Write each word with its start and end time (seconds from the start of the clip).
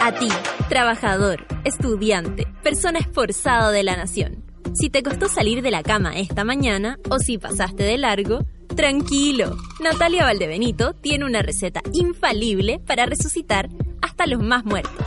A 0.00 0.12
ti, 0.18 0.28
trabajador, 0.68 1.46
estudiante, 1.64 2.46
persona 2.62 2.98
esforzado 2.98 3.70
de 3.70 3.82
la 3.82 3.96
nación. 3.96 4.44
Si 4.74 4.90
te 4.90 5.02
costó 5.02 5.28
salir 5.28 5.62
de 5.62 5.70
la 5.70 5.82
cama 5.82 6.16
esta 6.16 6.44
mañana 6.44 6.98
o 7.10 7.18
si 7.18 7.38
pasaste 7.38 7.82
de 7.82 7.98
largo, 7.98 8.40
tranquilo. 8.74 9.56
Natalia 9.80 10.24
Valdebenito 10.24 10.94
tiene 10.94 11.24
una 11.24 11.42
receta 11.42 11.82
infalible 11.92 12.80
para 12.86 13.06
resucitar 13.06 13.68
hasta 14.00 14.26
los 14.26 14.42
más 14.42 14.64
muertos. 14.64 15.06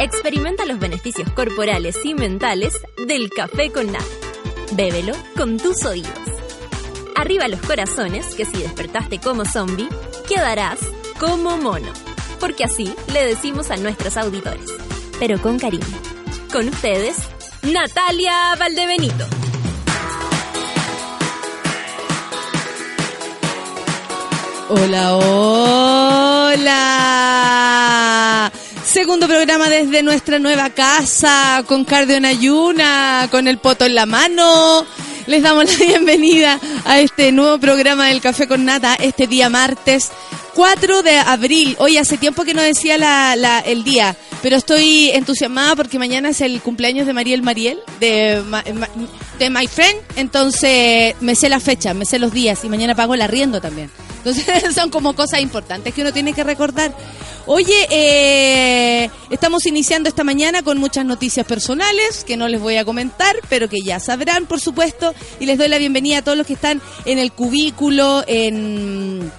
Experimenta 0.00 0.64
los 0.66 0.80
beneficios 0.80 1.30
corporales 1.30 1.96
y 2.04 2.14
mentales 2.14 2.74
del 3.06 3.30
café 3.30 3.70
con 3.70 3.92
nata. 3.92 4.04
Bébelo 4.72 5.12
con 5.36 5.56
tus 5.58 5.84
oídos. 5.84 6.33
Arriba 7.14 7.46
los 7.48 7.60
corazones, 7.60 8.34
que 8.34 8.44
si 8.44 8.58
despertaste 8.58 9.20
como 9.20 9.44
zombie, 9.44 9.88
quedarás 10.28 10.80
como 11.20 11.56
mono. 11.56 11.92
Porque 12.40 12.64
así 12.64 12.92
le 13.12 13.24
decimos 13.24 13.70
a 13.70 13.76
nuestros 13.76 14.16
auditores. 14.16 14.68
Pero 15.20 15.40
con 15.40 15.58
cariño. 15.58 15.84
Con 16.52 16.68
ustedes, 16.68 17.16
Natalia 17.62 18.56
Valdebenito. 18.58 19.26
Hola, 24.68 25.16
hola. 25.16 26.64
Segundo 28.84 29.26
programa 29.28 29.68
desde 29.68 30.02
nuestra 30.02 30.38
nueva 30.38 30.70
casa, 30.70 31.62
con 31.66 31.84
cardio 31.84 32.16
en 32.16 32.24
ayuna, 32.24 33.28
con 33.30 33.46
el 33.46 33.58
poto 33.58 33.84
en 33.84 33.94
la 33.94 34.06
mano. 34.06 34.86
Les 35.26 35.42
damos 35.42 35.64
la 35.78 35.86
bienvenida 35.86 36.60
a 36.84 37.00
este 37.00 37.32
nuevo 37.32 37.58
programa 37.58 38.08
del 38.08 38.20
Café 38.20 38.46
con 38.46 38.64
Nata, 38.64 38.94
este 38.96 39.26
día 39.26 39.48
martes 39.48 40.10
4 40.54 41.02
de 41.02 41.16
abril. 41.18 41.76
Hoy 41.78 41.96
hace 41.96 42.18
tiempo 42.18 42.44
que 42.44 42.52
no 42.54 42.60
decía 42.62 42.98
la, 42.98 43.34
la- 43.36 43.60
el 43.60 43.84
día, 43.84 44.14
pero 44.44 44.56
estoy 44.56 45.08
entusiasmada 45.08 45.74
porque 45.74 45.98
mañana 45.98 46.28
es 46.28 46.42
el 46.42 46.60
cumpleaños 46.60 47.06
de 47.06 47.14
Mariel 47.14 47.40
Mariel, 47.40 47.78
de, 47.98 48.42
de 49.38 49.48
My 49.48 49.66
Friend. 49.66 49.98
Entonces 50.16 51.14
me 51.22 51.34
sé 51.34 51.48
la 51.48 51.60
fecha, 51.60 51.94
me 51.94 52.04
sé 52.04 52.18
los 52.18 52.30
días 52.30 52.62
y 52.62 52.68
mañana 52.68 52.94
pago 52.94 53.14
el 53.14 53.22
arriendo 53.22 53.62
también. 53.62 53.90
Entonces 54.18 54.44
son 54.74 54.90
como 54.90 55.14
cosas 55.14 55.40
importantes 55.40 55.94
que 55.94 56.02
uno 56.02 56.12
tiene 56.12 56.34
que 56.34 56.44
recordar. 56.44 56.94
Oye, 57.46 57.86
eh, 57.88 59.08
estamos 59.30 59.64
iniciando 59.64 60.10
esta 60.10 60.24
mañana 60.24 60.62
con 60.62 60.76
muchas 60.76 61.06
noticias 61.06 61.46
personales 61.46 62.22
que 62.22 62.36
no 62.36 62.46
les 62.46 62.60
voy 62.60 62.76
a 62.76 62.84
comentar, 62.84 63.34
pero 63.48 63.70
que 63.70 63.80
ya 63.80 63.98
sabrán, 63.98 64.44
por 64.44 64.60
supuesto. 64.60 65.14
Y 65.40 65.46
les 65.46 65.56
doy 65.56 65.68
la 65.68 65.78
bienvenida 65.78 66.18
a 66.18 66.22
todos 66.22 66.36
los 66.36 66.46
que 66.46 66.52
están 66.52 66.82
en 67.06 67.18
el 67.18 67.32
cubículo, 67.32 68.22
en 68.26 69.32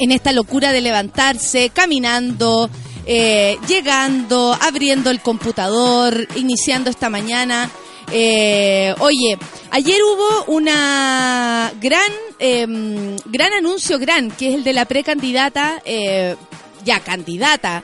en 0.00 0.12
esta 0.12 0.32
locura 0.32 0.72
de 0.72 0.80
levantarse, 0.80 1.68
caminando, 1.68 2.70
eh, 3.06 3.58
llegando, 3.66 4.56
abriendo 4.60 5.10
el 5.10 5.20
computador, 5.20 6.26
iniciando 6.36 6.90
esta 6.90 7.08
mañana. 7.10 7.70
Eh, 8.12 8.94
oye, 8.98 9.38
ayer 9.70 10.00
hubo 10.02 10.44
una 10.52 11.72
gran, 11.80 12.12
em, 12.38 13.16
gran 13.26 13.52
anuncio, 13.52 13.98
gran, 13.98 14.30
que 14.30 14.48
es 14.48 14.54
el 14.56 14.64
de 14.64 14.72
la 14.72 14.84
precandidata, 14.84 15.80
eh, 15.84 16.36
ya 16.84 17.00
candidata. 17.00 17.82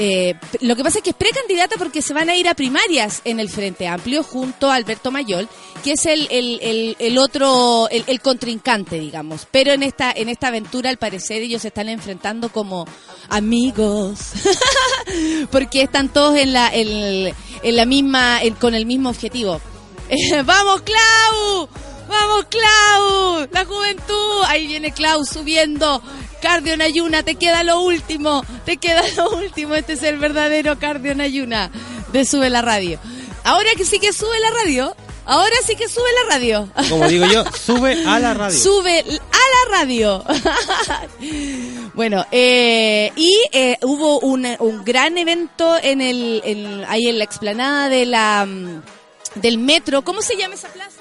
Eh, 0.00 0.36
lo 0.60 0.76
que 0.76 0.84
pasa 0.84 0.98
es 0.98 1.02
que 1.02 1.10
es 1.10 1.16
precandidata 1.16 1.74
porque 1.76 2.02
se 2.02 2.14
van 2.14 2.30
a 2.30 2.36
ir 2.36 2.46
a 2.46 2.54
primarias 2.54 3.20
en 3.24 3.40
el 3.40 3.48
Frente 3.48 3.88
Amplio 3.88 4.22
junto 4.22 4.70
a 4.70 4.76
Alberto 4.76 5.10
Mayol, 5.10 5.48
que 5.82 5.92
es 5.92 6.06
el, 6.06 6.28
el, 6.30 7.18
otro, 7.18 7.88
el, 7.90 8.20
contrincante, 8.20 9.00
digamos. 9.00 9.48
Pero 9.50 9.72
en 9.72 9.82
esta, 9.82 10.12
en 10.12 10.28
esta 10.28 10.48
aventura, 10.48 10.88
al 10.88 10.98
parecer, 10.98 11.42
ellos 11.42 11.62
se 11.62 11.68
están 11.68 11.88
enfrentando 11.88 12.50
como 12.50 12.86
amigos, 13.28 14.20
porque 15.50 15.82
están 15.82 16.10
todos 16.10 16.36
en 16.36 16.52
la, 16.52 16.70
en, 16.72 17.34
la 17.64 17.84
misma, 17.84 18.38
con 18.60 18.76
el 18.76 18.86
mismo 18.86 19.08
objetivo. 19.08 19.60
¡Vamos, 20.44 20.82
Clau! 20.82 21.68
¡Vamos, 22.08 22.46
Clau! 22.50 23.46
¡La 23.52 23.64
juventud! 23.64 24.42
Ahí 24.46 24.66
viene 24.66 24.92
Clau 24.92 25.24
subiendo. 25.24 26.02
Cardio 26.42 26.74
en 26.74 26.82
ayuna, 26.82 27.22
te 27.22 27.34
queda 27.34 27.62
lo 27.64 27.80
último. 27.80 28.44
Te 28.64 28.76
queda 28.76 29.02
lo 29.16 29.30
último. 29.30 29.74
Este 29.74 29.94
es 29.94 30.02
el 30.02 30.18
verdadero 30.18 30.78
cardio 30.78 31.12
en 31.12 31.20
ayuna 31.20 31.70
de 32.12 32.24
Sube 32.24 32.48
la 32.50 32.62
Radio. 32.62 32.98
Ahora 33.44 33.70
que 33.76 33.84
sí 33.84 33.98
que 33.98 34.12
sube 34.12 34.38
la 34.40 34.50
radio. 34.50 34.96
Ahora 35.26 35.54
sí 35.66 35.76
que 35.76 35.88
sube 35.88 36.08
la 36.24 36.34
radio. 36.36 36.68
Como 36.88 37.06
digo 37.06 37.26
yo, 37.26 37.44
sube 37.52 38.02
a 38.06 38.18
la 38.18 38.32
radio. 38.34 38.58
Sube 38.58 39.00
a 39.00 39.70
la 39.70 39.78
radio. 39.78 40.24
bueno, 41.94 42.24
eh, 42.30 43.12
y 43.16 43.36
eh, 43.52 43.76
hubo 43.82 44.20
un, 44.20 44.46
un 44.58 44.84
gran 44.84 45.18
evento 45.18 45.76
en 45.82 46.00
el, 46.00 46.40
en- 46.44 46.84
ahí 46.88 47.08
en 47.08 47.18
la 47.18 47.24
explanada 47.24 47.88
de 47.88 48.06
la, 48.06 48.46
mm, 48.46 48.82
del 49.36 49.58
metro. 49.58 50.02
¿Cómo 50.02 50.22
se 50.22 50.36
llama 50.36 50.54
esa 50.54 50.68
plaza? 50.68 50.97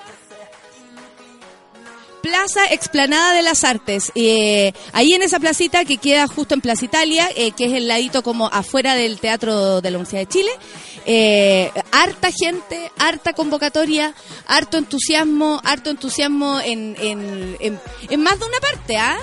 Plaza 2.27 2.65
Explanada 2.71 3.33
de 3.33 3.41
las 3.41 3.63
Artes. 3.63 4.11
Eh, 4.13 4.73
ahí 4.91 5.13
en 5.13 5.21
esa 5.21 5.39
placita 5.39 5.85
que 5.85 5.95
queda 5.95 6.27
justo 6.27 6.55
en 6.55 6.59
Plaza 6.59 6.83
Italia, 6.83 7.29
eh, 7.37 7.51
que 7.51 7.67
es 7.67 7.73
el 7.73 7.87
ladito 7.87 8.21
como 8.21 8.47
afuera 8.47 8.95
del 8.95 9.17
Teatro 9.21 9.79
de 9.79 9.91
la 9.91 9.97
Universidad 9.97 10.23
de 10.23 10.27
Chile. 10.27 10.51
Eh, 11.05 11.71
harta 11.93 12.29
gente, 12.37 12.91
harta 12.97 13.31
convocatoria, 13.31 14.13
harto 14.45 14.77
entusiasmo, 14.77 15.61
harto 15.63 15.89
entusiasmo 15.89 16.59
en, 16.59 16.97
en, 16.99 18.21
más 18.21 18.37
de 18.37 18.45
una 18.45 18.59
parte, 18.59 18.97
¿ah? 18.97 19.17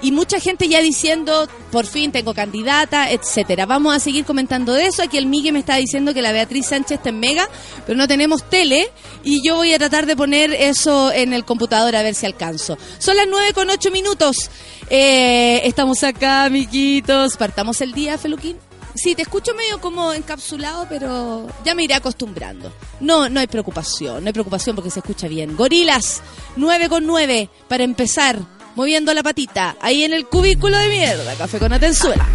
Y 0.00 0.12
mucha 0.12 0.38
gente 0.38 0.68
ya 0.68 0.80
diciendo, 0.80 1.48
por 1.72 1.86
fin 1.86 2.12
tengo 2.12 2.34
candidata, 2.34 3.10
etcétera. 3.10 3.66
Vamos 3.66 3.96
a 3.96 3.98
seguir 3.98 4.24
comentando 4.24 4.72
de 4.72 4.86
eso. 4.86 5.02
Aquí 5.02 5.18
el 5.18 5.26
Migue 5.26 5.50
me 5.50 5.58
está 5.58 5.74
diciendo 5.74 6.14
que 6.14 6.22
la 6.22 6.30
Beatriz 6.30 6.66
Sánchez 6.66 6.98
está 6.98 7.08
en 7.08 7.18
Mega, 7.18 7.48
pero 7.84 7.98
no 7.98 8.06
tenemos 8.06 8.48
tele 8.48 8.90
y 9.24 9.44
yo 9.44 9.56
voy 9.56 9.74
a 9.74 9.78
tratar 9.78 10.06
de 10.06 10.14
poner 10.14 10.52
eso 10.52 11.10
en 11.12 11.32
el 11.32 11.44
computador 11.44 11.79
a 11.88 12.02
ver 12.02 12.14
si 12.14 12.26
alcanzo. 12.26 12.78
Son 12.98 13.16
las 13.16 13.26
nueve 13.28 13.52
con 13.52 13.68
ocho 13.70 13.90
minutos. 13.90 14.50
Eh, 14.88 15.62
estamos 15.64 16.02
acá, 16.04 16.44
amiguitos. 16.44 17.36
Partamos 17.36 17.80
el 17.80 17.92
día, 17.92 18.18
Feluquín. 18.18 18.56
Sí, 18.94 19.14
te 19.14 19.22
escucho 19.22 19.54
medio 19.54 19.80
como 19.80 20.12
encapsulado, 20.12 20.86
pero 20.88 21.46
ya 21.64 21.74
me 21.74 21.84
iré 21.84 21.94
acostumbrando. 21.94 22.72
No, 23.00 23.28
no 23.28 23.40
hay 23.40 23.46
preocupación, 23.46 24.22
no 24.22 24.28
hay 24.28 24.32
preocupación 24.32 24.74
porque 24.74 24.90
se 24.90 24.98
escucha 24.98 25.28
bien. 25.28 25.56
Gorilas, 25.56 26.22
9 26.56 26.88
con 26.88 27.06
9, 27.06 27.48
para 27.68 27.84
empezar, 27.84 28.38
moviendo 28.74 29.14
la 29.14 29.22
patita, 29.22 29.76
ahí 29.80 30.04
en 30.04 30.12
el 30.12 30.26
cubículo 30.26 30.76
de 30.76 30.88
mierda, 30.88 31.34
café 31.36 31.58
con 31.58 31.72
Atenzuela. 31.72 32.26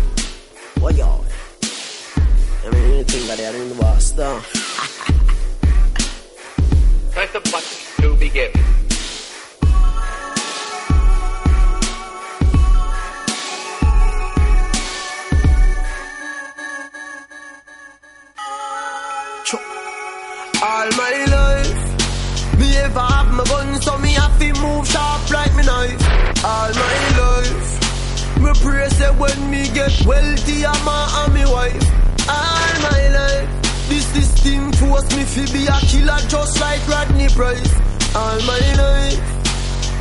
Say 28.95 29.11
when 29.19 29.51
me 29.51 29.63
get 29.73 29.93
wealthy, 30.05 30.65
I'm 30.65 30.87
a 30.87 30.97
and 31.19 31.33
me 31.33 31.43
wife. 31.45 31.85
All 32.31 32.73
my 32.87 33.01
life, 33.19 33.49
this 33.89 34.05
system 34.15 34.71
force 34.73 35.09
me 35.15 35.23
to 35.35 35.43
be 35.53 35.67
a 35.67 35.77
killer 35.91 36.19
just 36.31 36.59
like 36.59 36.81
Rodney 36.87 37.27
Price. 37.29 37.73
All 38.15 38.39
my 38.51 38.61
life, 38.83 39.19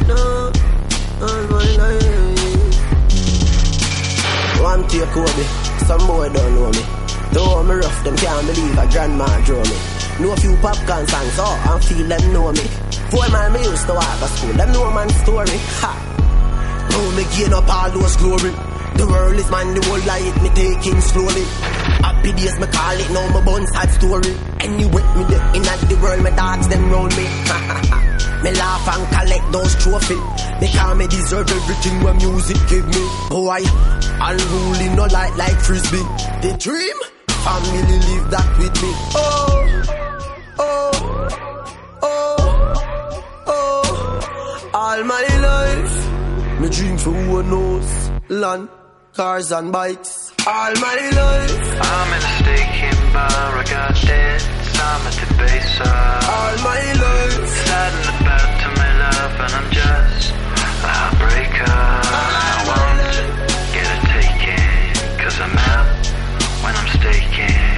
no, 0.09 0.53
all 1.27 1.43
my 1.55 1.67
life. 1.83 2.55
One 4.63 4.83
take 4.89 5.11
Kobe, 5.11 5.45
some 5.87 6.07
boy 6.07 6.29
don't 6.31 6.55
know 6.55 6.71
me. 6.71 6.83
Though 7.33 7.63
me 7.65 7.75
rough, 7.75 8.05
them 8.05 8.17
can't 8.17 8.47
believe 8.47 8.79
a 8.79 8.87
grandma 8.93 9.27
draw 9.45 9.63
me. 9.63 9.77
Know 10.21 10.33
a 10.33 10.37
few 10.37 10.57
popcorn 10.63 11.07
songs, 11.09 11.37
oh, 11.39 11.71
and 11.71 11.85
feel 11.85 12.07
them 12.07 12.33
know 12.33 12.53
me. 12.53 12.65
Four 13.11 13.29
man 13.31 13.53
me 13.53 13.61
used 13.65 13.87
to 13.87 13.95
walk 13.95 14.19
to 14.21 14.29
school, 14.29 14.53
them 14.53 14.73
know 14.73 14.91
man 14.93 15.09
story. 15.11 15.59
Ha! 15.83 15.93
Now 16.91 17.11
me 17.17 17.25
gain 17.37 17.53
up 17.53 17.69
all 17.69 17.91
those 17.91 18.17
glory. 18.17 18.74
The 18.97 19.07
world 19.07 19.35
is 19.37 19.51
mine, 19.51 19.75
the 19.75 19.83
whole 19.87 20.05
life 20.07 20.43
me 20.43 20.51
taking 20.51 21.01
slowly. 21.01 21.45
Happy 22.05 22.33
days 22.33 22.59
me 22.61 22.67
call 22.67 22.99
it, 22.99 23.11
now 23.11 23.27
my 23.35 23.45
bun 23.45 23.67
sad 23.67 23.91
story. 23.91 24.33
Anyway, 24.61 25.05
me 25.17 25.23
the 25.31 25.39
in 25.57 25.65
at 25.67 25.81
the 25.89 25.97
world, 26.03 26.23
my 26.23 26.31
dogs 26.31 26.69
them 26.69 26.91
round 26.91 27.13
me. 27.17 27.25
me 28.45 28.51
laugh 28.53 28.87
and 28.95 29.05
collect 29.11 29.47
those 29.53 29.75
trophies. 29.83 30.23
Because 30.61 30.97
me 30.97 31.07
deserve 31.09 31.51
everything 31.51 32.03
when 32.05 32.17
music 32.19 32.57
give 32.69 32.87
me. 32.87 33.05
Boy, 33.31 33.63
unruly 34.21 34.89
no 34.95 35.05
light 35.07 35.35
like 35.37 35.59
frisbee. 35.61 36.05
The 36.45 36.57
dream, 36.61 36.97
family 37.45 37.99
live 38.09 38.31
that 38.31 38.59
with 38.59 38.75
me. 38.83 38.91
Oh, 39.17 39.83
oh, 40.59 41.29
oh, 42.03 42.35
oh. 43.47 44.71
All 44.73 45.05
my 45.05 45.23
life, 45.49 46.61
me 46.61 46.69
dream 46.69 46.97
for 46.99 47.11
one 47.11 47.47
house, 47.47 48.11
land, 48.29 48.69
cars 49.15 49.53
and 49.53 49.71
bikes. 49.73 50.33
All 50.47 50.75
my 50.75 50.97
life, 51.21 51.81
I'm 51.81 52.09
in 52.15 52.23
a 52.23 52.33
staking 52.39 53.13
bar, 53.13 53.59
I 53.59 53.65
got 53.71 53.95
debts, 54.03 54.81
I'm 54.81 55.07
at 55.07 55.17
the 55.23 55.35
base 55.39 55.81
of 55.81 56.29
all 56.35 56.57
my 56.71 56.83
life, 57.05 57.49
Saddened 57.65 58.09
about 58.21 58.51
to 58.61 58.69
my 58.81 58.91
love 59.03 59.35
and 59.45 59.53
I'm 59.59 59.71
just 59.71 60.31
a 60.31 60.93
heartbreaker. 60.99 61.71
I 61.75 62.63
won't 62.69 63.15
get 63.75 63.87
a 63.95 63.99
taking, 64.15 65.19
cause 65.23 65.41
I'm 65.41 65.57
out 65.57 66.07
when 66.63 66.75
I'm 66.75 66.89
staking 66.99 67.74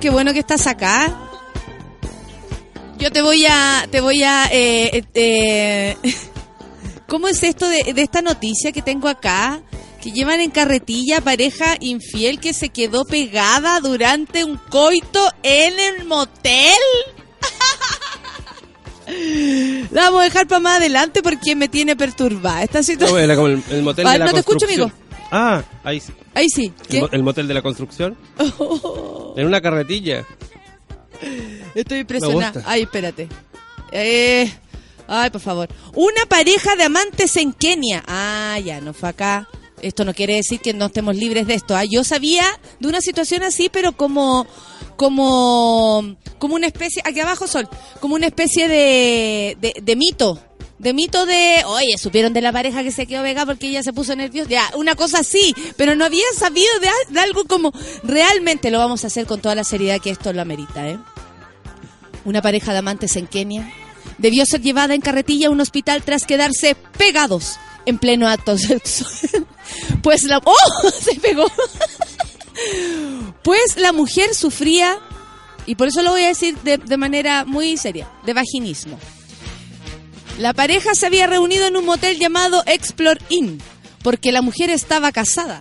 Qué 0.00 0.10
bueno 0.10 0.32
que 0.32 0.38
estás 0.40 0.66
acá. 0.66 1.14
Yo 2.98 3.10
te 3.12 3.20
voy 3.22 3.44
a, 3.46 3.86
te 3.90 4.00
voy 4.00 4.22
a, 4.22 4.46
eh, 4.50 4.90
eh, 4.98 5.04
eh, 5.14 5.96
¿cómo 7.08 7.28
es 7.28 7.42
esto 7.42 7.68
de, 7.68 7.92
de 7.92 8.02
esta 8.02 8.22
noticia 8.22 8.72
que 8.72 8.80
tengo 8.82 9.08
acá? 9.08 9.60
Que 10.02 10.10
llevan 10.10 10.40
en 10.40 10.50
carretilla 10.50 11.20
pareja 11.20 11.76
infiel 11.80 12.40
que 12.40 12.52
se 12.54 12.70
quedó 12.70 13.04
pegada 13.04 13.78
durante 13.80 14.42
un 14.44 14.56
coito 14.56 15.30
en 15.42 15.78
el 15.78 16.04
motel. 16.06 16.72
La 19.90 20.04
vamos 20.04 20.22
a 20.22 20.24
dejar 20.24 20.46
para 20.48 20.60
más 20.60 20.78
adelante 20.78 21.22
porque 21.22 21.54
me 21.54 21.68
tiene 21.68 21.94
perturbada 21.94 22.62
esta 22.62 22.78
No, 22.78 22.84
situación. 22.84 23.20
era 23.20 23.34
como 23.36 23.48
el, 23.48 23.62
el 23.70 23.82
motel 23.82 24.06
Ah, 24.06 24.12
de 24.14 24.18
la 24.18 24.24
no 24.26 24.32
te 24.32 24.38
escucho, 24.40 24.64
amigo. 24.64 24.90
Ah, 25.36 25.64
ahí 25.82 25.98
sí. 25.98 26.12
Ahí 26.32 26.48
sí. 26.48 26.72
El, 26.82 26.86
¿Qué? 26.86 27.00
mo- 27.00 27.08
el 27.10 27.22
motel 27.24 27.48
de 27.48 27.54
la 27.54 27.62
construcción. 27.62 28.16
En 29.36 29.46
una 29.46 29.60
carretilla. 29.60 30.24
Estoy 31.74 32.00
impresionada. 32.00 32.52
gusta. 32.52 32.70
Ay, 32.70 32.82
espérate. 32.82 33.28
Eh, 33.90 34.52
ay, 35.08 35.30
por 35.30 35.40
favor. 35.40 35.68
Una 35.94 36.24
pareja 36.28 36.76
de 36.76 36.84
amantes 36.84 37.36
en 37.36 37.52
Kenia. 37.52 38.04
Ah, 38.06 38.58
ya, 38.64 38.80
no 38.80 38.92
fue 38.94 39.08
acá. 39.08 39.48
Esto 39.82 40.04
no 40.04 40.14
quiere 40.14 40.36
decir 40.36 40.60
que 40.60 40.72
no 40.72 40.86
estemos 40.86 41.16
libres 41.16 41.46
de 41.48 41.54
esto. 41.54 41.76
Ah, 41.76 41.84
yo 41.84 42.04
sabía 42.04 42.44
de 42.78 42.88
una 42.88 43.00
situación 43.00 43.42
así, 43.42 43.68
pero 43.68 43.92
como 43.92 44.46
como 44.96 46.16
como 46.38 46.54
una 46.54 46.68
especie 46.68 47.02
aquí 47.04 47.18
abajo 47.20 47.46
sol, 47.48 47.68
como 48.00 48.14
una 48.14 48.26
especie 48.26 48.68
de 48.68 49.56
de, 49.60 49.74
de 49.82 49.96
mito. 49.96 50.38
De 50.84 50.92
mito 50.92 51.24
de, 51.26 51.62
oye, 51.66 51.96
supieron 51.98 52.32
de 52.34 52.42
la 52.42 52.52
pareja 52.52 52.82
que 52.84 52.92
se 52.92 53.06
quedó 53.06 53.22
vegada 53.22 53.46
porque 53.46 53.68
ella 53.68 53.82
se 53.82 53.92
puso 53.92 54.14
nerviosa. 54.14 54.50
Ya, 54.50 54.70
una 54.76 54.94
cosa 54.94 55.20
así, 55.20 55.54
pero 55.76 55.96
no 55.96 56.04
había 56.04 56.22
sabido 56.38 56.68
de, 56.80 56.88
al- 56.88 57.12
de 57.14 57.20
algo 57.20 57.44
como 57.46 57.72
realmente 58.02 58.70
lo 58.70 58.78
vamos 58.78 59.02
a 59.02 59.06
hacer 59.06 59.24
con 59.26 59.40
toda 59.40 59.54
la 59.54 59.64
seriedad 59.64 59.98
que 60.00 60.10
esto 60.10 60.32
lo 60.34 60.42
amerita, 60.42 60.86
¿eh? 60.88 60.98
Una 62.26 62.42
pareja 62.42 62.72
de 62.72 62.78
amantes 62.78 63.16
en 63.16 63.26
Kenia 63.26 63.72
debió 64.18 64.44
ser 64.46 64.60
llevada 64.60 64.94
en 64.94 65.00
carretilla 65.00 65.48
a 65.48 65.50
un 65.50 65.60
hospital 65.62 66.02
tras 66.04 66.24
quedarse 66.26 66.74
pegados 66.98 67.56
en 67.86 67.98
pleno 67.98 68.28
acto 68.28 68.56
sexual. 68.58 69.46
Pues 70.02 70.22
la... 70.24 70.38
¡Oh! 70.44 70.90
Se 71.00 71.18
pegó. 71.18 71.50
Pues 73.42 73.76
la 73.76 73.92
mujer 73.92 74.34
sufría, 74.34 74.98
y 75.66 75.74
por 75.76 75.88
eso 75.88 76.02
lo 76.02 76.10
voy 76.10 76.24
a 76.24 76.28
decir 76.28 76.56
de, 76.58 76.78
de 76.78 76.96
manera 76.96 77.44
muy 77.44 77.76
seria, 77.78 78.08
de 78.24 78.34
vaginismo. 78.34 78.98
La 80.38 80.52
pareja 80.52 80.94
se 80.94 81.06
había 81.06 81.26
reunido 81.26 81.66
en 81.66 81.76
un 81.76 81.84
motel 81.84 82.18
llamado 82.18 82.62
Explore 82.66 83.20
Inn, 83.28 83.62
porque 84.02 84.32
la 84.32 84.42
mujer 84.42 84.68
estaba 84.68 85.12
casada. 85.12 85.60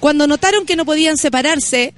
Cuando 0.00 0.26
notaron 0.26 0.66
que 0.66 0.76
no 0.76 0.84
podían 0.84 1.16
separarse, 1.16 1.94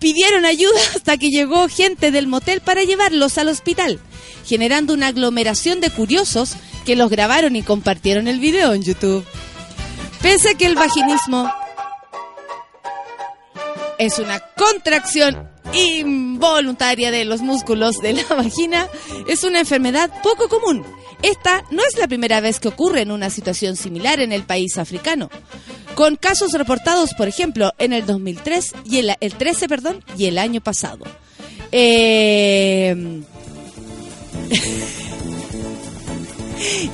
pidieron 0.00 0.44
ayuda 0.44 0.78
hasta 0.96 1.16
que 1.16 1.30
llegó 1.30 1.68
gente 1.68 2.10
del 2.10 2.26
motel 2.26 2.60
para 2.60 2.82
llevarlos 2.82 3.38
al 3.38 3.48
hospital, 3.48 4.00
generando 4.46 4.94
una 4.94 5.08
aglomeración 5.08 5.80
de 5.80 5.90
curiosos 5.90 6.56
que 6.84 6.96
los 6.96 7.08
grabaron 7.08 7.54
y 7.56 7.62
compartieron 7.62 8.26
el 8.26 8.40
video 8.40 8.74
en 8.74 8.82
YouTube. 8.82 9.24
Pese 10.22 10.50
a 10.50 10.54
que 10.54 10.66
el 10.66 10.74
vaginismo 10.74 11.52
es 13.98 14.18
una 14.18 14.40
contracción 14.40 15.48
involuntaria 15.72 17.10
de 17.10 17.24
los 17.24 17.40
músculos 17.40 18.00
de 18.00 18.12
la 18.14 18.24
vagina, 18.34 18.88
es 19.28 19.44
una 19.44 19.60
enfermedad 19.60 20.10
poco 20.22 20.48
común. 20.48 20.84
Esta 21.22 21.64
no 21.70 21.82
es 21.82 21.96
la 21.98 22.06
primera 22.06 22.40
vez 22.40 22.60
que 22.60 22.68
ocurre 22.68 23.00
en 23.00 23.10
una 23.10 23.30
situación 23.30 23.76
similar 23.76 24.20
en 24.20 24.32
el 24.32 24.44
país 24.44 24.76
africano, 24.76 25.30
con 25.94 26.16
casos 26.16 26.52
reportados, 26.52 27.14
por 27.14 27.28
ejemplo, 27.28 27.72
en 27.78 27.92
el 27.92 28.04
2003 28.04 28.72
y 28.84 28.98
el, 28.98 29.14
el 29.20 29.34
13, 29.34 29.68
perdón, 29.68 30.04
y 30.18 30.26
el 30.26 30.38
año 30.38 30.60
pasado. 30.60 31.04
Eh, 31.72 33.22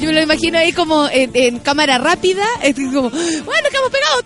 Yo 0.01 0.07
me 0.07 0.13
lo 0.13 0.23
imagino 0.23 0.59
ahí 0.59 0.73
como 0.73 1.09
en, 1.11 1.59
cámara 1.61 1.99
rápida, 1.99 2.45
bueno, 2.63 3.69
que 3.71 3.77
hemos 3.77 3.91
pegado. 3.91 4.23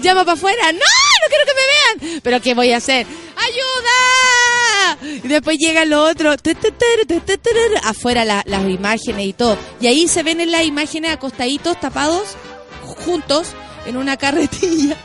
Llama 0.00 0.24
para 0.24 0.34
afuera, 0.34 0.72
no, 0.72 0.78
no 0.78 1.28
quiero 1.28 1.44
que 1.46 1.52
me 1.54 2.08
vean. 2.10 2.20
Pero 2.22 2.40
¿qué 2.40 2.54
voy 2.54 2.72
a 2.72 2.78
hacer? 2.78 3.06
¡Ayuda! 3.36 5.20
Y 5.24 5.28
después 5.28 5.58
llega 5.58 5.84
lo 5.84 6.04
otro, 6.04 6.34
afuera 7.82 8.24
la- 8.24 8.42
las 8.46 8.62
imágenes 8.64 9.26
y 9.26 9.32
todo. 9.32 9.58
Y 9.80 9.86
ahí 9.86 10.08
se 10.08 10.22
ven 10.22 10.40
en 10.40 10.50
las 10.52 10.64
imágenes 10.64 11.12
acostaditos, 11.12 11.78
tapados, 11.80 12.36
juntos, 13.04 13.48
en 13.86 13.96
una 13.96 14.16
carretilla 14.16 14.96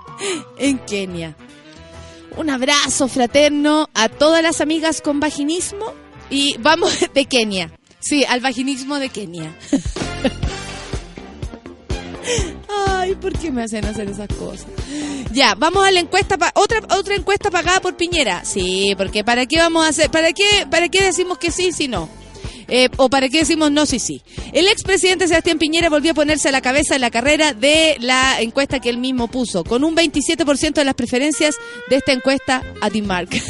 en 0.58 0.78
Kenia. 0.78 1.36
Un 2.36 2.50
abrazo 2.50 3.08
fraterno 3.08 3.88
a 3.94 4.08
todas 4.08 4.42
las 4.42 4.60
amigas 4.60 5.00
con 5.00 5.20
vaginismo 5.20 5.92
y 6.30 6.56
vamos 6.58 6.92
de 7.14 7.24
Kenia. 7.24 7.72
Sí, 8.00 8.24
al 8.24 8.40
vaginismo 8.40 8.98
de 8.98 9.08
Kenia. 9.10 9.54
Ay, 12.88 13.14
¿por 13.14 13.32
qué 13.38 13.50
me 13.50 13.62
hacen 13.62 13.84
hacer 13.84 14.08
esas 14.08 14.28
cosas? 14.28 14.66
Ya, 15.32 15.54
vamos 15.54 15.84
a 15.86 15.90
la 15.90 16.00
encuesta, 16.00 16.36
pa- 16.38 16.52
otra 16.54 16.80
otra 16.96 17.14
encuesta 17.14 17.50
pagada 17.50 17.80
por 17.80 17.96
Piñera. 17.96 18.44
Sí, 18.44 18.94
porque 18.96 19.24
¿para 19.24 19.46
qué 19.46 19.56
vamos 19.58 19.84
a 19.84 19.88
hacer? 19.88 20.10
¿Para 20.10 20.32
qué, 20.32 20.66
para 20.70 20.88
qué 20.88 21.02
decimos 21.02 21.38
que 21.38 21.50
sí 21.50 21.72
si 21.72 21.88
no? 21.88 22.08
Eh, 22.68 22.88
¿O 22.98 23.10
para 23.10 23.28
qué 23.28 23.38
decimos 23.38 23.72
no 23.72 23.84
si 23.84 23.98
sí? 23.98 24.22
El 24.52 24.68
expresidente 24.68 25.26
Sebastián 25.26 25.58
Piñera 25.58 25.88
volvió 25.88 26.12
a 26.12 26.14
ponerse 26.14 26.48
a 26.48 26.52
la 26.52 26.60
cabeza 26.60 26.94
en 26.94 27.00
la 27.00 27.10
carrera 27.10 27.52
de 27.52 27.96
la 28.00 28.40
encuesta 28.40 28.78
que 28.78 28.90
él 28.90 28.98
mismo 28.98 29.26
puso, 29.28 29.64
con 29.64 29.82
un 29.82 29.96
27% 29.96 30.74
de 30.74 30.84
las 30.84 30.94
preferencias 30.94 31.56
de 31.88 31.96
esta 31.96 32.12
encuesta 32.12 32.62
a 32.80 32.88
Mark. 33.02 33.30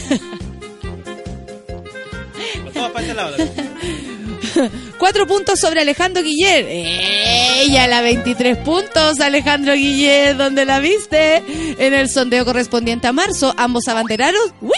Cuatro 4.98 5.26
puntos 5.26 5.58
sobre 5.60 5.80
Alejandro 5.80 6.22
Guiller. 6.22 6.66
Ella, 6.68 7.86
la 7.86 8.00
23 8.02 8.58
puntos, 8.58 9.20
Alejandro 9.20 9.74
Guiller, 9.74 10.36
¿dónde 10.36 10.64
la 10.64 10.78
viste? 10.80 11.42
En 11.78 11.94
el 11.94 12.08
sondeo 12.08 12.44
correspondiente 12.44 13.06
a 13.06 13.12
marzo, 13.12 13.54
ambos 13.56 13.88
abanderados, 13.88 14.52
¡uy! 14.60 14.70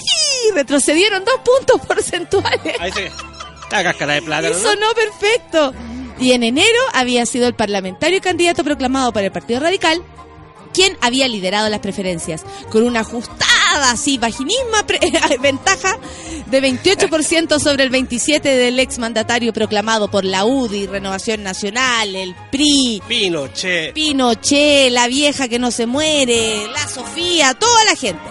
retrocedieron 0.54 1.24
dos 1.24 1.36
puntos 1.44 1.86
porcentuales. 1.86 2.74
Ahí 2.80 2.92
se... 2.92 3.10
La 3.70 3.82
cáscara 3.82 4.14
de 4.14 4.22
plátano, 4.22 4.54
Y 4.58 4.62
¿no? 4.62 4.92
perfecto. 4.94 5.72
Y 6.20 6.32
en 6.32 6.42
enero 6.42 6.78
había 6.92 7.24
sido 7.24 7.48
el 7.48 7.54
parlamentario 7.54 8.18
y 8.18 8.20
candidato 8.20 8.62
proclamado 8.62 9.12
por 9.14 9.22
el 9.22 9.32
Partido 9.32 9.60
Radical 9.60 10.02
quien 10.72 10.96
había 11.00 11.28
liderado 11.28 11.68
las 11.68 11.80
preferencias, 11.80 12.44
con 12.70 12.82
una 12.82 13.00
ajustada, 13.00 13.90
así, 13.90 14.18
vaginisma 14.18 14.84
ventaja 15.40 15.98
de 16.46 16.62
28% 16.62 17.58
sobre 17.58 17.84
el 17.84 17.90
27% 17.90 18.42
del 18.42 18.78
exmandatario 18.78 19.52
proclamado 19.52 20.10
por 20.10 20.24
la 20.24 20.44
UDI, 20.44 20.86
Renovación 20.86 21.42
Nacional, 21.42 22.14
el 22.14 22.34
PRI, 22.50 23.02
Pinochet. 23.06 23.94
Pinochet, 23.94 24.90
la 24.92 25.08
vieja 25.08 25.48
que 25.48 25.58
no 25.58 25.70
se 25.70 25.86
muere, 25.86 26.66
la 26.68 26.88
Sofía, 26.88 27.54
toda 27.54 27.84
la 27.84 27.96
gente. 27.96 28.22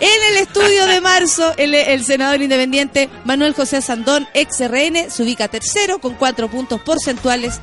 En 0.00 0.32
el 0.32 0.38
estudio 0.38 0.86
de 0.86 1.00
marzo, 1.02 1.52
el, 1.58 1.74
el 1.74 2.04
senador 2.06 2.40
independiente 2.40 3.10
Manuel 3.24 3.52
José 3.52 3.82
Sandón, 3.82 4.26
ex 4.32 4.58
RN, 4.66 5.10
se 5.10 5.22
ubica 5.22 5.48
tercero 5.48 5.98
con 5.98 6.14
cuatro 6.14 6.50
puntos 6.50 6.80
porcentuales. 6.80 7.60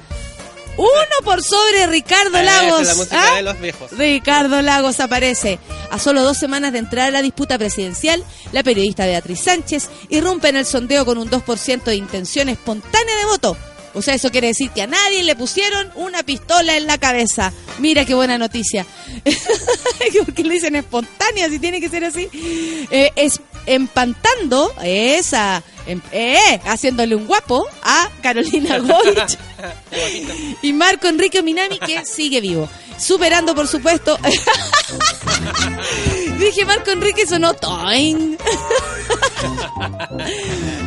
Uno 0.78 0.92
por 1.24 1.44
sobre 1.44 1.88
Ricardo 1.88 2.38
Esa 2.38 2.44
Lagos. 2.62 2.88
es 2.88 3.12
la 3.12 3.32
¿ah? 3.32 3.36
de 3.36 3.42
los 3.42 3.60
viejos. 3.60 3.92
Ricardo 3.92 4.62
Lagos 4.62 5.00
aparece. 5.00 5.60
A 5.90 5.98
solo 6.00 6.24
dos 6.24 6.38
semanas 6.38 6.72
de 6.72 6.80
entrar 6.80 7.08
a 7.08 7.12
la 7.12 7.22
disputa 7.22 7.58
presidencial, 7.58 8.24
la 8.52 8.64
periodista 8.64 9.06
Beatriz 9.06 9.40
Sánchez 9.40 9.90
irrumpe 10.10 10.50
en 10.50 10.58
el 10.58 10.66
sondeo 10.66 11.06
con 11.06 11.18
un 11.18 11.30
2% 11.30 11.84
de 11.84 11.96
intención 11.96 12.50
espontánea 12.50 13.16
de 13.18 13.26
voto. 13.26 13.58
O 13.94 14.02
sea, 14.04 14.14
eso 14.14 14.30
quiere 14.30 14.48
decir 14.48 14.70
que 14.70 14.84
a 14.84 14.88
nadie 14.88 15.24
le 15.24 15.36
pusieron 15.36 15.92
una 15.96 16.22
pistola 16.22 16.78
en 16.78 16.86
la 16.86 17.00
cabeza. 17.00 17.52
Mira 17.80 18.06
qué 18.06 18.14
buena 18.14 18.38
noticia. 18.38 18.86
¿Por 20.26 20.34
qué 20.36 20.44
le 20.44 20.54
dicen 20.54 20.76
espontánea 20.76 21.50
si 21.50 21.58
tiene 21.58 21.80
que 21.82 21.90
ser 21.90 22.04
así? 22.06 22.30
Eh, 22.92 23.12
es 23.16 23.40
empantando 23.66 24.72
esa, 24.84 25.58
em- 25.58 25.64
eh, 26.12 26.60
haciéndole 26.65 27.15
un 27.15 27.25
guapo 27.25 27.65
a 27.82 28.10
Carolina 28.22 28.77
Goich 28.79 29.38
y 30.62 30.74
Marco 30.74 31.08
Enrique 31.08 31.41
Minami 31.41 31.79
que 31.79 32.06
sigue 32.06 32.41
vivo. 32.41 32.70
Superando, 32.98 33.53
por 33.53 33.67
supuesto. 33.67 34.17
Dije 36.39 36.65
Marco 36.65 36.91
Enrique 36.91 37.27
sonó 37.27 37.53
toing. 37.53 38.38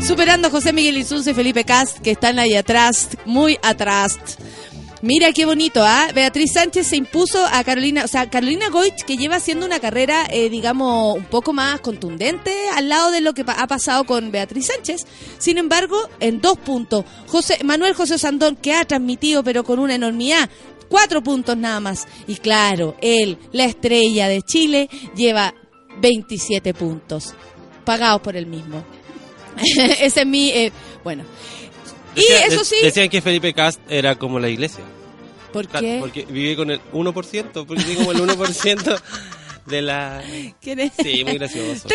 Superando 0.06 0.48
a 0.48 0.50
José 0.50 0.72
Miguel 0.72 0.98
Insunce 0.98 1.30
y 1.30 1.34
Felipe 1.34 1.64
Cast, 1.64 1.98
que 1.98 2.12
están 2.12 2.38
ahí 2.38 2.56
atrás, 2.56 3.08
muy 3.24 3.58
atrás. 3.62 4.18
Mira 5.02 5.32
qué 5.32 5.46
bonito, 5.46 5.82
¿ah? 5.82 6.08
Beatriz 6.14 6.52
Sánchez 6.52 6.88
se 6.88 6.96
impuso 6.96 7.42
a 7.50 7.64
Carolina, 7.64 8.04
o 8.04 8.08
sea, 8.08 8.28
Carolina 8.28 8.68
Goich, 8.68 9.02
que 9.06 9.16
lleva 9.16 9.36
haciendo 9.36 9.64
una 9.64 9.80
carrera, 9.80 10.26
eh, 10.30 10.50
digamos, 10.50 11.16
un 11.16 11.24
poco 11.24 11.54
más 11.54 11.80
contundente 11.80 12.52
al 12.76 12.90
lado 12.90 13.10
de 13.10 13.22
lo 13.22 13.32
que 13.32 13.42
ha 13.46 13.66
pasado 13.66 14.04
con 14.04 14.30
Beatriz 14.30 14.66
Sánchez. 14.66 15.06
Sin 15.38 15.56
embargo, 15.56 15.96
en 16.20 16.42
dos 16.42 16.58
puntos, 16.58 17.06
José, 17.28 17.58
Manuel 17.64 17.94
José 17.94 18.18
Sandón, 18.18 18.56
que 18.56 18.74
ha 18.74 18.84
transmitido, 18.84 19.42
pero 19.42 19.64
con 19.64 19.78
una 19.78 19.94
enormidad, 19.94 20.50
cuatro 20.90 21.22
puntos 21.22 21.56
nada 21.56 21.80
más. 21.80 22.06
Y 22.26 22.34
claro, 22.34 22.94
él, 23.00 23.38
la 23.52 23.64
estrella 23.64 24.28
de 24.28 24.42
Chile, 24.42 24.90
lleva 25.16 25.54
27 26.02 26.74
puntos, 26.74 27.32
pagados 27.86 28.20
por 28.20 28.36
él 28.36 28.44
mismo. 28.44 28.84
Ese 29.56 30.20
es 30.20 30.26
mi, 30.26 30.50
eh, 30.50 30.72
bueno. 31.02 31.24
Y 32.14 32.20
Decía- 32.20 32.46
eso 32.46 32.64
sí, 32.64 32.76
Decían 32.82 33.08
que 33.08 33.20
Felipe 33.22 33.52
Cast 33.54 33.80
era 33.88 34.16
como 34.16 34.38
la 34.38 34.48
iglesia. 34.48 34.84
¿por 35.52 35.66
qué? 35.68 35.96
Porque 36.00 36.24
vive 36.26 36.56
con 36.56 36.70
el 36.70 36.80
1%, 36.92 37.66
porque 37.66 37.82
vive 37.84 37.96
como 37.96 38.12
el 38.12 38.20
1% 38.20 39.00
de 39.66 39.82
la... 39.82 40.22
¿Quién 40.60 40.80
es? 40.80 40.92
Sí, 41.02 41.24
muy 41.24 41.34
gracioso. 41.34 41.88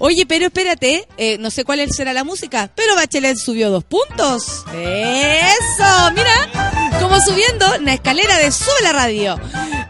Oye, 0.00 0.26
pero 0.26 0.46
espérate, 0.46 1.06
eh, 1.16 1.38
no 1.38 1.50
sé 1.50 1.64
cuál 1.64 1.86
será 1.92 2.12
la 2.12 2.24
música, 2.24 2.70
pero 2.74 2.94
Bachelet 2.94 3.36
subió 3.36 3.70
dos 3.70 3.84
puntos. 3.84 4.64
¡Eso! 4.74 6.10
Mira, 6.14 6.79
como 7.10 7.22
subiendo 7.22 7.74
en 7.74 7.86
la 7.86 7.94
escalera 7.94 8.38
de 8.38 8.52
Sube 8.52 8.82
la 8.84 8.92
Radio. 8.92 9.36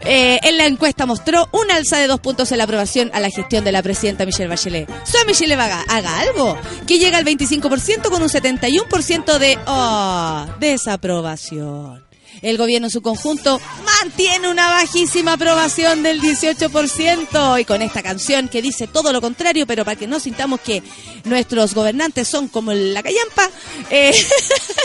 Eh, 0.03 0.39
en 0.41 0.57
la 0.57 0.65
encuesta 0.65 1.05
mostró 1.05 1.47
un 1.51 1.69
alza 1.69 1.97
de 1.99 2.07
dos 2.07 2.19
puntos 2.19 2.51
en 2.51 2.57
la 2.57 2.63
aprobación 2.63 3.11
a 3.13 3.19
la 3.19 3.29
gestión 3.29 3.63
de 3.63 3.71
la 3.71 3.83
presidenta 3.83 4.25
Michelle 4.25 4.49
Bachelet. 4.49 4.89
Solo 5.05 5.25
Michelle 5.27 5.53
haga, 5.53 5.83
haga 5.87 6.19
algo, 6.19 6.57
que 6.87 6.97
llega 6.97 7.19
al 7.19 7.25
25% 7.25 8.09
con 8.09 8.23
un 8.23 8.29
71% 8.29 9.37
de 9.37 9.59
oh, 9.67 10.45
desaprobación. 10.59 12.10
El 12.41 12.57
gobierno 12.57 12.87
en 12.87 12.91
su 12.91 13.01
conjunto 13.01 13.61
mantiene 13.85 14.49
una 14.49 14.67
bajísima 14.69 15.33
aprobación 15.33 16.01
del 16.01 16.19
18% 16.21 17.61
y 17.61 17.65
con 17.65 17.81
esta 17.81 18.01
canción 18.01 18.47
que 18.47 18.61
dice 18.61 18.87
todo 18.87 19.13
lo 19.13 19.21
contrario, 19.21 19.67
pero 19.67 19.85
para 19.85 19.97
que 19.97 20.07
no 20.07 20.19
sintamos 20.19 20.59
que 20.59 20.81
nuestros 21.23 21.75
gobernantes 21.75 22.27
son 22.27 22.47
como 22.47 22.73
la 22.73 23.03
callampa, 23.03 23.49
eh, 23.91 24.13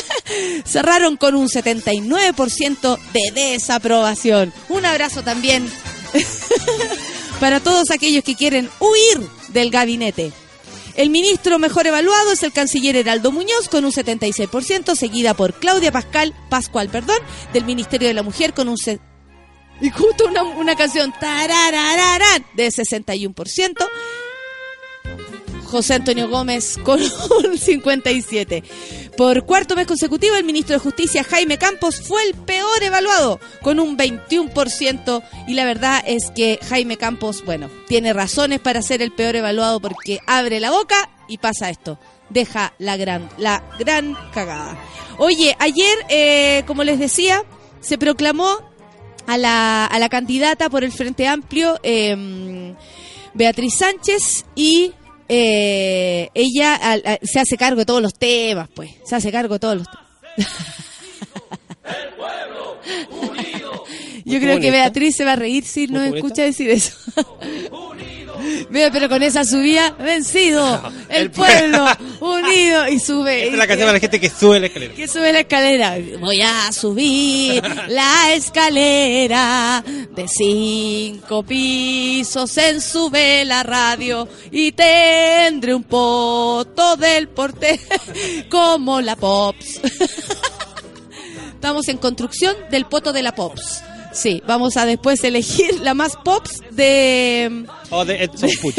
cerraron 0.67 1.17
con 1.17 1.35
un 1.35 1.49
79% 1.49 2.99
de 3.13 3.41
desaprobación. 3.41 4.53
Un 4.69 4.85
abrazo 4.85 5.23
también 5.23 5.71
para 7.41 7.61
todos 7.61 7.91
aquellos 7.91 8.23
que 8.23 8.35
quieren 8.35 8.69
huir 8.81 9.27
del 9.49 9.71
gabinete. 9.71 10.33
El 10.97 11.11
ministro 11.11 11.59
mejor 11.59 11.87
evaluado 11.87 12.33
es 12.33 12.43
el 12.43 12.53
canciller 12.53 12.97
Heraldo 12.97 13.31
Muñoz 13.31 13.69
con 13.71 13.85
un 13.85 13.93
76%, 13.93 14.97
seguida 14.97 15.35
por 15.35 15.53
Claudia 15.55 15.93
Pascal, 15.93 16.35
Pascual, 16.49 16.89
perdón, 16.89 17.19
del 17.53 17.65
Ministerio 17.65 18.09
de 18.09 18.15
la 18.15 18.23
Mujer 18.23 18.55
con 18.55 18.69
un 18.69 18.77
y 19.81 19.91
justo 19.91 20.27
una, 20.27 20.43
una 20.43 20.75
canción 20.75 21.13
tararararán, 21.21 22.47
de 22.55 22.69
61%. 22.69 23.87
José 25.67 25.95
Antonio 25.95 26.29
Gómez 26.29 26.79
con 26.83 27.01
un 27.01 27.59
57. 27.59 28.63
Por 29.17 29.45
cuarto 29.45 29.75
mes 29.75 29.87
consecutivo, 29.87 30.37
el 30.37 30.45
ministro 30.45 30.75
de 30.75 30.81
Justicia, 30.81 31.25
Jaime 31.25 31.59
Campos, 31.59 32.01
fue 32.01 32.23
el 32.25 32.35
peor 32.35 32.83
evaluado, 32.83 33.41
con 33.63 33.81
un 33.81 33.97
21%. 33.97 35.23
Y 35.49 35.55
la 35.55 35.65
verdad 35.65 36.03
es 36.07 36.31
que 36.31 36.59
Jaime 36.69 36.97
Campos, 36.97 37.45
bueno, 37.45 37.71
tiene 37.89 38.13
razones 38.13 38.61
para 38.61 38.83
ser 38.83 39.03
el 39.03 39.13
peor 39.13 39.37
evaluado 39.37 39.81
porque 39.81 40.21
abre 40.27 40.61
la 40.61 40.71
boca 40.71 41.11
y 41.29 41.39
pasa 41.39 41.71
esto. 41.71 41.99
Deja 42.29 42.75
la 42.79 42.97
gran, 42.97 43.29
la 43.39 43.63
gran 43.79 44.17
cagada. 44.33 44.79
Oye, 45.19 45.57
ayer, 45.59 45.97
eh, 46.09 46.63
como 46.67 46.85
les 46.85 46.99
decía, 46.99 47.43
se 47.81 47.99
proclamó 47.99 48.59
a 49.27 49.39
la, 49.39 49.87
a 49.87 49.99
la 49.99 50.09
candidata 50.09 50.69
por 50.69 50.85
el 50.85 50.93
Frente 50.93 51.27
Amplio, 51.27 51.79
eh, 51.83 52.75
Beatriz 53.35 53.75
Sánchez, 53.79 54.45
y 54.55 54.93
eh, 55.29 56.29
ella 56.35 56.75
al- 56.77 57.03
al- 57.05 57.19
se 57.23 57.41
hace 57.41 57.57
cargo 57.57 57.79
de 57.81 57.87
todos 57.87 58.03
los 58.03 58.15
temas, 58.15 58.69
pues. 58.75 58.91
Se 59.05 59.15
hace 59.17 59.31
cargo 59.33 59.55
de 59.55 59.61
todos 59.61 59.77
los 59.79 59.87
temas. 59.89 60.07
Yo 64.25 64.41
creo 64.41 64.61
que. 64.61 64.71
Beatriz 64.71 65.17
se 65.17 65.25
va 65.25 65.33
a 65.33 65.37
reír 65.37 65.65
si 65.65 65.87
no 65.87 66.03
escucha 66.03 66.43
decir 66.43 66.71
eso. 66.71 66.95
Pero 68.71 69.09
con 69.09 69.23
esa 69.23 69.45
subida, 69.45 69.91
vencido, 69.93 70.83
el, 71.09 71.23
El 71.23 71.31
pueblo, 71.31 71.87
unido, 72.21 72.89
y 72.89 72.99
sube. 72.99 73.45
Esta 73.45 73.53
es 73.53 73.59
la 73.59 73.67
canción 73.67 73.87
para 73.87 73.95
la 73.95 74.01
gente 74.01 74.21
que 74.21 74.31
sube 74.31 74.61
la 74.61 74.67
escalera. 74.67 74.95
que 74.95 75.09
sube 75.09 75.33
la 75.33 75.41
escalera. 75.41 75.97
Voy 76.21 76.43
a 76.43 76.73
subir 76.73 77.63
la 77.89 78.35
escalera 78.35 79.85
de 79.87 80.29
cinco 80.29 81.43
pisos 81.43 82.57
en 82.59 82.81
sube 82.81 83.45
la 83.45 83.63
radio 83.63 84.29
y 84.51 84.73
tendré 84.73 85.75
un 85.75 85.85
poto 85.85 86.97
del 86.97 87.29
porte 87.29 87.81
como 88.51 89.01
la 89.01 89.17
Pops. 89.17 89.81
Estamos 91.55 91.89
en 91.89 91.99
construcción 91.99 92.55
del 92.71 92.87
poto 92.87 93.13
de 93.13 93.23
la 93.23 93.35
Pops. 93.35 93.83
Sí, 94.17 94.43
vamos 94.47 94.77
a 94.79 94.87
después 94.87 95.23
elegir 95.25 95.81
la 95.81 95.93
más 95.95 96.17
Pops 96.25 96.63
de 96.71 97.67
O 97.91 98.05
de 98.05 98.25
Edson 98.25 98.49
Puch. 98.63 98.77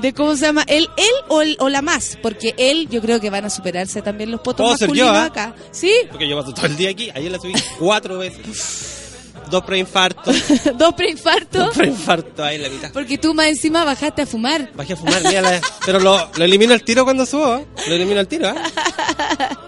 de 0.00 0.14
cómo 0.14 0.34
se 0.36 0.46
llama, 0.46 0.64
él, 0.66 0.88
él 0.96 1.04
o, 1.28 1.42
el- 1.42 1.56
o 1.60 1.68
la 1.68 1.82
más, 1.82 2.16
porque 2.22 2.54
él 2.56 2.88
yo 2.90 3.02
creo 3.02 3.20
que 3.20 3.28
van 3.28 3.44
a 3.44 3.50
superarse 3.50 4.00
también 4.00 4.30
los 4.30 4.40
potos 4.40 4.70
masculinos 4.70 4.96
yo, 5.08 5.12
¿ah? 5.14 5.24
acá. 5.24 5.54
¿Sí? 5.70 5.92
Porque 6.10 6.26
yo 6.26 6.38
paso 6.40 6.54
todo 6.54 6.64
el 6.66 6.76
día 6.76 6.90
aquí. 6.90 7.10
Ayer 7.14 7.30
la 7.30 7.38
subí 7.38 7.52
cuatro 7.78 8.16
veces. 8.18 8.94
Dos 9.50 9.64
preinfartos. 9.64 10.34
Dos 10.78 10.94
preinfartos. 10.94 11.66
Dos 11.66 11.76
preinfartos 11.76 12.40
ahí 12.46 12.56
en 12.56 12.62
la 12.62 12.68
mitad. 12.70 12.90
Porque 12.92 13.16
tú 13.18 13.32
más 13.34 13.46
encima 13.48 13.84
bajaste 13.84 14.22
a 14.22 14.26
fumar. 14.26 14.70
Bajé 14.74 14.92
a 14.94 14.96
fumar, 14.96 15.22
mira 15.24 15.40
la- 15.42 15.60
Pero 15.86 16.00
lo, 16.00 16.30
lo 16.36 16.44
elimino 16.44 16.72
al 16.74 16.82
tiro 16.82 17.04
cuando 17.04 17.24
subo. 17.26 17.56
¿eh? 17.56 17.66
Lo 17.86 17.94
elimino 17.94 18.20
al 18.20 18.28
tiro, 18.28 18.48
¿eh? 18.48 18.54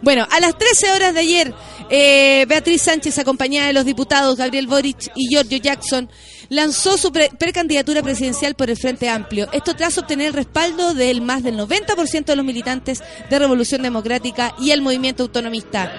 Bueno, 0.00 0.26
a 0.30 0.40
las 0.40 0.56
13 0.56 0.92
horas 0.92 1.12
de 1.14 1.20
ayer, 1.20 1.52
eh, 1.90 2.44
Beatriz 2.48 2.82
Sánchez, 2.82 3.18
acompañada 3.18 3.66
de 3.68 3.72
los 3.72 3.84
diputados 3.84 4.36
Gabriel 4.36 4.66
Boric 4.66 5.10
y 5.14 5.28
Giorgio 5.28 5.58
Jackson, 5.58 6.10
lanzó 6.50 6.96
su 6.98 7.12
pre- 7.12 7.30
precandidatura 7.38 8.02
presidencial 8.02 8.54
por 8.54 8.70
el 8.70 8.76
Frente 8.76 9.08
Amplio. 9.08 9.48
Esto 9.52 9.74
tras 9.74 9.98
obtener 9.98 10.28
el 10.28 10.32
respaldo 10.34 10.94
del 10.94 11.20
más 11.20 11.42
del 11.42 11.56
90% 11.58 12.24
de 12.24 12.36
los 12.36 12.44
militantes 12.44 13.02
de 13.28 13.38
Revolución 13.38 13.82
Democrática 13.82 14.54
y 14.58 14.70
el 14.70 14.82
movimiento 14.82 15.22
autonomista. 15.24 15.92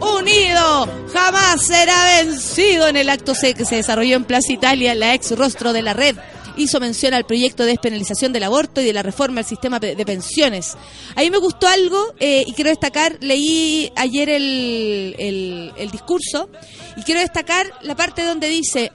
Unido, 0.00 0.88
jamás 1.12 1.66
será 1.66 2.22
vencido 2.22 2.88
en 2.88 2.96
el 2.96 3.08
acto 3.10 3.34
se- 3.34 3.54
que 3.54 3.64
se 3.66 3.76
desarrolló 3.76 4.16
en 4.16 4.24
Plaza 4.24 4.52
Italia, 4.52 4.94
la 4.94 5.14
ex 5.14 5.36
rostro 5.36 5.72
de 5.72 5.82
la 5.82 5.92
red. 5.92 6.16
Hizo 6.56 6.80
mención 6.80 7.14
al 7.14 7.24
proyecto 7.24 7.62
de 7.64 7.70
despenalización 7.70 8.32
del 8.32 8.42
aborto 8.44 8.80
y 8.80 8.84
de 8.84 8.92
la 8.92 9.02
reforma 9.02 9.40
al 9.40 9.46
sistema 9.46 9.78
de 9.78 10.04
pensiones. 10.06 10.76
A 11.16 11.20
me 11.30 11.38
gustó 11.38 11.66
algo 11.68 12.14
eh, 12.18 12.44
y 12.46 12.52
quiero 12.54 12.70
destacar, 12.70 13.16
leí 13.20 13.92
ayer 13.96 14.28
el, 14.28 15.14
el- 15.18 15.72
el 15.76 15.90
discurso 15.90 16.48
y 16.96 17.02
quiero 17.02 17.20
destacar 17.20 17.66
la 17.82 17.94
parte 17.96 18.22
donde 18.24 18.48
dice, 18.48 18.90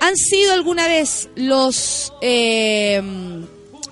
¿han 0.00 0.16
sido 0.16 0.52
alguna 0.52 0.86
vez 0.88 1.28
los... 1.34 2.12
eh, 2.22 3.02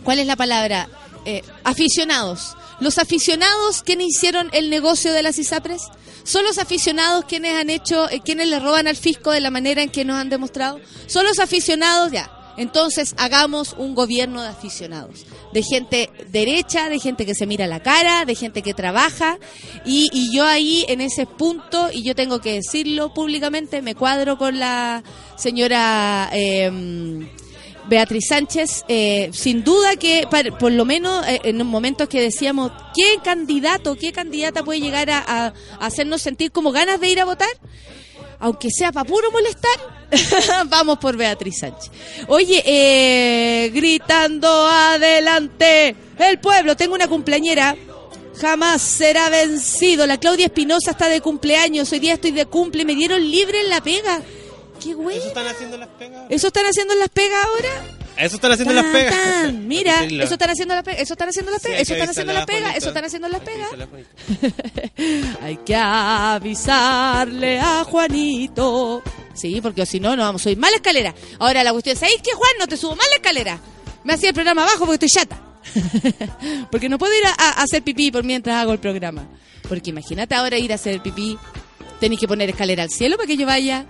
¿Cuál 0.04 0.20
es 0.20 0.26
la 0.26 0.36
palabra? 0.36 0.88
Eh, 1.24 1.42
aficionados. 1.64 2.56
Los 2.80 2.98
aficionados 2.98 3.82
quienes 3.82 4.06
hicieron 4.08 4.48
el 4.52 4.70
negocio 4.70 5.12
de 5.12 5.22
las 5.22 5.38
ISAPRES 5.38 5.82
son 6.22 6.44
los 6.44 6.58
aficionados 6.58 7.24
quienes 7.26 7.54
han 7.54 7.68
hecho, 7.70 8.08
eh, 8.10 8.20
quienes 8.24 8.48
le 8.48 8.58
roban 8.60 8.86
al 8.86 8.96
fisco 8.96 9.32
de 9.32 9.40
la 9.40 9.50
manera 9.50 9.82
en 9.82 9.90
que 9.90 10.04
nos 10.04 10.16
han 10.16 10.28
demostrado. 10.30 10.78
Son 11.06 11.24
los 11.26 11.38
aficionados, 11.40 12.12
ya. 12.12 12.30
Entonces 12.58 13.14
hagamos 13.16 13.74
un 13.78 13.94
gobierno 13.94 14.42
de 14.42 14.48
aficionados, 14.48 15.24
de 15.52 15.62
gente 15.62 16.10
derecha, 16.30 16.88
de 16.90 16.98
gente 16.98 17.24
que 17.24 17.34
se 17.34 17.46
mira 17.46 17.66
la 17.66 17.80
cara, 17.82 18.24
de 18.26 18.34
gente 18.34 18.60
que 18.62 18.74
trabaja. 18.74 19.38
Y, 19.86 20.10
y 20.12 20.34
yo 20.36 20.44
ahí 20.44 20.84
en 20.88 21.00
ese 21.00 21.24
punto, 21.24 21.88
y 21.92 22.02
yo 22.02 22.14
tengo 22.14 22.40
que 22.40 22.52
decirlo 22.54 23.14
públicamente, 23.14 23.80
me 23.80 23.94
cuadro 23.94 24.36
con 24.36 24.58
la 24.58 25.02
señora... 25.36 26.28
em, 26.32 27.28
Beatriz 27.88 28.26
Sánchez, 28.28 28.84
eh, 28.88 29.30
sin 29.32 29.64
duda 29.64 29.96
que 29.96 30.26
por 30.60 30.70
lo 30.72 30.84
menos 30.84 31.26
eh, 31.26 31.40
en 31.44 31.66
momentos 31.66 32.06
que 32.06 32.20
decíamos, 32.20 32.70
¿qué 32.94 33.16
candidato, 33.24 33.96
qué 33.96 34.12
candidata 34.12 34.62
puede 34.62 34.80
llegar 34.82 35.08
a- 35.08 35.24
a 35.26 35.54
hacernos 35.80 36.20
sentir 36.20 36.52
como 36.52 36.70
ganas 36.70 37.00
de 37.00 37.08
ir 37.08 37.18
a 37.18 37.24
votar? 37.24 37.48
Aunque 38.40 38.70
sea 38.70 38.92
para 38.92 39.08
puro 39.08 39.30
molestar, 39.30 39.72
vamos 40.68 40.98
por 40.98 41.16
Beatriz 41.16 41.58
Sánchez. 41.60 41.90
Oye, 42.28 42.62
eh, 42.64 43.70
gritando 43.70 44.48
adelante 44.48 45.96
el 46.18 46.38
pueblo, 46.38 46.76
tengo 46.76 46.94
una 46.94 47.08
cumpleañera. 47.08 47.76
Jamás 48.40 48.82
será 48.82 49.30
vencido. 49.30 50.06
La 50.06 50.18
Claudia 50.18 50.46
Espinosa 50.46 50.92
está 50.92 51.08
de 51.08 51.20
cumpleaños. 51.20 51.90
Hoy 51.90 51.98
día 51.98 52.14
estoy 52.14 52.30
de 52.30 52.46
cumple. 52.46 52.84
Me 52.84 52.94
dieron 52.94 53.20
libre 53.28 53.60
en 53.60 53.68
la 53.68 53.80
pega. 53.80 54.22
Qué 54.80 54.94
güey. 54.94 55.18
¿Eso 55.18 55.26
están 55.26 55.48
haciendo 55.48 55.76
las 55.76 55.88
pegas? 55.88 56.26
¿Eso 56.28 56.46
están 56.46 56.66
haciendo 56.66 56.92
en 56.92 57.00
las 57.00 57.08
pegas 57.08 57.44
ahora? 57.44 57.68
Eso 58.18 58.36
están 58.36 58.52
haciendo 58.52 58.74
las 58.74 58.86
pegas. 58.86 59.52
Mira, 59.52 60.04
eso 60.04 60.34
están 60.34 60.50
haciendo 60.50 60.74
las 60.74 60.82
pegas, 60.82 61.00
eso 61.00 61.14
están 61.14 61.28
haciendo 61.28 61.52
las 61.52 61.62
pegas, 61.62 61.80
eso 61.80 61.94
están 61.94 62.08
haciendo 62.10 62.32
las 62.32 62.46
pegas, 62.46 62.76
eso 62.76 62.88
están 62.88 63.04
haciendo 63.04 63.28
las 63.28 63.40
pegas. 63.40 63.68
Hay 65.42 65.56
que 65.58 65.76
avisarle 65.76 67.60
a 67.60 67.84
Juanito. 67.84 69.02
Sí, 69.34 69.60
porque 69.60 69.86
si 69.86 70.00
no, 70.00 70.16
no 70.16 70.22
vamos 70.22 70.42
a 70.42 70.44
subir 70.44 70.58
más 70.58 70.70
la 70.70 70.76
escalera. 70.78 71.14
Ahora 71.38 71.62
la 71.62 71.70
cuestión 71.72 71.94
es, 71.94 72.00
¿sabéis 72.00 72.20
que 72.20 72.32
Juan 72.32 72.50
no 72.58 72.66
te 72.66 72.76
subo 72.76 72.96
más 72.96 73.06
la 73.08 73.16
escalera? 73.16 73.60
Me 74.02 74.14
hacía 74.14 74.30
el 74.30 74.34
programa 74.34 74.62
abajo 74.64 74.80
porque 74.86 75.06
estoy 75.06 75.10
chata. 75.10 75.40
porque 76.70 76.88
no 76.88 76.98
puedo 76.98 77.16
ir 77.16 77.24
a, 77.26 77.30
a 77.30 77.62
hacer 77.62 77.82
pipí 77.82 78.10
por 78.10 78.24
mientras 78.24 78.56
hago 78.56 78.72
el 78.72 78.80
programa. 78.80 79.28
Porque 79.68 79.90
imagínate 79.90 80.34
ahora 80.34 80.58
ir 80.58 80.72
a 80.72 80.74
hacer 80.74 81.00
pipí. 81.02 81.38
Tenéis 82.00 82.20
que 82.20 82.28
poner 82.28 82.48
escalera 82.50 82.82
al 82.84 82.90
cielo 82.90 83.16
para 83.16 83.26
que 83.26 83.36
yo 83.36 83.46
vaya. 83.46 83.86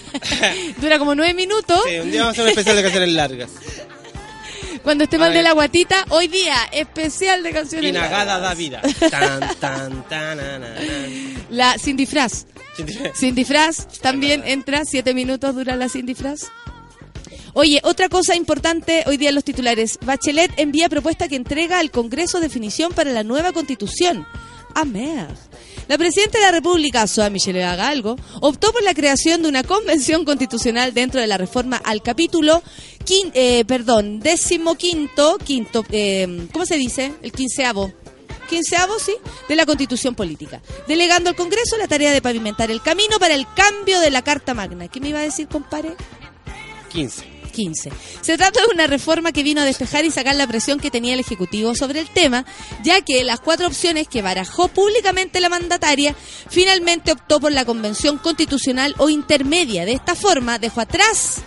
Dura 0.80 0.98
como 0.98 1.14
nueve 1.14 1.34
minutos. 1.34 1.82
Sí, 1.86 1.98
un 1.98 2.10
día 2.10 2.22
vamos 2.22 2.38
a 2.38 2.42
hacer 2.42 2.44
un 2.44 2.50
especial 2.50 2.76
de 2.76 2.82
canciones 2.82 3.08
largas. 3.10 3.50
Cuando 4.82 5.04
esté 5.04 5.18
mal 5.18 5.32
de 5.34 5.42
la 5.42 5.52
guatita, 5.52 6.04
hoy 6.10 6.28
día 6.28 6.56
especial 6.72 7.42
de 7.42 7.50
canciones. 7.50 7.90
Pinagada 7.90 8.38
largas. 8.38 8.42
da 8.42 8.54
vida. 8.54 8.82
Tan, 9.10 9.40
tan, 9.58 10.08
tan, 10.08 10.36
na, 10.36 10.58
na, 10.58 10.68
na. 10.70 10.76
La 11.50 11.76
sin 11.78 11.96
disfraz. 11.96 12.46
Sin 13.14 13.34
disfraz 13.34 13.88
también 14.00 14.42
entra, 14.46 14.84
siete 14.84 15.12
minutos 15.14 15.54
dura 15.54 15.76
la 15.76 15.88
sin 15.88 16.06
disfraz. 16.06 16.44
Oye, 17.54 17.80
otra 17.84 18.08
cosa 18.10 18.36
importante 18.36 19.02
hoy 19.06 19.16
día 19.16 19.30
en 19.30 19.34
los 19.34 19.44
titulares. 19.44 19.98
Bachelet 20.04 20.52
envía 20.58 20.90
propuesta 20.90 21.26
que 21.26 21.36
entrega 21.36 21.78
al 21.78 21.90
Congreso 21.90 22.38
definición 22.38 22.92
para 22.92 23.12
la 23.12 23.24
nueva 23.24 23.52
constitución. 23.52 24.26
Amén. 24.74 25.26
La 25.88 25.96
presidenta 25.98 26.38
de 26.38 26.44
la 26.44 26.50
República, 26.52 27.06
Soa 27.06 27.30
Michelle 27.30 27.60
Galgo, 27.60 28.16
optó 28.40 28.72
por 28.72 28.82
la 28.82 28.92
creación 28.94 29.42
de 29.42 29.48
una 29.48 29.62
convención 29.62 30.24
constitucional 30.24 30.92
dentro 30.92 31.20
de 31.20 31.26
la 31.28 31.38
reforma 31.38 31.80
al 31.84 32.02
capítulo, 32.02 32.62
quin- 33.04 33.30
eh, 33.34 33.64
perdón, 33.66 34.18
décimo 34.20 34.74
quinto, 34.74 35.38
quinto, 35.38 35.84
eh, 35.90 36.48
¿cómo 36.52 36.66
se 36.66 36.76
dice? 36.76 37.12
El 37.22 37.32
quinceavo 37.32 37.92
quinceavo, 38.48 38.96
sí, 39.00 39.12
de 39.48 39.56
la 39.56 39.66
Constitución 39.66 40.14
Política, 40.14 40.62
delegando 40.86 41.28
al 41.30 41.34
Congreso 41.34 41.76
la 41.78 41.88
tarea 41.88 42.12
de 42.12 42.22
pavimentar 42.22 42.70
el 42.70 42.80
camino 42.80 43.18
para 43.18 43.34
el 43.34 43.44
cambio 43.56 43.98
de 43.98 44.10
la 44.12 44.22
Carta 44.22 44.54
Magna. 44.54 44.86
¿Qué 44.86 45.00
me 45.00 45.08
iba 45.08 45.18
a 45.18 45.22
decir, 45.22 45.48
compadre? 45.48 45.96
15. 46.92 47.24
15. 47.56 47.90
Se 48.20 48.36
trata 48.36 48.60
de 48.60 48.66
una 48.74 48.86
reforma 48.86 49.32
que 49.32 49.42
vino 49.42 49.62
a 49.62 49.64
despejar 49.64 50.04
y 50.04 50.10
sacar 50.10 50.36
la 50.36 50.46
presión 50.46 50.78
que 50.78 50.90
tenía 50.90 51.14
el 51.14 51.20
Ejecutivo 51.20 51.74
sobre 51.74 52.00
el 52.00 52.08
tema, 52.10 52.44
ya 52.84 53.00
que 53.00 53.24
las 53.24 53.40
cuatro 53.40 53.66
opciones 53.66 54.06
que 54.08 54.20
barajó 54.22 54.68
públicamente 54.68 55.40
la 55.40 55.48
mandataria 55.48 56.14
finalmente 56.48 57.12
optó 57.12 57.40
por 57.40 57.52
la 57.52 57.64
Convención 57.64 58.18
Constitucional 58.18 58.94
o 58.98 59.08
intermedia. 59.08 59.86
De 59.86 59.92
esta 59.94 60.14
forma 60.14 60.58
dejó 60.58 60.82
atrás, 60.82 61.38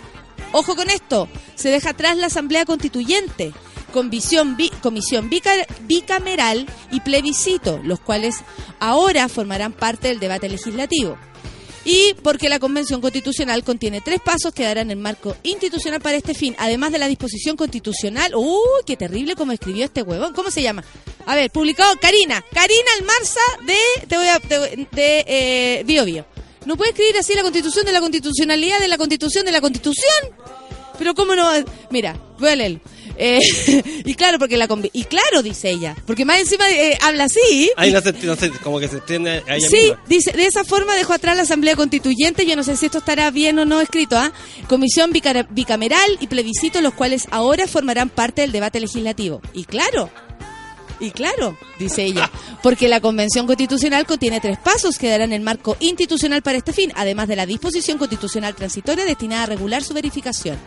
ojo 0.52 0.74
con 0.74 0.90
esto, 0.90 1.28
se 1.54 1.70
deja 1.70 1.90
atrás 1.90 2.16
la 2.16 2.26
Asamblea 2.26 2.64
Constituyente. 2.64 3.52
Con 3.92 4.08
comisión 4.08 5.28
bica- 5.30 5.66
bicameral 5.82 6.66
y 6.92 7.00
plebiscito, 7.00 7.80
los 7.82 7.98
cuales 7.98 8.36
ahora 8.78 9.28
formarán 9.28 9.72
parte 9.72 10.06
del 10.06 10.20
debate 10.20 10.48
legislativo. 10.48 11.18
Y 11.92 12.14
porque 12.22 12.48
la 12.48 12.60
Convención 12.60 13.00
Constitucional 13.00 13.64
contiene 13.64 14.00
tres 14.00 14.20
pasos 14.20 14.54
que 14.54 14.62
darán 14.62 14.92
el 14.92 14.96
marco 14.96 15.36
institucional 15.42 16.00
para 16.00 16.16
este 16.16 16.34
fin, 16.34 16.54
además 16.56 16.92
de 16.92 16.98
la 16.98 17.08
disposición 17.08 17.56
constitucional. 17.56 18.32
¡Uy, 18.36 18.84
qué 18.86 18.96
terrible 18.96 19.34
como 19.34 19.50
escribió 19.50 19.86
este 19.86 20.02
huevón! 20.02 20.32
¿Cómo 20.32 20.52
se 20.52 20.62
llama? 20.62 20.84
A 21.26 21.34
ver, 21.34 21.50
publicado 21.50 21.92
Karina. 22.00 22.44
Karina 22.52 22.90
Almarza 22.96 23.40
de, 23.66 24.06
te 24.06 24.16
voy 24.16 24.28
a, 24.28 24.38
de, 24.38 24.86
de, 24.92 25.24
eh, 25.26 25.82
Bio 25.84 26.04
Bio. 26.04 26.26
No 26.64 26.76
puede 26.76 26.90
escribir 26.90 27.16
así 27.18 27.34
la 27.34 27.42
constitución 27.42 27.84
de 27.84 27.90
la 27.90 28.00
constitucionalidad 28.00 28.78
de 28.78 28.86
la 28.86 28.96
constitución 28.96 29.44
de 29.44 29.50
la 29.50 29.60
constitución. 29.60 30.30
Pero 30.96 31.16
cómo 31.16 31.34
no... 31.34 31.50
Mira, 31.90 32.16
voy 32.38 32.50
a 32.50 32.56
leerlo. 32.56 32.80
Eh, 33.22 33.38
y 34.06 34.14
claro, 34.14 34.38
porque 34.38 34.56
la 34.56 34.66
y 34.94 35.04
claro, 35.04 35.42
dice 35.42 35.68
ella, 35.70 35.94
porque 36.06 36.24
más 36.24 36.40
encima 36.40 36.68
eh, 36.70 36.96
habla 37.02 37.24
así. 37.24 37.70
Ahí 37.76 37.92
no 37.92 38.00
se, 38.00 38.12
no 38.14 38.34
se- 38.34 38.50
como 38.50 38.80
que 38.80 38.88
se 38.88 38.96
a 39.46 39.56
ella 39.56 39.68
Sí, 39.68 39.76
misma. 39.76 40.02
dice, 40.08 40.32
de 40.32 40.46
esa 40.46 40.64
forma 40.64 40.94
dejó 40.94 41.12
atrás 41.12 41.36
la 41.36 41.42
Asamblea 41.42 41.76
Constituyente, 41.76 42.46
yo 42.46 42.56
no 42.56 42.62
sé 42.64 42.76
si 42.78 42.86
esto 42.86 42.98
estará 42.98 43.30
bien 43.30 43.58
o 43.58 43.64
no 43.66 43.80
escrito, 43.82 44.16
¿ah? 44.18 44.32
Comisión 44.68 45.12
bicara- 45.12 45.46
bicameral 45.50 46.16
y 46.20 46.28
plebiscito, 46.28 46.80
los 46.80 46.94
cuales 46.94 47.26
ahora 47.30 47.66
formarán 47.66 48.08
parte 48.08 48.40
del 48.40 48.52
debate 48.52 48.80
legislativo. 48.80 49.42
Y 49.52 49.64
claro, 49.64 50.10
y 51.00 51.10
claro, 51.10 51.56
dice 51.78 52.04
ella, 52.04 52.30
porque 52.62 52.88
la 52.88 53.00
Convención 53.00 53.46
Constitucional 53.46 54.06
contiene 54.06 54.40
tres 54.40 54.58
pasos 54.58 54.98
que 54.98 55.08
darán 55.08 55.32
el 55.32 55.40
marco 55.40 55.76
institucional 55.80 56.42
para 56.42 56.58
este 56.58 56.72
fin, 56.72 56.92
además 56.94 57.26
de 57.28 57.36
la 57.36 57.46
disposición 57.46 57.98
constitucional 57.98 58.54
transitoria 58.54 59.04
destinada 59.04 59.44
a 59.44 59.46
regular 59.46 59.82
su 59.82 59.94
verificación. 59.94 60.58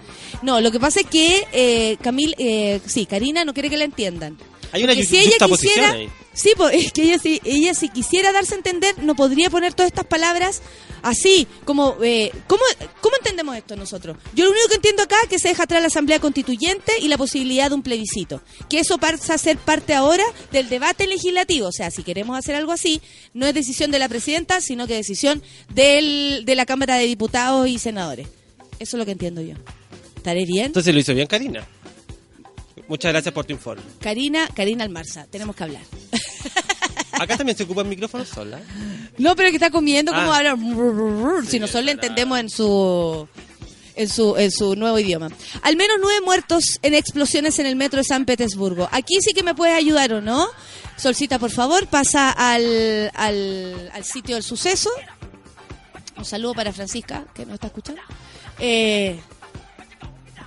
No, 0.41 0.59
lo 0.59 0.71
que 0.71 0.79
pasa 0.79 1.01
es 1.01 1.07
que 1.07 1.47
eh, 1.53 1.97
Camil, 2.01 2.35
eh, 2.37 2.81
sí, 2.85 3.05
Karina 3.05 3.45
no 3.45 3.53
quiere 3.53 3.69
que 3.69 3.77
la 3.77 3.85
entiendan. 3.85 4.37
Hay 4.71 4.83
una 4.83 4.93
si 4.95 5.17
ella 5.17 5.37
quisiera, 5.47 5.91
ahí. 5.91 6.09
Sí, 6.33 6.51
pues, 6.55 6.75
es 6.75 6.91
que 6.91 7.03
ella 7.03 7.19
si, 7.19 7.41
ella 7.43 7.73
si 7.73 7.89
quisiera 7.89 8.31
darse 8.31 8.55
a 8.55 8.57
entender, 8.57 9.01
no 9.03 9.15
podría 9.15 9.49
poner 9.49 9.73
todas 9.73 9.91
estas 9.91 10.05
palabras 10.05 10.61
así, 11.01 11.47
como, 11.65 11.97
eh, 12.03 12.31
¿cómo, 12.47 12.61
¿cómo 13.01 13.15
entendemos 13.17 13.55
esto 13.55 13.75
nosotros? 13.75 14.17
Yo 14.33 14.45
lo 14.45 14.51
único 14.51 14.67
que 14.69 14.75
entiendo 14.75 15.03
acá 15.03 15.15
es 15.23 15.29
que 15.29 15.39
se 15.39 15.49
deja 15.49 15.63
atrás 15.63 15.81
la 15.81 15.87
Asamblea 15.87 16.19
Constituyente 16.19 16.93
y 17.01 17.07
la 17.07 17.17
posibilidad 17.17 17.69
de 17.69 17.75
un 17.75 17.83
plebiscito, 17.83 18.41
que 18.69 18.79
eso 18.79 18.97
pasa 18.97 19.33
a 19.33 19.37
ser 19.37 19.57
parte 19.57 19.93
ahora 19.93 20.23
del 20.51 20.69
debate 20.69 21.07
legislativo, 21.07 21.67
o 21.67 21.71
sea, 21.71 21.91
si 21.91 22.03
queremos 22.03 22.37
hacer 22.37 22.55
algo 22.55 22.71
así, 22.71 23.01
no 23.33 23.45
es 23.45 23.53
decisión 23.53 23.91
de 23.91 23.99
la 23.99 24.09
presidenta, 24.09 24.61
sino 24.61 24.87
que 24.87 24.95
decisión 24.95 25.43
del, 25.73 26.43
de 26.45 26.55
la 26.55 26.65
Cámara 26.65 26.95
de 26.95 27.05
Diputados 27.05 27.67
y 27.67 27.79
Senadores. 27.79 28.27
Eso 28.79 28.97
es 28.97 28.99
lo 28.99 29.05
que 29.05 29.11
entiendo 29.11 29.41
yo. 29.41 29.55
¿Estaré 30.15 30.45
bien? 30.45 30.67
Entonces 30.67 30.93
lo 30.93 30.99
hizo 30.99 31.13
bien 31.13 31.27
Karina. 31.27 31.67
Muchas 32.87 33.11
gracias 33.11 33.33
por 33.33 33.45
tu 33.45 33.53
informe. 33.53 33.83
Karina, 33.99 34.47
Karina 34.53 34.83
Almarza, 34.83 35.25
tenemos 35.27 35.55
que 35.55 35.63
hablar. 35.63 35.81
Acá 37.13 37.37
también 37.37 37.57
se 37.57 37.63
ocupa 37.63 37.81
el 37.81 37.87
micrófono 37.87 38.25
sola. 38.25 38.59
No, 39.17 39.35
pero 39.35 39.49
que 39.49 39.55
está 39.55 39.69
comiendo 39.69 40.11
como 40.11 40.33
Ah. 40.33 40.37
hablar. 40.37 40.57
Si 41.47 41.59
nosotros 41.59 41.85
le 41.85 41.91
entendemos 41.91 42.39
en 42.39 42.49
su 42.49 43.27
en 43.95 44.09
su 44.09 44.35
en 44.37 44.51
su 44.51 44.75
nuevo 44.75 44.97
idioma. 44.99 45.29
Al 45.61 45.75
menos 45.77 45.97
nueve 46.01 46.19
muertos 46.25 46.79
en 46.81 46.93
explosiones 46.95 47.59
en 47.59 47.67
el 47.67 47.75
metro 47.75 47.99
de 47.99 48.03
San 48.03 48.25
Petersburgo. 48.25 48.89
Aquí 48.91 49.15
sí 49.21 49.33
que 49.33 49.43
me 49.43 49.53
puedes 49.55 49.75
ayudar 49.75 50.11
o 50.13 50.21
no. 50.21 50.47
Solcita, 50.97 51.39
por 51.39 51.51
favor, 51.51 51.87
pasa 51.87 52.31
al, 52.31 53.11
al, 53.13 53.91
al 53.93 54.03
sitio 54.03 54.35
del 54.35 54.43
suceso. 54.43 54.89
Un 56.17 56.25
saludo 56.25 56.53
para 56.53 56.71
Francisca, 56.73 57.25
que 57.33 57.45
nos 57.45 57.55
está 57.55 57.67
escuchando. 57.67 58.01
Eh, 58.59 59.19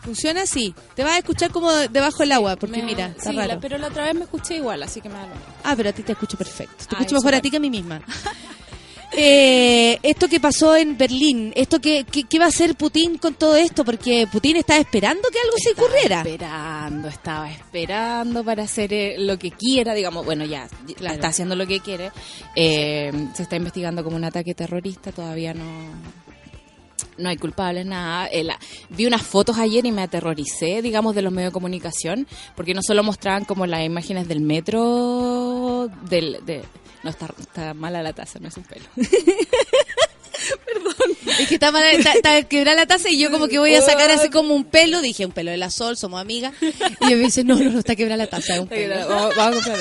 ¿Funciona 0.07 0.43
así? 0.43 0.73
Te 0.95 1.03
vas 1.05 1.15
a 1.15 1.19
escuchar 1.19 1.51
como 1.51 1.71
debajo 1.71 2.19
del 2.21 2.33
agua, 2.33 2.57
porque 2.57 2.79
Me- 2.79 2.85
mira, 2.85 3.09
está 3.09 3.31
sí, 3.31 3.37
raro. 3.37 3.55
la- 3.55 3.61
pero 3.61 3.77
la 3.77 3.89
otra 3.89 4.05
vez 4.05 4.15
me 4.15 4.23
escuché 4.23 4.57
igual, 4.57 4.83
así 4.83 5.01
que 5.03 5.09
me 5.09 5.17
da. 5.17 5.29
Ah, 5.65 5.75
pero 5.77 5.91
a 5.91 5.93
ti 5.93 6.03
te 6.03 6.13
escucho 6.13 6.39
perfecto. 6.39 6.87
Te 6.89 6.95
escucho 6.95 7.17
mejor 7.17 7.35
a 7.35 7.41
ti 7.43 7.51
que 7.51 7.57
a 7.59 7.61
mí 7.61 7.69
misma. 7.71 8.01
eh, 9.13 9.99
esto 10.03 10.29
que 10.29 10.41
pasó 10.41 10.77
en 10.77 10.99
Berlín, 10.99 11.53
esto 11.57 11.81
que, 11.81 12.05
que, 12.05 12.25
que 12.25 12.39
va 12.39 12.47
a 12.47 12.49
hacer 12.49 12.75
Putin 12.77 13.19
con 13.19 13.35
todo 13.35 13.57
esto, 13.57 13.85
porque 13.85 14.27
Putin 14.31 14.57
está 14.57 14.77
esperando 14.79 15.29
que 15.31 15.39
algo 15.41 15.57
se 15.59 15.71
Estaba 15.71 15.89
ocurriera. 15.89 16.19
esperando, 16.21 17.09
estaba 17.09 17.51
esperando 17.51 18.45
para 18.45 18.63
hacer 18.65 18.93
eh, 18.93 19.17
lo 19.19 19.39
que 19.39 19.51
quiera, 19.53 19.95
digamos, 19.95 20.25
bueno, 20.25 20.45
ya 20.45 20.69
está 21.01 21.29
haciendo 21.29 21.57
lo 21.57 21.67
que 21.67 21.81
quiere. 21.81 22.11
Eh, 22.55 23.11
se 23.35 23.43
está 23.45 23.57
investigando 23.57 24.05
como 24.05 24.17
un 24.17 24.25
ataque 24.25 24.55
terrorista, 24.55 25.13
todavía 25.13 25.55
no 25.55 25.65
no 27.19 27.29
hay 27.29 27.37
culpables, 27.37 27.87
nada. 27.87 28.27
Eh, 28.29 28.45
la- 28.45 28.59
vi 28.91 29.07
unas 29.07 29.23
fotos 29.23 29.59
ayer 29.59 29.85
y 29.87 29.93
me 29.93 30.03
aterroricé, 30.03 30.83
digamos, 30.83 31.15
de 31.15 31.23
los 31.23 31.33
medios 31.33 31.51
de 31.51 31.55
comunicación, 31.55 32.27
porque 32.55 32.75
no 32.75 32.83
solo 32.83 33.03
mostraban 33.03 33.45
como 33.45 33.67
las 33.67 33.85
imágenes 33.85 34.29
del 34.29 34.41
metro, 34.41 35.89
del... 36.09 36.45
De, 36.45 36.63
no, 37.03 37.11
está, 37.11 37.29
está 37.39 37.75
mala 37.75 38.03
la 38.03 38.13
taza, 38.13 38.39
no 38.41 38.49
es 38.49 38.57
un 38.57 38.65
pelo. 38.65 38.85
Es 41.39 41.49
que 41.49 41.55
está, 41.57 41.71
mal- 41.71 41.83
está, 41.93 42.13
está 42.15 42.43
quebrada 42.45 42.77
la 42.77 42.87
taza 42.87 43.11
y 43.11 43.19
yo 43.19 43.31
como 43.31 43.49
que 43.49 43.59
voy 43.59 43.75
a 43.75 43.83
sacar 43.83 44.11
así 44.11 44.31
como 44.31 44.55
un 44.55 44.65
pelo. 44.65 45.03
Dije, 45.03 45.27
un 45.27 45.33
pelo 45.33 45.51
de 45.51 45.57
la 45.59 45.71
sol, 45.71 45.97
somos 45.97 46.21
amigas. 46.21 46.55
Y 47.01 47.07
me 47.07 47.17
dice, 47.17 47.45
no, 47.45 47.57
no, 47.57 47.71
no, 47.71 47.79
está 47.81 47.95
quebrada 47.97 48.17
la 48.17 48.27
taza, 48.29 48.55
es 48.55 48.61
un 48.61 48.69
pelo. 48.69 48.95
vamos, 49.09 49.37
vamos 49.37 49.67
a 49.67 49.71
comprar. 49.73 49.79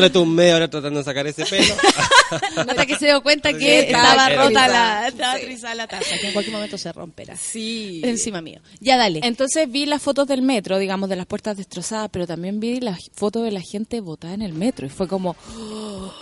La 0.00 0.06
estuvo 0.06 0.22
un 0.22 0.34
medio 0.34 0.54
ahora 0.54 0.70
tratando 0.70 1.00
de 1.00 1.04
sacar 1.04 1.26
ese 1.26 1.44
pelo. 1.44 1.74
Hasta 2.56 2.86
que 2.86 2.96
se 2.96 3.06
dio 3.06 3.22
cuenta 3.22 3.52
que 3.52 3.58
Sí, 3.58 3.86
estaba 3.86 4.28
rota 4.30 4.68
la, 4.68 5.08
estaba 5.08 5.38
trizada 5.38 5.74
la 5.74 5.86
taza, 5.88 6.16
que 6.20 6.28
en 6.28 6.32
cualquier 6.32 6.54
momento 6.54 6.78
se 6.78 6.92
romperá. 6.92 7.36
Sí. 7.36 8.00
Encima 8.04 8.40
mío. 8.40 8.60
Ya 8.80 8.96
dale. 8.96 9.20
Entonces 9.24 9.70
vi 9.70 9.84
las 9.84 10.00
fotos 10.02 10.26
del 10.28 10.42
metro, 10.42 10.78
digamos, 10.78 11.08
de 11.10 11.16
las 11.16 11.26
puertas 11.26 11.56
destrozadas, 11.56 12.08
pero 12.12 12.26
también 12.26 12.60
vi 12.60 12.80
las 12.80 12.98
fotos 13.14 13.44
de 13.44 13.50
la 13.52 13.60
gente 13.60 14.00
botada 14.00 14.32
en 14.34 14.42
el 14.42 14.54
metro 14.54 14.86
y 14.86 14.90
fue 14.90 15.06
como, 15.08 15.36
"Oh, 15.58 16.12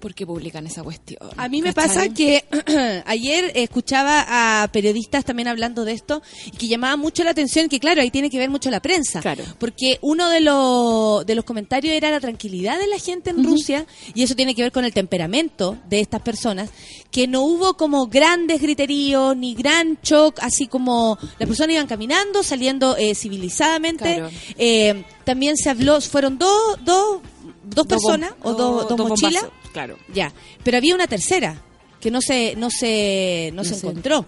¿por 0.00 0.14
qué 0.14 0.26
publican 0.26 0.66
esa 0.66 0.82
cuestión? 0.82 1.30
A 1.36 1.48
mí 1.48 1.62
me 1.62 1.72
¿Cachai? 1.72 2.08
pasa 2.08 2.14
que 2.14 2.44
ayer 3.06 3.52
escuchaba 3.54 4.62
a 4.62 4.68
periodistas 4.68 5.24
también 5.24 5.48
hablando 5.48 5.84
de 5.84 5.92
esto 5.92 6.22
y 6.46 6.50
que 6.52 6.68
llamaba 6.68 6.96
mucho 6.96 7.24
la 7.24 7.30
atención 7.30 7.68
que 7.68 7.80
claro, 7.80 8.00
ahí 8.00 8.10
tiene 8.10 8.30
que 8.30 8.38
ver 8.38 8.50
mucho 8.50 8.70
la 8.70 8.80
prensa. 8.80 9.20
Claro. 9.20 9.44
Porque 9.58 9.98
uno 10.02 10.28
de 10.28 10.40
los, 10.40 11.26
de 11.26 11.34
los 11.34 11.44
comentarios 11.44 11.94
era 11.94 12.10
la 12.10 12.20
tranquilidad 12.20 12.78
de 12.78 12.86
la 12.86 12.98
gente 12.98 13.30
en 13.30 13.44
Rusia 13.44 13.86
y 14.14 14.22
eso 14.22 14.34
tiene 14.34 14.54
que 14.54 14.62
ver 14.62 14.72
con 14.72 14.84
el 14.84 14.92
temperamento 14.92 15.78
de 15.88 16.00
estas 16.00 16.22
personas, 16.22 16.70
que 17.10 17.26
no 17.26 17.42
hubo 17.42 17.74
como 17.74 18.06
grandes 18.06 18.60
griteríos 18.60 19.36
ni 19.36 19.54
gran 19.54 19.98
shock, 20.02 20.38
así 20.40 20.66
como 20.66 21.18
las 21.38 21.48
personas 21.48 21.74
iban 21.74 21.86
caminando, 21.86 22.42
saliendo 22.42 22.96
eh, 22.96 23.14
civilizadamente. 23.14 24.16
Claro. 24.16 24.30
Eh, 24.56 25.04
también 25.24 25.56
se 25.56 25.70
habló, 25.70 26.00
fueron 26.00 26.38
dos, 26.38 26.78
dos, 26.84 27.20
dos 27.62 27.86
personas 27.86 28.32
o 28.42 28.54
dos, 28.54 28.88
dos 28.88 28.98
mochilas. 28.98 29.46
Claro. 29.72 29.96
Ya, 30.12 30.32
pero 30.64 30.76
había 30.76 30.94
una 30.94 31.06
tercera 31.06 31.56
que 32.00 32.10
no 32.10 32.20
se 32.20 32.54
no 32.56 32.70
se 32.70 33.50
no, 33.52 33.62
No 33.62 33.64
se 33.64 33.74
se- 33.74 33.86
encontró. 33.86 34.26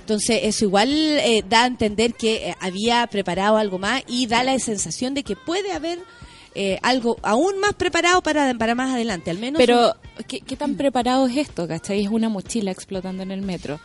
Entonces, 0.00 0.40
eso 0.42 0.66
igual 0.66 0.90
eh, 0.92 1.42
da 1.48 1.62
a 1.62 1.66
entender 1.66 2.12
que 2.12 2.50
eh, 2.50 2.54
había 2.60 3.06
preparado 3.06 3.56
algo 3.56 3.78
más 3.78 4.02
y 4.06 4.26
da 4.26 4.44
la 4.44 4.58
sensación 4.58 5.14
de 5.14 5.22
que 5.22 5.34
puede 5.34 5.72
haber 5.72 5.98
eh, 6.54 6.78
algo 6.82 7.16
aún 7.22 7.58
más 7.58 7.72
preparado 7.74 8.22
para, 8.22 8.52
para 8.54 8.74
más 8.74 8.92
adelante, 8.92 9.30
al 9.30 9.38
menos. 9.38 9.58
Pero, 9.58 9.94
¿qué, 10.28 10.40
qué 10.40 10.56
tan 10.56 10.74
preparado 10.74 11.26
es 11.26 11.36
esto, 11.38 11.66
cachai? 11.66 12.04
Es 12.04 12.10
una 12.10 12.28
mochila 12.28 12.70
explotando 12.70 13.22
en 13.22 13.30
el 13.30 13.40
metro. 13.40 13.80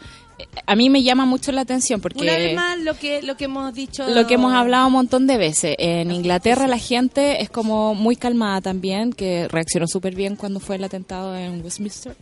A 0.65 0.75
mí 0.75 0.89
me 0.89 1.03
llama 1.03 1.25
mucho 1.25 1.51
la 1.51 1.61
atención 1.61 1.99
porque... 2.01 2.21
una 2.21 2.33
vez 2.37 2.55
más 2.55 2.79
lo 2.79 2.95
que 2.97 3.21
lo 3.21 3.35
que 3.37 3.45
hemos 3.45 3.73
dicho 3.73 4.07
Lo 4.07 4.27
que 4.27 4.35
hemos 4.35 4.53
hablado 4.53 4.87
un 4.87 4.93
montón 4.93 5.27
de 5.27 5.37
veces. 5.37 5.75
En 5.79 6.11
Inglaterra 6.11 6.67
la 6.67 6.77
gente 6.77 7.41
es 7.41 7.49
como 7.49 7.95
muy 7.95 8.15
calmada 8.15 8.61
también, 8.61 9.11
que 9.13 9.47
reaccionó 9.47 9.87
súper 9.87 10.15
bien 10.15 10.35
cuando 10.35 10.59
fue 10.59 10.75
el 10.77 10.83
atentado 10.83 11.35
en 11.35 11.63
Westminster. 11.63 12.15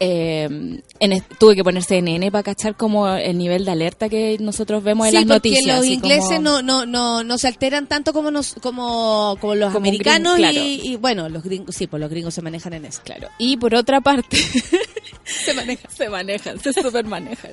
Eh, 0.00 0.80
en 1.00 1.24
tuve 1.38 1.54
que 1.56 1.64
poner 1.64 1.82
CNN 1.82 2.30
para 2.30 2.42
cachar 2.42 2.76
como 2.76 3.08
el 3.08 3.36
nivel 3.38 3.64
de 3.64 3.70
alerta 3.70 4.08
que 4.08 4.36
nosotros 4.40 4.82
vemos 4.82 5.06
en 5.08 5.14
las 5.14 5.24
porque 5.24 5.50
noticias. 5.50 5.76
los 5.78 5.86
ingleses 5.86 6.24
como- 6.36 6.40
no, 6.42 6.62
no, 6.62 6.86
no, 6.86 7.24
no 7.24 7.38
se 7.38 7.48
alteran 7.48 7.86
tanto 7.86 8.12
como 8.12 8.30
nos, 8.30 8.54
como, 8.54 9.36
como 9.40 9.54
los 9.54 9.72
Como 9.72 9.86
americanos 9.86 10.36
claro. 10.36 10.58
y, 10.58 10.80
y, 10.84 10.96
bueno, 10.96 11.28
los 11.28 11.42
gringos, 11.42 11.74
sí, 11.74 11.86
pues 11.86 12.00
los 12.00 12.10
gringos 12.10 12.34
se 12.34 12.42
manejan 12.42 12.72
en 12.74 12.84
eso. 12.84 13.00
Claro. 13.04 13.28
Y 13.38 13.56
por 13.56 13.74
otra 13.74 14.00
parte, 14.00 14.36
se 15.24 15.54
manejan, 15.54 15.90
se 15.90 16.08
manejan, 16.08 16.60
se 16.60 16.72
super 16.72 17.04
manejan. 17.04 17.47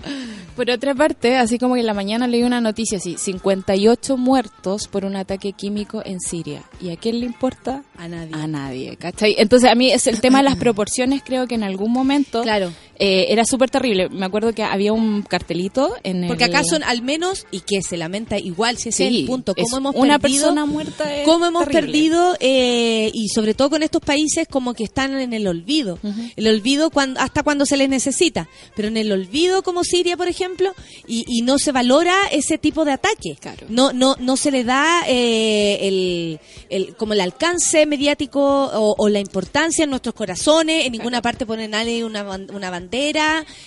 Por 0.56 0.70
otra 0.70 0.96
parte, 0.96 1.36
así 1.36 1.60
como 1.60 1.74
que 1.76 1.82
en 1.82 1.86
la 1.86 1.94
mañana 1.94 2.28
leí 2.28 2.44
una 2.44 2.62
noticia 2.62 2.98
así, 2.98 3.18
58 3.18 4.18
muertos 4.18 4.88
por 4.88 5.06
un 5.06 5.16
ataque 5.16 5.54
químico 5.54 6.02
en 6.06 6.20
Siria. 6.20 6.64
¿Y 6.82 6.92
a 6.92 6.98
quién 6.98 7.20
le 7.20 7.26
importa? 7.26 7.84
A 7.98 8.08
nadie. 8.08 8.34
A 8.34 8.48
nadie, 8.48 8.96
¿cachai? 8.98 9.36
Entonces 9.38 9.70
a 9.70 9.76
mí 9.76 9.92
es 9.92 10.08
el 10.08 10.22
tema 10.22 10.40
de 10.40 10.46
las 10.46 10.56
proporciones, 10.58 11.22
creo 11.26 11.48
que 11.48 11.56
en 11.56 11.64
algún 11.64 11.92
momento 11.92 12.42
Claro. 12.44 12.72
Eh, 12.98 13.26
era 13.30 13.44
súper 13.46 13.70
terrible. 13.70 14.10
Me 14.10 14.26
acuerdo 14.26 14.54
que 14.54 14.64
había 14.64 14.94
un 14.94 15.22
cartelito 15.22 15.96
en 16.04 16.28
Porque 16.28 16.46
el- 16.46 16.56
acá 16.56 16.64
son 16.64 16.84
al 16.84 17.02
menos, 17.02 17.46
y 17.52 17.60
que 17.62 17.82
se 17.82 17.98
lamenta 17.98 18.38
igual, 18.40 18.78
si 18.78 18.90
ese 18.90 19.08
es 19.08 19.14
el 19.14 19.26
punto, 19.26 19.54
es 19.56 19.70
cómo 19.70 19.90
hemos 19.92 19.96
una 20.02 20.20
perdido, 20.20 20.44
persona 20.44 20.66
muerta 20.66 21.16
es 21.16 21.26
cómo 21.26 21.46
hemos 21.46 21.66
terrible. 21.68 21.92
perdido, 21.92 22.36
eh, 22.40 23.12
y 23.14 23.28
sobre 23.30 23.54
todo 23.54 23.70
con 23.72 23.84
estos 23.84 24.02
países 24.02 24.48
como 24.50 24.74
que 24.74 24.84
están 24.84 25.20
en 25.20 25.34
el 25.34 25.48
olvido, 25.48 26.00
el 26.36 26.48
olvido 26.48 26.90
cuando, 26.90 27.20
hasta 27.20 27.44
cuando 27.44 27.66
se 27.66 27.78
les 27.78 27.90
necesita, 27.90 28.48
pero 28.76 28.88
en 28.88 28.98
el 28.98 29.12
olvido 29.12 29.64
como 29.64 29.84
Siria, 29.84 30.18
por 30.18 30.28
ejemplo, 30.28 30.74
y, 31.08 31.26
y 31.28 31.42
no 31.42 31.58
se 31.58 31.72
valora 31.72 32.16
ese 32.32 32.58
tipo 32.58 32.86
de 32.86 32.92
ataque, 32.94 33.36
Claro. 33.40 33.66
no, 33.70 33.92
no, 33.94 34.16
no 34.20 34.38
se 34.38 34.52
le 34.52 34.64
da 34.64 35.04
eh, 35.08 35.80
el, 35.82 36.40
el- 36.70 36.96
como 36.96 37.14
el 37.14 37.22
alcance 37.22 37.86
mediático 37.86 38.42
o, 38.42 38.96
o 38.98 39.10
la 39.10 39.20
importancia 39.20 39.84
en 39.84 39.90
nuestros 39.90 40.16
corazones, 40.16 40.86
en 40.86 40.92
ninguna 40.94 41.22
parte 41.22 41.46
pone 41.46 41.68
nadie 41.68 42.04
una, 42.06 42.24
una 42.24 42.70
bandera, 42.70 42.85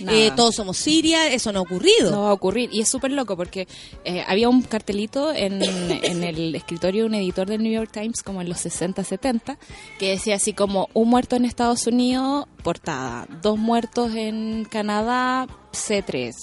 Nada. 0.01 0.19
eh, 0.19 0.31
todos 0.37 0.55
somos 0.55 0.77
Siria, 0.77 1.27
eso 1.33 1.53
no 1.53 1.61
ha 1.61 1.63
ocurrido. 1.63 2.11
No 2.11 2.23
va 2.25 2.31
a 2.31 2.33
ocurrir. 2.33 2.71
Y 2.73 2.81
es 2.81 2.89
súper 2.89 3.13
loco 3.13 3.37
porque 3.37 3.67
eh, 4.05 4.25
había 4.27 4.49
un 4.49 4.63
cartelito 4.63 5.33
en, 5.35 5.63
en 5.63 6.25
el 6.25 6.55
escritorio 6.55 7.03
de 7.03 7.09
un 7.09 7.15
editor 7.15 7.47
del 7.49 7.63
New 7.63 7.73
York 7.73 7.91
Times, 7.93 8.23
como 8.23 8.41
en 8.41 8.49
los 8.49 8.59
60, 8.61 9.05
70, 9.05 9.59
que 9.99 10.11
decía 10.11 10.37
así 10.37 10.53
como 10.53 10.89
un 10.95 11.09
muerto 11.09 11.37
en 11.37 11.45
Estados 11.45 11.87
Unidos, 11.87 12.47
portada. 12.63 13.27
Dos 13.43 13.59
muertos 13.59 14.15
en 14.15 14.65
Canadá, 14.65 15.47
C3. 15.73 16.35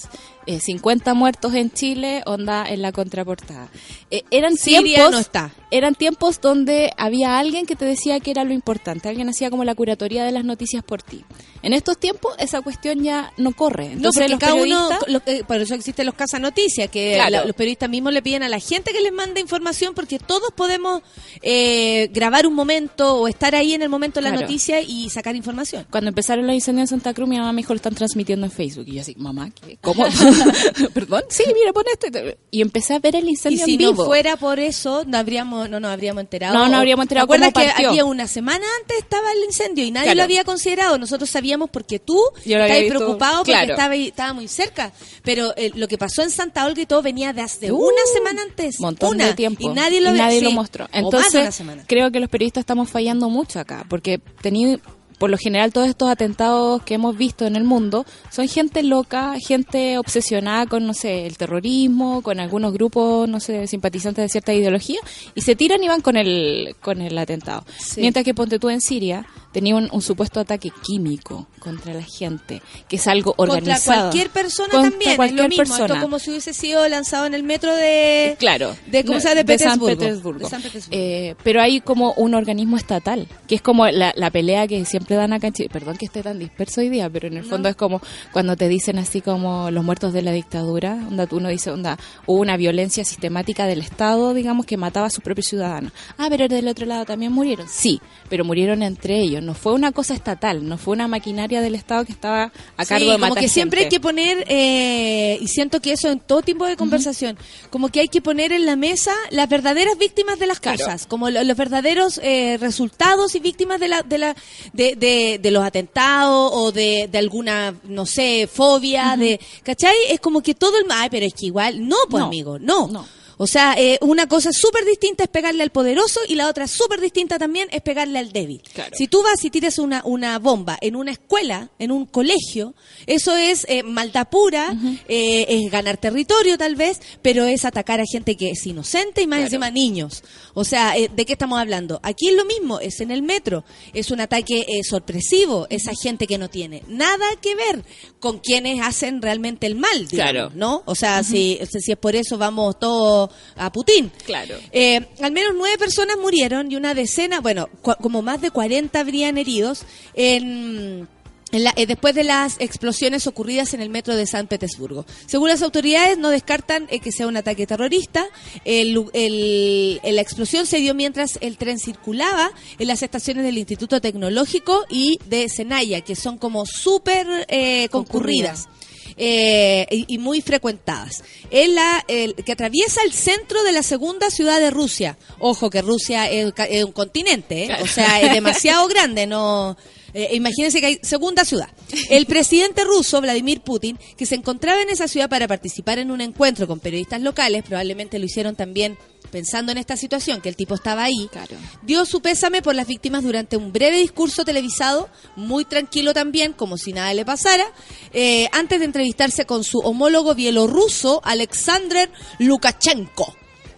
Eh, 0.46 0.60
50 0.60 1.12
muertos 1.14 1.54
en 1.54 1.72
Chile, 1.72 2.22
onda 2.24 2.64
en 2.68 2.80
la 2.80 2.92
contraportada. 2.92 3.68
Eh, 4.12 4.22
eran 4.30 4.56
Siria 4.56 4.80
tiempos, 4.82 5.10
no 5.10 5.18
está. 5.18 5.50
eran 5.72 5.96
tiempos 5.96 6.40
donde 6.40 6.92
había 6.96 7.38
alguien 7.40 7.66
que 7.66 7.74
te 7.74 7.84
decía 7.84 8.20
que 8.20 8.30
era 8.30 8.44
lo 8.44 8.52
importante, 8.52 9.08
alguien 9.08 9.28
hacía 9.28 9.50
como 9.50 9.64
la 9.64 9.74
curatoría 9.74 10.24
de 10.24 10.30
las 10.30 10.44
noticias 10.44 10.84
por 10.84 11.02
ti. 11.02 11.24
En 11.62 11.72
estos 11.72 11.98
tiempos 11.98 12.32
esa 12.38 12.60
cuestión 12.60 13.02
ya 13.02 13.32
no 13.38 13.50
corre. 13.52 13.86
No, 13.86 13.92
Entonces 13.94 14.20
porque 14.22 14.30
los 14.30 14.38
cada 14.40 14.54
uno, 14.54 14.88
lo- 15.08 15.22
eh, 15.26 15.42
por 15.48 15.56
eso 15.60 15.74
existen 15.74 16.06
los 16.06 16.14
casanoticias, 16.14 16.88
que 16.90 17.14
Claro. 17.14 17.30
la- 17.30 17.44
los 17.44 17.56
periodistas 17.56 17.90
mismos 17.90 18.12
le 18.12 18.22
piden 18.22 18.44
a 18.44 18.48
la 18.48 18.60
gente 18.60 18.92
que 18.92 19.00
les 19.00 19.12
mande 19.12 19.40
información, 19.40 19.94
porque 19.94 20.20
todos 20.20 20.50
podemos 20.54 21.02
eh, 21.42 22.08
grabar 22.12 22.46
un 22.46 22.54
momento 22.54 23.16
o 23.16 23.26
estar 23.26 23.56
ahí 23.56 23.74
en 23.74 23.82
el 23.82 23.88
momento 23.88 24.20
de 24.20 24.24
la 24.24 24.30
Claro. 24.30 24.42
noticia 24.46 24.80
y 24.80 25.10
sacar 25.10 25.34
información. 25.34 25.86
Cuando 25.90 26.08
empezaron 26.10 26.46
los 26.46 26.54
incendios 26.54 26.92
en 26.92 26.98
Santa 26.98 27.12
Cruz, 27.14 27.28
mi 27.28 27.36
mamá 27.36 27.52
me 27.52 27.62
dijo, 27.62 27.72
lo 27.72 27.76
están 27.78 27.94
transmitiendo 27.96 28.46
en 28.46 28.52
Facebook. 28.52 28.84
Y 28.86 28.94
yo 28.94 29.00
así, 29.00 29.14
mamá, 29.18 29.50
¿qué? 29.50 29.76
¿cómo? 29.80 30.06
¿Perdón? 30.94 31.22
Sí, 31.28 31.44
mira, 31.54 31.72
pon 31.72 31.84
esto. 31.92 32.06
y 32.06 32.10
te- 32.10 32.38
Y 32.50 32.62
empecé 32.62 32.94
a 32.94 32.98
ver 32.98 33.16
el 33.16 33.26
Y 33.26 33.30
incendio 33.30 33.64
si 33.64 33.72
en 33.72 33.78
vivo. 33.78 33.92
no 34.02 34.04
fuera 34.06 34.36
por 34.36 34.58
eso, 34.60 35.04
no 35.06 35.18
habríamos, 35.18 35.68
no 35.70 35.80
nos 35.80 35.90
habríamos 35.90 36.20
enterado. 36.22 36.54
No, 36.54 36.68
no 36.68 36.76
habríamos 36.78 37.04
enterado 37.04 37.26
¿Te 37.26 37.34
acuerdas 37.34 37.74
que 37.76 37.86
había 37.86 38.04
una 38.04 38.26
semana 38.28 38.64
antes 38.80 38.98
estaba 38.98 39.30
el 39.32 39.44
incendio 39.44 39.84
y 39.84 39.90
nadie 39.90 40.06
Claro. 40.06 40.16
lo 40.18 40.22
había 40.24 40.44
considerado? 40.44 40.98
Nosotros 40.98 41.28
sabíamos 41.30 41.70
porque 41.70 41.98
tú 41.98 42.20
estabas 42.44 42.68
preocupado 42.88 43.36
porque 43.38 43.52
claro. 43.52 43.96
estaba, 43.98 44.32
muy 44.32 44.48
cerca. 44.48 44.92
Pero 45.22 45.52
eh, 45.56 45.70
lo 45.74 45.88
que 45.88 45.98
pasó 45.98 46.22
en 46.22 46.30
Santa 46.30 46.64
Olga 46.66 46.82
y 46.82 46.86
todo 46.86 47.02
venía 47.02 47.32
de 47.32 47.42
hace 47.42 47.70
Uh, 47.72 47.76
una 47.76 48.02
semana 48.12 48.42
antes. 48.42 48.78
montón 48.80 49.16
una, 49.16 49.26
de 49.28 49.34
tiempo. 49.34 49.70
Y 49.70 49.74
nadie 49.74 50.00
lo, 50.00 50.12
ve- 50.12 50.18
nadie 50.18 50.38
sí, 50.40 50.44
lo 50.44 50.50
mostró. 50.52 50.88
Entonces, 50.92 51.62
creo 51.86 52.10
que 52.10 52.20
los 52.20 52.28
periodistas 52.28 52.62
estamos 52.62 52.88
fallando 52.90 53.28
mucho 53.30 53.58
acá, 53.60 53.84
porque 53.88 54.18
tení, 54.42 54.78
por 55.18 55.30
lo 55.30 55.38
general 55.38 55.72
todos 55.72 55.88
estos 55.88 56.08
atentados 56.10 56.82
que 56.82 56.94
hemos 56.94 57.16
visto 57.16 57.46
en 57.46 57.56
el 57.56 57.64
mundo 57.64 58.04
son 58.30 58.48
gente 58.48 58.82
loca, 58.82 59.34
gente 59.38 59.98
obsesionada 59.98 60.66
con, 60.66 60.86
no 60.86 60.94
sé, 60.94 61.26
el 61.26 61.36
terrorismo, 61.36 62.22
con 62.22 62.40
algunos 62.40 62.72
grupos, 62.72 63.28
no 63.28 63.40
sé, 63.40 63.66
simpatizantes 63.66 64.22
de 64.24 64.28
cierta 64.28 64.52
ideología, 64.52 64.98
y 65.34 65.40
se 65.42 65.56
tiran 65.56 65.82
y 65.82 65.88
van 65.88 66.00
con 66.00 66.16
el, 66.16 66.76
con 66.80 67.00
el 67.00 67.16
atentado. 67.16 67.64
Sí. 67.78 68.00
Mientras 68.00 68.24
que 68.24 68.34
ponte 68.34 68.58
tú 68.58 68.68
en 68.70 68.80
Siria 68.80 69.26
tenía 69.52 69.74
un, 69.76 69.88
un 69.90 70.02
supuesto 70.02 70.38
ataque 70.40 70.70
químico 70.82 71.46
contra 71.60 71.94
la 71.94 72.02
gente, 72.02 72.60
que 72.88 72.96
es 72.96 73.06
algo 73.06 73.32
Contra 73.32 73.54
organizado. 73.56 74.00
cualquier 74.02 74.30
persona 74.30 74.68
Contra 74.70 74.90
también, 74.90 75.10
es 75.12 75.16
cualquier 75.16 75.42
lo 75.42 75.48
mismo. 75.48 75.64
persona. 75.64 75.86
Esto 75.86 76.00
como 76.00 76.18
si 76.18 76.30
hubiese 76.30 76.52
sido 76.52 76.86
lanzado 76.88 77.24
en 77.26 77.32
el 77.34 77.42
metro 77.42 77.74
de... 77.74 78.36
Claro. 78.38 78.76
De, 78.86 79.02
¿cómo 79.04 79.14
No, 79.14 79.20
se 79.20 79.28
llama? 79.28 79.42
De, 79.44 79.58
San 79.58 79.78
Petersburgo. 79.80 79.86
Petersburgo. 79.98 80.38
De 80.40 80.50
San 80.50 80.62
Petersburgo. 80.62 80.96
Eh, 81.02 81.34
pero 81.42 81.62
hay 81.62 81.80
como 81.80 82.12
un 82.14 82.34
organismo 82.34 82.76
estatal, 82.76 83.26
que 83.48 83.54
es 83.54 83.62
como 83.62 83.86
la, 83.86 84.12
la 84.14 84.30
pelea 84.30 84.66
que 84.68 84.84
siempre 84.84 85.05
siempre 85.06 85.16
dan 85.16 85.32
acá 85.32 85.46
en 85.46 85.52
Chile. 85.52 85.68
Perdón 85.72 85.96
que 85.96 86.06
esté 86.06 86.22
tan 86.22 86.38
disperso 86.38 86.80
hoy 86.80 86.88
día, 86.88 87.08
pero 87.08 87.28
en 87.28 87.36
el 87.36 87.44
fondo 87.44 87.68
es 87.68 87.76
como 87.76 88.00
cuando 88.32 88.56
te 88.56 88.68
dicen 88.68 88.98
así 88.98 89.20
como 89.20 89.70
los 89.70 89.84
muertos 89.84 90.12
de 90.12 90.22
la 90.22 90.32
dictadura, 90.32 90.94
onda, 91.08 91.28
uno 91.30 91.48
dice, 91.48 91.70
onda, 91.70 91.96
hubo 92.26 92.40
una 92.40 92.56
violencia 92.56 93.04
sistemática 93.04 93.66
del 93.66 93.80
Estado, 93.80 94.34
digamos, 94.34 94.66
que 94.66 94.76
mataba 94.76 95.06
a 95.06 95.10
sus 95.10 95.22
propios 95.22 95.46
ciudadanos. 95.46 95.92
Ah, 96.18 96.26
pero 96.28 96.48
del 96.48 96.66
otro 96.66 96.86
lado 96.86 97.04
también 97.04 97.32
murieron. 97.32 97.68
Sí, 97.68 98.00
pero 98.28 98.44
murieron 98.44 98.82
entre 98.82 99.20
ellos. 99.20 99.42
No 99.42 99.54
fue 99.54 99.72
una 99.74 99.92
cosa 99.92 100.14
estatal, 100.14 100.66
no 100.68 100.76
fue 100.76 100.94
una 100.94 101.06
maquinaria 101.06 101.60
del 101.60 101.74
Estado 101.76 102.04
que 102.04 102.12
estaba 102.12 102.52
a 102.76 102.84
Sí, 102.84 102.88
cargo 102.88 103.06
de 103.06 103.12
como 103.12 103.28
matar 103.28 103.42
que 103.42 103.48
siempre 103.48 103.80
hay 103.80 103.84
gente. 103.84 103.96
que 103.96 104.00
poner, 104.00 104.44
eh, 104.48 105.38
y 105.40 105.46
siento 105.48 105.80
que 105.80 105.92
eso 105.92 106.10
en 106.10 106.18
todo 106.18 106.42
tipo 106.42 106.66
de 106.66 106.76
conversación, 106.76 107.38
como 107.70 107.88
que 107.90 108.00
hay 108.00 108.08
que 108.08 108.20
poner 108.20 108.50
en 108.52 108.66
la 108.66 108.74
mesa 108.76 109.12
las 109.30 109.48
verdaderas 109.48 109.96
víctimas 109.98 110.38
de 110.40 110.46
las 110.48 110.58
Claro. 110.60 110.78
cosas, 110.78 111.06
como 111.06 111.30
lo- 111.30 111.44
los 111.44 111.56
verdaderos 111.56 112.18
eh, 112.22 112.56
resultados 112.60 113.34
y 113.34 113.40
víctimas 113.40 113.78
de 113.78 113.88
la, 113.88 114.02
de 114.02 114.18
la, 114.18 114.36
de, 114.72 114.95
de, 114.96 115.38
de 115.40 115.50
los 115.50 115.64
atentados 115.64 116.50
o 116.54 116.72
de, 116.72 117.08
de 117.10 117.18
alguna, 117.18 117.74
no 117.84 118.06
sé, 118.06 118.48
fobia, 118.52 119.16
de, 119.16 119.38
¿cachai? 119.62 119.94
Es 120.10 120.20
como 120.20 120.40
que 120.40 120.54
todo 120.54 120.78
el, 120.78 120.86
ay, 120.90 121.08
pero 121.10 121.26
es 121.26 121.34
que 121.34 121.46
igual, 121.46 121.86
no, 121.86 121.96
pues 122.10 122.20
No. 122.20 122.26
amigo, 122.26 122.58
no. 122.58 122.88
No. 122.88 123.06
O 123.38 123.46
sea, 123.46 123.74
eh, 123.76 123.98
una 124.00 124.26
cosa 124.28 124.50
súper 124.52 124.84
distinta 124.84 125.24
es 125.24 125.28
pegarle 125.30 125.62
al 125.62 125.70
poderoso 125.70 126.20
y 126.28 126.34
la 126.36 126.48
otra 126.48 126.66
súper 126.66 127.00
distinta 127.00 127.38
también 127.38 127.68
es 127.70 127.82
pegarle 127.82 128.18
al 128.18 128.32
débil. 128.32 128.62
Claro. 128.72 128.96
Si 128.96 129.08
tú 129.08 129.22
vas 129.22 129.44
y 129.44 129.50
tiras 129.50 129.78
una, 129.78 130.02
una 130.04 130.38
bomba 130.38 130.78
en 130.80 130.96
una 130.96 131.10
escuela, 131.12 131.68
en 131.78 131.90
un 131.90 132.06
colegio, 132.06 132.74
eso 133.06 133.36
es 133.36 133.66
eh, 133.68 133.82
maldad 133.82 134.28
pura, 134.28 134.74
eh, 135.08 135.46
es 135.48 135.70
ganar 135.70 135.98
territorio 135.98 136.56
tal 136.56 136.76
vez, 136.76 137.00
pero 137.22 137.44
es 137.44 137.64
atacar 137.64 138.00
a 138.00 138.04
gente 138.10 138.36
que 138.36 138.50
es 138.50 138.66
inocente 138.66 139.22
y 139.22 139.26
más 139.26 139.40
encima 139.40 139.70
niños. 139.70 140.22
O 140.54 140.64
sea, 140.64 140.96
eh, 140.96 141.10
¿de 141.14 141.26
qué 141.26 141.34
estamos 141.34 141.58
hablando? 141.58 142.00
Aquí 142.02 142.28
es 142.28 142.34
lo 142.34 142.44
mismo, 142.46 142.80
es 142.80 143.00
en 143.00 143.10
el 143.10 143.22
metro, 143.22 143.64
es 143.92 144.10
un 144.10 144.20
ataque 144.20 144.60
eh, 144.66 144.82
sorpresivo, 144.82 145.66
esa 145.70 145.92
gente 145.94 146.26
que 146.26 146.38
no 146.38 146.48
tiene 146.48 146.82
nada 146.88 147.26
que 147.42 147.54
ver 147.54 147.84
con 148.18 148.38
quienes 148.38 148.80
hacen 148.80 149.20
realmente 149.20 149.66
el 149.66 149.74
mal, 149.74 150.08
digamos, 150.08 150.32
Claro. 150.32 150.50
¿no? 150.54 150.82
O 150.86 150.94
sea, 150.94 151.22
si, 151.22 151.58
si 151.70 151.92
es 151.92 151.98
por 151.98 152.16
eso 152.16 152.38
vamos 152.38 152.78
todos 152.78 153.25
a 153.56 153.70
Putin. 153.72 154.10
Claro. 154.24 154.56
Eh, 154.72 155.06
al 155.20 155.32
menos 155.32 155.52
nueve 155.56 155.78
personas 155.78 156.16
murieron 156.18 156.70
y 156.70 156.76
una 156.76 156.94
decena, 156.94 157.40
bueno, 157.40 157.68
como 157.82 158.22
más 158.22 158.40
de 158.40 158.50
40 158.50 158.98
habrían 159.00 159.38
heridos 159.38 159.84
en, 160.14 161.08
en 161.52 161.64
la- 161.64 161.72
eh, 161.76 161.86
después 161.86 162.14
de 162.14 162.24
las 162.24 162.56
explosiones 162.58 163.26
ocurridas 163.26 163.72
en 163.74 163.80
el 163.80 163.88
metro 163.88 164.16
de 164.16 164.26
San 164.26 164.46
Petersburgo. 164.48 165.06
Según 165.26 165.48
las 165.48 165.62
autoridades, 165.62 166.18
no 166.18 166.30
descartan 166.30 166.86
eh, 166.90 166.98
que 167.00 167.12
sea 167.12 167.26
un 167.28 167.36
ataque 167.36 167.66
terrorista. 167.66 168.26
El, 168.64 168.92
lu- 168.92 169.10
el- 169.12 170.00
el- 170.02 170.16
la 170.16 170.22
explosión 170.22 170.66
se 170.66 170.78
dio 170.78 170.94
mientras 170.94 171.38
el 171.40 171.56
tren 171.56 171.78
circulaba 171.78 172.50
en 172.78 172.88
las 172.88 173.02
estaciones 173.02 173.44
del 173.44 173.58
Instituto 173.58 174.00
Tecnológico 174.00 174.84
y 174.90 175.18
de 175.26 175.48
Senaya, 175.48 176.00
que 176.00 176.16
son 176.16 176.36
como 176.38 176.66
súper 176.66 177.26
eh, 177.48 177.88
concurridas 177.90 178.66
eh, 179.16 179.86
y, 179.90 180.14
y 180.14 180.18
muy 180.18 180.40
frecuentadas. 180.40 181.24
Es 181.50 181.68
la 181.70 182.04
el, 182.08 182.34
que 182.34 182.52
atraviesa 182.52 183.00
el 183.02 183.12
centro 183.12 183.62
de 183.62 183.72
la 183.72 183.82
segunda 183.82 184.30
ciudad 184.30 184.60
de 184.60 184.70
Rusia. 184.70 185.16
Ojo 185.38 185.70
que 185.70 185.82
Rusia 185.82 186.28
es 186.30 186.84
un 186.84 186.92
continente, 186.92 187.64
¿eh? 187.64 187.76
o 187.82 187.86
sea, 187.86 188.20
es 188.20 188.32
demasiado 188.34 188.86
grande, 188.88 189.26
no. 189.26 189.76
eh, 190.12 190.30
imagínense 190.32 190.80
que 190.80 190.86
hay 190.86 190.98
segunda 191.02 191.44
ciudad. 191.44 191.68
El 192.10 192.26
presidente 192.26 192.84
ruso, 192.84 193.20
Vladimir 193.20 193.60
Putin, 193.60 193.98
que 194.16 194.26
se 194.26 194.34
encontraba 194.34 194.82
en 194.82 194.90
esa 194.90 195.08
ciudad 195.08 195.28
para 195.28 195.48
participar 195.48 195.98
en 195.98 196.10
un 196.10 196.20
encuentro 196.20 196.66
con 196.66 196.80
periodistas 196.80 197.22
locales, 197.22 197.64
probablemente 197.64 198.18
lo 198.18 198.26
hicieron 198.26 198.54
también 198.54 198.98
pensando 199.26 199.72
en 199.72 199.78
esta 199.78 199.96
situación, 199.96 200.40
que 200.40 200.48
el 200.48 200.56
tipo 200.56 200.74
estaba 200.74 201.04
ahí, 201.04 201.28
Claro. 201.30 201.56
dio 201.82 202.04
su 202.04 202.20
pésame 202.20 202.62
por 202.62 202.74
las 202.74 202.86
víctimas 202.86 203.22
durante 203.22 203.56
un 203.56 203.72
breve 203.72 203.98
discurso 203.98 204.44
televisado, 204.44 205.08
muy 205.36 205.64
tranquilo 205.64 206.14
también, 206.14 206.52
como 206.52 206.76
si 206.78 206.92
nada 206.92 207.12
le 207.14 207.24
pasara, 207.24 207.64
eh, 208.12 208.48
antes 208.52 208.78
de 208.78 208.84
entrevistarse 208.86 209.46
con 209.46 209.64
su 209.64 209.78
homólogo 209.78 210.34
bielorruso, 210.34 211.20
Alexander 211.24 212.10
Lukashenko 212.38 213.34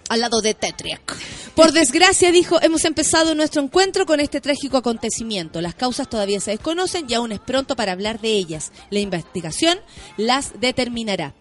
al 0.08 0.20
lado 0.20 0.40
de 0.40 0.54
Tetriak. 0.54 1.16
Por 1.54 1.72
desgracia, 1.72 2.30
dijo, 2.30 2.62
hemos 2.62 2.84
empezado 2.84 3.34
nuestro 3.34 3.62
encuentro 3.62 4.06
con 4.06 4.20
este 4.20 4.40
trágico 4.40 4.76
acontecimiento. 4.76 5.60
Las 5.60 5.74
causas 5.74 6.08
todavía 6.08 6.40
se 6.40 6.52
desconocen 6.52 7.06
y 7.08 7.14
aún 7.14 7.32
es 7.32 7.40
pronto 7.40 7.74
para 7.74 7.92
hablar 7.92 8.20
de 8.20 8.30
ellas. 8.30 8.72
La 8.90 9.00
investigación 9.00 9.78
las 10.16 10.60
determinará. 10.60 11.34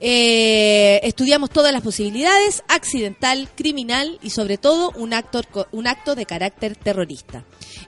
Eh, 0.00 1.00
estudiamos 1.02 1.50
todas 1.50 1.72
las 1.72 1.82
posibilidades, 1.82 2.62
accidental, 2.68 3.48
criminal 3.54 4.18
y 4.22 4.30
sobre 4.30 4.58
todo 4.58 4.92
un 4.96 5.14
acto, 5.14 5.42
un 5.72 5.86
acto 5.86 6.14
de 6.14 6.26
carácter 6.26 6.76
terrorista. 6.76 7.44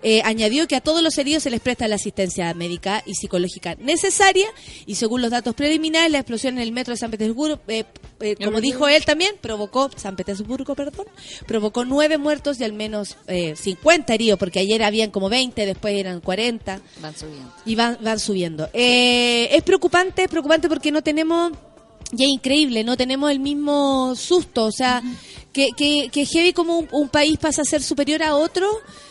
Eh, 0.08 0.22
añadió 0.24 0.68
que 0.68 0.76
a 0.76 0.80
todos 0.80 1.02
los 1.02 1.18
heridos 1.18 1.42
se 1.42 1.50
les 1.50 1.58
presta 1.58 1.88
la 1.88 1.96
asistencia 1.96 2.54
médica 2.54 3.02
y 3.06 3.14
psicológica 3.14 3.74
necesaria 3.74 4.46
y 4.86 4.94
según 4.94 5.20
los 5.20 5.32
datos 5.32 5.56
preliminares 5.56 6.12
la 6.12 6.18
explosión 6.18 6.54
en 6.54 6.60
el 6.60 6.70
metro 6.70 6.94
de 6.94 6.98
San 6.98 7.10
Petersburgo, 7.10 7.58
eh, 7.66 7.82
eh, 8.20 8.36
como 8.36 8.60
dijo 8.60 8.86
él 8.86 9.04
también, 9.04 9.34
provocó, 9.40 9.90
San 9.96 10.14
Petersburgo, 10.14 10.76
perdón, 10.76 11.06
provocó 11.48 11.84
nueve 11.84 12.18
muertos 12.18 12.60
y 12.60 12.64
al 12.64 12.72
menos 12.72 13.16
eh, 13.26 13.56
50 13.56 14.14
heridos, 14.14 14.38
porque 14.38 14.60
ayer 14.60 14.84
habían 14.84 15.10
como 15.10 15.28
20, 15.28 15.66
después 15.66 15.98
eran 15.98 16.20
40 16.20 16.80
Van 17.02 17.16
subiendo. 17.16 17.52
y 17.64 17.74
van, 17.74 17.98
van 18.00 18.20
subiendo. 18.20 18.70
Es 18.72 19.62
preocupante, 19.64 20.22
es 20.22 20.28
preocupante 20.28 20.68
porque 20.68 20.92
no 20.92 21.02
tenemos, 21.02 21.50
y 22.12 22.24
es 22.24 22.28
increíble, 22.28 22.84
no 22.84 22.96
tenemos 22.96 23.30
el 23.30 23.40
mismo 23.40 24.14
susto, 24.14 24.64
o 24.64 24.72
sea, 24.72 25.02
que, 25.52 25.70
que, 25.76 26.08
que 26.12 26.26
heavy 26.26 26.52
como 26.52 26.78
un, 26.78 26.88
un 26.92 27.08
país 27.08 27.38
pasa 27.38 27.62
a 27.62 27.64
ser 27.64 27.82
superior 27.82 28.22
a 28.22 28.36
otro 28.36 28.68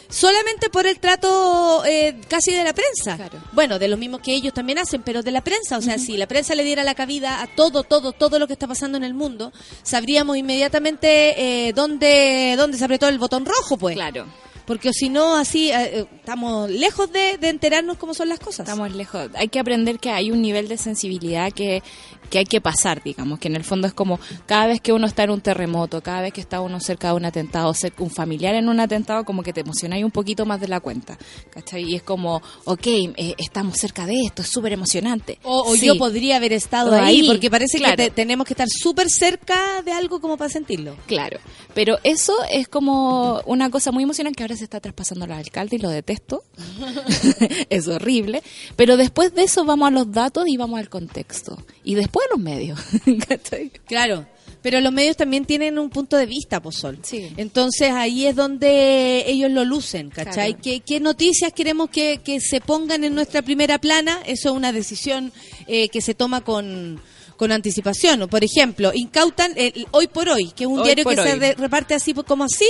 solamente 0.10 0.70
por 0.70 0.86
el 0.86 1.00
trato 1.00 1.84
eh, 1.86 2.16
casi 2.28 2.52
de 2.52 2.64
la 2.64 2.74
prensa. 2.74 3.16
Claro. 3.16 3.42
Bueno, 3.52 3.80
de 3.80 3.88
lo 3.88 3.98
mismo 3.98 4.20
que 4.20 4.34
ellos 4.34 4.54
también 4.54 4.78
hacen, 4.78 5.02
pero 5.04 5.24
de 5.24 5.32
la 5.32 5.42
prensa, 5.42 5.78
o 5.78 5.82
sea, 5.82 5.98
si 5.98 6.16
la 6.18 6.28
prensa 6.28 6.56
le 6.56 6.64
diera 6.64 6.84
la 6.84 6.96
cabida 6.96 7.42
a 7.42 7.48
todo, 7.48 7.84
todo, 7.84 8.12
todo 8.12 8.40
lo 8.40 8.48
que 8.48 8.54
está 8.54 8.68
pasando 8.68 8.98
en 8.98 9.04
el 9.04 9.14
mundo, 9.14 9.52
sabríamos 9.84 10.38
inmediatamente 10.38 11.68
eh, 11.68 11.74
dónde, 11.74 12.56
dónde 12.58 12.78
se 12.78 12.86
apretó 12.86 13.08
el 13.08 13.20
botón 13.20 13.46
rojo, 13.46 13.78
pues. 13.78 13.96
Claro. 13.96 14.26
Porque 14.66 14.94
si 14.94 15.10
no, 15.10 15.38
así 15.38 15.70
eh, 15.70 16.00
eh, 16.00 16.06
estamos 16.16 16.70
lejos 16.72 17.12
de, 17.12 17.38
de 17.38 17.50
enterarnos 17.50 17.98
cómo 17.98 18.16
son 18.16 18.30
las 18.30 18.40
cosas. 18.40 18.68
Estamos 18.68 18.92
lejos. 18.96 19.30
Hay 19.36 19.48
que 19.48 19.60
aprender 19.60 20.00
que 20.00 20.10
hay 20.10 20.32
un 20.32 20.42
nivel 20.42 20.68
de 20.68 20.78
sensibilidad 20.78 21.52
que, 21.52 21.84
que 22.30 22.40
hay 22.40 22.46
que 22.46 22.62
pasar, 22.62 23.02
digamos, 23.04 23.40
que 23.40 23.48
en 23.48 23.56
el 23.56 23.64
fondo 23.64 23.88
es 23.88 23.94
como 23.94 24.20
cada 24.46 24.68
vez 24.68 24.82
que 24.82 24.94
uno 24.94 25.08
está 25.08 25.24
en 25.24 25.32
un 25.32 25.42
terremoto, 25.42 26.02
cada 26.02 26.22
vez 26.22 26.34
que 26.34 26.42
está 26.42 26.62
uno 26.62 26.80
cerca 26.80 27.10
de 27.10 27.14
un 27.16 27.26
atentado, 27.26 27.74
cerca 27.74 28.04
un 28.04 28.10
familiar 28.10 28.56
en 28.56 28.70
un 28.70 28.80
atentado, 28.80 29.24
como 29.26 29.44
que 29.44 29.54
te 29.54 29.62
emociona 29.62 29.96
un 29.98 30.12
poquito 30.12 30.46
más 30.46 30.60
de 30.62 30.68
la 30.68 30.80
cuenta. 30.80 31.18
¿Cachai? 31.52 31.84
Y 31.84 31.96
es 31.96 32.04
como, 32.04 32.42
ok, 32.66 32.86
eh, 32.88 33.36
estamos 33.38 33.78
cerca 33.78 34.06
de 34.06 34.16
esto, 34.26 34.42
es 34.42 34.50
súper 34.50 34.74
emocionante. 34.74 35.40
O, 35.44 35.64
o 35.72 35.76
Sí. 35.76 35.86
yo 35.88 35.98
podría 35.98 36.38
haber 36.38 36.54
estado 36.54 36.94
ahí, 36.94 37.22
ahí, 37.22 37.28
porque 37.28 37.50
parece 37.50 37.78
claro. 37.78 37.96
que 37.96 38.04
te- 38.06 38.12
tenemos 38.12 38.46
que 38.48 38.54
estar 38.54 38.68
súper 38.70 39.10
cerca 39.10 39.82
de 39.84 39.92
algo 39.92 40.20
como 40.20 40.38
para 40.38 40.50
sentirlo. 40.50 40.96
Claro, 41.08 41.40
pero 41.74 41.98
eso 42.04 42.34
es 42.52 42.68
como 42.68 43.42
una 43.46 43.70
cosa 43.70 43.92
muy 43.92 44.04
emocionante 44.04 44.38
que 44.38 44.44
ahora 44.44 44.56
se 44.56 44.64
está 44.66 44.80
traspasando 44.80 45.26
al 45.26 45.32
alcalde 45.32 45.76
y 45.78 45.80
lo 45.80 45.90
detesto. 45.90 46.44
es 47.70 47.88
horrible. 47.88 48.42
Pero 48.76 48.98
después 48.98 49.34
de 49.34 49.44
eso 49.44 49.66
vamos 49.66 49.88
a 49.88 49.92
los 49.92 50.12
datos 50.12 50.46
y 50.48 50.58
vamos 50.58 50.80
al 50.80 50.90
contexto. 50.90 51.58
Y 51.84 51.96
después 51.96 52.15
a 52.24 52.36
los 52.36 52.40
medios. 52.40 52.80
Claro. 53.88 54.26
Pero 54.62 54.82
los 54.82 54.92
medios 54.92 55.16
también 55.16 55.46
tienen 55.46 55.78
un 55.78 55.92
punto 55.92 56.18
de 56.18 56.26
vista, 56.26 56.60
Pozol. 56.60 56.98
Sí. 57.04 57.32
Entonces 57.38 57.92
ahí 57.92 58.26
es 58.26 58.36
donde 58.36 59.24
ellos 59.28 59.52
lo 59.52 59.64
lucen, 59.64 60.10
¿cachai? 60.10 60.54
Claro. 60.56 60.60
¿Qué, 60.64 60.80
qué 60.80 61.00
noticias 61.00 61.54
queremos 61.54 61.92
que, 61.92 62.20
que 62.24 62.40
se 62.42 62.62
pongan 62.62 63.04
en 63.04 63.14
nuestra 63.14 63.44
primera 63.44 63.78
plana? 63.80 64.20
Eso 64.26 64.50
es 64.50 64.56
una 64.56 64.72
decisión 64.72 65.32
eh, 65.68 65.90
que 65.90 66.02
se 66.02 66.16
toma 66.16 66.42
con, 66.42 67.00
con 67.38 67.52
anticipación. 67.52 68.28
Por 68.28 68.44
ejemplo, 68.44 68.92
incautan 68.96 69.54
el, 69.56 69.86
hoy 69.92 70.08
por 70.08 70.30
hoy, 70.30 70.52
que 70.56 70.64
es 70.64 70.68
un 70.70 70.80
Hoy 70.80 70.86
diario 70.86 71.06
que 71.06 71.16
se 71.16 71.34
hoy. 71.34 71.52
reparte 71.54 71.94
así 71.94 72.16
pues, 72.16 72.26
como 72.26 72.46
así. 72.46 72.66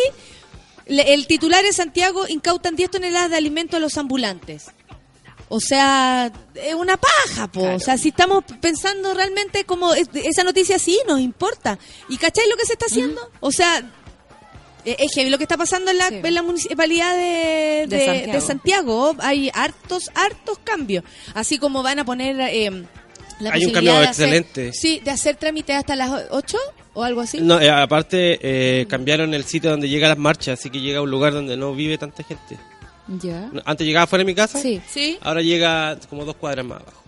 Le- 0.88 1.14
el 1.14 1.28
titular 1.28 1.64
es 1.64 1.78
Santiago, 1.78 2.28
incautan 2.28 2.76
10 2.76 2.92
toneladas 2.92 3.32
de 3.32 3.38
alimento 3.38 3.78
a 3.78 3.80
los 3.80 3.98
ambulantes. 3.98 4.66
O 5.48 5.60
sea, 5.60 6.32
es 6.56 6.74
una 6.74 6.98
paja, 6.98 7.48
po. 7.48 7.62
Claro. 7.62 7.76
O 7.78 7.80
sea, 7.80 7.98
si 7.98 8.10
estamos 8.10 8.44
pensando 8.62 9.14
realmente 9.14 9.64
como 9.64 9.94
es- 9.94 10.10
esa 10.14 10.44
noticia 10.44 10.80
sí 10.80 11.00
nos 11.08 11.20
importa. 11.20 11.78
¿Y 12.10 12.18
cachai 12.18 12.50
lo 12.50 12.56
que 12.58 12.66
se 12.66 12.74
está 12.74 12.88
haciendo? 12.88 13.22
O 13.42 13.52
sea, 13.52 13.78
eh, 14.86 14.96
es 15.00 15.14
heavy 15.14 15.30
lo 15.30 15.38
que 15.38 15.44
está 15.44 15.56
pasando 15.58 15.92
en 15.92 15.98
la, 15.98 16.10
Sí. 16.10 16.20
en 16.24 16.34
la 16.34 16.42
municipalidad 16.42 17.16
de, 17.16 17.86
De 17.88 17.98
de- 17.98 18.06
Santiago. 18.06 18.34
de 18.34 18.42
Santiago. 18.42 19.16
Hay 19.20 19.52
hartos, 19.54 20.10
hartos 20.16 20.58
cambios. 20.64 21.04
Así 21.36 21.58
como 21.60 21.84
van 21.84 22.00
a 22.00 22.06
poner 22.06 22.40
eh, 22.40 22.84
la 23.40 23.52
Hay 23.54 23.66
un 23.66 23.72
cambio 23.72 23.94
de 23.94 24.08
hacer- 24.08 24.26
excelente. 24.34 24.74
sí, 24.74 25.00
de 25.04 25.12
hacer 25.12 25.36
trámite 25.36 25.74
hasta 25.74 25.96
las 25.96 26.10
8 26.32 26.58
o 26.94 27.04
algo 27.04 27.22
así. 27.22 27.40
No, 27.42 27.60
eh, 27.62 27.70
aparte, 27.70 28.40
eh, 28.42 28.88
cambiaron 28.88 29.34
el 29.36 29.44
sitio 29.44 29.70
donde 29.70 29.90
llega 29.90 30.08
las 30.08 30.18
marchas, 30.18 30.60
así 30.60 30.70
que 30.72 30.80
llega 30.82 31.00
a 31.00 31.02
un 31.04 31.12
lugar 31.12 31.34
donde 31.34 31.56
no 31.58 31.76
vive 31.76 31.98
tanta 32.00 32.24
gente. 32.24 32.58
Ya. 33.08 33.52
Antes 33.66 33.86
llegaba 33.86 34.08
fuera 34.08 34.22
de 34.24 34.26
mi 34.26 34.36
casa, 34.36 34.60
Sí. 34.60 34.82
Sí. 34.90 35.18
ahora 35.22 35.42
llega 35.42 35.98
como 36.10 36.26
dos 36.26 36.36
cuadras 36.36 36.66
más 36.66 36.82
abajo. 36.82 37.02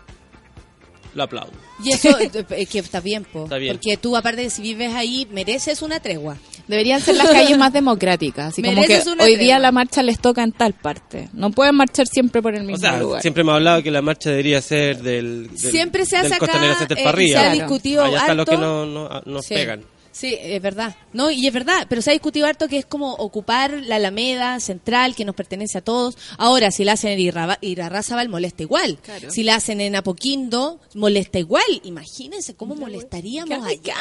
lo 1.16 1.24
aplaudo. 1.24 1.52
Y 1.84 1.92
eso 1.94 2.16
es 2.50 2.70
que 2.70 2.78
está 2.80 3.00
bien, 3.00 3.24
po. 3.26 3.46
Está 3.46 3.58
bien. 3.58 3.76
Porque 3.76 3.98
tú, 3.98 4.16
aparte 4.16 4.42
de 4.44 4.50
si 4.52 4.62
vives 4.62 4.94
ahí, 4.94 5.28
mereces 5.32 5.82
una 5.82 6.00
tregua. 6.00 6.38
Deberían 6.68 7.02
ser 7.02 7.16
las 7.16 7.30
calles 7.30 7.58
más 7.58 7.74
democráticas, 7.74 8.50
así 8.50 8.62
como 8.62 8.76
que 8.76 8.82
Mereces 8.82 9.08
una 9.08 9.24
hoy 9.24 9.32
tregua. 9.32 9.44
día 9.44 9.58
la 9.60 9.72
marcha 9.72 10.04
les 10.04 10.20
toca 10.20 10.44
en 10.44 10.52
tal 10.52 10.74
parte. 10.74 11.30
No 11.34 11.50
pueden 11.50 11.74
marchar 11.76 12.06
siempre 12.08 12.42
por 12.44 12.54
el 12.54 12.62
mismo 12.64 12.76
O 12.76 12.80
sea, 12.80 13.00
lugar. 13.00 13.22
siempre 13.22 13.42
hemos 13.42 13.56
hablado 13.56 13.82
que 13.82 13.90
la 13.90 14.02
marcha 14.04 14.30
debería 14.30 14.62
ser 14.62 15.02
del, 15.02 15.48
del 15.48 15.58
Siempre 15.58 16.06
se 16.06 16.18
hace 16.18 16.30
del 16.30 16.44
acá, 16.44 16.46
eh, 16.86 17.28
se 17.30 17.38
ha 17.38 17.52
discutido 17.54 18.04
Allá 18.04 18.18
están 18.20 18.38
los 18.38 18.46
que 18.46 18.58
no, 18.58 18.86
no- 18.86 19.22
nos 19.26 19.46
Sí. 19.46 19.56
pegan. 19.56 19.84
Sí, 20.18 20.36
es 20.42 20.60
verdad. 20.64 20.96
No, 21.14 21.30
y 21.30 21.46
es 21.46 21.54
verdad, 21.54 21.86
pero 21.88 22.02
se 22.02 22.10
ha 22.10 22.14
discutido 22.14 22.48
harto 22.48 22.68
que 22.68 22.80
es 22.80 22.86
como 22.88 23.14
ocupar 23.14 23.70
la 23.86 23.98
Alameda 23.98 24.60
central 24.60 25.16
que 25.16 25.26
nos 25.26 25.36
pertenece 25.36 25.78
a 25.78 25.82
todos. 25.82 26.18
Ahora, 26.40 26.72
si 26.72 26.84
la 26.84 26.94
hacen 26.94 27.12
en 27.12 27.20
Irraba- 27.20 27.60
Irarrázaval, 27.62 28.28
molesta 28.28 28.64
igual. 28.64 28.98
Si 29.30 29.44
la 29.44 29.56
hacen 29.56 29.80
en 29.80 29.96
Apoquindo, 29.96 30.80
molesta 30.96 31.38
igual. 31.38 31.64
Imagínense 31.84 32.56
cómo 32.56 32.74
molestaríamos 32.74 33.60
allá. 33.64 33.96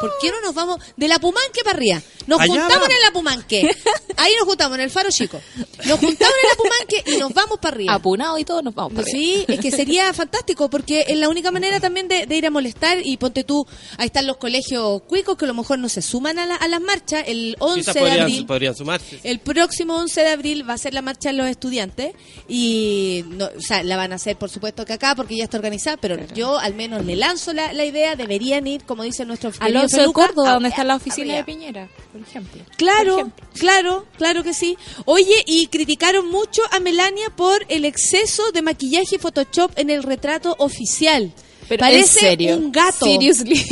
¿Por 0.00 0.12
qué 0.20 0.30
no 0.30 0.40
nos 0.42 0.54
vamos 0.54 0.80
de 0.96 1.08
la 1.08 1.18
Pumanque 1.18 1.62
para 1.64 1.76
arriba? 1.76 2.02
Nos 2.26 2.40
Allá 2.40 2.52
juntamos 2.62 2.88
en 2.90 3.02
la 3.02 3.10
Pumanque. 3.12 3.70
Ahí 4.16 4.32
nos 4.38 4.46
juntamos 4.48 4.76
en 4.78 4.84
el 4.84 4.90
Faro 4.90 5.10
Chico. 5.10 5.40
Nos 5.84 5.98
juntamos 6.00 6.34
en 6.42 6.48
la 6.48 6.56
Pumanque 6.56 7.04
y 7.06 7.16
nos 7.18 7.32
vamos 7.32 7.58
para 7.58 7.76
arriba. 7.76 7.94
Apunado 7.94 8.38
y 8.38 8.44
todo, 8.44 8.62
nos 8.62 8.74
vamos 8.74 8.92
para 8.94 9.02
arriba. 9.08 9.18
Sí, 9.18 9.44
es 9.48 9.60
que 9.60 9.70
sería 9.70 10.12
fantástico 10.12 10.68
porque 10.68 11.04
es 11.08 11.16
la 11.16 11.28
única 11.28 11.50
manera 11.50 11.78
también 11.80 12.08
de, 12.08 12.26
de 12.26 12.36
ir 12.36 12.46
a 12.46 12.50
molestar 12.50 12.98
y 13.04 13.16
ponte 13.16 13.44
tú, 13.44 13.66
ahí 13.98 14.06
están 14.06 14.26
los 14.26 14.36
colegios 14.38 15.02
cuicos 15.02 15.36
que 15.36 15.44
a 15.44 15.48
lo 15.48 15.54
mejor 15.54 15.78
no 15.78 15.88
se 15.88 16.02
suman 16.02 16.38
a, 16.38 16.46
la- 16.46 16.56
a 16.56 16.68
las 16.68 16.80
marchas 16.80 17.24
el 17.26 17.56
11 17.60 17.80
Quizás 17.80 17.94
de 17.94 18.20
abril. 18.20 18.46
podrían 18.46 18.74
sumarse. 18.74 19.20
El 19.22 19.38
próximo 19.40 19.96
11 19.96 20.20
de 20.22 20.28
abril 20.30 20.68
va 20.68 20.74
a 20.74 20.78
ser 20.78 20.94
la 20.94 21.02
marcha 21.02 21.28
de 21.30 21.34
los 21.36 21.46
estudiantes 21.46 22.14
y 22.48 23.24
no, 23.28 23.46
o 23.56 23.60
sea, 23.60 23.82
la 23.82 23.96
van 23.96 24.12
a 24.12 24.16
hacer 24.16 24.36
por 24.36 24.50
supuesto 24.50 24.84
que 24.84 24.92
acá 24.94 25.14
porque 25.14 25.36
ya 25.36 25.44
está 25.44 25.56
organizada, 25.58 25.96
pero 25.96 26.16
yo 26.34 26.58
al 26.58 26.74
menos 26.74 27.04
le 27.04 27.16
lanzo 27.16 27.52
la, 27.52 27.72
la 27.72 27.84
idea, 27.84 28.16
deberían 28.16 28.66
ir, 28.66 28.84
como 28.84 29.02
dice 29.02 29.24
nuestro 29.24 29.45
Alonso 29.60 30.00
de 30.00 30.12
Córdoba, 30.12 30.52
donde 30.52 30.68
está 30.68 30.84
la 30.84 30.96
oficina 30.96 31.24
arriba. 31.34 31.38
de 31.38 31.44
Piñera, 31.44 31.88
por 32.12 32.20
ejemplo. 32.20 32.62
Claro, 32.76 33.10
Por 33.16 33.20
ejemplo. 33.20 33.46
claro, 33.58 34.06
claro 34.16 34.42
que 34.42 34.54
sí. 34.54 34.76
Oye, 35.04 35.42
y 35.46 35.66
criticaron 35.68 36.28
mucho 36.30 36.62
a 36.70 36.80
Melania 36.80 37.30
por 37.30 37.64
el 37.68 37.84
exceso 37.84 38.50
de 38.52 38.62
maquillaje 38.62 39.16
y 39.16 39.18
Photoshop 39.18 39.72
en 39.76 39.90
el 39.90 40.02
retrato 40.02 40.54
oficial. 40.58 41.32
Pero, 41.68 41.80
parece 41.80 42.36
un 42.54 42.70
gato. 42.70 43.06
Seriously. 43.06 43.64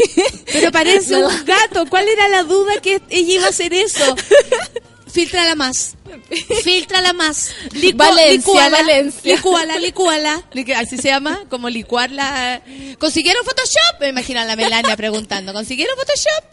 Pero 0.53 0.73
parece 0.73 1.15
un 1.25 1.45
gato. 1.45 1.87
¿Cuál 1.89 2.09
era 2.09 2.29
la 2.29 2.43
duda 2.43 2.81
que 2.83 3.01
ella 3.09 3.35
iba 3.35 3.47
a 3.47 3.51
hacer 3.51 3.73
eso? 3.73 4.17
Filtrala 5.15 5.55
más. 5.55 5.95
Filtrala 6.65 7.13
más. 7.13 7.51
Licu- 7.71 7.97
Valencia, 7.97 8.33
licuala, 8.37 8.69
Valencia. 8.79 9.37
Licuala, 9.37 9.79
licuala. 9.79 10.43
Licu- 10.53 10.75
Así 10.75 10.97
se 10.99 11.09
llama, 11.09 11.45
como 11.49 11.71
licuarla. 11.71 12.61
¿Consiguieron 12.99 13.45
Photoshop? 13.45 14.01
Me 14.01 14.09
imagino 14.09 14.41
a 14.41 14.45
la 14.45 14.57
Melania 14.57 14.97
preguntando. 14.97 15.53
¿Consiguieron 15.53 15.97
Photoshop? 15.97 16.45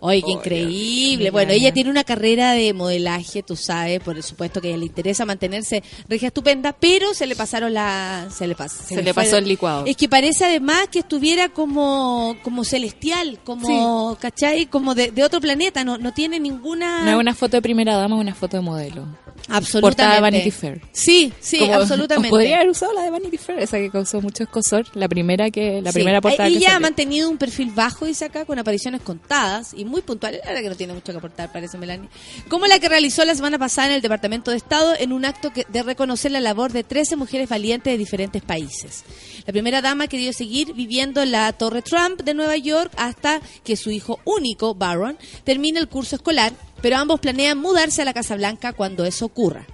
Oye, 0.00 0.22
qué 0.22 0.30
increíble. 0.30 1.30
Bueno, 1.30 1.52
ella 1.52 1.72
tiene 1.72 1.90
una 1.90 2.04
carrera 2.04 2.52
de 2.52 2.72
modelaje, 2.72 3.42
tú 3.42 3.56
sabes, 3.56 4.00
por 4.00 4.22
supuesto 4.22 4.60
que 4.60 4.68
a 4.68 4.70
ella 4.70 4.78
le 4.78 4.86
interesa 4.86 5.24
mantenerse 5.24 5.82
regia 6.08 6.28
estupenda, 6.28 6.72
pero 6.72 7.14
se 7.14 7.26
le 7.26 7.34
pasaron 7.36 7.74
la... 7.74 8.28
Se 8.30 8.46
le, 8.46 8.56
pas- 8.56 8.68
Se 8.68 9.02
le 9.02 9.12
pasó 9.14 9.36
el 9.38 9.48
licuado. 9.48 9.84
Es 9.86 9.96
que 9.96 10.08
parece 10.08 10.44
además 10.44 10.88
que 10.90 11.00
estuviera 11.00 11.48
como, 11.48 12.36
como 12.42 12.64
celestial, 12.64 13.38
como, 13.44 14.16
¿cachai? 14.20 14.66
Como 14.66 14.94
de, 14.94 15.10
de 15.10 15.24
otro 15.24 15.40
planeta, 15.40 15.84
no, 15.84 15.98
no 15.98 16.12
tiene 16.12 16.38
ninguna... 16.40 17.04
No 17.04 17.10
es 17.10 17.16
una 17.16 17.34
foto 17.34 17.56
de 17.56 17.62
primera 17.62 17.96
dama, 17.96 18.16
es 18.16 18.20
una 18.22 18.34
foto 18.34 18.56
de 18.56 18.62
modelo. 18.62 19.06
Absolutamente. 19.48 19.80
portada 19.80 20.14
de 20.14 20.20
Vanity 20.20 20.50
Fair. 20.50 20.80
Sí, 20.92 21.32
sí, 21.40 21.58
Como- 21.60 21.74
absolutamente. 21.74 22.28
Podría 22.30 22.56
haber 22.56 22.70
usado 22.70 22.92
la 22.92 23.02
de 23.02 23.10
Vanity 23.10 23.38
Fair, 23.38 23.58
esa 23.60 23.78
que 23.78 23.90
causó 23.90 24.20
mucho 24.20 24.42
escosor, 24.44 24.86
la 24.94 25.08
primera 25.08 25.50
que 25.50 25.82
la 25.82 25.90
Sí. 25.92 25.94
primera 25.98 26.20
portada 26.20 26.48
que 26.48 26.56
Ella 26.56 26.68
ha 26.68 26.72
salió. 26.72 26.80
mantenido 26.86 27.30
un 27.30 27.38
perfil 27.38 27.70
bajo, 27.74 28.04
dice 28.06 28.24
acá, 28.26 28.44
con 28.44 28.58
apariciones 28.58 29.00
contadas 29.02 29.72
y 29.74 29.84
muy 29.84 30.02
puntuales. 30.02 30.40
La 30.44 30.48
verdad 30.50 30.62
que 30.62 30.68
no 30.70 30.76
tiene 30.76 30.92
mucho 30.94 31.12
que 31.12 31.18
aportar, 31.18 31.52
parece 31.52 31.78
Melania. 31.78 32.08
Como 32.48 32.66
la 32.66 32.78
que 32.78 32.88
realizó 32.88 33.24
la 33.24 33.34
semana 33.34 33.58
pasada 33.58 33.88
en 33.88 33.94
el 33.94 34.02
Departamento 34.02 34.50
de 34.50 34.56
Estado 34.56 34.94
en 34.98 35.12
un 35.12 35.24
acto 35.24 35.52
que- 35.52 35.66
de 35.68 35.82
reconocer 35.82 36.30
la 36.32 36.40
labor 36.40 36.72
de 36.72 36.84
13 36.84 37.16
mujeres 37.16 37.48
valientes 37.48 37.92
de 37.92 37.98
diferentes 37.98 38.42
países. 38.42 39.04
La 39.46 39.52
primera 39.52 39.80
dama 39.80 40.04
ha 40.04 40.08
querido 40.08 40.32
seguir 40.32 40.74
viviendo 40.74 41.22
en 41.22 41.32
la 41.32 41.52
Torre 41.54 41.82
Trump 41.82 42.22
de 42.22 42.34
Nueva 42.34 42.56
York 42.56 42.92
hasta 42.96 43.40
que 43.64 43.76
su 43.76 43.90
hijo 43.90 44.20
único, 44.24 44.74
Barron, 44.74 45.16
termine 45.44 45.78
el 45.80 45.88
curso 45.88 46.16
escolar, 46.16 46.52
pero 46.80 46.96
ambos 46.96 47.20
planean 47.20 47.58
mudarse 47.58 48.02
a 48.02 48.04
la 48.04 48.14
Casa 48.14 48.36
Blanca 48.36 48.72
cuando 48.72 49.04
eso 49.04 49.26
ocurra. 49.26 49.66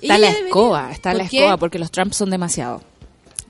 Está 0.00 0.18
la 0.18 0.30
escoba, 0.30 0.90
está 0.92 1.14
la 1.14 1.24
escoba, 1.24 1.56
porque 1.56 1.78
los 1.78 1.90
Trump 1.90 2.12
son 2.12 2.30
demasiado. 2.30 2.82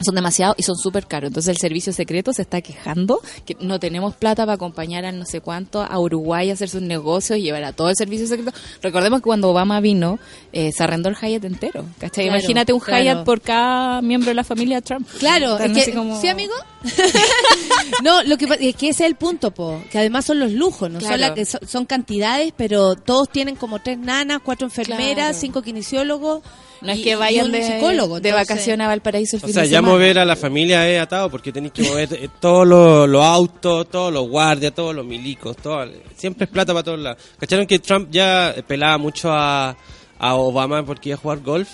Son 0.04 0.14
demasiado 0.14 0.54
y 0.58 0.62
son 0.62 0.76
súper 0.76 1.06
caros. 1.06 1.28
Entonces 1.28 1.50
el 1.50 1.56
servicio 1.58 1.92
secreto 1.92 2.32
se 2.32 2.42
está 2.42 2.60
quejando 2.60 3.20
que 3.46 3.56
no 3.60 3.80
tenemos 3.80 4.14
plata 4.14 4.44
para 4.44 4.54
acompañar 4.54 5.04
a 5.06 5.12
no 5.12 5.24
sé 5.24 5.40
cuánto 5.40 5.80
a 5.82 5.98
Uruguay 5.98 6.50
a 6.50 6.52
hacer 6.52 6.68
sus 6.68 6.82
negocios 6.82 7.38
y 7.38 7.42
llevar 7.42 7.64
a 7.64 7.72
todo 7.72 7.88
el 7.88 7.96
servicio 7.96 8.26
secreto. 8.26 8.52
Recordemos 8.82 9.20
que 9.20 9.24
cuando 9.24 9.48
Obama 9.50 9.80
vino, 9.80 10.18
eh, 10.52 10.70
se 10.72 10.82
arrendó 10.84 11.08
el 11.08 11.16
Hyatt 11.16 11.44
entero. 11.44 11.84
¿cachai? 11.98 12.24
Claro, 12.26 12.38
Imagínate 12.40 12.72
un 12.74 12.80
claro. 12.80 13.02
Hyatt 13.04 13.24
por 13.24 13.40
cada 13.40 14.02
miembro 14.02 14.28
de 14.28 14.34
la 14.34 14.44
familia 14.44 14.80
Trump. 14.82 15.08
Claro, 15.18 15.52
Están 15.52 15.70
es 15.70 15.76
que, 15.76 15.82
así 15.82 15.92
como- 15.92 16.20
¿sí, 16.20 16.28
amigo? 16.28 16.52
no, 18.02 18.22
lo 18.24 18.36
que 18.36 18.44
es 18.60 18.76
que 18.76 18.88
ese 18.90 19.04
es 19.04 19.08
el 19.10 19.16
punto, 19.16 19.50
po, 19.52 19.80
que 19.90 19.98
además 19.98 20.24
son 20.24 20.38
los 20.40 20.52
lujos, 20.52 20.90
no 20.90 21.00
son, 21.00 21.08
Claro. 21.08 21.20
la 21.20 21.34
que 21.34 21.44
son, 21.44 21.60
son 21.66 21.86
cantidades, 21.86 22.52
pero 22.56 22.94
todos 22.96 23.28
tienen 23.30 23.56
como 23.56 23.80
tres 23.80 23.98
nanas, 23.98 24.40
cuatro 24.44 24.66
enfermeras, 24.66 25.36
cinco 25.38 25.62
kinesiólogos. 25.62 26.42
No 26.80 26.92
es 26.92 27.00
que 27.02 27.16
vayan 27.16 27.46
un 27.46 27.52
de, 27.52 27.62
psicólogo. 27.62 28.20
de 28.20 28.28
entonces- 28.28 28.48
vacaciones 28.48 28.84
a 28.84 28.88
Valparaíso 28.88 29.36
el 29.36 29.42
O 29.42 29.46
fin 29.46 29.54
sea, 29.54 29.62
de 29.62 29.68
ya 29.70 29.78
semana. 29.78 29.92
mover 29.94 30.18
a 30.18 30.24
la 30.24 30.36
familia 30.36 30.88
es 30.88 31.00
atado 31.00 31.30
porque 31.30 31.52
tenéis 31.52 31.72
que 31.72 31.82
mover 31.82 32.12
eh, 32.12 32.28
todos 32.40 32.66
los, 33.08 33.24
autos, 33.24 33.88
todos 33.88 34.12
los 34.12 34.28
guardias, 34.28 34.74
todos 34.74 34.94
los 34.94 35.04
milicos, 35.06 35.56
todo, 35.56 35.88
siempre 36.16 36.44
es 36.44 36.50
plata 36.50 36.72
para 36.72 36.82
todos 36.84 36.98
lados. 36.98 37.22
¿Cacharon 37.38 37.66
que 37.66 37.78
Trump 37.78 38.08
ya 38.10 38.54
pelaba 38.66 38.98
mucho 38.98 39.32
a, 39.32 39.76
a 40.18 40.34
Obama 40.34 40.84
porque 40.84 41.10
iba 41.10 41.16
a 41.16 41.20
jugar 41.20 41.40
golf? 41.40 41.68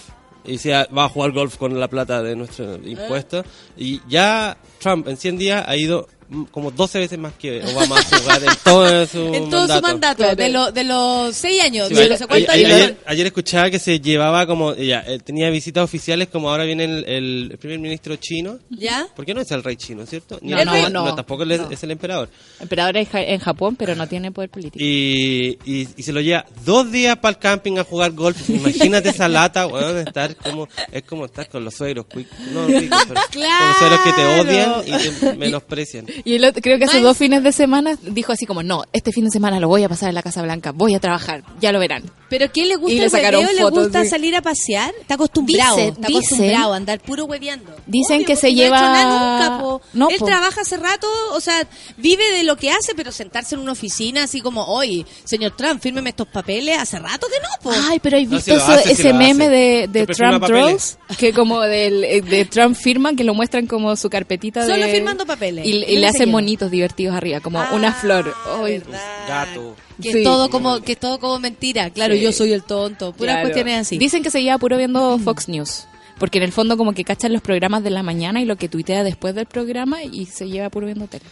Y 0.45 0.53
decía, 0.53 0.88
va 0.97 1.05
a 1.05 1.09
jugar 1.09 1.31
golf 1.31 1.57
con 1.57 1.79
la 1.79 1.87
plata 1.88 2.21
de 2.23 2.35
nuestros 2.35 2.81
impuestos. 2.85 3.47
Y 3.77 4.01
ya 4.09 4.57
Trump 4.81 5.07
en 5.07 5.17
100 5.17 5.38
días 5.38 5.65
ha 5.67 5.77
ido 5.77 6.09
como 6.51 6.71
12 6.71 6.99
veces 6.99 7.18
más 7.18 7.33
que 7.35 7.62
Obama 7.62 7.99
a 7.99 8.03
jugar 8.03 8.42
en 8.42 8.51
todo 8.64 9.07
su 9.07 9.18
En 9.35 9.51
todo 9.51 9.61
mandato. 9.61 9.75
su 9.77 9.83
mandato, 9.83 10.16
Claro. 10.18 10.37
de, 10.37 10.49
lo- 10.49 10.73
de 10.73 10.85
los 10.85 11.37
seis 11.37 11.62
años, 11.62 11.88
Sí, 11.88 11.95
de 11.95 12.09
no 12.09 12.16
cuántos 12.29 12.49
ayer- 12.55 12.66
años. 12.66 12.77
ayer- 12.81 12.97
ayer 13.07 13.27
escuchaba 13.27 13.71
que 13.71 13.79
se 13.79 14.01
llevaba 14.01 14.47
como, 14.47 14.75
ya, 14.75 15.01
él 15.01 15.23
tenía 15.23 15.51
visitas 15.51 15.85
oficiales 15.85 16.29
como 16.29 16.51
ahora 16.51 16.64
viene 16.64 16.85
el, 16.85 17.05
el 17.07 17.59
primer 17.59 17.79
ministro 17.79 18.16
chino. 18.16 18.59
¿Ya? 18.71 19.07
Porque 19.14 19.35
no 19.35 19.40
es 19.40 19.51
el 19.51 19.62
rey 19.62 19.77
chino, 19.77 20.07
¿cierto? 20.07 20.38
Ni 20.42 20.53
No, 20.53 20.59
el 20.61 20.66
no, 20.66 20.73
rey- 20.73 20.85
no. 20.90 21.14
tampoco 21.14 21.45
No. 21.45 21.55
es 21.71 21.83
el 21.83 21.90
emperador. 21.90 22.29
Emperador 22.61 22.97
es 22.97 23.09
ja- 23.09 23.23
en 23.23 23.38
Japón, 23.40 23.77
pero 23.77 23.95
no 23.95 24.07
tiene 24.09 24.31
poder 24.33 24.51
político. 24.51 24.83
Y, 24.85 25.59
y, 25.64 25.88
y 25.97 26.03
se 26.03 26.12
lo 26.12 26.21
lleva 26.21 26.45
dos 26.64 26.90
días 26.90 27.16
para 27.18 27.31
el 27.33 27.38
camping 27.38 27.79
a 27.79 27.85
jugar 27.85 28.12
golf. 28.12 28.49
Imagínate 28.51 29.11
esa 29.11 29.29
lata, 29.29 29.66
weón, 29.66 29.95
de 29.97 30.03
estar 30.03 30.35
como, 30.37 30.68
es 30.90 31.03
como 31.05 31.27
estar 31.27 31.49
con 31.49 31.64
los 31.64 31.75
suegros, 31.75 32.07
no, 32.53 32.66
cuicos, 32.66 32.99
pero 33.09 33.21
con 33.33 33.42
los 33.42 33.77
suegros 33.79 34.01
que 34.05 34.12
te 34.12 34.40
odian 34.40 34.73
y 34.87 35.11
te 35.21 35.33
menosprecian. 35.35 36.07
Y 36.25 36.35
el 36.37 36.45
otro- 36.45 36.63
creo 36.63 36.79
que 36.79 36.85
hace 36.85 37.01
dos 37.01 37.17
fines 37.19 37.43
de 37.43 37.53
semana 37.53 37.97
dijo 38.03 38.33
así 38.33 38.47
como, 38.47 38.63
no, 38.63 38.85
este 38.93 39.13
fin 39.13 39.25
de 39.25 39.31
semana 39.31 39.59
lo 39.61 39.69
voy 39.69 39.83
a 39.85 39.89
pasar 39.89 40.09
en 40.09 40.15
la 40.15 40.23
Casa 40.23 40.43
Blanca, 40.43 40.73
voy 40.73 40.95
a 40.95 41.01
trabajar, 41.01 41.43
ya 41.61 41.73
lo 41.73 41.79
verán. 41.79 42.05
¿Pero 42.33 42.51
qué 42.51 42.64
le 42.64 42.77
gusta 42.77 42.95
Y 42.95 42.99
le 42.99 43.05
el 43.05 43.11
sacaron 43.11 43.45
hueveo? 43.45 43.68
¿Le 43.71 43.77
gusta 43.83 44.03
sí. 44.05 44.09
salir 44.09 44.35
a 44.35 44.40
pasear? 44.40 44.95
Está 44.99 45.14
acostumbrado, 45.16 45.77
Dicen- 45.77 45.88
está 45.92 46.09
dicen- 46.09 46.16
acostumbrado 46.25 46.73
a 46.73 46.77
andar 46.77 47.01
puro 47.01 47.25
hueveando. 47.27 47.77
Dicen 47.87 48.16
Obvio, 48.16 48.27
que 48.27 48.37
se 48.37 48.49
porque 48.49 48.55
no 48.55 48.62
ha 48.62 48.64
hecho 48.64 48.75
lleva- 48.87 48.92
nada 48.92 49.38
nunca, 49.51 49.62
po. 49.62 49.83
No, 49.92 50.09
Él 50.09 50.16
po. 50.18 50.25
trabaja 50.25 50.61
hace 50.62 50.77
rato, 50.79 51.07
o 51.35 51.40
sea, 51.40 51.68
vive 51.99 52.25
de 52.33 52.42
lo 52.45 52.57
que 52.57 52.71
hace, 52.71 52.95
pero 52.95 53.12
sentarse 53.12 53.55
en 53.55 53.61
una 53.61 53.73
oficina 53.73 54.23
así 54.25 54.40
como, 54.40 54.64
oye, 54.64 55.05
señor 55.25 55.55
Trump, 55.57 55.83
fírmeme 55.83 56.09
estos 56.09 56.27
papeles, 56.29 56.79
hace 56.79 56.99
rato 56.99 57.27
que 57.29 57.38
no, 57.40 57.49
po. 57.62 57.71
Ay, 57.90 58.01
pero 58.01 58.16
¿has 58.16 58.25
No, 58.25 58.31
visto 58.31 58.45
si 58.45 58.51
lo 58.57 58.57
eso- 58.57 58.73
hace, 58.73 58.85
si 58.95 59.03
ese 59.03 59.12
meme 59.12 59.49
de, 59.51 60.07
Trump. 60.07 60.45
Draws? 60.47 60.97
Que 61.18 61.35
como 61.35 61.61
del, 61.61 62.03
eh, 62.05 62.23
de 62.23 62.47
Trump 62.47 62.75
firma, 62.75 63.14
que 63.14 63.25
lo 63.25 63.35
muestran 63.35 63.66
como 63.66 63.95
su 63.97 64.09
carpetita 64.09 64.64
Solo 64.66 64.87
de... 64.87 64.90
firmando 64.92 65.27
papeles. 65.27 65.66
Y, 65.66 65.71
Y 65.71 65.85
y 65.85 65.95
no 65.97 66.01
le 66.01 66.07
hacen 66.07 66.31
monitos 66.31 66.71
divertidos 66.71 67.14
arriba, 67.14 67.40
como 67.40 67.61
Ah, 67.61 67.71
una 67.75 67.92
flor. 67.92 68.35
Ay. 68.64 68.83
Gato. 69.29 69.77
Que 70.03 70.12
Sí. 70.12 70.19
es 70.19 70.25
todo 70.25 70.51
como, 70.51 70.81
que 70.81 70.93
es 70.93 70.99
todo 70.99 71.19
como 71.19 71.38
mentira. 71.38 71.91
Claro, 71.91 72.15
Sí. 72.15 72.21
yo 72.21 72.33
soy 72.33 72.53
el 72.53 72.62
tonto. 72.65 73.12
Puras 73.12 73.35
Claro. 73.37 73.43
cuestiones 73.49 73.81
así. 73.81 73.99
Dicen 73.99 74.23
que 74.23 74.31
se 74.31 74.43
lleva 74.43 74.59
puro 74.59 74.77
viendo 74.77 75.19
Fox 75.19 75.49
News. 75.49 75.87
Porque 76.19 76.38
en 76.38 76.45
el 76.45 76.53
fondo 76.53 76.77
como 76.77 76.93
que 76.93 77.05
cachan 77.05 77.33
los 77.33 77.43
programas 77.43 77.83
de 77.83 77.91
la 77.91 78.03
mañana 78.03 78.41
y 78.41 78.45
lo 78.45 78.57
que 78.57 78.69
tuitea 78.69 79.03
después 79.03 79.35
del 79.35 79.47
programa 79.47 80.03
y 80.05 80.27
se 80.27 80.49
lleva 80.49 80.69
puro 80.71 80.87
viendo 80.87 81.07
tele. 81.07 81.25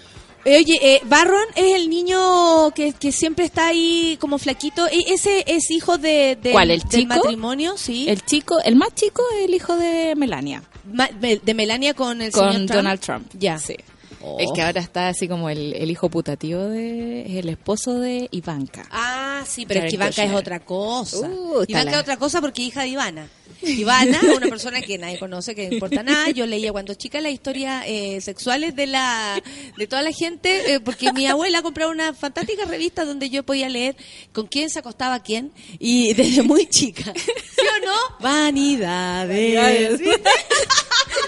Eh, 0.47 0.57
Oye, 0.57 0.79
eh, 0.83 1.01
Barron 1.05 1.45
es 1.55 1.75
el 1.77 1.91
niño 1.91 2.71
que, 2.75 2.95
que 2.95 3.13
siempre 3.13 3.45
está 3.45 3.69
ahí 3.69 4.17
como 4.21 4.39
flaquito. 4.39 4.87
E- 4.89 5.13
¿Ese 5.13 5.45
es 5.47 5.71
hijo 5.71 5.99
de, 5.99 6.39
de- 6.43 6.53
¿Cuál, 6.53 6.71
el 6.71 6.81
del 6.81 6.89
chico? 6.89 7.15
matrimonio? 7.15 7.75
Sí. 7.77 8.07
El 8.09 8.25
chico, 8.25 8.59
el 8.65 8.75
más 8.75 8.95
chico 8.95 9.23
es 9.39 9.45
el 9.49 9.55
hijo 9.55 9.77
de 9.77 10.15
Melania. 10.17 10.63
Ma- 10.91 11.11
de 11.21 11.55
Melania 11.55 11.93
con 11.93 12.23
el 12.23 12.33
Con 12.33 12.45
señor 12.53 12.67
Trump. 12.67 12.71
Donald 12.73 13.01
Trump. 13.01 13.27
Ya. 13.39 13.59
Sí. 13.59 13.77
Oh. 14.23 14.37
Es 14.39 14.49
que 14.55 14.63
ahora 14.63 14.81
está 14.81 15.09
así 15.09 15.29
como 15.29 15.49
el, 15.51 15.75
el 15.75 15.91
hijo 15.91 16.09
putativo 16.09 16.63
de... 16.65 17.23
Es 17.23 17.37
el 17.37 17.49
esposo 17.49 17.99
de 17.99 18.29
Ivanka. 18.31 18.87
Ah, 18.91 19.43
sí, 19.47 19.65
pero 19.67 19.81
es 19.81 19.91
que 19.91 19.95
Ivanka 19.95 20.23
es 20.23 20.29
Kushner. 20.29 20.37
otra 20.37 20.61
cosa. 20.61 21.29
Uh, 21.29 21.65
Ivanka 21.67 21.93
es 21.93 22.01
otra 22.01 22.17
cosa 22.17 22.41
porque 22.41 22.63
es 22.63 22.69
hija 22.69 22.83
de 22.83 22.89
Ivana. 22.89 23.29
Ivana, 23.63 24.21
una 24.37 24.49
persona 24.49 24.81
que 24.81 24.97
nadie 24.99 25.19
conoce, 25.19 25.55
que 25.55 25.69
no 25.69 25.75
importa 25.75 26.03
nada. 26.03 26.31
Yo 26.31 26.47
leía 26.47 26.73
cuando 26.73 26.95
chica 26.95 27.21
las 27.21 27.33
historias 27.33 27.85
eh, 27.87 28.21
sexuales 28.21 28.75
de 28.77 28.87
la 28.87 29.43
de 29.77 29.87
toda 29.87 30.03
la 30.03 30.13
gente, 30.13 30.75
eh, 30.75 30.81
porque 30.81 31.13
mi 31.13 31.27
abuela 31.27 31.63
compraba 31.63 31.91
una 31.91 32.15
fantástica 32.15 32.65
revista 32.65 33.05
donde 33.05 33.31
yo 33.31 33.43
podía 33.43 33.69
leer 33.69 33.97
con 34.33 34.47
quién 34.47 34.71
se 34.71 34.79
acostaba 34.79 35.23
quién, 35.23 35.53
y 35.79 36.15
desde 36.15 36.43
muy 36.43 36.67
chica. 36.67 37.13
¿Sí 37.15 37.67
o 37.83 37.85
no? 37.87 37.93
Vanidades. 38.21 39.99
¿viste? 39.99 40.31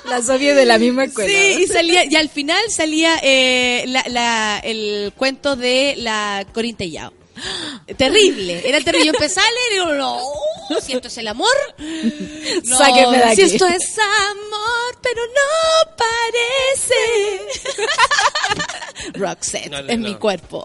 La 0.09 0.23
Sofía 0.23 0.55
de 0.55 0.65
la 0.65 0.79
misma 0.79 1.05
escuela. 1.05 1.31
Sí, 1.31 1.63
y 1.63 1.67
salía, 1.67 2.05
y 2.05 2.17
al 2.17 2.29
final 2.29 2.61
salía 2.71 3.17
eh, 3.23 3.85
la, 3.89 4.05
la- 4.09 4.61
el 4.65 5.13
cuento 5.17 5.57
de 5.57 5.95
la 5.99 6.47
Corintellao. 6.53 7.13
Terrible, 7.97 8.63
era 8.69 8.81
terrible. 8.81 9.07
Yo 9.07 9.13
empezaba 9.13 9.47
a 9.47 9.51
leer 9.51 9.67
y 9.71 9.75
digo, 9.75 9.93
no, 9.95 10.21
si 10.81 10.93
esto 10.93 11.09
es 11.09 11.19
el 11.19 11.29
amor, 11.29 11.49
no, 12.65 12.77
Sáquenme 12.79 13.19
de 13.19 13.25
aquí. 13.25 13.37
si 13.37 13.43
esto 13.43 13.67
es 13.67 13.99
amor, 13.99 14.99
pero 15.03 15.23
no 15.27 15.97
parece. 15.97 17.43
Roxette 19.19 19.71
No, 19.71 19.83
no, 19.83 19.91
en 19.91 20.01
no. 20.03 20.09
mi 20.09 20.15
cuerpo. 20.17 20.63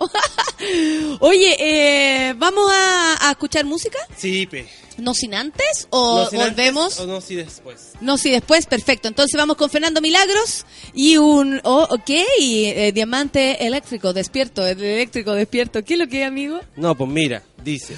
Oye, 1.19 1.55
eh, 1.59 2.33
¿vamos 2.37 2.71
a, 2.71 3.27
a 3.27 3.31
escuchar 3.31 3.65
música? 3.65 3.97
Sí, 4.15 4.45
pe. 4.45 4.67
¿No 4.97 5.13
sin 5.13 5.35
antes? 5.35 5.87
¿O 5.91 6.23
No, 6.23 6.29
sin 6.29 6.41
antes, 6.41 6.55
volvemos? 6.55 6.99
O 6.99 7.07
no, 7.07 7.21
sí 7.21 7.35
después. 7.35 7.91
No, 8.01 8.17
sí, 8.17 8.31
después, 8.31 8.65
perfecto. 8.65 9.07
Entonces 9.07 9.37
vamos 9.37 9.55
con 9.57 9.69
Fernando 9.69 10.01
Milagros 10.01 10.65
y 10.93 11.17
un, 11.17 11.61
oh, 11.63 11.87
ok, 11.89 12.09
y, 12.39 12.65
eh, 12.65 12.91
diamante 12.91 13.65
eléctrico, 13.65 14.13
despierto, 14.13 14.65
el 14.65 14.81
eléctrico, 14.81 15.33
despierto. 15.33 15.83
¿Qué 15.83 15.93
es 15.93 15.99
lo 15.99 16.07
que 16.07 16.21
es, 16.21 16.27
amigo? 16.27 16.59
No, 16.75 16.95
pues 16.95 17.09
mira, 17.09 17.43
dice 17.63 17.95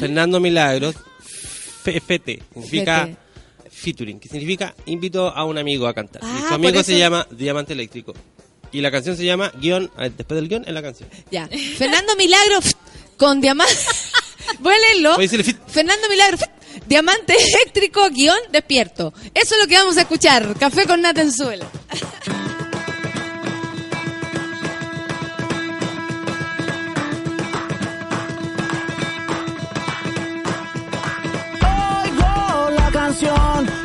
Fernando 0.00 0.40
Milagros, 0.40 0.96
FT, 1.84 2.42
significa 2.52 3.04
FT. 3.04 3.70
featuring, 3.70 4.20
que 4.20 4.28
significa 4.28 4.74
invito 4.86 5.28
a 5.28 5.44
un 5.44 5.58
amigo 5.58 5.86
a 5.86 5.94
cantar. 5.94 6.22
Ah, 6.24 6.40
y 6.44 6.48
su 6.48 6.54
amigo 6.54 6.82
se 6.82 6.98
llama 6.98 7.26
Diamante 7.30 7.72
Eléctrico. 7.72 8.14
Y 8.72 8.80
la 8.80 8.90
canción 8.90 9.16
se 9.16 9.24
llama 9.24 9.52
guion, 9.60 9.90
después 10.16 10.40
del 10.40 10.48
guion 10.48 10.64
es 10.66 10.72
la 10.72 10.82
canción. 10.82 11.08
Ya. 11.30 11.46
Fernando 11.76 12.16
Milagros 12.16 12.74
con 13.16 13.40
diamante. 13.40 13.74
Voy 14.60 14.74
a 14.74 14.78
leerlo. 14.78 15.10
Voy 15.14 15.24
a 15.24 15.28
decirle 15.28 15.44
fit. 15.44 15.58
Fernando 15.66 16.08
Milagros, 16.08 16.40
diamante 16.86 17.34
eléctrico, 17.34 18.08
guion, 18.10 18.38
despierto. 18.50 19.12
Eso 19.34 19.54
es 19.54 19.60
lo 19.60 19.66
que 19.68 19.76
vamos 19.76 19.96
a 19.96 20.02
escuchar. 20.02 20.54
Café 20.58 20.86
con 20.86 21.00
nata 21.02 21.20
en 21.22 21.32
suelo. 21.32 21.66
Oigo 32.04 32.70
la 32.70 32.90
canción 32.92 33.81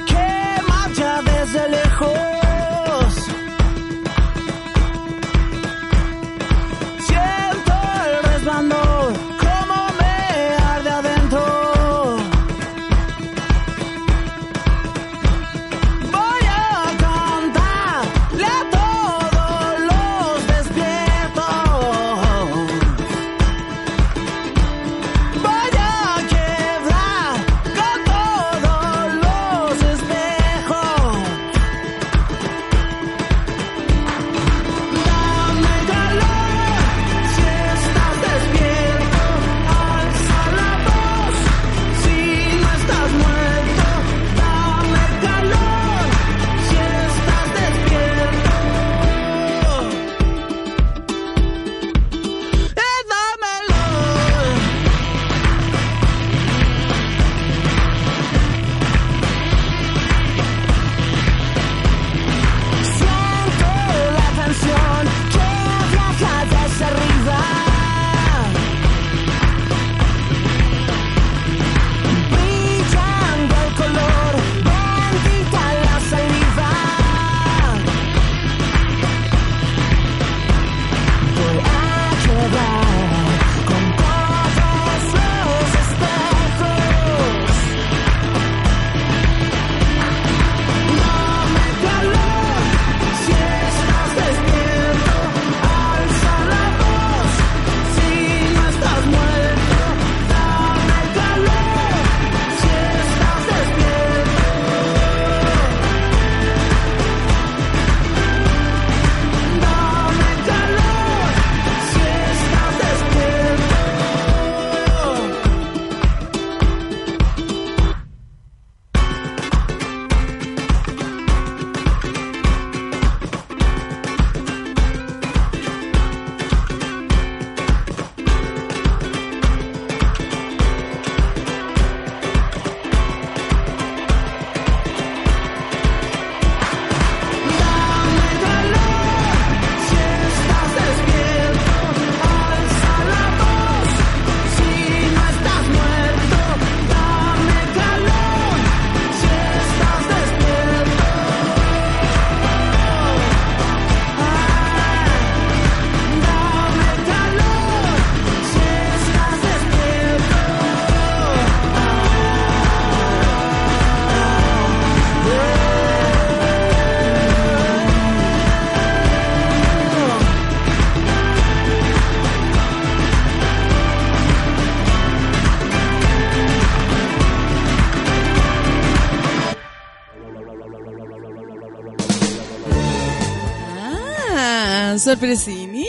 sorpresini. 185.07 185.87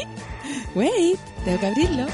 Wait, 0.74 1.18
tengo 1.44 1.58
que 1.58 1.66
abrirlo. 1.66 2.06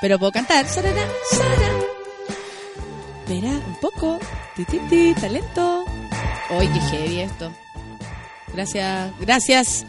Pero 0.00 0.18
puedo 0.18 0.32
cantar. 0.32 0.66
Espera, 0.66 0.90
un 3.66 3.76
poco. 3.80 4.18
Ti, 4.54 4.64
ti, 4.66 4.78
ti, 4.90 5.14
talento. 5.14 5.84
Oye, 6.50 6.70
qué 6.72 6.80
heavy 6.80 7.20
esto. 7.20 7.50
Gracias, 8.52 9.12
gracias. 9.18 9.86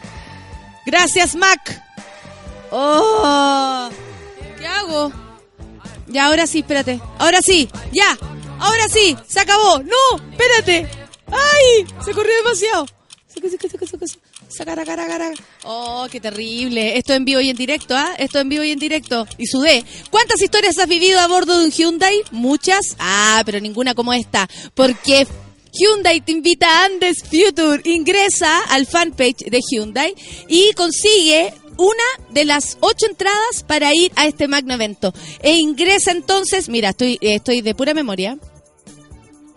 Gracias, 0.86 1.36
Mac. 1.36 1.82
Oh, 2.70 3.90
¿qué 4.58 4.66
hago? 4.66 5.12
Ya, 6.06 6.26
ahora 6.26 6.46
sí, 6.46 6.60
espérate. 6.60 7.00
Ahora 7.18 7.42
sí, 7.42 7.68
ya. 7.92 8.16
Ahora 8.58 8.88
sí, 8.88 9.16
se 9.28 9.40
acabó. 9.40 9.82
No, 9.82 10.30
espérate. 10.30 10.88
¡Ay! 11.26 11.86
Se 12.02 12.12
corrió 12.12 12.34
demasiado. 12.42 12.86
Saca, 13.36 13.50
saca, 13.50 13.68
saca, 13.68 13.86
saca, 13.86 14.06
Oh, 15.64 16.06
qué 16.10 16.20
terrible. 16.20 16.98
Esto 16.98 17.14
en 17.14 17.24
vivo 17.24 17.40
y 17.40 17.50
en 17.50 17.56
directo, 17.56 17.96
¿ah? 17.96 18.14
Esto 18.18 18.40
en 18.40 18.48
vivo 18.48 18.62
y 18.62 18.72
en 18.72 18.78
directo. 18.78 19.26
Y 19.38 19.46
sudé. 19.46 19.84
¿Cuántas 20.10 20.40
historias 20.42 20.78
has 20.78 20.88
vivido 20.88 21.18
a 21.20 21.26
bordo 21.28 21.58
de 21.58 21.64
un 21.64 21.70
Hyundai? 21.70 22.22
Muchas. 22.30 22.96
Ah, 22.98 23.42
pero 23.46 23.60
ninguna 23.60 23.94
como 23.94 24.12
esta. 24.12 24.48
Porque 24.74 25.26
Hyundai 25.72 26.20
te 26.20 26.32
invita 26.32 26.68
a 26.68 26.84
Andes 26.86 27.22
Future. 27.22 27.80
Ingresa 27.84 28.60
al 28.68 28.86
fanpage 28.86 29.44
de 29.50 29.60
Hyundai 29.60 30.14
y 30.48 30.72
consigue 30.74 31.52
una 31.76 32.04
de 32.30 32.44
las 32.44 32.78
ocho 32.80 33.06
entradas 33.06 33.64
para 33.66 33.94
ir 33.94 34.12
a 34.16 34.26
este 34.26 34.48
magno 34.48 34.74
evento. 34.74 35.12
E 35.42 35.56
ingresa 35.56 36.12
entonces, 36.12 36.68
mira, 36.68 36.90
estoy, 36.90 37.18
estoy 37.20 37.60
de 37.60 37.74
pura 37.74 37.94
memoria. 37.94 38.38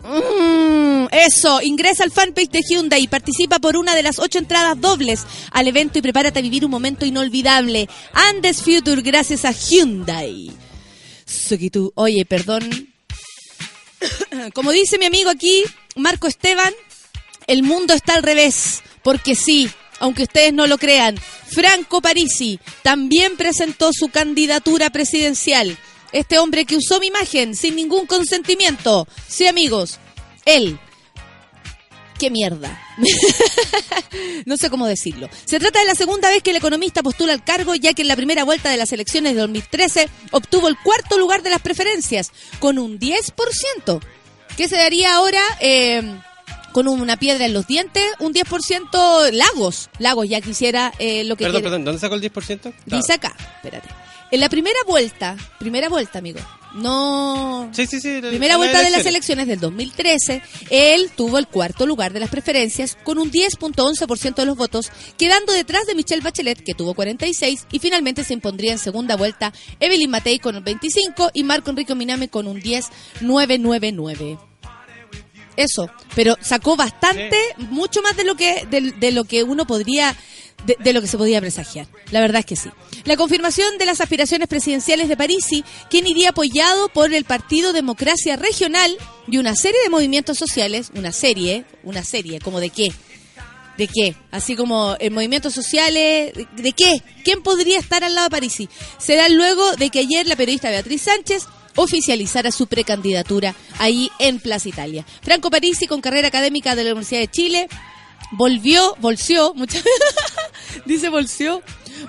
Mm, 0.02 1.06
eso, 1.12 1.60
ingresa 1.62 2.04
al 2.04 2.10
fanpage 2.10 2.50
de 2.50 2.62
Hyundai 2.62 3.02
y 3.02 3.08
participa 3.08 3.58
por 3.58 3.76
una 3.76 3.94
de 3.94 4.02
las 4.02 4.18
ocho 4.18 4.38
entradas 4.38 4.80
dobles 4.80 5.26
al 5.50 5.68
evento 5.68 5.98
y 5.98 6.02
prepárate 6.02 6.38
a 6.38 6.42
vivir 6.42 6.64
un 6.64 6.70
momento 6.70 7.04
inolvidable. 7.04 7.88
Andes 8.12 8.62
Future 8.62 9.02
gracias 9.02 9.44
a 9.44 9.52
Hyundai. 9.52 10.50
Sukitu, 11.26 11.92
oye, 11.94 12.24
perdón. 12.24 12.88
Como 14.54 14.72
dice 14.72 14.98
mi 14.98 15.06
amigo 15.06 15.30
aquí, 15.30 15.62
Marco 15.96 16.26
Esteban, 16.26 16.72
el 17.46 17.62
mundo 17.62 17.94
está 17.94 18.14
al 18.14 18.22
revés, 18.22 18.82
porque 19.02 19.34
sí, 19.34 19.70
aunque 19.98 20.22
ustedes 20.24 20.52
no 20.52 20.66
lo 20.66 20.78
crean, 20.78 21.16
Franco 21.46 22.00
Parisi 22.00 22.58
también 22.82 23.36
presentó 23.36 23.90
su 23.92 24.08
candidatura 24.08 24.90
presidencial. 24.90 25.76
Este 26.12 26.38
hombre 26.38 26.64
que 26.64 26.76
usó 26.76 26.98
mi 27.00 27.06
imagen 27.06 27.54
sin 27.54 27.76
ningún 27.76 28.06
consentimiento. 28.06 29.06
Sí, 29.28 29.46
amigos, 29.46 29.98
él. 30.44 30.78
¡Qué 32.18 32.30
mierda! 32.30 32.78
no 34.44 34.56
sé 34.58 34.68
cómo 34.68 34.86
decirlo. 34.86 35.30
Se 35.46 35.58
trata 35.58 35.78
de 35.80 35.86
la 35.86 35.94
segunda 35.94 36.28
vez 36.28 36.42
que 36.42 36.50
el 36.50 36.56
economista 36.56 37.02
postula 37.02 37.32
al 37.32 37.42
cargo, 37.42 37.74
ya 37.74 37.94
que 37.94 38.02
en 38.02 38.08
la 38.08 38.16
primera 38.16 38.44
vuelta 38.44 38.70
de 38.70 38.76
las 38.76 38.92
elecciones 38.92 39.34
de 39.34 39.40
2013 39.40 40.08
obtuvo 40.32 40.68
el 40.68 40.76
cuarto 40.78 41.16
lugar 41.18 41.42
de 41.42 41.50
las 41.50 41.62
preferencias, 41.62 42.30
con 42.58 42.78
un 42.78 42.98
10%. 42.98 44.00
¿Qué 44.56 44.68
se 44.68 44.76
daría 44.76 45.14
ahora? 45.14 45.40
Eh, 45.60 46.02
con 46.72 46.88
una 46.88 47.16
piedra 47.16 47.46
en 47.46 47.54
los 47.54 47.66
dientes, 47.66 48.04
un 48.18 48.34
10% 48.34 49.32
Lagos. 49.32 49.88
Lagos 49.98 50.28
ya 50.28 50.40
quisiera 50.40 50.92
eh, 50.98 51.24
lo 51.24 51.36
que 51.36 51.44
Perdón, 51.44 51.62
quiere. 51.62 51.64
perdón, 51.70 51.84
¿dónde 51.84 52.00
sacó 52.00 52.14
el 52.16 52.22
10%? 52.22 52.72
Dice 52.86 53.12
acá, 53.14 53.34
espérate. 53.56 53.88
En 54.30 54.40
la 54.40 54.48
primera 54.48 54.78
vuelta, 54.86 55.36
primera 55.58 55.88
vuelta, 55.88 56.20
amigo, 56.20 56.40
no... 56.74 57.68
Sí, 57.72 57.86
sí, 57.86 58.00
sí. 58.00 58.20
Primera 58.20 58.56
vuelta 58.56 58.82
de 58.82 58.90
las 58.90 59.04
elecciones 59.06 59.48
del 59.48 59.58
2013, 59.58 60.40
él 60.70 61.10
tuvo 61.16 61.38
el 61.38 61.48
cuarto 61.48 61.86
lugar 61.86 62.12
de 62.12 62.20
las 62.20 62.30
preferencias 62.30 62.96
con 63.02 63.18
un 63.18 63.30
10.11% 63.30 64.34
de 64.36 64.46
los 64.46 64.56
votos, 64.56 64.92
quedando 65.16 65.52
detrás 65.52 65.86
de 65.86 65.94
Michelle 65.94 66.22
Bachelet, 66.22 66.62
que 66.62 66.74
tuvo 66.74 66.94
46, 66.94 67.66
y 67.72 67.78
finalmente 67.80 68.22
se 68.22 68.34
impondría 68.34 68.72
en 68.72 68.78
segunda 68.78 69.16
vuelta 69.16 69.52
Evelyn 69.80 70.10
Matei 70.10 70.38
con 70.38 70.54
un 70.56 70.62
25 70.64 71.30
y 71.34 71.42
Marco 71.42 71.70
Enrique 71.70 71.94
Miname 71.94 72.28
con 72.28 72.46
un 72.46 72.60
10.999. 72.60 74.49
Eso, 75.60 75.90
pero 76.14 76.36
sacó 76.40 76.74
bastante, 76.74 77.36
mucho 77.58 78.00
más 78.00 78.16
de 78.16 78.24
lo 78.24 78.34
que 78.34 78.66
de, 78.70 78.92
de 78.92 79.12
lo 79.12 79.24
que 79.24 79.42
uno 79.44 79.66
podría 79.66 80.16
de, 80.64 80.76
de 80.78 80.92
lo 80.94 81.02
que 81.02 81.06
se 81.06 81.18
podía 81.18 81.40
presagiar. 81.40 81.86
La 82.10 82.20
verdad 82.20 82.40
es 82.40 82.46
que 82.46 82.56
sí. 82.56 82.70
La 83.04 83.16
confirmación 83.16 83.76
de 83.76 83.84
las 83.84 84.00
aspiraciones 84.00 84.48
presidenciales 84.48 85.08
de 85.08 85.16
Parisi, 85.16 85.62
quien 85.90 86.06
iría 86.06 86.30
apoyado 86.30 86.88
por 86.88 87.12
el 87.12 87.24
Partido 87.24 87.74
Democracia 87.74 88.36
Regional 88.36 88.96
y 89.28 89.36
una 89.36 89.54
serie 89.54 89.82
de 89.82 89.90
movimientos 89.90 90.38
sociales, 90.38 90.90
una 90.94 91.12
serie, 91.12 91.64
una 91.82 92.04
serie, 92.04 92.40
como 92.40 92.58
de 92.58 92.70
qué, 92.70 92.92
¿De 93.76 93.88
qué? 93.88 94.14
Así 94.30 94.56
como 94.56 94.94
en 95.00 95.14
movimientos 95.14 95.54
sociales, 95.54 96.34
¿de, 96.34 96.46
de 96.54 96.72
qué? 96.72 97.02
¿Quién 97.24 97.42
podría 97.42 97.78
estar 97.78 98.04
al 98.04 98.14
lado 98.14 98.26
de 98.26 98.30
Parisi? 98.30 98.68
Será 98.98 99.28
luego 99.30 99.74
de 99.76 99.88
que 99.88 100.00
ayer 100.00 100.26
la 100.26 100.36
periodista 100.36 100.68
Beatriz 100.68 101.00
Sánchez 101.02 101.44
oficializara 101.76 102.50
su 102.52 102.66
precandidatura 102.66 103.54
ahí 103.78 104.10
en 104.18 104.38
Plaza 104.40 104.68
Italia. 104.68 105.04
Franco 105.22 105.50
Parisi, 105.50 105.86
con 105.86 106.00
carrera 106.00 106.28
académica 106.28 106.74
de 106.74 106.84
la 106.84 106.90
Universidad 106.90 107.20
de 107.20 107.28
Chile, 107.28 107.68
volvió, 108.32 108.96
volció, 109.00 109.54
muchas 109.54 109.84
dice 110.84 111.08
volció, 111.08 111.62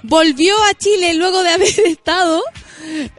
volvió 0.04 0.56
a 0.64 0.74
Chile 0.74 1.14
luego 1.14 1.44
de 1.44 1.50
haber 1.50 1.80
estado... 1.86 2.42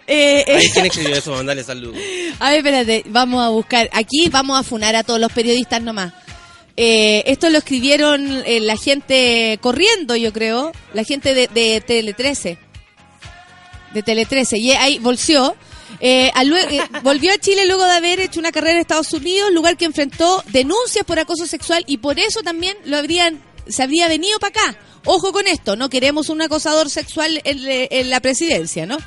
eh, 0.07 0.45
eh, 0.47 0.71
¿Quién 0.73 0.87
escribió 0.91 1.15
eso? 1.17 1.33
Mandale 1.33 1.63
salud. 1.65 1.95
a 2.39 2.51
ver, 2.51 2.59
espérate, 2.59 3.05
vamos 3.09 3.45
a 3.45 3.49
buscar. 3.49 3.89
Aquí 3.93 4.29
vamos 4.29 4.59
a 4.59 4.63
funar 4.63 4.97
a 4.97 5.05
todos 5.05 5.21
los 5.21 5.33
periodistas 5.33 5.81
nomás. 5.83 6.13
Eh, 6.77 7.25
esto 7.27 7.51
lo 7.51 7.59
escribieron 7.59 8.43
eh, 8.47 8.61
la 8.61 8.77
gente 8.77 9.59
corriendo, 9.61 10.17
yo 10.17 10.33
creo. 10.33 10.73
La 10.95 11.05
gente 11.05 11.35
de, 11.35 11.49
de 11.49 11.83
Tele 11.87 12.15
13. 12.15 12.59
De 13.93 14.03
Tele 14.03 14.25
13. 14.27 14.59
Y 14.59 14.73
ahí 14.73 14.99
volvió. 14.99 15.55
Eh, 16.01 16.31
al 16.35 16.53
eh, 16.53 16.81
volvió 17.03 17.33
a 17.33 17.39
Chile 17.39 17.67
luego 17.67 17.85
de 17.85 17.93
haber 17.93 18.21
hecho 18.21 18.41
una 18.41 18.53
carrera 18.53 18.75
en 18.75 18.81
Estados 18.81 19.13
Unidos, 19.13 19.53
lugar 19.53 19.77
que 19.77 19.85
enfrentó 19.85 20.43
denuncias 20.49 21.05
por 21.05 21.19
acoso 21.19 21.47
sexual 21.47 21.85
y 21.87 21.99
por 21.99 22.19
eso 22.19 22.43
también 22.43 22.77
lo 22.85 22.97
habrían 22.97 23.43
se 23.69 23.83
habría 23.83 24.09
venido 24.09 24.39
para 24.39 24.61
acá. 24.61 24.79
Ojo 25.05 25.33
con 25.33 25.47
esto, 25.47 25.77
no 25.77 25.89
queremos 25.89 26.29
un 26.29 26.43
acosador 26.43 26.91
sexual 26.91 27.41
en, 27.45 28.11
la 28.11 28.21
presidencia, 28.21 28.87
¿no? 28.87 28.99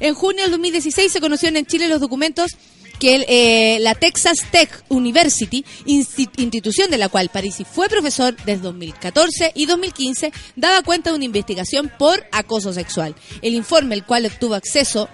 En 0.00 0.14
junio 0.14 0.42
del 0.42 0.52
2016 0.52 1.12
se 1.12 1.20
conocieron 1.20 1.56
en 1.56 1.66
Chile 1.66 1.88
los 1.88 2.00
documentos 2.00 2.52
que 2.98 3.24
eh, 3.28 3.78
la 3.80 3.94
Texas 3.94 4.38
Tech 4.50 4.84
University, 4.88 5.64
insti- 5.86 6.30
institución 6.36 6.90
de 6.90 6.98
la 6.98 7.08
cual 7.08 7.30
Parisi 7.30 7.64
fue 7.64 7.88
profesor 7.88 8.36
desde 8.44 8.62
2014 8.62 9.52
y 9.54 9.66
2015, 9.66 10.32
daba 10.54 10.82
cuenta 10.82 11.10
de 11.10 11.16
una 11.16 11.24
investigación 11.24 11.90
por 11.98 12.26
acoso 12.30 12.72
sexual. 12.72 13.14
El 13.42 13.54
informe, 13.54 13.94
el 13.94 14.04
cual 14.04 14.26
obtuvo 14.26 14.54
acceso 14.54 15.08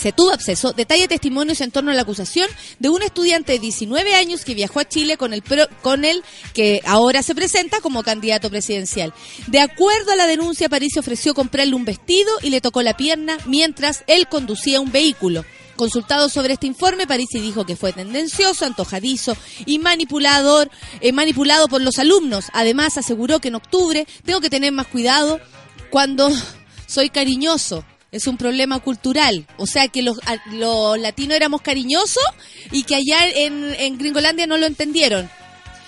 se 0.00 0.12
tuvo 0.12 0.32
acceso, 0.32 0.72
detalla 0.72 1.06
testimonios 1.06 1.60
en 1.60 1.70
torno 1.70 1.90
a 1.90 1.94
la 1.94 2.02
acusación 2.02 2.48
de 2.78 2.88
un 2.88 3.02
estudiante 3.02 3.52
de 3.52 3.58
19 3.58 4.14
años 4.14 4.44
que 4.44 4.54
viajó 4.54 4.80
a 4.80 4.88
Chile 4.88 5.18
con 5.18 5.34
el, 5.34 5.42
con 5.82 6.04
el 6.04 6.24
que 6.54 6.80
ahora 6.86 7.22
se 7.22 7.34
presenta 7.34 7.80
como 7.80 8.02
candidato 8.02 8.48
presidencial. 8.48 9.12
De 9.48 9.60
acuerdo 9.60 10.12
a 10.12 10.16
la 10.16 10.26
denuncia, 10.26 10.70
París 10.70 10.96
ofreció 10.96 11.34
comprarle 11.34 11.74
un 11.74 11.84
vestido 11.84 12.30
y 12.42 12.48
le 12.48 12.62
tocó 12.62 12.82
la 12.82 12.96
pierna 12.96 13.36
mientras 13.44 14.02
él 14.06 14.26
conducía 14.28 14.80
un 14.80 14.90
vehículo. 14.90 15.44
Consultado 15.76 16.28
sobre 16.28 16.54
este 16.54 16.66
informe, 16.66 17.06
Parisi 17.06 17.40
dijo 17.40 17.64
que 17.64 17.76
fue 17.76 17.92
tendencioso, 17.92 18.66
antojadizo 18.66 19.36
y 19.64 19.78
manipulador, 19.78 20.70
eh, 21.00 21.12
manipulado 21.12 21.68
por 21.68 21.80
los 21.80 21.98
alumnos. 21.98 22.46
Además, 22.52 22.98
aseguró 22.98 23.40
que 23.40 23.48
en 23.48 23.54
octubre 23.54 24.06
tengo 24.24 24.40
que 24.40 24.50
tener 24.50 24.72
más 24.72 24.88
cuidado 24.88 25.40
cuando 25.90 26.30
soy 26.86 27.08
cariñoso. 27.08 27.84
Es 28.10 28.26
un 28.26 28.36
problema 28.36 28.80
cultural. 28.80 29.46
O 29.56 29.66
sea, 29.66 29.88
que 29.88 30.02
los, 30.02 30.18
los 30.52 30.98
latinos 30.98 31.36
éramos 31.36 31.62
cariñosos 31.62 32.24
y 32.72 32.82
que 32.82 32.96
allá 32.96 33.28
en, 33.28 33.74
en 33.78 33.98
Gringolandia 33.98 34.46
no 34.46 34.56
lo 34.56 34.66
entendieron. 34.66 35.30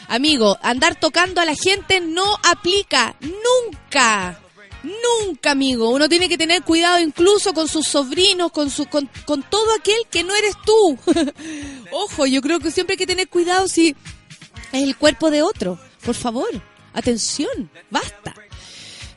Amigo, 0.09 0.59
andar 0.63 0.95
tocando 0.99 1.41
a 1.41 1.45
la 1.45 1.55
gente 1.55 2.01
no 2.01 2.37
aplica 2.45 3.17
nunca. 3.21 4.39
Nunca, 4.83 5.53
amigo. 5.53 5.91
Uno 5.91 6.09
tiene 6.09 6.29
que 6.29 6.37
tener 6.37 6.63
cuidado 6.63 6.99
incluso 6.99 7.55
con 7.55 7.69
sus 7.69 7.87
sobrinos, 7.87 8.51
con, 8.51 8.69
su, 8.69 8.87
con, 8.87 9.09
con 9.25 9.43
todo 9.43 9.75
aquel 9.79 9.99
que 10.11 10.25
no 10.25 10.35
eres 10.35 10.55
tú. 10.65 10.99
Ojo, 11.93 12.27
yo 12.27 12.43
creo 12.43 12.61
que 12.61 12.71
siempre 12.71 12.95
hay 12.95 12.99
que 12.99 13.07
tener 13.07 13.29
cuidado 13.29 13.69
si 13.69 13.97
es 14.73 14.83
el 14.83 14.97
cuerpo 14.97 15.31
de 15.31 15.43
otro. 15.43 15.79
Por 16.05 16.15
favor, 16.15 16.51
atención, 16.93 17.71
basta. 17.91 18.35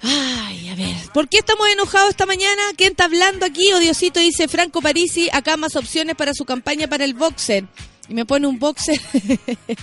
Ay, 0.07 0.69
a 0.69 0.75
ver, 0.75 0.95
¿por 1.13 1.27
qué 1.27 1.39
estamos 1.39 1.67
enojados 1.67 2.11
esta 2.11 2.27
mañana? 2.27 2.61
¿Quién 2.77 2.91
está 2.91 3.05
hablando 3.05 3.43
aquí? 3.43 3.73
Odiosito 3.73 4.19
dice 4.19 4.47
Franco 4.47 4.79
Parisi, 4.81 5.29
acá 5.33 5.57
más 5.57 5.75
opciones 5.75 6.15
para 6.15 6.33
su 6.35 6.45
campaña 6.45 6.87
para 6.87 7.05
el 7.05 7.15
boxer. 7.15 7.65
Y 8.07 8.13
me 8.13 8.23
pone 8.23 8.45
un 8.45 8.59
boxer. 8.59 9.01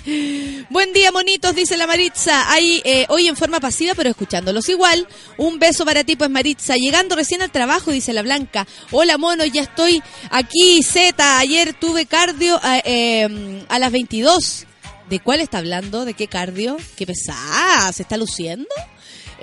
Buen 0.70 0.92
día, 0.92 1.10
monitos, 1.10 1.56
dice 1.56 1.76
la 1.76 1.88
Maritza. 1.88 2.52
Ahí, 2.52 2.80
eh, 2.84 3.04
hoy 3.08 3.26
en 3.26 3.36
forma 3.36 3.58
pasiva, 3.58 3.94
pero 3.96 4.10
escuchándolos 4.10 4.68
igual. 4.68 5.08
Un 5.38 5.58
beso 5.58 5.84
para 5.84 6.04
ti, 6.04 6.14
pues 6.14 6.30
Maritza. 6.30 6.76
Llegando 6.76 7.16
recién 7.16 7.42
al 7.42 7.50
trabajo, 7.50 7.90
dice 7.90 8.12
la 8.12 8.22
Blanca. 8.22 8.68
Hola, 8.92 9.18
mono, 9.18 9.44
ya 9.44 9.62
estoy 9.62 10.00
aquí, 10.30 10.84
Z. 10.84 11.38
Ayer 11.38 11.74
tuve 11.74 12.06
cardio 12.06 12.60
eh, 12.62 12.82
eh, 12.84 13.64
a 13.68 13.80
las 13.80 13.90
22. 13.90 14.66
¿De 15.10 15.18
cuál 15.18 15.40
está 15.40 15.58
hablando? 15.58 16.04
¿De 16.04 16.14
qué 16.14 16.28
cardio? 16.28 16.76
¿Qué 16.96 17.06
pesada? 17.06 17.92
¿Se 17.92 18.02
está 18.02 18.16
luciendo? 18.16 18.68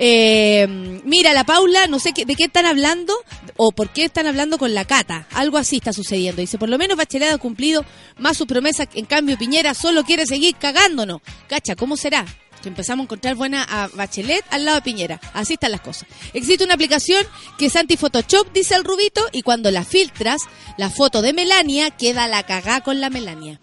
Eh, 0.02 0.66
mira, 1.04 1.34
la 1.34 1.44
Paula, 1.44 1.86
no 1.86 1.98
sé 1.98 2.14
qué, 2.14 2.24
de 2.24 2.34
qué 2.34 2.44
están 2.44 2.64
hablando 2.64 3.14
o 3.58 3.70
por 3.70 3.90
qué 3.90 4.06
están 4.06 4.26
hablando 4.26 4.56
con 4.56 4.72
la 4.74 4.86
Cata. 4.86 5.26
Algo 5.32 5.58
así 5.58 5.76
está 5.76 5.92
sucediendo. 5.92 6.40
Dice, 6.40 6.56
por 6.56 6.70
lo 6.70 6.78
menos 6.78 6.96
Bachelet 6.96 7.34
ha 7.34 7.36
cumplido 7.38 7.84
más 8.16 8.38
sus 8.38 8.46
promesas. 8.46 8.88
En 8.94 9.04
cambio, 9.04 9.36
Piñera 9.36 9.74
solo 9.74 10.02
quiere 10.02 10.24
seguir 10.24 10.56
cagándonos. 10.56 11.20
Cacha, 11.48 11.76
¿cómo 11.76 11.98
será? 11.98 12.24
Que 12.62 12.70
empezamos 12.70 13.04
a 13.04 13.04
encontrar 13.04 13.34
buena 13.34 13.62
a 13.62 13.88
Bachelet 13.88 14.42
al 14.48 14.64
lado 14.64 14.76
de 14.78 14.82
Piñera. 14.82 15.20
Así 15.34 15.52
están 15.52 15.72
las 15.72 15.82
cosas. 15.82 16.08
Existe 16.32 16.64
una 16.64 16.74
aplicación 16.74 17.22
que 17.58 17.66
es 17.66 17.76
anti-Photoshop, 17.76 18.54
dice 18.54 18.76
el 18.76 18.84
Rubito, 18.84 19.22
y 19.32 19.42
cuando 19.42 19.70
la 19.70 19.84
filtras, 19.84 20.40
la 20.78 20.88
foto 20.88 21.20
de 21.20 21.34
Melania 21.34 21.90
queda 21.90 22.26
la 22.26 22.42
cagá 22.44 22.80
con 22.80 23.02
la 23.02 23.10
Melania. 23.10 23.60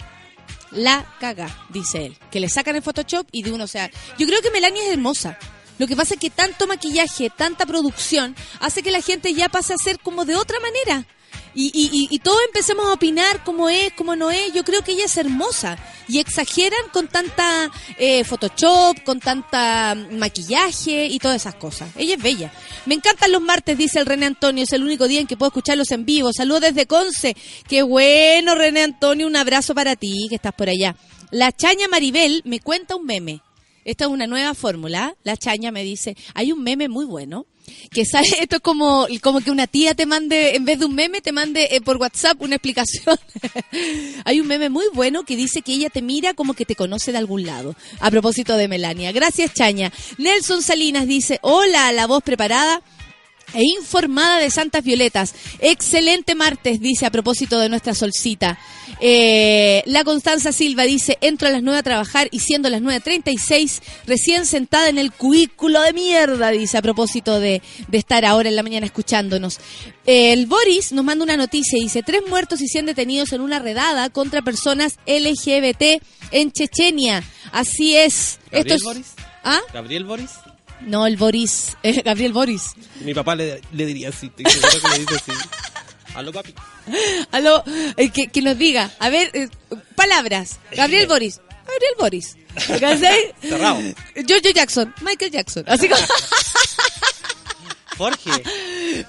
La 0.69 1.03
cagá, 1.19 1.65
dice 1.69 2.05
él. 2.05 2.17
Que 2.29 2.39
le 2.39 2.49
sacan 2.49 2.75
el 2.75 2.83
Photoshop 2.83 3.25
y 3.31 3.41
de 3.41 3.51
uno, 3.51 3.63
o 3.63 3.67
sea, 3.67 3.89
yo 4.19 4.27
creo 4.27 4.41
que 4.43 4.51
Melania 4.51 4.83
es 4.83 4.89
hermosa. 4.89 5.39
Lo 5.77 5.87
que 5.87 5.95
pasa 5.95 6.15
es 6.15 6.19
que 6.19 6.29
tanto 6.29 6.67
maquillaje, 6.67 7.29
tanta 7.29 7.65
producción, 7.65 8.35
hace 8.59 8.83
que 8.83 8.91
la 8.91 9.01
gente 9.01 9.33
ya 9.33 9.49
pase 9.49 9.73
a 9.73 9.77
ser 9.77 9.99
como 9.99 10.25
de 10.25 10.35
otra 10.35 10.59
manera. 10.59 11.07
Y, 11.59 12.07
y, 12.11 12.19
todos 12.19 12.39
empecemos 12.45 12.85
a 12.85 12.93
opinar 12.93 13.43
cómo 13.43 13.67
es, 13.67 13.91
cómo 13.93 14.15
no 14.15 14.29
es. 14.29 14.53
Yo 14.53 14.63
creo 14.63 14.83
que 14.83 14.91
ella 14.91 15.05
es 15.05 15.17
hermosa. 15.17 15.75
Y 16.07 16.19
exageran 16.19 16.79
con 16.93 17.07
tanta 17.07 17.71
eh, 17.97 18.23
Photoshop, 18.23 19.03
con 19.03 19.19
tanta 19.19 19.95
maquillaje 19.95 21.07
y 21.07 21.17
todas 21.17 21.37
esas 21.37 21.55
cosas. 21.55 21.89
Ella 21.97 22.13
es 22.13 22.21
bella. 22.21 22.51
Me 22.85 22.93
encantan 22.93 23.31
los 23.31 23.41
martes, 23.41 23.75
dice 23.75 23.97
el 23.97 24.05
René 24.05 24.27
Antonio. 24.27 24.65
Es 24.65 24.71
el 24.71 24.83
único 24.83 25.07
día 25.07 25.19
en 25.19 25.25
que 25.25 25.35
puedo 25.35 25.47
escucharlos 25.47 25.89
en 25.89 26.05
vivo. 26.05 26.31
Saludos 26.31 26.61
desde 26.61 26.85
Conce. 26.85 27.35
Qué 27.67 27.81
bueno, 27.81 28.53
René 28.53 28.83
Antonio. 28.83 29.25
Un 29.25 29.35
abrazo 29.35 29.73
para 29.73 29.95
ti, 29.95 30.27
que 30.29 30.35
estás 30.35 30.53
por 30.53 30.69
allá. 30.69 30.95
La 31.31 31.51
Chaña 31.51 31.87
Maribel 31.87 32.43
me 32.45 32.59
cuenta 32.59 32.95
un 32.95 33.05
meme. 33.07 33.41
Esta 33.87 34.03
es 34.03 34.11
una 34.11 34.27
nueva 34.27 34.53
fórmula. 34.53 35.15
La 35.23 35.37
Chaña 35.37 35.71
me 35.71 35.81
dice, 35.81 36.17
hay 36.33 36.51
un 36.51 36.61
meme 36.61 36.89
muy 36.89 37.05
bueno 37.05 37.45
que 37.89 38.03
sale, 38.03 38.27
esto 38.41 38.57
es 38.57 38.61
como, 38.61 39.07
como 39.21 39.39
que 39.39 39.49
una 39.49 39.65
tía 39.65 39.95
te 39.95 40.05
mande, 40.05 40.57
en 40.57 40.65
vez 40.65 40.79
de 40.79 40.85
un 40.85 40.93
meme, 40.93 41.21
te 41.21 41.31
mande 41.31 41.69
eh, 41.71 41.79
por 41.79 41.95
WhatsApp 41.95 42.41
una 42.41 42.55
explicación. 42.55 43.17
Hay 44.25 44.41
un 44.41 44.47
meme 44.47 44.69
muy 44.69 44.83
bueno 44.93 45.23
que 45.23 45.37
dice 45.37 45.61
que 45.61 45.71
ella 45.71 45.89
te 45.89 46.01
mira 46.01 46.33
como 46.33 46.53
que 46.53 46.65
te 46.65 46.75
conoce 46.75 47.13
de 47.13 47.17
algún 47.17 47.45
lado. 47.45 47.77
A 48.01 48.11
propósito 48.11 48.57
de 48.57 48.67
Melania. 48.67 49.13
Gracias, 49.13 49.53
Chaña. 49.53 49.93
Nelson 50.17 50.61
Salinas 50.61 51.07
dice, 51.07 51.39
hola, 51.41 51.93
la 51.93 52.07
voz 52.07 52.23
preparada 52.23 52.81
e 53.53 53.63
informada 53.63 54.39
de 54.39 54.49
Santas 54.49 54.83
Violetas. 54.83 55.33
Excelente 55.59 56.35
martes, 56.35 56.81
dice 56.81 57.05
a 57.05 57.11
propósito 57.11 57.57
de 57.57 57.69
nuestra 57.69 57.95
solcita. 57.95 58.59
Eh, 58.99 59.83
la 59.85 60.03
Constanza 60.03 60.51
Silva 60.51 60.83
dice, 60.83 61.17
entro 61.21 61.47
a 61.47 61.51
las 61.51 61.61
9 61.63 61.79
a 61.79 61.83
trabajar 61.83 62.27
y 62.31 62.39
siendo 62.39 62.69
las 62.69 62.81
9.36, 62.81 63.81
recién 64.05 64.45
sentada 64.45 64.89
en 64.89 64.97
el 64.97 65.11
cubículo 65.11 65.81
de 65.81 65.93
mierda, 65.93 66.49
dice 66.51 66.77
a 66.77 66.81
propósito 66.81 67.39
de, 67.39 67.61
de 67.87 67.97
estar 67.97 68.25
ahora 68.25 68.49
en 68.49 68.55
la 68.55 68.63
mañana 68.63 68.85
escuchándonos. 68.85 69.59
El 70.05 70.45
Boris 70.47 70.91
nos 70.93 71.05
manda 71.05 71.23
una 71.23 71.37
noticia 71.37 71.77
y 71.79 71.83
dice, 71.83 72.01
tres 72.03 72.21
muertos 72.27 72.61
y 72.61 72.67
100 72.67 72.87
detenidos 72.87 73.33
en 73.33 73.41
una 73.41 73.59
redada 73.59 74.09
contra 74.09 74.41
personas 74.41 74.97
LGBT 75.05 76.01
en 76.31 76.51
Chechenia. 76.51 77.23
Así 77.51 77.95
es. 77.95 78.39
¿Gabriel 78.51 78.65
Esto 78.67 78.75
es- 78.75 78.83
Boris? 78.83 79.07
¿Ah? 79.43 79.59
¿Gabriel 79.73 80.05
Boris? 80.05 80.31
No, 80.81 81.07
el 81.07 81.17
Boris, 81.17 81.75
eh, 81.83 82.01
Gabriel 82.05 82.33
Boris. 82.33 82.71
Mi 83.01 83.13
papá 83.13 83.35
le, 83.35 83.61
le 83.71 83.85
diría 83.85 84.09
así, 84.09 84.29
que 84.29 84.43
le 84.43 84.49
dice 84.99 85.15
así. 85.15 85.31
Aló, 86.17 86.31
papi. 86.33 86.51
Aló, 87.31 87.63
eh, 87.95 88.09
que, 88.09 88.27
que 88.27 88.41
nos 88.41 88.57
diga, 88.57 88.89
a 88.97 89.09
ver, 89.09 89.29
eh, 89.35 89.49
palabras. 89.95 90.59
Gabriel 90.71 91.05
Boris. 91.05 91.39
Gabriel 91.67 91.93
Boris. 91.99 92.35
Cerrado. 92.57 93.79
Jojo 94.27 94.49
Jackson. 94.53 94.95
Michael 95.01 95.31
Jackson. 95.31 95.63
Así 95.67 95.87
como, 95.87 96.01
Jorge. 97.99 98.31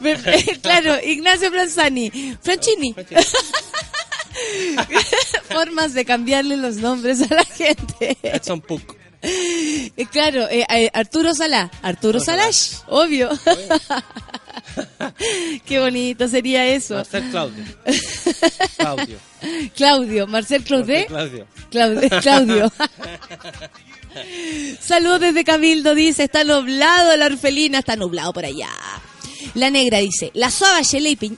claro, 0.63 0.99
Ignacio 1.03 1.51
Franzani. 1.51 2.37
Franchini. 2.43 2.95
Formas 5.49 5.95
de 5.95 6.05
cambiarle 6.05 6.59
los 6.59 6.77
nombres 6.77 7.23
a 7.23 7.35
la 7.35 7.45
gente. 7.45 8.19
Edson 8.23 8.61
Puck. 8.61 8.97
Eh, 9.23 9.91
Claro, 10.13 10.47
eh, 10.51 10.67
eh, 10.69 10.91
Arturo 10.93 11.35
Salá. 11.35 11.71
Arturo 11.83 12.21
Salash, 12.21 12.81
obvio. 12.87 13.31
Qué 15.66 15.79
bonito 15.81 16.29
sería 16.29 16.66
eso. 16.66 16.95
Marcel 16.95 17.31
Claudio. 17.31 17.64
Claudio. 18.76 19.18
Claudio, 19.74 20.26
Marcel 20.26 20.64
Claudet. 20.64 21.07
Claudio. 21.09 21.47
Claudio. 21.70 22.09
Claudio. 22.22 22.72
Saludos 24.81 25.20
desde 25.20 25.45
Cabildo, 25.45 25.95
dice, 25.95 26.24
está 26.24 26.43
nublado 26.45 27.16
la 27.16 27.26
orfelina, 27.26 27.81
está 27.81 27.95
nublado 27.97 28.33
por 28.33 28.45
allá. 28.45 28.70
La 29.55 29.70
negra 29.70 29.99
dice, 29.99 30.31
la 30.35 30.51
suave 30.51 30.83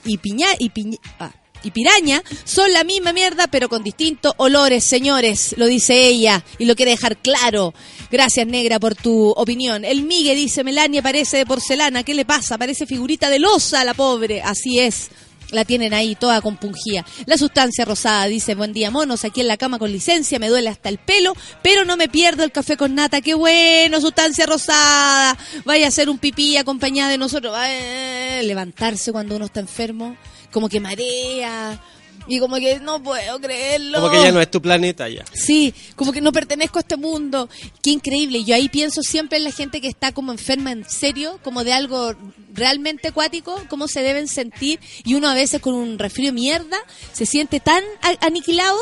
y 0.05 0.17
piña 0.17 0.47
y 0.57 0.69
piña 0.69 0.97
ah, 1.19 1.31
y 1.63 1.71
piraña 1.71 2.23
son 2.43 2.71
la 2.73 2.83
misma 2.83 3.13
mierda, 3.13 3.47
pero 3.47 3.69
con 3.69 3.83
distintos 3.83 4.33
olores, 4.37 4.83
señores, 4.83 5.55
lo 5.57 5.65
dice 5.65 6.07
ella 6.07 6.43
y 6.57 6.65
lo 6.65 6.75
quiere 6.75 6.91
dejar 6.91 7.17
claro. 7.17 7.73
Gracias, 8.11 8.45
negra, 8.45 8.79
por 8.79 8.95
tu 8.95 9.29
opinión. 9.29 9.85
El 9.85 10.03
Migue 10.03 10.35
dice, 10.35 10.63
Melania 10.63 11.01
parece 11.01 11.37
de 11.37 11.45
porcelana, 11.45 12.03
¿qué 12.03 12.13
le 12.13 12.25
pasa? 12.25 12.57
Parece 12.57 12.85
figurita 12.85 13.29
de 13.29 13.39
losa, 13.39 13.85
la 13.85 13.93
pobre. 13.93 14.41
Así 14.41 14.79
es. 14.79 15.09
La 15.51 15.65
tienen 15.65 15.93
ahí 15.93 16.15
toda 16.15 16.41
compungida. 16.41 17.05
La 17.25 17.37
sustancia 17.37 17.83
rosada 17.83 18.25
dice, 18.25 18.55
buen 18.55 18.71
día 18.71 18.89
monos, 18.89 19.25
aquí 19.25 19.41
en 19.41 19.47
la 19.47 19.57
cama 19.57 19.79
con 19.79 19.91
licencia, 19.91 20.39
me 20.39 20.47
duele 20.47 20.69
hasta 20.69 20.87
el 20.87 20.97
pelo, 20.97 21.33
pero 21.61 21.83
no 21.83 21.97
me 21.97 22.07
pierdo 22.07 22.43
el 22.43 22.53
café 22.53 22.77
con 22.77 22.95
nata. 22.95 23.19
Qué 23.19 23.33
bueno, 23.33 23.99
sustancia 23.99 24.45
rosada. 24.45 25.37
Vaya 25.65 25.85
a 25.85 25.89
hacer 25.89 26.09
un 26.09 26.19
pipí 26.19 26.55
acompañada 26.55 27.11
de 27.11 27.17
nosotros. 27.17 27.53
Eh, 27.65 28.41
levantarse 28.45 29.11
cuando 29.11 29.35
uno 29.35 29.45
está 29.45 29.59
enfermo, 29.59 30.15
como 30.51 30.69
que 30.69 30.79
marea. 30.79 31.79
Y 32.27 32.39
como 32.39 32.57
que 32.57 32.79
no 32.79 33.01
puedo 33.01 33.39
creerlo. 33.39 33.99
Como 33.99 34.11
que 34.11 34.21
ya 34.21 34.31
no 34.31 34.41
es 34.41 34.51
tu 34.51 34.61
planeta 34.61 35.09
ya. 35.09 35.25
Sí, 35.33 35.73
como 35.95 36.11
que 36.11 36.21
no 36.21 36.31
pertenezco 36.31 36.77
a 36.77 36.81
este 36.81 36.95
mundo. 36.95 37.49
Qué 37.81 37.89
increíble. 37.89 38.43
Yo 38.43 38.53
ahí 38.53 38.69
pienso 38.69 39.01
siempre 39.01 39.37
en 39.39 39.43
la 39.43 39.51
gente 39.51 39.81
que 39.81 39.87
está 39.87 40.11
como 40.11 40.31
enferma 40.31 40.71
en 40.71 40.87
serio, 40.87 41.39
como 41.43 41.63
de 41.63 41.73
algo 41.73 42.13
realmente 42.53 43.07
acuático, 43.07 43.59
cómo 43.69 43.87
se 43.87 44.03
deben 44.03 44.27
sentir. 44.27 44.79
Y 45.03 45.15
uno 45.15 45.29
a 45.29 45.33
veces 45.33 45.61
con 45.61 45.73
un 45.73 45.97
resfrío 45.97 46.31
mierda 46.31 46.77
se 47.11 47.25
siente 47.25 47.59
tan 47.59 47.83
aniquilado 48.21 48.77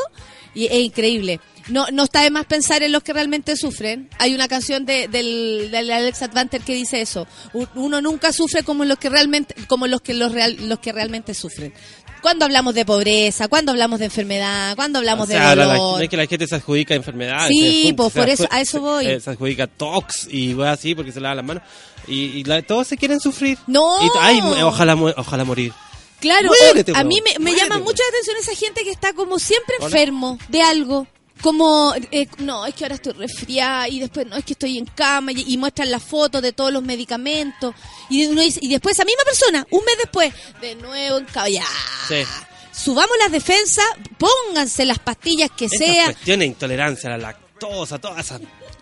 y 0.54 0.66
es 0.66 0.80
increíble. 0.80 1.40
No, 1.70 1.86
no 1.92 2.04
está 2.04 2.22
de 2.24 2.32
más 2.32 2.46
pensar 2.46 2.82
en 2.84 2.92
los 2.92 3.04
que 3.04 3.14
realmente 3.14 3.56
sufren. 3.56 4.10
Hay 4.18 4.34
una 4.34 4.48
canción 4.48 4.86
de, 4.86 5.08
del, 5.08 5.70
del 5.72 5.92
Alex 5.92 6.22
Advanter 6.24 6.62
que 6.62 6.74
dice 6.74 7.02
eso. 7.02 7.28
Uno 7.76 8.02
nunca 8.02 8.34
sufre 8.34 8.64
como 8.64 8.86
los 8.86 8.98
que 8.98 9.10
realmente, 9.10 9.56
como 9.68 9.88
los 9.88 10.02
que 10.02 10.14
los 10.14 10.32
real, 10.32 10.58
los 10.68 10.80
que 10.80 10.92
realmente 10.92 11.34
sufren. 11.34 11.74
Cuando 12.22 12.44
hablamos 12.44 12.76
de 12.76 12.84
pobreza, 12.86 13.48
cuando 13.48 13.72
hablamos 13.72 14.00
de 14.00 14.06
enfermedad, 14.06 14.76
cuando 14.76 15.00
hablamos 15.00 15.30
O 15.30 15.32
sea, 15.32 15.52
de 15.52 15.56
la- 15.56 15.66
dolor. 15.68 16.04
es 16.04 16.10
que 16.10 16.18
la 16.18 16.26
gente 16.26 16.48
se 16.48 16.56
adjudica 16.56 16.94
enfermedades. 16.94 17.48
Sí, 17.48 17.94
pues, 17.96 18.12
por 18.12 18.28
eso- 18.28 18.48
a 18.52 18.60
eso 18.60 18.82
voy. 18.82 19.06
Se, 19.06 19.14
eh, 19.14 19.20
se 19.22 19.30
adjudica 19.30 19.68
tox 19.68 20.28
y 20.30 20.54
voy 20.54 20.68
así 20.68 20.96
porque 20.96 21.12
se 21.14 21.22
lava 21.22 21.36
las 21.36 21.46
manos. 21.46 21.64
Y, 22.08 22.24
y 22.40 22.44
la- 22.44 22.62
todos 22.62 22.88
se 22.88 22.98
quieren 22.98 23.20
sufrir. 23.22 23.58
No. 23.68 24.04
Y, 24.06 24.10
ay, 24.20 24.42
ojalá, 24.64 24.96
ojalá 24.96 25.46
morir. 25.46 25.72
Claro, 26.20 26.50
Muérete, 26.50 26.92
a 26.94 27.04
mí 27.06 27.20
me, 27.24 27.40
me 27.42 27.56
llama 27.56 27.78
mucho 27.78 28.04
la 28.04 28.10
atención 28.10 28.36
esa 28.42 28.54
gente 28.54 28.84
que 28.84 28.90
está 28.92 29.14
como 29.14 29.40
siempre 29.40 29.76
enfermo 29.82 30.38
de 30.50 30.62
algo. 30.62 31.08
Como, 31.42 31.94
eh, 32.12 32.28
no, 32.40 32.66
es 32.66 32.74
que 32.76 32.84
ahora 32.84 32.96
estoy 32.96 33.14
resfriada 33.14 33.88
y 33.88 34.00
después, 34.00 34.28
no, 34.28 34.36
es 34.36 34.44
que 34.44 34.54
estoy 34.54 34.78
en 34.78 34.86
cama 34.86 35.32
y, 35.32 35.46
y 35.48 35.58
muestran 35.58 35.90
las 35.90 36.04
fotos 36.04 36.42
de 36.42 36.52
todos 36.52 36.74
los 36.74 36.84
medicamentos. 36.84 37.74
Y, 38.10 38.26
uno 38.26 38.42
dice- 38.42 38.60
y 38.62 38.68
después 38.70 38.96
esa 38.98 39.06
misma 39.06 39.24
persona, 39.24 39.66
un 39.72 39.84
mes 39.86 39.96
después, 39.98 40.34
de 40.62 40.76
nuevo 40.76 41.18
en 41.18 41.26
cama. 41.26 41.48
Ya. 41.50 41.66
Sí. 42.08 42.24
Subamos 42.72 43.12
las 43.20 43.32
defensas, 43.32 43.86
pónganse 44.18 44.86
las 44.86 45.00
pastillas 45.00 45.50
que 45.52 45.66
Esas 45.66 45.78
sea. 45.80 46.06
cuestiones, 46.06 46.48
intolerancia 46.48 47.10
a 47.14 47.18
la 47.18 47.30
lactosa, 47.30 48.00
todas 48.00 48.26
esas. 48.26 48.42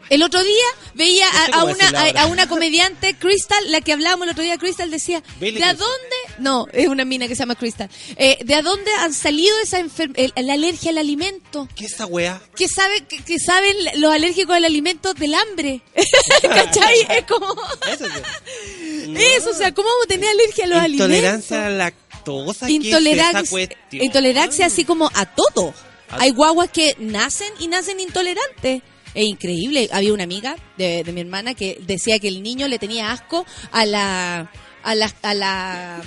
El 0.09 0.23
otro 0.23 0.41
día 0.43 0.65
veía 0.93 1.25
No 1.31 1.45
sé 1.45 1.51
a, 1.51 1.59
a 1.59 1.63
una, 1.65 1.89
a, 1.89 2.21
a 2.23 2.25
una 2.27 2.47
comediante, 2.47 3.15
Crystal, 3.15 3.57
la 3.71 3.81
que 3.81 3.93
hablábamos 3.93 4.25
el 4.27 4.31
otro 4.31 4.43
día, 4.43 4.57
Crystal 4.57 4.89
decía, 4.89 5.21
Billy 5.39 5.59
¿de 5.59 5.65
a 5.65 5.73
dónde? 5.73 6.15
No, 6.39 6.65
es 6.71 6.87
una 6.87 7.03
mina 7.05 7.27
que 7.27 7.35
se 7.35 7.39
llama 7.39 7.55
Crystal. 7.55 7.89
Eh, 8.15 8.37
¿De 8.43 8.55
a 8.55 8.61
dónde 8.61 8.89
han 8.99 9.13
salido 9.13 9.55
esa 9.63 9.79
el- 9.79 10.33
la 10.35 10.53
alergia 10.53 10.91
al 10.91 10.97
alimento? 10.97 11.67
¿Qué 11.75 11.85
es 11.85 11.93
esa 11.93 12.05
weá? 12.05 12.41
Que, 12.55 12.67
sabe, 12.67 13.05
que, 13.05 13.23
que 13.23 13.39
saben 13.39 13.75
los 13.95 14.11
alérgicos 14.11 14.55
al 14.55 14.65
alimento 14.65 15.13
del 15.13 15.33
hambre. 15.33 15.81
¿Cachai? 16.41 17.07
Es 17.09 17.25
como... 17.25 17.53
Eso 17.91 18.05
sí. 18.05 19.13
Eso, 19.17 19.51
o 19.51 19.53
sea, 19.53 19.73
¿cómo 19.73 19.87
vamos 19.89 20.05
a 20.05 20.07
tener 20.07 20.29
alergia 20.29 20.65
a 20.65 20.67
los 20.67 20.87
Intolerancia 20.89 21.57
a 21.57 21.65
alimentos? 21.67 21.77
la 21.77 21.85
lactosa. 21.85 22.67
¿qué 22.67 22.73
es 22.73 22.79
esa 22.79 22.87
Intolerancia, 22.87 23.67
intolerancia 23.91 24.65
así 24.65 24.83
como 24.85 25.09
a 25.13 25.25
todo. 25.25 25.73
A- 26.09 26.21
Hay 26.21 26.31
guaguas 26.31 26.69
que 26.71 26.95
nacen 26.99 27.51
y 27.59 27.67
nacen 27.67 27.99
intolerantes. 27.99 28.81
Es 29.13 29.25
increíble. 29.25 29.89
Había 29.91 30.13
una 30.13 30.23
amiga 30.23 30.55
de, 30.77 31.03
de 31.03 31.11
mi 31.11 31.21
hermana 31.21 31.53
que 31.53 31.79
decía 31.85 32.19
que 32.19 32.27
el 32.27 32.43
niño 32.43 32.67
le 32.67 32.79
tenía 32.79 33.11
asco 33.11 33.45
a 33.71 33.85
la 33.85 34.51
a 34.83 34.95
la 34.95 35.13
a 35.21 35.33
la 35.33 36.01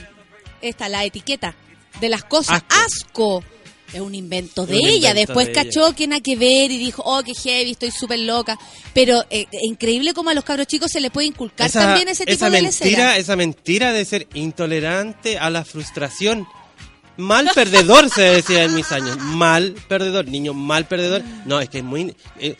esta 0.62 0.88
la 0.88 1.04
etiqueta 1.04 1.54
de 2.00 2.08
las 2.08 2.24
cosas. 2.24 2.62
Asco. 2.68 3.38
Asco. 3.40 3.44
Es 3.92 4.00
un 4.00 4.14
invento 4.14 4.66
de 4.66 4.74
un 4.74 4.86
ella. 4.86 5.10
invento 5.10 5.32
Después 5.32 5.46
de 5.48 5.52
cachó 5.52 5.94
que 5.94 6.06
nada 6.06 6.20
que 6.20 6.36
ver 6.36 6.70
y 6.70 6.78
dijo, 6.78 7.02
oh, 7.04 7.22
qué 7.24 7.34
heavy, 7.34 7.72
estoy 7.72 7.90
súper 7.90 8.20
loca. 8.20 8.56
Pero 8.94 9.24
eh, 9.30 9.46
increíble 9.62 10.14
como 10.14 10.30
a 10.30 10.34
los 10.34 10.44
cabros 10.44 10.66
chicos 10.68 10.92
se 10.92 11.00
les 11.00 11.10
puede 11.10 11.26
inculcar 11.26 11.66
esa, 11.66 11.86
también 11.86 12.08
ese 12.08 12.24
tipo 12.24 12.36
esa 12.36 12.50
de 12.50 12.62
mentira, 12.62 13.16
esa 13.16 13.36
mentira 13.36 13.92
de 13.92 14.04
ser 14.04 14.28
intolerante 14.34 15.38
a 15.38 15.50
la 15.50 15.64
frustración. 15.64 16.46
Mal 17.16 17.50
perdedor, 17.54 18.08
se 18.08 18.22
decía 18.22 18.64
en 18.64 18.74
mis 18.74 18.90
años. 18.92 19.18
Mal 19.18 19.74
perdedor, 19.88 20.26
niño 20.26 20.54
mal 20.54 20.86
perdedor. 20.86 21.22
No, 21.44 21.60
es 21.60 21.68
que 21.68 21.78
es 21.78 21.84
muy... 21.84 22.14
Eh, 22.38 22.56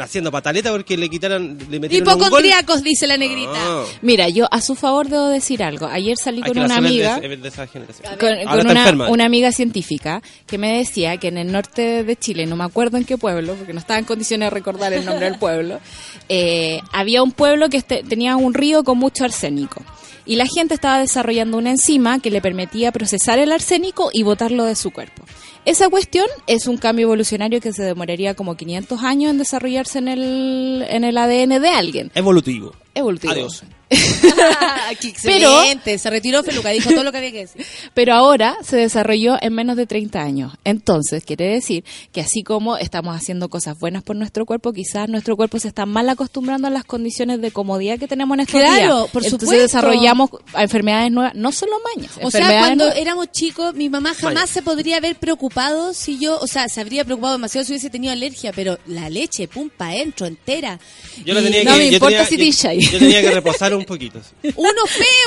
haciendo 0.00 0.32
pataleta 0.32 0.72
porque 0.72 0.96
le 0.96 1.08
quitaron, 1.08 1.56
le 1.70 1.78
metieron 1.78 2.08
un 2.08 2.14
gol. 2.14 2.26
Hipocondriacos, 2.26 2.82
dice 2.82 3.06
la 3.06 3.16
negrita. 3.16 3.52
No. 3.52 3.84
Mira, 4.02 4.28
yo 4.28 4.46
a 4.50 4.60
su 4.60 4.74
favor 4.74 5.08
debo 5.08 5.28
decir 5.28 5.62
algo. 5.62 5.86
Ayer 5.86 6.16
salí 6.16 6.40
Hay 6.44 6.50
con 6.52 6.58
una 6.64 6.80
de- 6.80 6.86
amiga. 6.86 7.20
de 7.20 7.48
esa 7.48 7.66
generación. 7.68 8.16
con, 8.18 8.66
una, 8.66 9.08
una 9.10 9.24
amiga 9.26 9.52
científica 9.52 10.22
que 10.46 10.58
me 10.58 10.78
decía 10.78 11.16
que 11.18 11.28
en 11.28 11.38
el 11.38 11.52
norte 11.52 12.02
de 12.02 12.16
Chile, 12.16 12.46
no 12.46 12.56
me 12.56 12.64
acuerdo 12.64 12.96
en 12.96 13.04
qué 13.04 13.16
pueblo, 13.16 13.54
porque 13.54 13.72
no 13.72 13.78
estaba 13.78 13.98
en 14.00 14.06
condiciones 14.06 14.46
de 14.46 14.50
recordar 14.50 14.92
el 14.92 15.04
nombre 15.04 15.30
del 15.30 15.38
pueblo, 15.38 15.78
eh, 16.28 16.80
había 16.92 17.22
un 17.22 17.30
pueblo 17.32 17.68
que 17.68 17.76
este- 17.76 18.02
tenía 18.02 18.36
un 18.36 18.54
río 18.54 18.82
con 18.82 18.98
mucho 18.98 19.24
arsénico. 19.24 19.82
Y 20.26 20.36
la 20.36 20.46
gente 20.46 20.74
estaba 20.74 20.98
desarrollando 20.98 21.58
una 21.58 21.70
enzima 21.70 22.20
que 22.20 22.30
le 22.30 22.40
permitía 22.40 22.92
procesar 22.92 23.38
el 23.38 23.52
arsénico 23.52 24.10
y 24.12 24.22
botarlo 24.22 24.64
de 24.64 24.76
su 24.76 24.90
cuerpo. 24.90 25.24
Esa 25.64 25.88
cuestión 25.88 26.26
es 26.46 26.66
un 26.66 26.78
cambio 26.78 27.04
evolucionario 27.04 27.60
que 27.60 27.72
se 27.72 27.82
demoraría 27.82 28.34
como 28.34 28.56
500 28.56 29.02
años 29.02 29.30
en 29.30 29.38
desarrollarse 29.38 29.98
en 29.98 30.08
el, 30.08 30.86
en 30.88 31.04
el 31.04 31.18
ADN 31.18 31.60
de 31.60 31.68
alguien. 31.68 32.10
Evolutivo. 32.14 32.72
Evolutivo. 32.94 33.32
Adiós. 33.32 33.64
Qué 35.00 35.14
Pero- 35.22 35.50
excelente. 35.58 35.98
se 35.98 36.10
retiró 36.10 36.42
Feluca, 36.42 36.70
dijo 36.70 36.90
todo 36.90 37.04
lo 37.04 37.12
que 37.12 37.18
había 37.18 37.32
que 37.32 37.38
decir. 37.40 37.64
Pero 37.94 38.14
ahora 38.14 38.56
se 38.62 38.76
desarrolló 38.76 39.36
en 39.40 39.52
menos 39.54 39.76
de 39.76 39.86
30 39.86 40.20
años. 40.20 40.52
Entonces, 40.64 41.24
quiere 41.24 41.46
decir 41.48 41.84
que 42.12 42.20
así 42.20 42.42
como 42.42 42.76
estamos 42.76 43.16
haciendo 43.16 43.48
cosas 43.48 43.78
buenas 43.78 44.02
por 44.02 44.16
nuestro 44.16 44.46
cuerpo, 44.46 44.72
quizás 44.72 45.08
nuestro 45.08 45.36
cuerpo 45.36 45.58
se 45.58 45.68
está 45.68 45.86
mal 45.86 46.08
acostumbrando 46.08 46.68
a 46.68 46.70
las 46.70 46.84
condiciones 46.84 47.40
de 47.40 47.50
comodidad 47.50 47.98
que 47.98 48.08
tenemos 48.08 48.34
en 48.36 48.40
estos 48.40 48.60
Claro, 48.60 48.76
días. 48.98 49.10
por 49.10 49.24
Entonces 49.24 49.30
supuesto. 49.48 49.62
desarrollamos 49.62 50.30
enfermedades 50.56 51.10
nuevas, 51.12 51.34
no 51.34 51.52
solo 51.52 51.72
mañas. 51.96 52.12
O 52.22 52.30
sea, 52.30 52.46
cuando 52.48 52.84
nuevas. 52.84 52.98
éramos 53.00 53.32
chicos, 53.32 53.74
mi 53.74 53.88
mamá 53.88 54.14
jamás 54.14 54.50
se 54.50 54.62
podría 54.62 54.98
haber 54.98 55.16
preocupado 55.16 55.94
si 55.94 56.18
yo, 56.18 56.38
o 56.38 56.46
sea, 56.46 56.68
se 56.68 56.80
habría 56.80 57.04
preocupado 57.04 57.34
demasiado 57.34 57.64
si 57.64 57.72
hubiese 57.72 57.90
tenido 57.90 58.12
alergia, 58.12 58.52
pero 58.52 58.78
la 58.86 59.08
leche, 59.10 59.48
pum, 59.48 59.68
pa' 59.74 59.88
adentro, 59.88 60.26
entera. 60.26 60.78
Yo 61.24 61.38
Y 61.38 61.42
tenía 61.42 61.64
no 61.64 61.72
que, 61.72 61.78
me 61.78 61.86
yo 61.86 61.92
importa 61.94 62.26
tenía- 62.26 62.52
si 62.52 62.52
yo- 62.52 62.68
te 62.70 62.80
yo 62.80 62.98
tenía 62.98 63.20
que 63.22 63.30
reposar 63.34 63.74
un 63.74 63.79
poquito. 63.84 64.20
sí. 64.42 64.52
Uno 64.56 64.70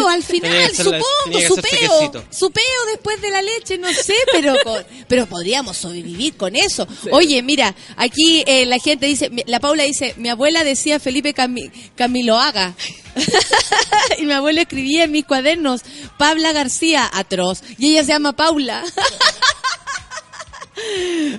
al 0.09 0.23
final, 0.23 0.75
supongo, 0.75 1.03
su 1.47 1.55
peo, 1.55 1.63
sequecito. 2.01 2.23
su 2.31 2.51
peo 2.51 2.63
después 2.91 3.21
de 3.21 3.29
la 3.29 3.41
leche, 3.41 3.77
no 3.77 3.91
sé, 3.93 4.15
pero 4.31 4.55
con- 4.63 4.83
pero 5.07 5.25
podríamos 5.25 5.77
sobrevivir 5.77 6.35
con 6.35 6.55
eso. 6.55 6.87
Oye, 7.11 7.41
mira, 7.41 7.73
aquí 7.97 8.43
eh, 8.47 8.65
la 8.65 8.79
gente 8.79 9.05
dice, 9.05 9.31
la 9.45 9.59
Paula 9.59 9.83
dice, 9.83 10.13
mi 10.17 10.29
abuela 10.29 10.63
decía 10.63 10.99
Felipe 10.99 11.33
Cami- 11.33 11.71
Camiloaga. 11.95 12.75
y 14.17 14.23
mi 14.23 14.33
abuela 14.33 14.61
escribía 14.61 15.03
en 15.03 15.11
mis 15.11 15.25
cuadernos, 15.25 15.81
Pabla 16.17 16.51
García, 16.51 17.09
atroz. 17.13 17.61
Y 17.77 17.91
ella 17.91 18.03
se 18.03 18.11
llama 18.13 18.33
Paula. 18.33 18.83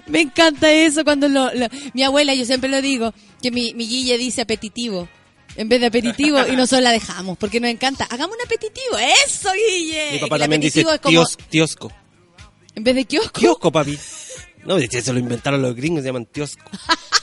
Me 0.07 0.21
encanta 0.21 0.71
eso 0.73 1.05
cuando 1.05 1.29
lo, 1.29 1.53
lo- 1.55 1.67
mi 1.93 2.03
abuela, 2.03 2.35
yo 2.35 2.45
siempre 2.45 2.69
lo 2.71 2.81
digo, 2.81 3.13
que 3.43 3.51
mi, 3.51 3.75
mi 3.75 3.87
Guille 3.87 4.17
dice 4.19 4.43
apetitivo. 4.43 5.09
En 5.57 5.69
vez 5.69 5.81
de 5.81 5.87
aperitivo 5.87 6.39
y 6.49 6.57
nosotros 6.57 6.83
la 6.83 6.91
dejamos 6.91 7.39
porque 7.39 7.61
nos 7.61 7.71
encanta. 7.71 8.05
Hagamos 8.11 8.37
un 8.37 8.43
apetitivo. 8.45 8.99
Eso, 9.27 9.51
Guille. 9.53 10.11
Mi 10.13 10.17
Y 10.17 10.21
papá 10.21 10.37
el 10.37 10.41
también 10.43 10.61
dice 10.61 10.81
aperitivo 10.81 10.95
es 10.95 11.01
como 11.01 11.11
tios- 11.11 11.37
tiosco. 11.49 11.93
en 12.75 12.85
vez 12.85 12.95
de 12.97 13.05
kiosco. 13.05 13.41
Kiosco, 13.41 13.71
papi. 13.73 13.99
No, 14.65 14.79
se 14.81 15.13
lo 15.13 15.19
inventaron 15.19 15.61
los 15.63 15.75
gringos, 15.77 16.03
se 16.03 16.07
llaman 16.09 16.27
tiosco. 16.27 16.63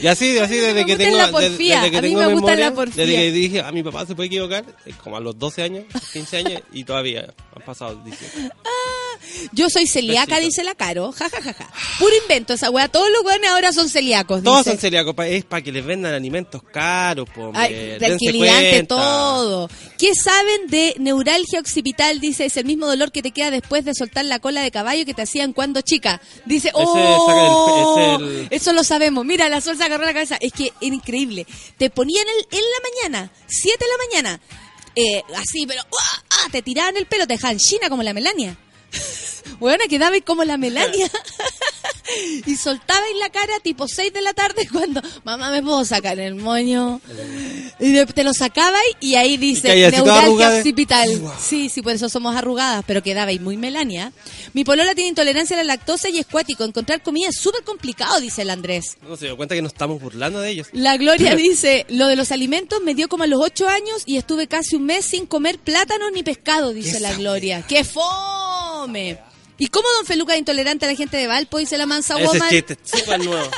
Y 0.00 0.06
así, 0.06 0.38
así 0.38 0.56
desde 0.56 0.84
que 0.84 0.96
tengo, 0.96 1.16
la 1.16 1.30
desde, 1.30 1.56
desde 1.58 1.90
que 1.90 1.96
A 1.98 2.02
mí 2.02 2.08
tengo 2.08 2.20
me 2.20 2.26
gusta 2.32 2.46
memoria, 2.52 2.70
la 2.70 2.74
porfía. 2.74 3.04
desde 3.06 3.16
que 3.16 3.32
dije 3.32 3.60
a 3.60 3.72
mi 3.72 3.82
papá 3.82 4.06
se 4.06 4.14
puede 4.14 4.26
equivocar, 4.28 4.64
como 5.02 5.16
a 5.16 5.20
los 5.20 5.38
12 5.38 5.62
años, 5.62 5.84
15 6.12 6.36
años, 6.38 6.62
y 6.72 6.84
todavía 6.84 7.32
han 7.54 7.62
pasado 7.62 8.00
18. 8.04 8.50
Yo 9.52 9.68
soy 9.70 9.86
celíaca, 9.86 10.36
Besito. 10.36 10.46
dice 10.46 10.64
la 10.64 10.74
Caro. 10.74 11.10
Ja, 11.12 11.28
ja, 11.28 11.42
ja, 11.42 11.52
ja. 11.52 11.70
Puro 11.98 12.12
invento 12.22 12.52
esa 12.52 12.70
weá. 12.70 12.88
Todos 12.88 13.08
los 13.10 13.22
weones 13.24 13.50
ahora 13.50 13.72
son 13.72 13.88
celíacos. 13.88 14.42
Todos 14.42 14.58
dice. 14.58 14.70
son 14.70 14.78
celíacos, 14.78 15.14
es 15.26 15.44
para 15.44 15.62
que 15.62 15.72
les 15.72 15.84
vendan 15.84 16.14
alimentos 16.14 16.62
caros, 16.62 17.28
po. 17.34 17.50
Ay, 17.54 17.96
Dense 17.98 18.32
cuenta. 18.36 18.86
todo. 18.86 19.68
¿Qué 19.98 20.14
saben 20.14 20.66
de 20.68 20.94
neuralgia 20.98 21.58
occipital? 21.58 22.20
Dice, 22.20 22.44
es 22.44 22.56
el 22.58 22.66
mismo 22.66 22.86
dolor 22.86 23.12
que 23.12 23.22
te 23.22 23.30
queda 23.30 23.50
después 23.50 23.84
de 23.84 23.94
soltar 23.94 24.24
la 24.26 24.38
cola 24.40 24.60
de 24.62 24.70
caballo 24.70 25.06
que 25.06 25.14
te 25.14 25.22
hacían 25.22 25.52
cuando 25.54 25.80
chica. 25.80 26.20
Dice, 26.44 26.70
oh, 26.74 28.18
el- 28.20 28.24
el- 28.28 28.48
eso 28.50 28.72
lo 28.74 28.84
sabemos. 28.84 29.24
Mira, 29.24 29.48
la 29.48 29.60
sol 29.60 29.76
se 29.76 29.84
agarró 29.84 30.04
la 30.04 30.12
cabeza. 30.12 30.36
Es 30.40 30.52
que 30.52 30.72
era 30.80 30.94
increíble. 30.94 31.46
Te 31.78 31.88
ponían 31.90 32.26
el, 32.28 32.58
en 32.58 32.64
la 32.64 33.08
mañana, 33.10 33.32
7 33.46 33.78
de 33.84 33.90
la 33.90 34.04
mañana, 34.06 34.40
eh, 34.94 35.22
así, 35.36 35.66
pero 35.66 35.80
¡ah! 35.82 36.22
ah, 36.30 36.48
te 36.52 36.60
tiraban 36.62 36.96
el 36.96 37.06
pelo, 37.06 37.26
te 37.26 37.34
dejaban 37.34 37.58
china 37.58 37.88
como 37.88 38.02
la 38.02 38.12
Melania. 38.12 38.56
Bueno, 39.60 39.84
quedabais 39.88 40.22
como 40.24 40.44
la 40.44 40.58
Melania. 40.58 41.08
y 42.46 42.56
soltabais 42.56 43.16
la 43.20 43.30
cara 43.30 43.52
tipo 43.62 43.86
6 43.88 44.12
de 44.12 44.22
la 44.22 44.32
tarde 44.34 44.68
cuando, 44.72 45.00
mamá, 45.24 45.50
¿me 45.50 45.62
puedo 45.62 45.84
sacar 45.84 46.18
el 46.18 46.34
moño? 46.34 47.00
Y 47.80 47.92
de- 47.92 48.06
te 48.06 48.24
lo 48.24 48.32
sacabais 48.32 48.96
y 49.00 49.14
ahí 49.16 49.36
dice, 49.36 49.76
Y 49.76 49.90
neuralgia 49.90 50.56
occipital. 50.56 51.08
Uah. 51.20 51.38
Sí, 51.40 51.68
sí, 51.68 51.82
por 51.82 51.92
eso 51.92 52.08
somos 52.08 52.34
arrugadas, 52.36 52.84
pero 52.86 53.02
quedabais 53.02 53.40
muy 53.40 53.56
Melania. 53.56 54.12
Mi 54.52 54.64
polola 54.64 54.94
tiene 54.94 55.08
intolerancia 55.10 55.56
a 55.56 55.58
la 55.58 55.64
lactosa 55.64 56.08
y 56.08 56.18
es 56.18 56.26
cuático. 56.26 56.64
Encontrar 56.64 57.02
comida 57.02 57.28
es 57.28 57.36
súper 57.40 57.62
complicado, 57.64 58.20
dice 58.20 58.42
el 58.42 58.50
Andrés. 58.50 58.96
No 59.06 59.16
se 59.16 59.26
dio 59.26 59.36
cuenta 59.36 59.54
que 59.54 59.62
nos 59.62 59.72
estamos 59.72 60.00
burlando 60.00 60.40
de 60.40 60.50
ellos. 60.50 60.68
La 60.72 60.96
Gloria 60.96 61.34
dice, 61.36 61.86
lo 61.88 62.06
de 62.06 62.16
los 62.16 62.32
alimentos 62.32 62.80
me 62.82 62.94
dio 62.94 63.08
como 63.08 63.24
a 63.24 63.26
los 63.26 63.40
ocho 63.42 63.68
años 63.68 64.02
y 64.06 64.16
estuve 64.16 64.46
casi 64.46 64.76
un 64.76 64.84
mes 64.86 65.04
sin 65.04 65.26
comer 65.26 65.58
plátanos 65.58 66.10
ni 66.12 66.22
pescado, 66.22 66.72
dice 66.72 67.00
la 67.00 67.12
Gloria. 67.14 67.62
¡Qué 67.68 67.84
fome! 67.84 69.18
¿Y 69.58 69.68
cómo 69.68 69.86
Don 69.98 70.06
Feluca 70.06 70.34
es 70.34 70.38
intolerante 70.40 70.84
a 70.86 70.88
la 70.90 70.94
gente 70.96 71.16
de 71.16 71.26
Valpo? 71.26 71.58
Dice 71.58 71.78
la 71.78 71.86
mansa 71.86 72.14
Ese 72.18 72.26
woman. 72.26 72.48
chiste 72.50 72.76
es 72.82 73.00
súper 73.00 73.24
nuevo. 73.24 73.50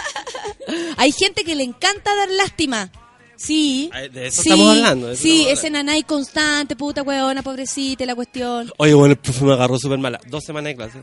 Hay 0.97 1.13
gente 1.13 1.45
que 1.45 1.55
le 1.55 1.65
encanta 1.65 2.15
dar 2.15 2.29
lástima. 2.31 2.91
Sí. 3.39 3.89
De 4.13 4.27
eso 4.27 4.43
sí, 4.43 4.49
estamos 4.49 4.77
hablando, 4.77 5.11
eso 5.13 5.23
Sí, 5.23 5.47
ese 5.49 5.71
nanay 5.71 6.03
constante, 6.03 6.75
puta 6.75 7.03
huevona, 7.03 7.43
pobrecita, 7.43 8.05
la 8.05 8.17
cuestión. 8.17 8.73
Oye, 8.79 8.95
bueno, 8.95 9.13
el 9.13 9.19
profe 9.19 9.45
me 9.45 9.53
agarró 9.53 9.79
súper 9.79 9.99
mala. 9.99 10.21
Dos 10.27 10.45
semanas 10.45 10.71
de 10.71 10.77
clase. 10.77 10.99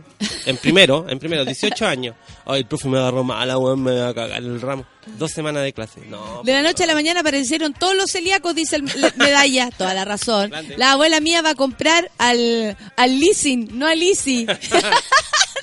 En 0.46 0.58
primero, 0.58 1.06
en 1.08 1.18
primero, 1.18 1.46
18 1.46 1.88
años. 1.88 2.16
Ay, 2.46 2.62
el 2.62 2.68
profe 2.68 2.90
me 2.90 2.98
agarró 2.98 3.24
mala, 3.24 3.58
weón, 3.58 3.82
me 3.82 4.00
va 4.00 4.10
a 4.10 4.14
cagar 4.14 4.44
el 4.44 4.60
ramo. 4.60 4.86
Dos 5.18 5.32
semanas 5.32 5.64
de 5.64 5.72
clase. 5.72 6.02
No. 6.10 6.42
De 6.44 6.52
la 6.52 6.62
noche 6.62 6.84
a 6.84 6.88
la 6.88 6.94
mañana 6.94 7.22
aparecieron 7.22 7.74
todos 7.74 7.96
los 7.96 8.12
celíacos, 8.12 8.54
dice 8.54 8.76
el 8.76 8.84
medalla. 9.16 9.70
Toda 9.72 9.94
la 9.94 10.04
razón. 10.04 10.50
Grande. 10.50 10.78
La 10.78 10.92
abuela 10.92 11.22
mía 11.22 11.42
va 11.42 11.52
a 11.52 11.56
comprar 11.56 12.12
al, 12.18 12.76
al 12.98 13.20
leasing, 13.20 13.70
no 13.78 13.88
al 13.88 14.02
easy. 14.02 14.46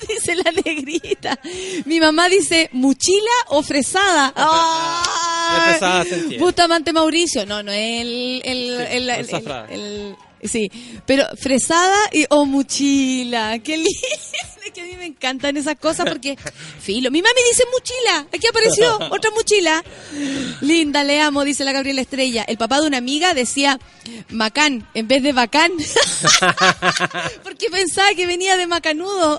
dice 0.08 0.34
la 0.34 0.50
negrita. 0.64 1.38
Mi 1.84 2.00
mamá 2.00 2.28
dice 2.28 2.68
mochila 2.72 3.30
o 3.48 3.62
fresada. 3.62 4.32
¡Ay! 4.36 5.70
Fresada 5.70 6.04
se 6.04 6.14
entiende. 6.14 6.38
Bustamante 6.62 6.92
Mauricio. 6.92 7.44
No, 7.46 7.62
no 7.62 7.72
es 7.72 8.00
el... 8.02 8.42
el, 8.44 9.26
Sí, 9.26 9.36
el- 9.70 10.16
Sí, 10.44 10.68
pero 11.06 11.24
fresada 11.40 11.96
y 12.10 12.26
o 12.30 12.44
mochila. 12.44 13.60
Qué 13.60 13.76
lindo. 13.76 13.90
Que 14.74 14.80
a 14.80 14.84
mí 14.84 14.96
me 14.96 15.04
encantan 15.06 15.56
esas 15.56 15.76
cosas 15.76 16.08
porque, 16.08 16.36
filo, 16.80 17.10
mi 17.12 17.20
mami 17.22 17.40
dice 17.50 17.62
mochila. 17.70 18.26
Aquí 18.32 18.46
apareció 18.48 18.96
otra 19.10 19.30
mochila. 19.30 19.84
Linda, 20.62 21.04
le 21.04 21.20
amo, 21.20 21.44
dice 21.44 21.62
la 21.64 21.72
Gabriela 21.72 22.00
Estrella. 22.00 22.42
El 22.48 22.56
papá 22.58 22.80
de 22.80 22.86
una 22.88 22.96
amiga 22.98 23.34
decía 23.34 23.78
macán 24.30 24.88
en 24.94 25.06
vez 25.06 25.22
de 25.22 25.32
bacán. 25.32 25.70
porque 27.44 27.70
pensaba 27.70 28.12
que 28.14 28.26
venía 28.26 28.56
de 28.56 28.66
macanudo. 28.66 29.38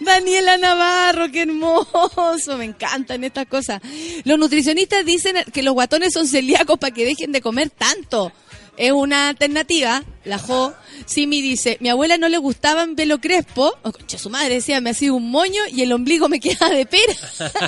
Daniela 0.00 0.56
Navarro, 0.58 1.30
qué 1.30 1.42
hermoso, 1.42 2.56
me 2.58 2.64
encantan 2.64 3.24
estas 3.24 3.46
cosas. 3.46 3.80
Los 4.24 4.38
nutricionistas 4.38 5.04
dicen 5.04 5.36
que 5.52 5.62
los 5.62 5.74
guatones 5.74 6.12
son 6.12 6.26
celíacos 6.26 6.78
para 6.78 6.94
que 6.94 7.04
dejen 7.04 7.32
de 7.32 7.40
comer 7.40 7.70
tanto. 7.70 8.32
Es 8.78 8.92
una 8.92 9.30
alternativa, 9.30 10.04
la 10.24 10.38
Jo. 10.38 10.72
Simi 11.04 11.42
dice, 11.42 11.78
mi 11.80 11.88
abuela 11.88 12.16
no 12.16 12.28
le 12.28 12.38
gustaba 12.38 12.84
en 12.84 12.94
pelo 12.94 13.20
crespo. 13.20 13.74
Oh, 13.82 13.92
su 14.06 14.30
madre 14.30 14.54
decía, 14.54 14.80
me 14.80 14.90
hacía 14.90 15.12
un 15.12 15.30
moño 15.30 15.62
y 15.72 15.82
el 15.82 15.92
ombligo 15.92 16.28
me 16.28 16.38
queda 16.38 16.70
de 16.70 16.86
pera. 16.86 17.14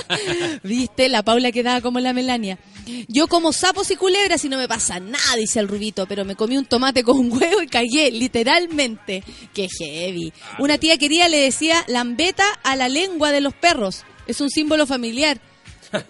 Viste, 0.63 1.09
la 1.09 1.25
Paula 1.25 1.51
quedaba 1.51 1.81
como 1.81 1.99
la 1.99 2.13
Melania. 2.13 2.61
Yo 3.09 3.27
como 3.27 3.53
sapos 3.53 3.91
y 3.91 3.97
culebras 3.97 4.45
y 4.45 4.49
no 4.49 4.57
me 4.57 4.69
pasa 4.69 5.01
nada, 5.01 5.37
dice 5.37 5.59
el 5.59 5.67
rubito, 5.67 6.07
pero 6.07 6.25
me 6.25 6.37
comí 6.37 6.57
un 6.57 6.65
tomate 6.65 7.03
con 7.03 7.19
un 7.19 7.33
huevo 7.33 7.61
y 7.61 7.67
cagué, 7.67 8.13
literalmente. 8.13 9.25
Qué 9.53 9.69
heavy. 9.69 10.33
Una 10.61 10.79
tía 10.79 10.97
querida 10.97 11.29
le 11.29 11.39
decía 11.39 11.85
lambeta 11.89 12.47
a 12.63 12.77
la 12.77 12.89
lengua 12.89 13.33
de 13.33 13.41
los 13.41 13.55
perros. 13.55 14.05
Es 14.29 14.41
un 14.41 14.49
símbolo 14.49 14.87
familiar. 14.87 15.41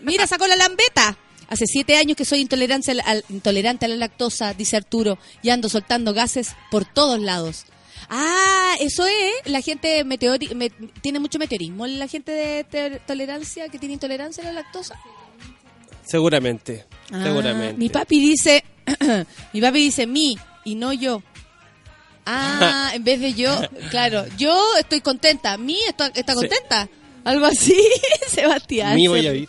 Mira, 0.03 0.27
sacó 0.27 0.47
la 0.47 0.57
lambeta. 0.57 1.17
Hace 1.51 1.67
siete 1.67 1.97
años 1.97 2.17
que 2.17 2.25
soy 2.25 2.41
intolerante 2.41 2.93
a 2.93 2.95
la, 2.95 3.03
al- 3.03 3.25
intolerante 3.29 3.85
a 3.85 3.89
la 3.89 3.97
lactosa, 3.97 4.55
dice 4.55 4.77
Arturo, 4.77 5.19
y 5.43 5.51
ando 5.51 5.69
soltando 5.69 6.15
gases 6.15 6.55
por 6.71 6.85
todos 6.87 7.21
lados. 7.21 7.65
Ah, 8.09 8.75
eso 8.81 9.07
es, 9.07 9.35
la 9.51 9.61
gente 9.61 10.03
meteori 10.05 10.55
me- 10.55 10.71
tiene 10.71 11.19
mucho 11.21 11.39
meteorismo, 11.39 11.87
la 11.87 12.07
gente 12.09 12.33
de 12.33 13.01
tolerancia, 13.07 13.69
que 13.69 13.79
tiene 13.79 13.93
intolerancia 13.95 14.43
a 14.43 14.47
la 14.47 14.53
lactosa. 14.63 14.99
Seguramente, 16.07 16.87
Ah, 17.13 17.23
seguramente. 17.25 17.75
Mi 17.77 17.89
papi 17.89 18.21
dice, 18.21 18.65
mi 19.53 19.61
papi 19.61 19.79
dice 19.79 20.07
mi 20.07 20.39
y 20.65 20.75
no 20.77 20.93
yo. 20.93 21.23
Ah, 22.27 22.91
en 22.95 23.05
vez 23.05 23.21
de 23.21 23.35
yo, 23.35 23.61
claro, 23.91 24.25
yo 24.39 24.57
estoy 24.79 25.01
contenta, 25.01 25.57
mi 25.57 25.79
está, 25.89 26.07
está 26.15 26.35
contenta. 26.35 26.89
Algo 27.25 27.47
así, 27.47 27.77
Sebastián. 28.29 28.95
Mi 28.95 29.09
voy 29.09 29.27
a 29.27 29.35
ir. 29.35 29.49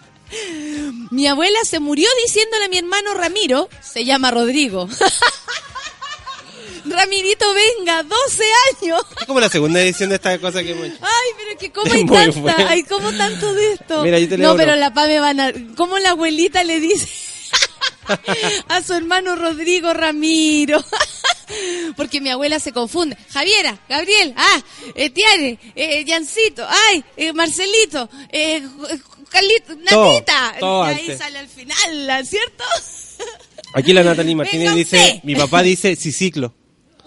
Mi 1.09 1.27
abuela 1.27 1.59
se 1.63 1.79
murió 1.79 2.07
diciéndole 2.25 2.65
a 2.65 2.69
mi 2.69 2.77
hermano 2.77 3.13
Ramiro, 3.13 3.69
se 3.81 4.05
llama 4.05 4.31
Rodrigo. 4.31 4.87
Ramirito, 6.85 7.45
venga, 7.53 8.03
12 8.03 8.43
años. 8.81 9.01
Es 9.19 9.25
como 9.27 9.39
la 9.39 9.49
segunda 9.49 9.81
edición 9.81 10.09
de 10.09 10.15
esta 10.15 10.37
cosa 10.39 10.63
que 10.63 10.71
hemos 10.71 10.87
hecho. 10.87 10.97
Ay, 11.01 11.31
pero 11.37 11.59
que 11.59 11.71
cómo 11.71 11.93
hay 11.93 12.05
tanta, 12.05 12.39
bueno. 12.39 12.67
hay 12.67 12.83
como 12.83 13.11
tanto 13.13 13.53
de 13.53 13.73
esto. 13.73 14.03
Mira, 14.03 14.19
yo 14.19 14.29
te 14.29 14.37
leo 14.37 14.47
no, 14.47 14.53
uno. 14.53 14.63
pero 14.63 14.75
la 14.75 14.93
Pame 14.93 15.19
van 15.19 15.39
a, 15.39 15.53
¿cómo 15.75 15.99
la 15.99 16.11
abuelita 16.11 16.63
le 16.63 16.79
dice 16.79 17.07
a 18.67 18.81
su 18.81 18.93
hermano 18.93 19.35
Rodrigo 19.35 19.93
Ramiro? 19.93 20.83
Porque 21.97 22.21
mi 22.21 22.29
abuela 22.29 22.59
se 22.59 22.71
confunde. 22.71 23.17
Javiera, 23.31 23.77
Gabriel, 23.89 24.33
ah, 24.37 24.61
Etienne, 24.95 25.59
eh, 25.75 26.05
Jancito, 26.07 26.65
ay, 26.89 27.03
eh, 27.17 27.33
Marcelito, 27.33 28.09
eh, 28.31 28.65
Carlito, 29.31 29.77
Todo, 29.89 30.13
Natita. 30.13 30.55
todo 30.59 30.85
y 30.85 30.89
ahí 30.89 30.99
antes. 31.01 31.17
sale 31.17 31.39
al 31.39 31.47
final, 31.47 32.27
¿cierto? 32.27 32.63
Aquí 33.73 33.93
la 33.93 34.03
Natalie 34.03 34.35
Martínez 34.35 34.65
Venga 34.67 34.75
dice, 34.75 34.97
usted. 34.97 35.23
mi 35.23 35.35
papá 35.35 35.63
dice 35.63 35.95
ciclo. 35.95 36.53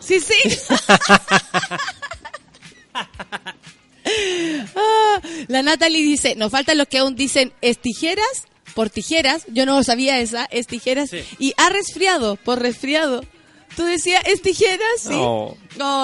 Sí, 0.00 0.18
sí. 0.20 0.34
Ah, 4.76 5.20
la 5.48 5.62
Natalie 5.62 6.02
dice, 6.02 6.34
nos 6.36 6.50
faltan 6.50 6.76
los 6.78 6.86
que 6.88 6.98
aún 6.98 7.16
dicen 7.16 7.52
es 7.62 7.78
tijeras 7.78 8.44
por 8.74 8.90
tijeras. 8.90 9.44
Yo 9.48 9.64
no 9.66 9.82
sabía 9.82 10.20
esa, 10.20 10.44
es 10.46 10.66
tijeras. 10.66 11.10
Sí. 11.10 11.22
Y 11.38 11.54
ha 11.56 11.70
resfriado 11.70 12.36
por 12.36 12.60
resfriado. 12.60 13.24
¿Tú 13.76 13.84
decías 13.84 14.22
es 14.26 14.42
tijeras? 14.42 15.00
Sí. 15.00 15.10
No. 15.10 15.56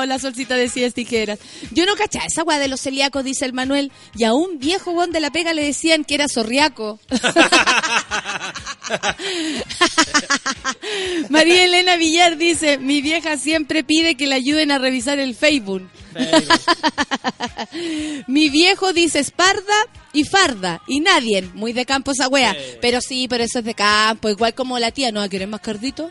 La 0.07 0.19
solcita 0.19 0.57
decía 0.57 0.87
es 0.87 0.95
tijeras. 0.95 1.39
Yo 1.71 1.87
no 1.87 1.95
cachaba 1.95 2.27
esa 2.27 2.43
weá 2.43 2.59
de 2.59 2.69
los 2.69 2.81
celíacos, 2.81 3.25
dice 3.25 3.45
el 3.45 3.53
Manuel. 3.53 3.93
Y 4.17 4.25
a 4.25 4.33
un 4.33 4.59
viejo 4.59 4.93
weón 4.93 5.13
de 5.13 5.21
la 5.21 5.31
pega 5.31 5.55
le 5.55 5.65
decían 5.65 6.05
que 6.05 6.15
era 6.15 6.29
zorriaco. 6.29 6.99
María 11.29 11.65
Elena 11.65 11.97
Villar 11.97 12.37
dice, 12.37 12.79
mi 12.79 13.03
vieja 13.03 13.37
siempre 13.37 13.85
pide 13.85 14.17
que 14.17 14.27
le 14.27 14.35
ayuden 14.35 14.73
a 14.73 14.79
revisar 14.79 15.19
el 15.19 15.35
Facebook. 15.35 15.89
Mi 18.27 18.49
viejo 18.49 18.93
dice 18.93 19.21
esparda 19.21 19.87
y 20.13 20.25
farda 20.25 20.83
y 20.87 21.01
nadie, 21.01 21.43
muy 21.55 21.73
de 21.73 21.87
campo 21.87 22.13
esa 22.13 22.29
wea. 22.29 22.57
Pero 22.81 23.01
sí, 23.01 23.29
pero 23.29 23.45
eso 23.45 23.61
es 23.61 23.65
de 23.65 23.75
campo, 23.75 24.29
igual 24.29 24.55
como 24.55 24.79
la 24.79 24.91
tía, 24.91 25.13
¿no 25.13 25.29
querer 25.29 25.49
más 25.49 25.61
cardito? 25.61 26.11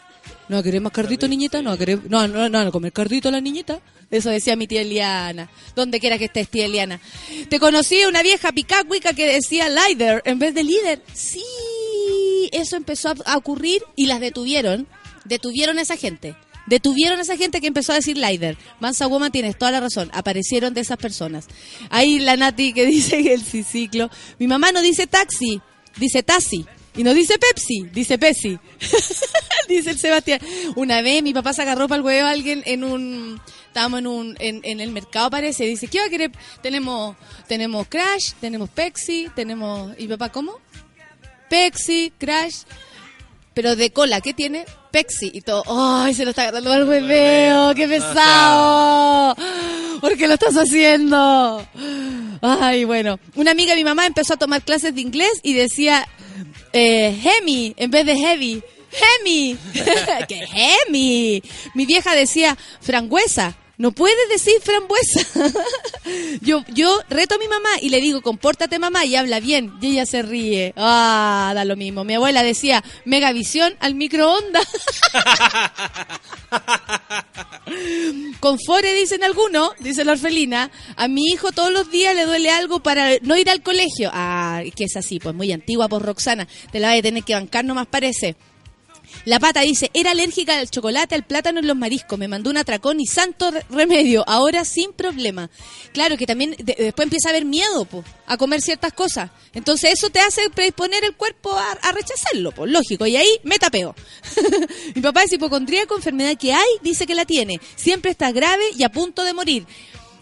¿No 0.49 0.55
va 0.55 0.61
a 0.61 0.63
querer 0.63 0.81
más 0.81 0.91
cardito, 0.91 1.27
niñita? 1.27 1.61
¿No 1.61 1.69
va 1.69 1.75
a 1.75 1.77
querer, 1.77 2.09
no, 2.09 2.27
no, 2.27 2.49
no, 2.49 2.65
no, 2.65 2.71
comer 2.71 2.91
cardito 2.91 3.29
la 3.29 3.39
niñita? 3.39 3.79
Eso 4.09 4.31
decía 4.31 4.55
mi 4.55 4.65
tía 4.65 4.81
Eliana. 4.81 5.47
Donde 5.75 5.99
quiera 5.99 6.17
que 6.17 6.25
estés, 6.25 6.49
tía 6.49 6.65
Eliana. 6.65 6.99
Te 7.49 7.59
conocí 7.59 8.01
a 8.01 8.07
una 8.07 8.23
vieja 8.23 8.51
picacuica 8.51 9.13
que 9.13 9.31
decía 9.31 9.69
líder 9.69 10.23
en 10.25 10.39
vez 10.39 10.55
de 10.55 10.63
líder. 10.63 11.03
Sí, 11.13 11.43
eso 12.51 12.75
empezó 12.75 13.13
a, 13.25 13.37
ocurrir 13.37 13.83
y 13.95 14.07
las 14.07 14.19
detuvieron. 14.19 14.87
Detuvieron 15.23 15.77
a 15.77 15.83
esa 15.83 15.97
gente. 15.97 16.35
Detuvieron 16.65 17.19
a 17.19 17.21
esa 17.21 17.37
gente 17.37 17.61
que 17.61 17.67
empezó 17.67 17.91
a 17.91 17.95
decir 17.95 18.17
Lider. 18.17 18.57
Mansa 18.79 19.07
Woman, 19.07 19.31
tienes 19.31 19.57
toda 19.57 19.71
la 19.71 19.79
razón. 19.79 20.09
Aparecieron 20.13 20.73
de 20.73 20.81
esas 20.81 20.97
personas. 20.97 21.47
Ahí 21.89 22.19
la 22.19 22.37
Nati 22.37 22.73
que 22.73 22.85
dice 22.87 23.33
el 23.33 23.43
ciclo. 23.43 24.09
Mi 24.39 24.47
mamá 24.47 24.71
no 24.71 24.81
dice 24.81 25.05
taxi, 25.05 25.61
dice 25.97 26.23
taxi. 26.23 26.65
Y 26.95 27.03
no 27.03 27.13
dice 27.13 27.37
Pepsi, 27.37 27.87
dice 27.93 28.17
Pepsi. 28.17 28.57
dice 29.69 29.91
el 29.91 29.97
Sebastián. 29.97 30.39
Una 30.75 31.01
vez 31.01 31.23
mi 31.23 31.33
papá 31.33 31.53
se 31.53 31.61
agarró 31.61 31.87
para 31.87 31.97
el 31.97 32.05
huevo 32.05 32.27
a 32.27 32.31
alguien 32.31 32.63
en 32.65 32.83
un... 32.83 33.41
Estábamos 33.67 33.99
en, 33.99 34.07
un, 34.07 34.35
en, 34.39 34.79
el 34.79 34.91
mercado, 34.91 35.29
parece. 35.29 35.65
Dice, 35.65 35.87
¿qué 35.87 35.99
va 35.99 36.05
a 36.05 36.09
querer? 36.09 36.31
Tenemos, 36.61 37.15
tenemos 37.47 37.87
Crash, 37.87 38.33
tenemos 38.41 38.69
Pepsi, 38.69 39.29
tenemos... 39.35 39.93
¿Y 39.97 40.07
papá 40.07 40.29
cómo? 40.29 40.59
Pepsi, 41.49 42.11
Crash, 42.17 42.63
pero 43.53 43.75
de 43.75 43.91
cola, 43.91 44.21
¿qué 44.21 44.33
tiene? 44.33 44.65
Pepsi 44.91 45.31
y 45.33 45.41
todo. 45.41 45.63
¡Ay, 45.67 46.13
se 46.13 46.23
lo 46.23 46.31
está 46.31 46.43
agarrando 46.43 46.71
al 46.71 46.87
hueveo! 46.87 47.75
¡Qué 47.75 47.87
pesado! 47.87 49.35
¿Por 49.99 50.17
qué 50.17 50.27
lo 50.27 50.35
estás 50.35 50.55
haciendo? 50.55 51.65
Ay, 52.41 52.85
bueno. 52.85 53.19
Una 53.35 53.51
amiga 53.51 53.71
de 53.71 53.77
mi 53.77 53.83
mamá 53.83 54.05
empezó 54.05 54.35
a 54.35 54.37
tomar 54.37 54.63
clases 54.63 54.95
de 54.95 55.01
inglés 55.01 55.31
y 55.43 55.53
decía 55.53 56.07
eh, 56.73 57.17
Hemi 57.23 57.73
en 57.77 57.91
vez 57.91 58.05
de 58.05 58.15
heavy. 58.17 58.63
¡Hemi! 58.91 59.57
¡Qué 60.27 60.47
Hemi! 60.51 61.43
Mi 61.75 61.85
vieja 61.85 62.15
decía 62.15 62.57
frangüesa. 62.81 63.55
No 63.79 63.93
puedes 63.93 64.27
decir 64.27 64.55
frambuesa. 64.61 65.21
yo, 66.41 66.65
yo 66.67 66.99
reto 67.09 67.35
a 67.35 67.37
mi 67.37 67.47
mamá 67.47 67.69
y 67.81 67.87
le 67.87 68.01
digo, 68.01 68.21
compórtate 68.21 68.77
mamá 68.77 69.05
y 69.05 69.15
habla 69.15 69.39
bien. 69.39 69.71
Y 69.79 69.91
ella 69.91 70.05
se 70.05 70.21
ríe. 70.21 70.73
Ah, 70.75 71.53
da 71.55 71.63
lo 71.63 71.77
mismo. 71.77 72.03
Mi 72.03 72.15
abuela 72.15 72.43
decía, 72.43 72.83
megavisión 73.05 73.77
al 73.79 73.95
microondas. 73.95 74.67
Confore, 78.41 78.93
dicen 78.95 79.23
algunos, 79.23 79.71
dice 79.79 80.03
la 80.03 80.11
orfelina, 80.11 80.71
a 80.97 81.07
mi 81.07 81.27
hijo 81.27 81.53
todos 81.53 81.71
los 81.71 81.89
días 81.89 82.13
le 82.15 82.25
duele 82.25 82.51
algo 82.51 82.81
para 82.81 83.11
no 83.21 83.37
ir 83.37 83.49
al 83.49 83.63
colegio. 83.63 84.09
Ah, 84.11 84.61
que 84.75 84.83
es 84.83 84.97
así, 84.97 85.21
pues 85.21 85.33
muy 85.33 85.53
antigua 85.53 85.87
por 85.87 86.01
Roxana. 86.01 86.49
Te 86.73 86.81
la 86.81 86.89
vas 86.89 86.99
a 86.99 87.01
tener 87.01 87.23
que 87.23 87.33
bancar 87.33 87.63
nomás 87.63 87.87
parece. 87.87 88.35
La 89.25 89.39
pata 89.39 89.61
dice, 89.61 89.91
era 89.93 90.11
alérgica 90.11 90.57
al 90.57 90.69
chocolate, 90.69 91.15
al 91.15 91.23
plátano 91.23 91.59
y 91.59 91.63
los 91.63 91.75
mariscos. 91.75 92.17
Me 92.17 92.27
mandó 92.27 92.49
un 92.49 92.57
atracón 92.57 92.99
y 92.99 93.05
santo 93.05 93.51
re- 93.51 93.65
remedio. 93.69 94.23
Ahora 94.27 94.65
sin 94.65 94.93
problema. 94.93 95.49
Claro 95.93 96.17
que 96.17 96.25
también 96.25 96.55
de- 96.57 96.75
después 96.77 97.05
empieza 97.05 97.29
a 97.29 97.31
haber 97.31 97.45
miedo 97.45 97.85
po, 97.85 98.03
a 98.27 98.37
comer 98.37 98.61
ciertas 98.61 98.93
cosas. 98.93 99.29
Entonces 99.53 99.93
eso 99.93 100.09
te 100.09 100.19
hace 100.19 100.49
predisponer 100.49 101.03
el 101.03 101.15
cuerpo 101.15 101.53
a, 101.53 101.91
rechazarlo, 101.91 102.51
pues 102.51 102.71
lógico. 102.71 103.05
Y 103.07 103.17
ahí 103.17 103.39
me 103.43 103.59
tapeo. 103.59 103.95
Mi 104.95 105.01
papá 105.01 105.23
es 105.23 105.33
hipocondríaco, 105.33 105.95
enfermedad 105.95 106.37
que 106.37 106.53
hay, 106.53 106.67
dice 106.81 107.05
que 107.05 107.15
la 107.15 107.25
tiene. 107.25 107.59
Siempre 107.75 108.11
está 108.11 108.31
grave 108.31 108.63
y 108.77 108.83
a 108.83 108.89
punto 108.89 109.23
de 109.23 109.33
morir. 109.33 109.65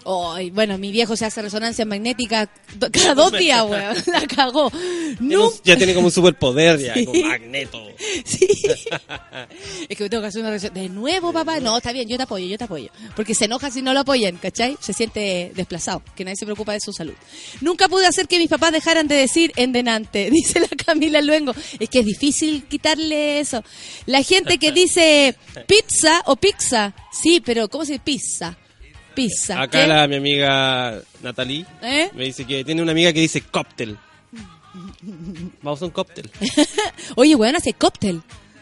Ay, 0.09 0.51
bueno, 0.51 0.77
mi 0.77 0.91
viejo 0.91 1.17
se 1.17 1.25
hace 1.25 1.41
resonancia 1.41 1.83
magnética 1.85 2.49
cada 2.91 3.13
dos 3.13 3.31
días, 3.33 3.61
weón. 3.63 3.95
La 4.07 4.25
cagó. 4.25 4.71
No, 5.19 5.51
Ya 5.65 5.75
tiene 5.75 5.93
como 5.93 6.07
un 6.07 6.11
superpoder, 6.13 6.79
ya, 6.79 6.93
Sí. 6.93 7.05
como 7.05 7.21
magneto. 7.23 7.83
Sí. 8.25 8.47
es 9.89 9.97
que 9.97 10.03
me 10.03 10.09
tengo 10.09 10.21
que 10.21 10.27
hacer 10.27 10.41
una 10.41 10.49
reacción. 10.51 10.73
De 10.73 10.87
nuevo, 10.89 11.33
papá. 11.33 11.59
No, 11.59 11.75
está 11.77 11.91
bien, 11.91 12.07
yo 12.07 12.15
te 12.17 12.23
apoyo, 12.23 12.45
yo 12.45 12.57
te 12.57 12.63
apoyo. 12.63 12.89
Porque 13.15 13.35
se 13.35 13.45
enoja 13.45 13.69
si 13.71 13.81
no 13.81 13.93
lo 13.93 14.01
apoyan, 14.01 14.37
¿cachai? 14.37 14.77
Se 14.79 14.93
siente 14.93 15.51
desplazado, 15.55 16.01
que 16.15 16.23
nadie 16.23 16.35
se 16.37 16.45
preocupa 16.45 16.73
de 16.73 16.79
su 16.79 16.93
salud. 16.93 17.13
Nunca 17.61 17.87
pude 17.89 18.05
hacer 18.05 18.27
que 18.27 18.37
mis 18.39 18.49
papás 18.49 18.71
dejaran 18.71 19.07
de 19.07 19.15
decir 19.15 19.51
endenante, 19.55 20.29
dice 20.31 20.59
la 20.59 20.67
Camila 20.67 21.21
Luengo. 21.21 21.53
Es 21.79 21.89
que 21.89 21.99
es 21.99 22.05
difícil 22.05 22.63
quitarle 22.67 23.39
eso. 23.39 23.63
La 24.05 24.23
gente 24.23 24.57
que 24.57 24.71
dice 24.71 25.35
pizza 25.67 26.21
o 26.27 26.35
pizza, 26.37 26.93
sí, 27.11 27.41
pero 27.43 27.67
¿cómo 27.67 27.83
se 27.83 27.93
dice 27.93 28.03
pizza? 28.05 28.57
Pizza. 29.17 29.59
Acá 29.59 29.81
¿Qué? 29.81 29.87
la, 29.87 30.07
mi 30.07 30.17
amiga 30.17 31.01
Natalie 31.23 31.65
¿Eh? 31.81 32.11
me 32.13 32.25
dice 32.25 32.45
que 32.45 32.63
tiene 32.63 32.83
una 32.83 32.91
amiga 32.91 33.11
que 33.11 33.19
dice 33.19 33.41
cóctel. 33.41 33.97
Vamos 35.63 35.81
a 35.81 35.85
un 35.85 35.91
cóctel. 35.91 36.29
Oye, 37.15 37.33
weón, 37.33 37.55
hace 37.55 37.73
cóctel. 37.73 38.21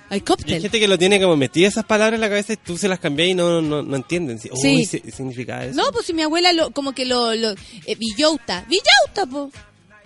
Hay 0.10 0.12
Y 0.12 0.14
hay 0.14 0.22
cóctel. 0.22 0.62
gente 0.62 0.80
que 0.80 0.88
lo 0.88 0.98
tiene 0.98 1.20
como 1.20 1.36
metida 1.36 1.68
esas 1.68 1.84
palabras 1.84 2.16
en 2.16 2.22
la 2.22 2.30
cabeza 2.30 2.54
y 2.54 2.58
tú 2.58 2.78
se 2.78 2.88
las 2.88 3.00
cambias 3.00 3.28
y 3.30 3.34
no, 3.34 3.62
no, 3.62 3.82
no 3.82 3.96
entienden. 3.98 4.40
Sí. 4.40 4.50
Sí. 4.56 4.76
Uy, 4.94 5.02
¿qué 5.02 5.12
significa 5.12 5.66
eso? 5.66 5.76
No, 5.76 5.92
pues 5.92 6.06
si 6.06 6.14
mi 6.14 6.22
abuela 6.22 6.54
lo, 6.54 6.72
como 6.72 6.94
que 6.94 7.04
lo, 7.04 7.36
lo 7.36 7.52
eh, 7.52 7.96
Villauta, 7.98 8.66
Villauta, 8.70 9.26
po. 9.30 9.52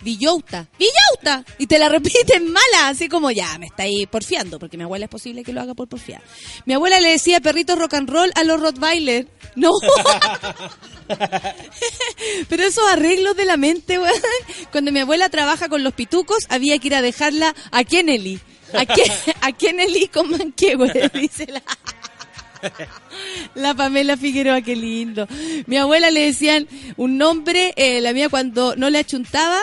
Villauta, 0.02 0.68
Villauta. 0.78 1.44
Y 1.58 1.66
te 1.66 1.78
la 1.78 1.88
repiten 1.88 2.50
mala, 2.50 2.88
así 2.88 3.08
como 3.08 3.30
ya, 3.30 3.58
me 3.58 3.66
está 3.66 3.82
ahí 3.84 4.06
porfiando, 4.06 4.58
porque 4.58 4.76
mi 4.76 4.84
abuela 4.84 5.04
es 5.04 5.10
posible 5.10 5.42
que 5.44 5.52
lo 5.52 5.60
haga 5.60 5.74
por 5.74 5.88
porfiar. 5.88 6.22
Mi 6.66 6.74
abuela 6.74 7.00
le 7.00 7.10
decía 7.10 7.40
perrito 7.40 7.76
rock 7.76 7.94
and 7.94 8.08
roll 8.08 8.30
a 8.34 8.44
los 8.44 8.60
Rottweiler. 8.60 9.28
No. 9.56 9.72
Pero 12.48 12.64
esos 12.64 12.84
arreglos 12.90 13.36
de 13.36 13.44
la 13.44 13.56
mente, 13.56 13.98
weón. 13.98 14.14
Cuando 14.72 14.92
mi 14.92 15.00
abuela 15.00 15.28
trabaja 15.28 15.68
con 15.68 15.82
los 15.84 15.92
pitucos, 15.92 16.46
había 16.48 16.78
que 16.78 16.88
ir 16.88 16.94
a 16.94 17.02
dejarla 17.02 17.54
a 17.70 17.84
Kennedy. 17.84 18.40
A, 18.72 18.86
a 19.46 19.52
Kennedy 19.52 20.08
con 20.08 20.30
manquehue, 20.30 21.10
dice 21.14 21.46
la... 21.46 21.62
La 23.54 23.74
Pamela 23.74 24.16
Figueroa, 24.16 24.60
qué 24.60 24.76
lindo. 24.76 25.26
Mi 25.66 25.76
abuela 25.76 26.10
le 26.10 26.26
decían 26.26 26.68
un 26.96 27.16
nombre, 27.18 27.72
eh, 27.76 28.00
la 28.00 28.12
mía 28.12 28.28
cuando 28.28 28.76
no 28.76 28.90
le 28.90 28.98
achuntaba, 28.98 29.60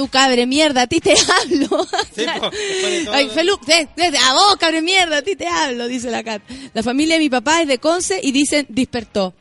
tu 0.00 0.08
cabre 0.08 0.46
mierda, 0.46 0.82
a 0.82 0.86
ti 0.86 0.98
te 1.00 1.12
hablo. 1.42 1.86
Sí, 2.16 2.24
po. 2.38 2.50
Ay, 3.12 3.28
Felu, 3.28 3.58
de- 3.66 3.88
de- 4.10 4.16
a 4.18 4.32
vos, 4.32 4.56
cabre 4.58 4.80
mierda, 4.80 5.18
a 5.18 5.22
ti 5.22 5.36
te 5.36 5.46
hablo, 5.46 5.86
dice 5.88 6.10
la 6.10 6.22
Cat. 6.24 6.40
La 6.72 6.82
familia 6.82 7.16
de 7.16 7.20
mi 7.20 7.28
papá 7.28 7.60
es 7.60 7.68
de 7.68 7.76
Conce 7.76 8.18
y 8.22 8.32
dicen 8.32 8.64
despertó. 8.70 9.34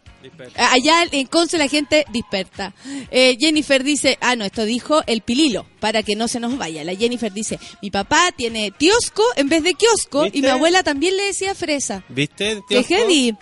Allá 0.57 1.05
en 1.11 1.27
Conce 1.27 1.57
la 1.57 1.69
gente 1.69 2.03
disperta. 2.11 2.73
Eh, 3.09 3.37
Jennifer 3.39 3.85
dice, 3.85 4.17
ah, 4.19 4.35
no, 4.35 4.43
esto 4.43 4.65
dijo 4.65 5.01
el 5.07 5.21
pililo, 5.21 5.65
para 5.79 6.03
que 6.03 6.17
no 6.17 6.27
se 6.27 6.41
nos 6.41 6.57
vaya. 6.57 6.83
La 6.83 6.93
Jennifer 6.93 7.31
dice, 7.31 7.57
mi 7.81 7.89
papá 7.89 8.33
tiene 8.35 8.71
tiosco 8.71 9.23
en 9.37 9.47
vez 9.47 9.63
de 9.63 9.75
kiosco 9.75 10.27
y 10.31 10.41
mi 10.41 10.49
abuela 10.49 10.83
también 10.83 11.15
le 11.15 11.23
decía 11.23 11.55
fresa. 11.55 12.03
¿Viste? 12.09 12.61
¡Qué 12.67 12.83
heavy! 12.83 13.33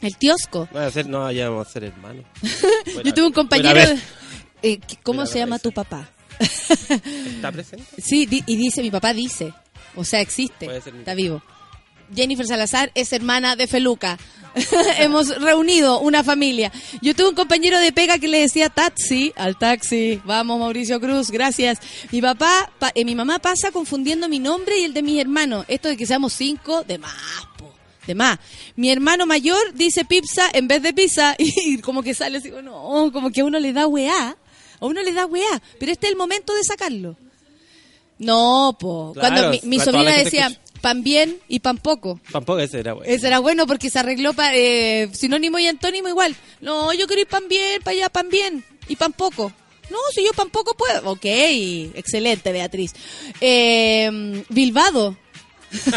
El 0.00 0.16
tiosco. 0.16 0.68
A 0.74 0.90
no, 1.06 1.30
ya 1.32 1.50
vamos 1.50 1.66
a 1.68 1.70
ser 1.70 1.84
hermanos. 1.84 2.24
Yo 3.04 3.12
tuve 3.12 3.26
un 3.26 3.32
compañero... 3.34 3.78
Eh, 4.62 4.80
¿Cómo 5.02 5.18
Buena 5.18 5.30
se 5.30 5.38
llama 5.38 5.56
vez. 5.56 5.62
tu 5.62 5.70
papá? 5.70 6.10
¿Está 6.40 7.52
presente? 7.52 7.84
Sí, 8.02 8.26
di- 8.26 8.44
y 8.46 8.56
dice, 8.56 8.82
mi 8.82 8.90
papá 8.90 9.12
dice. 9.12 9.52
O 9.94 10.04
sea, 10.04 10.20
existe. 10.20 10.66
Puede 10.66 10.80
ser 10.80 10.92
mi 10.92 11.00
Está 11.00 11.12
papá. 11.12 11.16
vivo. 11.16 11.42
Jennifer 12.14 12.46
Salazar 12.46 12.92
es 12.94 13.12
hermana 13.12 13.56
de 13.56 13.66
Feluca. 13.66 14.18
Hemos 14.98 15.28
reunido 15.40 16.00
una 16.00 16.22
familia. 16.22 16.70
Yo 17.02 17.14
tuve 17.14 17.30
un 17.30 17.34
compañero 17.34 17.78
de 17.78 17.92
pega 17.92 18.18
que 18.18 18.28
le 18.28 18.40
decía 18.40 18.68
taxi 18.70 19.32
al 19.36 19.58
taxi. 19.58 20.20
Vamos, 20.24 20.58
Mauricio 20.60 21.00
Cruz, 21.00 21.30
gracias. 21.30 21.78
Mi 22.12 22.22
papá, 22.22 22.70
pa- 22.78 22.92
eh, 22.94 23.04
mi 23.04 23.14
mamá 23.14 23.38
pasa 23.38 23.70
confundiendo 23.72 24.28
mi 24.28 24.38
nombre 24.38 24.78
y 24.78 24.84
el 24.84 24.94
de 24.94 25.02
mis 25.02 25.20
hermanos. 25.20 25.64
Esto 25.68 25.88
de 25.88 25.96
que 25.96 26.06
seamos 26.06 26.32
cinco, 26.32 26.84
de 26.84 26.96
más, 26.98 27.12
po, 27.58 27.74
de 28.06 28.14
más. 28.14 28.38
Mi 28.76 28.90
hermano 28.90 29.26
mayor 29.26 29.74
dice 29.74 30.04
pizza 30.04 30.48
en 30.52 30.68
vez 30.68 30.82
de 30.82 30.92
pizza 30.94 31.34
y 31.38 31.78
como 31.78 32.02
que 32.02 32.14
sale 32.14 32.38
así, 32.38 32.50
no, 32.62 33.10
como 33.12 33.30
que 33.30 33.40
a 33.40 33.44
uno 33.44 33.58
le 33.58 33.72
da 33.72 33.86
weá. 33.88 34.36
A 34.80 34.86
uno 34.86 35.02
le 35.02 35.12
da 35.12 35.26
weá. 35.26 35.62
Pero 35.78 35.92
este 35.92 36.06
es 36.06 36.12
el 36.12 36.18
momento 36.18 36.54
de 36.54 36.64
sacarlo. 36.64 37.16
No, 38.18 38.76
po. 38.78 39.12
Claro, 39.14 39.50
Cuando 39.50 39.66
mi, 39.66 39.78
sobrina 39.78 40.12
decía 40.12 40.50
pan 40.80 41.02
bien 41.02 41.38
y 41.48 41.60
pan 41.60 41.78
poco. 41.78 42.20
Tampoco 42.30 42.60
ese 42.60 42.80
era 42.80 42.94
bueno. 42.94 43.12
Ese 43.12 43.26
era 43.26 43.38
bueno 43.38 43.66
porque 43.66 43.90
se 43.90 43.98
arregló 43.98 44.32
para 44.32 44.52
sinónimo 45.12 45.58
y 45.58 45.66
antónimo 45.66 46.08
igual. 46.08 46.36
No, 46.60 46.92
yo 46.92 47.06
quiero 47.06 47.22
ir 47.22 47.28
pan 47.28 47.48
bien, 47.48 47.82
para 47.82 47.96
allá 47.96 48.08
pan 48.08 48.28
bien 48.28 48.64
y 48.88 48.96
pan 48.96 49.12
poco. 49.12 49.52
No, 49.90 49.98
si 50.12 50.24
yo 50.24 50.32
pan 50.32 50.50
poco 50.50 50.74
puedo. 50.74 51.10
Ok, 51.10 51.24
excelente, 51.24 52.52
Beatriz. 52.52 52.94
Eh, 53.40 54.44
Bilbado. 54.48 55.16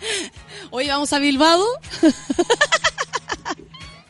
Hoy 0.70 0.88
vamos 0.88 1.12
a 1.12 1.18
Bilbao. 1.18 1.64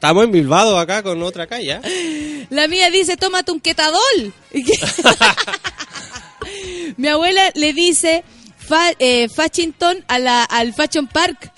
Estamos 0.01 0.25
en 0.25 0.33
Bilbao 0.33 0.79
acá 0.79 1.03
con 1.03 1.23
otra 1.23 1.47
calle. 1.47 1.79
¿eh? 1.85 2.47
La 2.49 2.67
mía 2.69 2.91
dice, 2.91 3.19
tómate 3.19 3.53
un 3.53 3.61
que- 3.61 3.75
Mi 6.97 7.09
abuela 7.09 7.43
le 7.55 7.75
dice 7.75 8.25
fa, 8.57 8.93
eh, 8.99 9.29
Fashington 9.29 10.03
a 10.09 10.19
la, 10.19 10.45
al 10.45 10.73
Fashion 10.73 11.07
Park. 11.07 11.53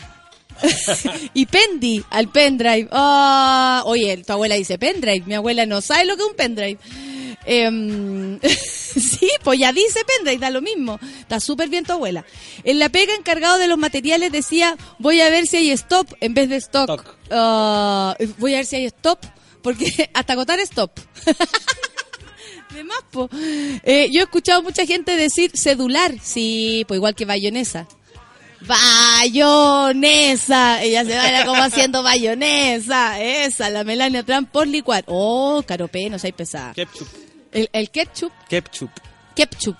y 1.34 1.46
Pendi 1.46 2.02
al 2.10 2.30
pendrive. 2.30 2.88
Ah, 2.90 3.84
oye, 3.86 4.16
tu 4.26 4.32
abuela 4.32 4.56
dice 4.56 4.76
pendrive. 4.76 5.22
Mi 5.24 5.34
abuela 5.34 5.64
no 5.64 5.80
sabe 5.80 6.04
lo 6.04 6.16
que 6.16 6.22
es 6.24 6.28
un 6.28 6.34
pendrive. 6.36 6.78
Em, 7.44 8.38
sí, 8.40 9.30
pues 9.42 9.58
ya 9.58 9.72
dice 9.72 10.00
pendrive, 10.04 10.38
da 10.38 10.50
lo 10.50 10.62
mismo. 10.62 10.98
Está 11.20 11.40
súper 11.40 11.68
bien 11.68 11.84
tu 11.84 11.92
abuela. 11.92 12.24
En 12.64 12.78
la 12.78 12.88
pega 12.88 13.14
encargado 13.14 13.58
de 13.58 13.68
los 13.68 13.78
materiales 13.78 14.32
decía, 14.32 14.76
voy 14.98 15.20
a 15.20 15.30
ver 15.30 15.46
si 15.46 15.58
hay 15.58 15.70
stop 15.70 16.08
en 16.20 16.34
vez 16.34 16.48
de 16.48 16.56
stock. 16.56 16.90
Stock. 16.90 17.16
Ah, 17.30 18.16
voy 18.38 18.54
a 18.54 18.58
ver 18.58 18.66
si 18.66 18.76
hay 18.76 18.86
stop, 18.86 19.18
porque 19.62 20.10
hasta 20.14 20.32
agotar 20.34 20.60
stop. 20.60 20.92
De 22.72 22.84
más, 22.84 23.02
po. 23.10 23.28
Eh, 23.82 24.08
yo 24.10 24.20
he 24.20 24.24
escuchado 24.24 24.62
mucha 24.62 24.86
gente 24.86 25.14
decir 25.14 25.50
cedular. 25.54 26.14
Sí, 26.22 26.86
pues 26.88 26.96
igual 26.96 27.14
que 27.14 27.26
bayonesa. 27.26 27.86
Bayonesa. 28.62 30.82
Ella 30.82 31.04
se 31.04 31.14
baila 31.14 31.44
como 31.44 31.62
haciendo 31.62 32.02
bayonesa. 32.02 33.20
Esa, 33.20 33.68
la 33.68 33.84
Melania 33.84 34.22
Trump 34.22 34.48
por 34.50 34.66
licuar. 34.66 35.04
Oh, 35.06 35.62
caropé, 35.66 36.08
no 36.08 36.18
seas 36.18 36.32
pesada. 36.32 36.72
Ketchup. 36.72 37.31
El, 37.52 37.68
el 37.72 37.90
ketchup, 37.90 38.32
Ketchup. 38.48 38.90
ketchup. 39.36 39.76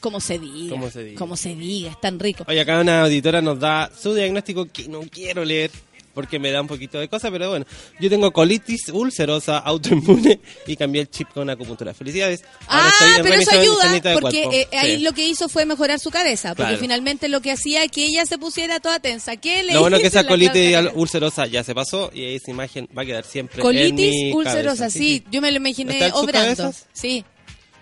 Como 0.00 0.20
se 0.20 0.38
diga. 0.38 0.70
Como 0.70 0.90
se 0.90 1.02
diga. 1.04 1.18
Como 1.18 1.36
se 1.36 1.54
diga, 1.54 1.90
es 1.90 2.00
tan 2.00 2.18
rico. 2.20 2.44
Oye, 2.46 2.60
acá 2.60 2.78
una 2.80 3.02
auditora 3.04 3.40
nos 3.40 3.58
da 3.58 3.90
su 3.98 4.12
diagnóstico 4.14 4.66
que 4.66 4.86
no 4.88 5.00
quiero 5.10 5.44
leer 5.44 5.70
porque 6.14 6.38
me 6.38 6.50
da 6.50 6.60
un 6.60 6.66
poquito 6.68 6.98
de 6.98 7.08
cosa, 7.08 7.30
pero 7.30 7.50
bueno, 7.50 7.66
yo 8.00 8.08
tengo 8.08 8.32
colitis 8.32 8.88
ulcerosa 8.90 9.58
autoinmune 9.64 10.40
y 10.66 10.76
cambié 10.76 11.02
el 11.02 11.10
chip 11.10 11.28
con 11.32 11.50
acupuntura. 11.50 11.92
Felicidades. 11.94 12.42
Ahora 12.66 12.90
Ah, 13.00 13.14
en 13.18 13.22
pero 13.22 13.34
eso 13.34 13.50
ayuda, 13.50 14.20
porque 14.20 14.42
eh, 14.52 14.68
ahí 14.76 14.96
Sí. 14.96 15.02
lo 15.02 15.12
que 15.12 15.26
hizo 15.26 15.48
fue 15.48 15.66
mejorar 15.66 15.98
su 15.98 16.10
cabeza, 16.10 16.50
porque 16.50 16.62
Claro. 16.70 16.78
finalmente 16.78 17.28
lo 17.28 17.40
que 17.40 17.50
hacía 17.52 17.84
es 17.84 17.90
que 17.90 18.04
ella 18.06 18.24
se 18.26 18.38
pusiera 18.38 18.80
toda 18.80 19.00
tensa. 19.00 19.36
¿Qué 19.36 19.62
le 19.64 19.74
Lo 19.74 19.80
bueno 19.80 19.98
que 19.98 20.06
esa 20.06 20.26
colitis 20.26 20.76
ulcerosa 20.94 21.46
ya 21.46 21.64
se 21.64 21.74
pasó 21.74 22.10
y 22.14 22.34
esa 22.36 22.50
imagen 22.50 22.88
va 22.96 23.02
a 23.02 23.06
quedar 23.06 23.24
siempre 23.24 23.56
en 23.56 23.62
Colitis 23.62 24.10
mi 24.10 24.32
ulcerosa, 24.32 24.84
cabeza. 24.84 24.90
sí, 24.90 25.24
yo 25.30 25.40
me 25.40 25.50
lo 25.50 25.56
imaginé 25.56 25.94
¿Está 25.94 26.06
en 26.06 26.12
obrando. 26.14 26.72
Sí. 26.92 27.24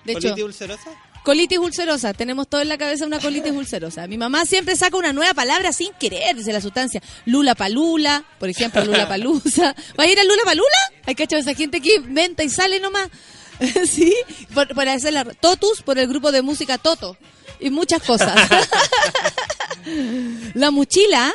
De 0.04 0.14
¿Colitis 0.14 0.32
hecho, 0.36 0.46
ulcerosa? 0.46 0.90
Colitis 1.22 1.58
ulcerosa, 1.58 2.12
tenemos 2.12 2.48
todo 2.48 2.60
en 2.60 2.68
la 2.68 2.78
cabeza 2.78 3.06
una 3.06 3.20
colitis 3.20 3.52
ulcerosa. 3.52 4.06
Mi 4.06 4.18
mamá 4.18 4.44
siempre 4.44 4.76
saca 4.76 4.96
una 4.96 5.12
nueva 5.12 5.34
palabra 5.34 5.72
sin 5.72 5.92
querer, 5.94 6.36
dice 6.36 6.52
la 6.52 6.60
sustancia. 6.60 7.02
Lula 7.26 7.54
palula, 7.54 8.24
por 8.38 8.48
ejemplo, 8.48 8.84
lula 8.84 9.08
palusa. 9.08 9.74
¿Va 9.98 10.04
a 10.04 10.06
ir 10.06 10.18
a 10.18 10.24
lula 10.24 10.42
palula? 10.44 10.66
Hay 11.06 11.14
que 11.14 11.26
esa 11.30 11.54
gente 11.54 11.80
que 11.80 11.96
inventa 11.96 12.44
y 12.44 12.50
sale 12.50 12.80
nomás. 12.80 13.08
sí, 13.88 14.14
por, 14.54 14.74
por 14.74 14.88
hacer 14.88 15.12
la 15.12 15.24
Totus 15.24 15.82
por 15.82 15.98
el 15.98 16.08
grupo 16.08 16.32
de 16.32 16.42
música 16.42 16.78
Toto 16.78 17.16
y 17.60 17.70
muchas 17.70 18.02
cosas. 18.02 18.34
la 20.54 20.70
mochila, 20.70 21.32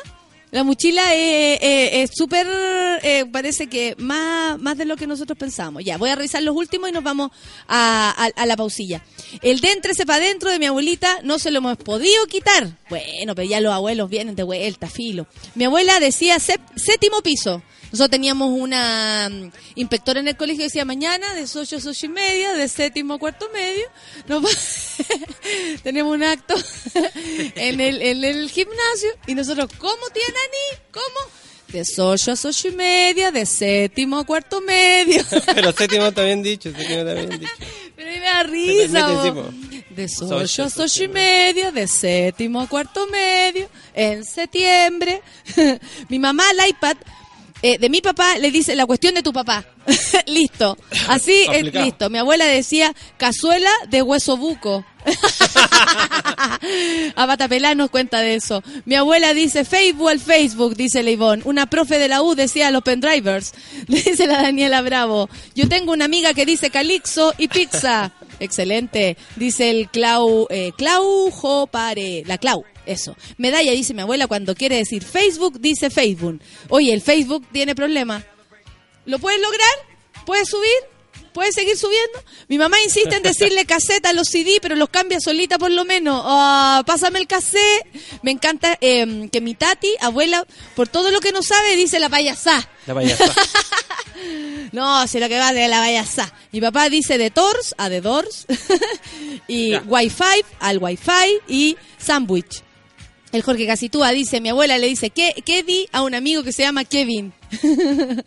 la 0.52 0.64
mochila 0.64 1.14
es 1.14 1.60
eh, 1.62 2.08
súper, 2.14 2.48
eh, 3.04 3.26
parece 3.32 3.68
que 3.68 3.96
más, 3.98 4.58
más 4.60 4.78
de 4.78 4.86
lo 4.86 4.96
que 4.96 5.06
nosotros 5.08 5.38
pensamos. 5.38 5.84
Ya, 5.84 5.98
voy 5.98 6.10
a 6.10 6.16
revisar 6.16 6.42
los 6.44 6.56
últimos 6.56 6.90
y 6.90 6.94
nos 6.94 7.04
vamos 7.04 7.32
a, 7.68 8.12
a- 8.36 8.46
la 8.46 8.56
pausilla. 8.56 9.04
El 9.42 9.60
de 9.60 9.72
entrese 9.74 10.06
para 10.06 10.24
adentro 10.24 10.50
de 10.50 10.58
mi 10.60 10.66
abuelita 10.66 11.20
no 11.24 11.38
se 11.38 11.52
lo 11.52 11.58
hemos 11.58 11.78
podido 11.78 12.26
quitar. 12.28 12.78
Bueno, 12.90 13.36
pero 13.36 13.48
ya 13.48 13.60
los 13.60 13.74
abuelos 13.74 14.10
vienen 14.10 14.36
de 14.36 14.44
vuelta, 14.44 14.90
filo. 14.90 15.28
Mi 15.56 15.66
abuela 15.66 16.00
decía 16.00 16.38
sép- 16.38 16.62
séptimo 16.78 17.22
piso. 17.22 17.62
Nosotros 17.92 18.10
teníamos 18.10 18.50
una 18.52 19.30
mm, 19.30 19.52
inspectora 19.76 20.20
en 20.20 20.28
el 20.28 20.36
colegio 20.38 20.60
que 20.60 20.64
decía 20.66 20.84
mañana 20.86 21.34
de 21.34 21.44
8 21.44 21.60
a 21.60 21.90
8 21.90 22.06
y 22.06 22.10
media, 22.10 22.54
de 22.54 22.68
séptimo 22.68 23.14
a 23.14 23.20
cuarto 23.20 23.48
medio. 23.54 23.86
Nos 24.28 24.42
tenemos 25.84 26.14
un 26.14 26.24
acto 26.24 26.56
en 27.56 27.80
el, 27.80 28.02
en 28.02 28.24
el 28.24 28.50
gimnasio 28.50 29.10
y 29.28 29.36
nosotros, 29.36 29.70
¿cómo 29.78 30.10
tiene 30.14 30.30
Ani? 30.30 30.82
¿Cómo? 30.92 31.32
De 31.70 31.82
8 31.82 32.32
a 32.32 32.34
8 32.48 32.68
y 32.70 32.72
media, 32.72 33.32
de 33.32 33.46
séptimo 33.46 34.20
a 34.20 34.26
cuarto 34.26 34.62
medio. 34.62 35.22
Pero 35.54 35.74
séptimo 35.74 36.12
también 36.14 36.42
dicho, 36.42 36.72
séptimo 36.72 37.04
también 37.04 37.30
dicho. 37.30 37.52
Pero 37.96 38.10
me 38.10 38.20
da 38.22 38.44
risa. 38.44 39.08
De 39.90 40.06
Ocho, 40.06 40.26
8 40.26 40.64
a 40.64 40.66
ocho 40.68 40.84
8 40.84 41.02
y 41.02 41.04
y 41.04 41.08
media, 41.10 41.72
de 41.72 41.88
séptimo 41.88 42.62
a 42.62 42.68
cuarto 42.68 43.08
medio, 43.08 43.68
en 43.94 44.24
septiembre. 44.24 45.22
mi 46.08 46.20
mamá 46.20 46.44
al 46.50 46.70
iPad, 46.70 46.96
eh, 47.62 47.78
de 47.78 47.90
mi 47.90 48.02
papá, 48.02 48.38
le 48.38 48.52
dice 48.52 48.76
la 48.76 48.86
cuestión 48.86 49.16
de 49.16 49.24
tu 49.24 49.34
papá. 49.34 49.66
listo. 50.28 50.78
Así 51.08 51.46
es 51.52 51.74
listo. 51.74 52.10
Mi 52.10 52.20
abuela 52.20 52.46
decía 52.46 52.94
cazuela 53.18 53.72
de 53.90 54.02
hueso 54.02 54.38
buco. 54.38 54.86
Abatapelá 57.16 57.76
nos 57.76 57.90
cuenta 57.90 58.20
de 58.20 58.36
eso. 58.36 58.64
Mi 58.86 58.96
abuela 58.96 59.34
dice 59.34 59.66
Facebook 59.66 60.10
al 60.10 60.20
Facebook, 60.20 60.76
dice 60.76 61.04
Leivón. 61.04 61.42
Una 61.46 61.68
profe 61.68 61.98
de 61.98 62.08
la 62.08 62.22
U 62.22 62.36
decía 62.36 62.72
los 62.72 62.84
pendrivers. 62.84 63.54
Dice 63.88 64.28
la 64.28 64.42
Daniela 64.42 64.82
Bravo. 64.82 65.30
Yo 65.56 65.70
tengo 65.70 65.94
una 65.94 66.06
amiga 66.06 66.34
que 66.34 66.46
dice 66.46 66.70
calixo 66.70 67.34
y 67.38 67.48
pizza. 67.48 68.12
Excelente. 68.40 69.18
Dice 69.36 69.70
el 69.70 69.90
Clau, 69.90 70.48
eh, 70.50 70.72
Clau 70.78 71.32
Jopare. 71.32 72.24
La 72.26 72.38
Clau. 72.38 72.66
Eso. 72.88 73.16
Medalla 73.38 73.72
dice 73.72 73.94
mi 73.94 74.02
abuela 74.02 74.28
cuando 74.28 74.56
quiere 74.56 74.78
decir 74.78 75.04
Facebook, 75.04 75.60
dice 75.60 75.90
Facebook. 75.90 76.42
Oye, 76.70 76.94
el 76.94 77.02
Facebook 77.02 77.46
tiene 77.52 77.76
problema. 77.76 78.24
¿Lo 79.06 79.20
puedes 79.20 79.40
lograr? 79.42 79.70
¿Puedes 80.26 80.50
subir? 80.50 80.98
¿Puedes 81.34 81.54
seguir 81.54 81.78
subiendo? 81.78 82.20
Mi 82.48 82.58
mamá 82.58 82.78
insiste 82.84 83.16
en 83.16 83.22
decirle 83.22 83.66
caseta 83.68 84.10
a 84.10 84.14
los 84.14 84.28
CD, 84.28 84.58
pero 84.60 84.76
los 84.76 84.90
cambia 84.90 85.20
solita 85.20 85.60
por 85.60 85.70
lo 85.70 85.86
menos. 85.86 86.20
Ah, 86.26 86.82
pásame 86.86 87.20
el 87.20 87.28
cassette. 87.28 87.86
Me 88.24 88.32
encanta 88.32 88.78
eh, 88.82 89.30
que 89.32 89.40
mi 89.40 89.54
tati, 89.54 89.90
abuela, 90.02 90.46
por 90.76 90.88
todo 90.88 91.12
lo 91.12 91.20
que 91.20 91.32
no 91.32 91.44
sabe, 91.44 91.76
dice 91.76 92.00
la 92.00 92.10
payasá. 92.10 92.68
La 92.88 92.94
payasa. 92.94 93.34
No, 94.72 95.08
si 95.08 95.20
lo 95.20 95.30
que 95.30 95.38
va 95.38 95.54
de 95.54 95.68
la 95.68 95.80
payasá. 95.80 96.34
Mi 96.52 96.60
papá 96.60 96.90
dice 96.90 97.20
de 97.20 97.30
Tors 97.30 97.76
a 97.78 97.88
de 97.88 98.02
Doors. 98.02 98.48
y 99.48 99.72
Ya. 99.72 99.84
Wi-Fi 99.86 100.44
al 100.60 100.80
Wi-Fi 100.80 101.42
y 101.48 101.78
sandwich. 101.98 102.64
El 103.32 103.42
Jorge 103.42 103.68
Casitúa 103.68 104.12
dice, 104.12 104.40
mi 104.40 104.50
abuela 104.50 104.78
le 104.78 104.88
dice, 104.88 105.10
¿qué, 105.10 105.34
qué 105.46 105.64
di 105.64 105.88
a 105.92 106.02
un 106.02 106.16
amigo 106.16 106.44
que 106.44 106.54
se 106.54 106.64
llama 106.64 106.86
Kevin? 106.86 107.34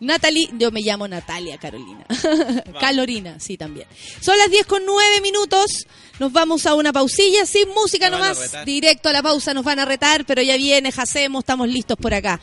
Natalie, 0.00 0.50
yo 0.58 0.70
me 0.70 0.80
llamo 0.82 1.08
Natalia 1.08 1.58
Carolina. 1.58 2.04
Calorina, 2.80 3.40
sí, 3.40 3.56
también. 3.56 3.86
Son 4.20 4.36
las 4.38 4.50
10 4.50 4.66
con 4.66 4.84
9 4.84 5.20
minutos. 5.20 5.86
Nos 6.18 6.32
vamos 6.32 6.66
a 6.66 6.74
una 6.74 6.92
pausilla 6.92 7.46
sin 7.46 7.68
música 7.70 8.10
Nos 8.10 8.20
van 8.20 8.30
a 8.30 8.34
nomás. 8.34 8.64
Directo 8.64 9.08
a 9.08 9.12
la 9.12 9.22
pausa 9.22 9.54
nos 9.54 9.64
van 9.64 9.80
a 9.80 9.84
retar, 9.84 10.24
pero 10.24 10.42
ya 10.42 10.56
viene, 10.56 10.92
hacemos, 10.96 11.40
estamos 11.40 11.68
listos 11.68 11.96
por 11.96 12.14
acá. 12.14 12.40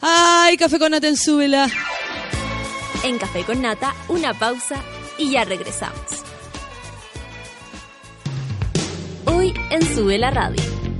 Ay, 0.00 0.56
café 0.56 0.78
con 0.78 0.90
Nata 0.90 1.06
en 1.06 1.16
súbela. 1.16 1.70
En 3.04 3.18
Café 3.18 3.44
con 3.44 3.60
Nata, 3.60 3.94
una 4.08 4.32
pausa 4.32 4.82
y 5.18 5.30
ya 5.32 5.44
regresamos. 5.44 6.22
Hoy 9.26 9.52
en 9.70 9.94
Sube 9.94 10.18
la 10.18 10.30
Radio. 10.30 10.91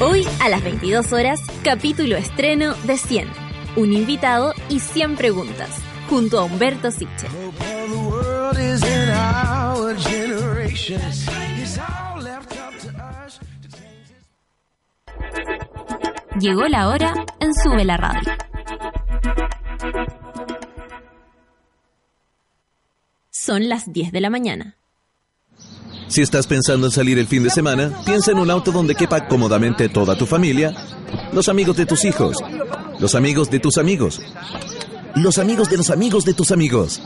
Hoy 0.00 0.26
a 0.40 0.48
las 0.48 0.62
22 0.64 1.12
horas, 1.12 1.40
capítulo 1.62 2.16
estreno 2.16 2.74
de 2.84 2.96
100. 2.96 3.28
Un 3.76 3.92
invitado 3.92 4.54
y 4.68 4.80
100 4.80 5.16
preguntas, 5.16 5.68
junto 6.08 6.38
a 6.38 6.44
Humberto 6.44 6.90
Siche. 6.90 7.28
Llegó 16.40 16.66
la 16.68 16.88
hora 16.88 17.12
en 17.40 17.54
Sube 17.54 17.84
la 17.84 17.96
Radio. 17.96 18.32
Son 23.30 23.68
las 23.68 23.92
10 23.92 24.12
de 24.12 24.20
la 24.20 24.30
mañana. 24.30 24.76
Si 26.08 26.22
estás 26.22 26.46
pensando 26.46 26.86
en 26.86 26.92
salir 26.92 27.18
el 27.18 27.26
fin 27.26 27.42
de 27.42 27.50
semana, 27.50 27.90
piensa 28.04 28.30
en 28.30 28.38
un 28.38 28.50
auto 28.50 28.70
donde 28.72 28.94
quepa 28.94 29.26
cómodamente 29.26 29.88
toda 29.88 30.16
tu 30.16 30.26
familia, 30.26 30.74
los 31.32 31.48
amigos 31.48 31.76
de 31.76 31.86
tus 31.86 32.04
hijos, 32.04 32.36
los 32.98 33.14
amigos 33.14 33.50
de 33.50 33.60
tus 33.60 33.78
amigos, 33.78 34.20
los 35.14 35.38
amigos 35.38 35.70
de 35.70 35.76
los 35.76 35.90
amigos 35.90 36.24
de 36.24 36.34
tus 36.34 36.50
amigos. 36.50 37.00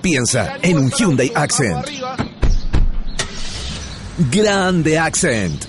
Piensa 0.00 0.56
en 0.62 0.78
un 0.78 0.90
Hyundai 0.90 1.30
Accent. 1.34 1.86
Grande 4.30 4.98
Accent. 4.98 5.64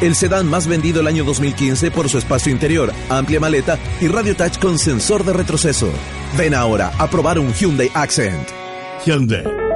El 0.00 0.14
sedán 0.14 0.48
más 0.48 0.66
vendido 0.66 1.00
el 1.00 1.08
año 1.08 1.24
2015 1.24 1.90
por 1.90 2.08
su 2.08 2.16
espacio 2.16 2.50
interior, 2.50 2.90
amplia 3.10 3.38
maleta 3.40 3.78
y 4.00 4.08
radio 4.08 4.34
touch 4.34 4.58
con 4.58 4.78
sensor 4.78 5.24
de 5.24 5.34
retroceso. 5.34 5.90
Ven 6.38 6.54
ahora 6.54 6.92
a 6.96 7.10
probar 7.10 7.38
un 7.38 7.52
Hyundai 7.52 7.90
Accent. 7.92 8.48
Hyundai. 9.04 9.69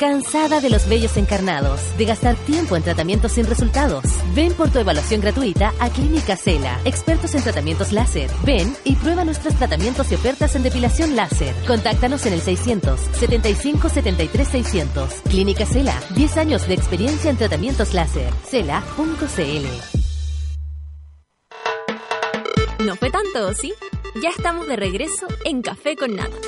¿Cansada 0.00 0.62
de 0.62 0.70
los 0.70 0.88
vellos 0.88 1.18
encarnados? 1.18 1.78
¿De 1.98 2.06
gastar 2.06 2.34
tiempo 2.34 2.74
en 2.74 2.82
tratamientos 2.82 3.32
sin 3.32 3.44
resultados? 3.44 4.02
Ven 4.34 4.54
por 4.54 4.70
tu 4.70 4.78
evaluación 4.78 5.20
gratuita 5.20 5.74
a 5.78 5.90
Clínica 5.90 6.38
Cela, 6.38 6.80
expertos 6.86 7.34
en 7.34 7.42
tratamientos 7.42 7.92
láser. 7.92 8.30
Ven 8.42 8.74
y 8.84 8.96
prueba 8.96 9.26
nuestros 9.26 9.56
tratamientos 9.56 10.10
y 10.10 10.14
ofertas 10.14 10.56
en 10.56 10.62
depilación 10.62 11.16
láser. 11.16 11.54
Contáctanos 11.66 12.24
en 12.24 12.32
el 12.32 12.40
600 12.40 12.98
75 12.98 13.90
73 13.90 14.48
600. 14.48 15.14
Clínica 15.28 15.66
Cela, 15.66 16.00
10 16.14 16.36
años 16.38 16.66
de 16.66 16.72
experiencia 16.72 17.30
en 17.30 17.36
tratamientos 17.36 17.92
láser. 17.92 18.32
Cela.cl. 18.48 19.66
No 22.86 22.96
fue 22.96 23.10
tanto, 23.10 23.52
¿sí? 23.52 23.74
Ya 24.22 24.30
estamos 24.30 24.66
de 24.66 24.76
regreso 24.76 25.26
en 25.44 25.60
Café 25.60 25.94
con 25.94 26.16
Nata. 26.16 26.38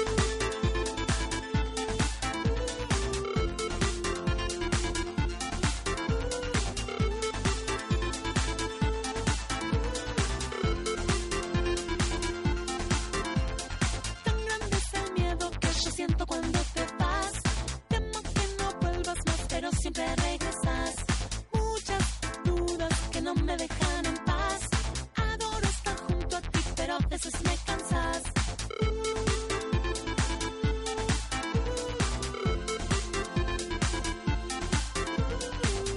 Me 23.53 23.59
dejan 23.59 24.07
en 24.07 24.15
paz. 24.25 24.61
Adoro 25.17 25.67
estar 25.69 25.97
junto 26.07 26.37
a 26.37 26.41
ti, 26.41 26.61
pero 26.77 26.95
a 26.95 26.99
veces 27.09 27.33
me 27.45 27.55
cansas. 27.67 28.23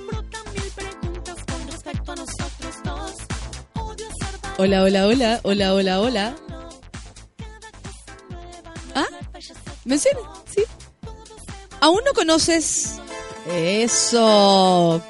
Brotan 0.07 0.53
mil 0.53 0.71
preguntas 0.75 1.35
con 1.49 1.71
respecto 1.71 2.11
a 2.11 2.15
nosotros 2.15 2.75
dos. 2.83 3.13
Odio 3.75 4.07
ser 4.19 4.39
Hola, 4.57 4.83
hola, 4.83 5.07
hola, 5.07 5.39
hola, 5.43 5.73
hola, 5.73 6.01
hola. 6.01 6.35
¿Ah? 8.95 9.07
¿Menciona? 9.85 10.19
Sí. 10.53 10.63
¿Aún 11.79 12.01
no 12.05 12.13
conoces? 12.13 12.99
Eso. 13.47 15.01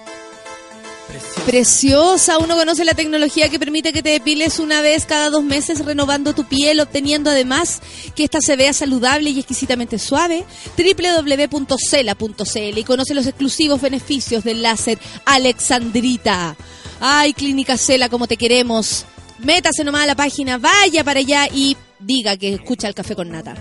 Preciosa, 1.45 2.33
aún 2.33 2.47
no 2.47 2.55
conoce 2.55 2.83
la 2.83 2.95
tecnología 2.95 3.49
que 3.49 3.59
permite 3.59 3.93
que 3.93 4.01
te 4.01 4.09
depiles 4.09 4.57
una 4.57 4.81
vez 4.81 5.05
cada 5.05 5.29
dos 5.29 5.43
meses, 5.43 5.85
renovando 5.85 6.33
tu 6.33 6.45
piel, 6.45 6.79
obteniendo 6.79 7.29
además 7.29 7.81
que 8.15 8.23
esta 8.23 8.41
se 8.41 8.55
vea 8.55 8.73
saludable 8.73 9.29
y 9.29 9.37
exquisitamente 9.37 9.99
suave. 9.99 10.43
www.cela.cl 10.75 12.77
y 12.77 12.83
conoce 12.83 13.13
los 13.13 13.27
exclusivos 13.27 13.79
beneficios 13.79 14.43
del 14.43 14.63
láser 14.63 14.97
Alexandrita. 15.25 16.55
Ay, 16.99 17.33
Clínica 17.33 17.77
Cela, 17.77 18.09
como 18.09 18.27
te 18.27 18.37
queremos. 18.37 19.05
Métase 19.37 19.83
nomás 19.83 20.03
a 20.03 20.07
la 20.07 20.15
página, 20.15 20.57
vaya 20.57 21.03
para 21.03 21.19
allá 21.19 21.47
y 21.53 21.77
diga 21.99 22.37
que 22.37 22.55
escucha 22.55 22.87
el 22.87 22.95
café 22.95 23.15
con 23.15 23.29
nata. 23.29 23.55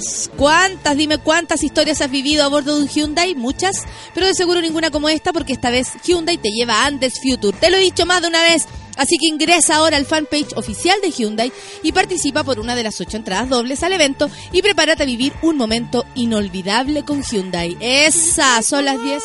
¿Cuántas? 0.00 0.30
¿Cuántas? 0.36 0.96
Dime 0.96 1.18
cuántas 1.18 1.62
historias 1.62 2.00
has 2.00 2.10
vivido 2.10 2.44
a 2.44 2.48
bordo 2.48 2.76
de 2.76 2.82
un 2.82 2.88
Hyundai. 2.88 3.34
Muchas, 3.34 3.84
pero 4.14 4.26
de 4.26 4.34
seguro 4.34 4.60
ninguna 4.60 4.90
como 4.90 5.08
esta 5.08 5.32
porque 5.32 5.52
esta 5.52 5.70
vez 5.70 5.88
Hyundai 6.04 6.38
te 6.38 6.50
lleva 6.50 6.82
a 6.82 6.86
Andes 6.86 7.20
Future. 7.20 7.56
Te 7.58 7.70
lo 7.70 7.76
he 7.76 7.80
dicho 7.80 8.06
más 8.06 8.22
de 8.22 8.28
una 8.28 8.42
vez. 8.42 8.66
Así 8.96 9.16
que 9.18 9.26
ingresa 9.26 9.76
ahora 9.76 9.96
al 9.96 10.04
fanpage 10.04 10.56
oficial 10.56 10.98
de 11.00 11.10
Hyundai 11.10 11.52
y 11.82 11.92
participa 11.92 12.44
por 12.44 12.60
una 12.60 12.74
de 12.74 12.82
las 12.82 13.00
ocho 13.00 13.16
entradas 13.16 13.48
dobles 13.48 13.82
al 13.82 13.92
evento 13.92 14.30
y 14.52 14.60
prepárate 14.62 15.04
a 15.04 15.06
vivir 15.06 15.32
un 15.42 15.56
momento 15.56 16.04
inolvidable 16.14 17.04
con 17.04 17.22
Hyundai. 17.22 17.76
Esas 17.80 18.66
son 18.66 18.84
las 18.84 19.02
10. 19.02 19.22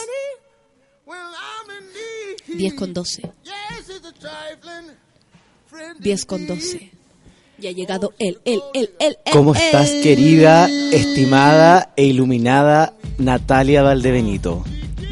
10 2.48 2.74
con 2.76 2.94
12. 2.94 3.32
10 6.00 6.26
con 6.26 6.48
12. 6.48 6.95
Y 7.62 7.68
ha 7.68 7.72
llegado 7.72 8.14
él, 8.20 8.38
él, 8.46 8.62
él, 8.74 8.90
él, 9.00 9.18
él. 9.26 9.32
¿Cómo 9.34 9.54
estás, 9.56 9.90
él. 9.90 10.02
querida, 10.04 10.70
estimada 10.92 11.94
e 11.96 12.06
iluminada 12.06 12.94
Natalia 13.18 13.82
Valdebenito? 13.82 14.64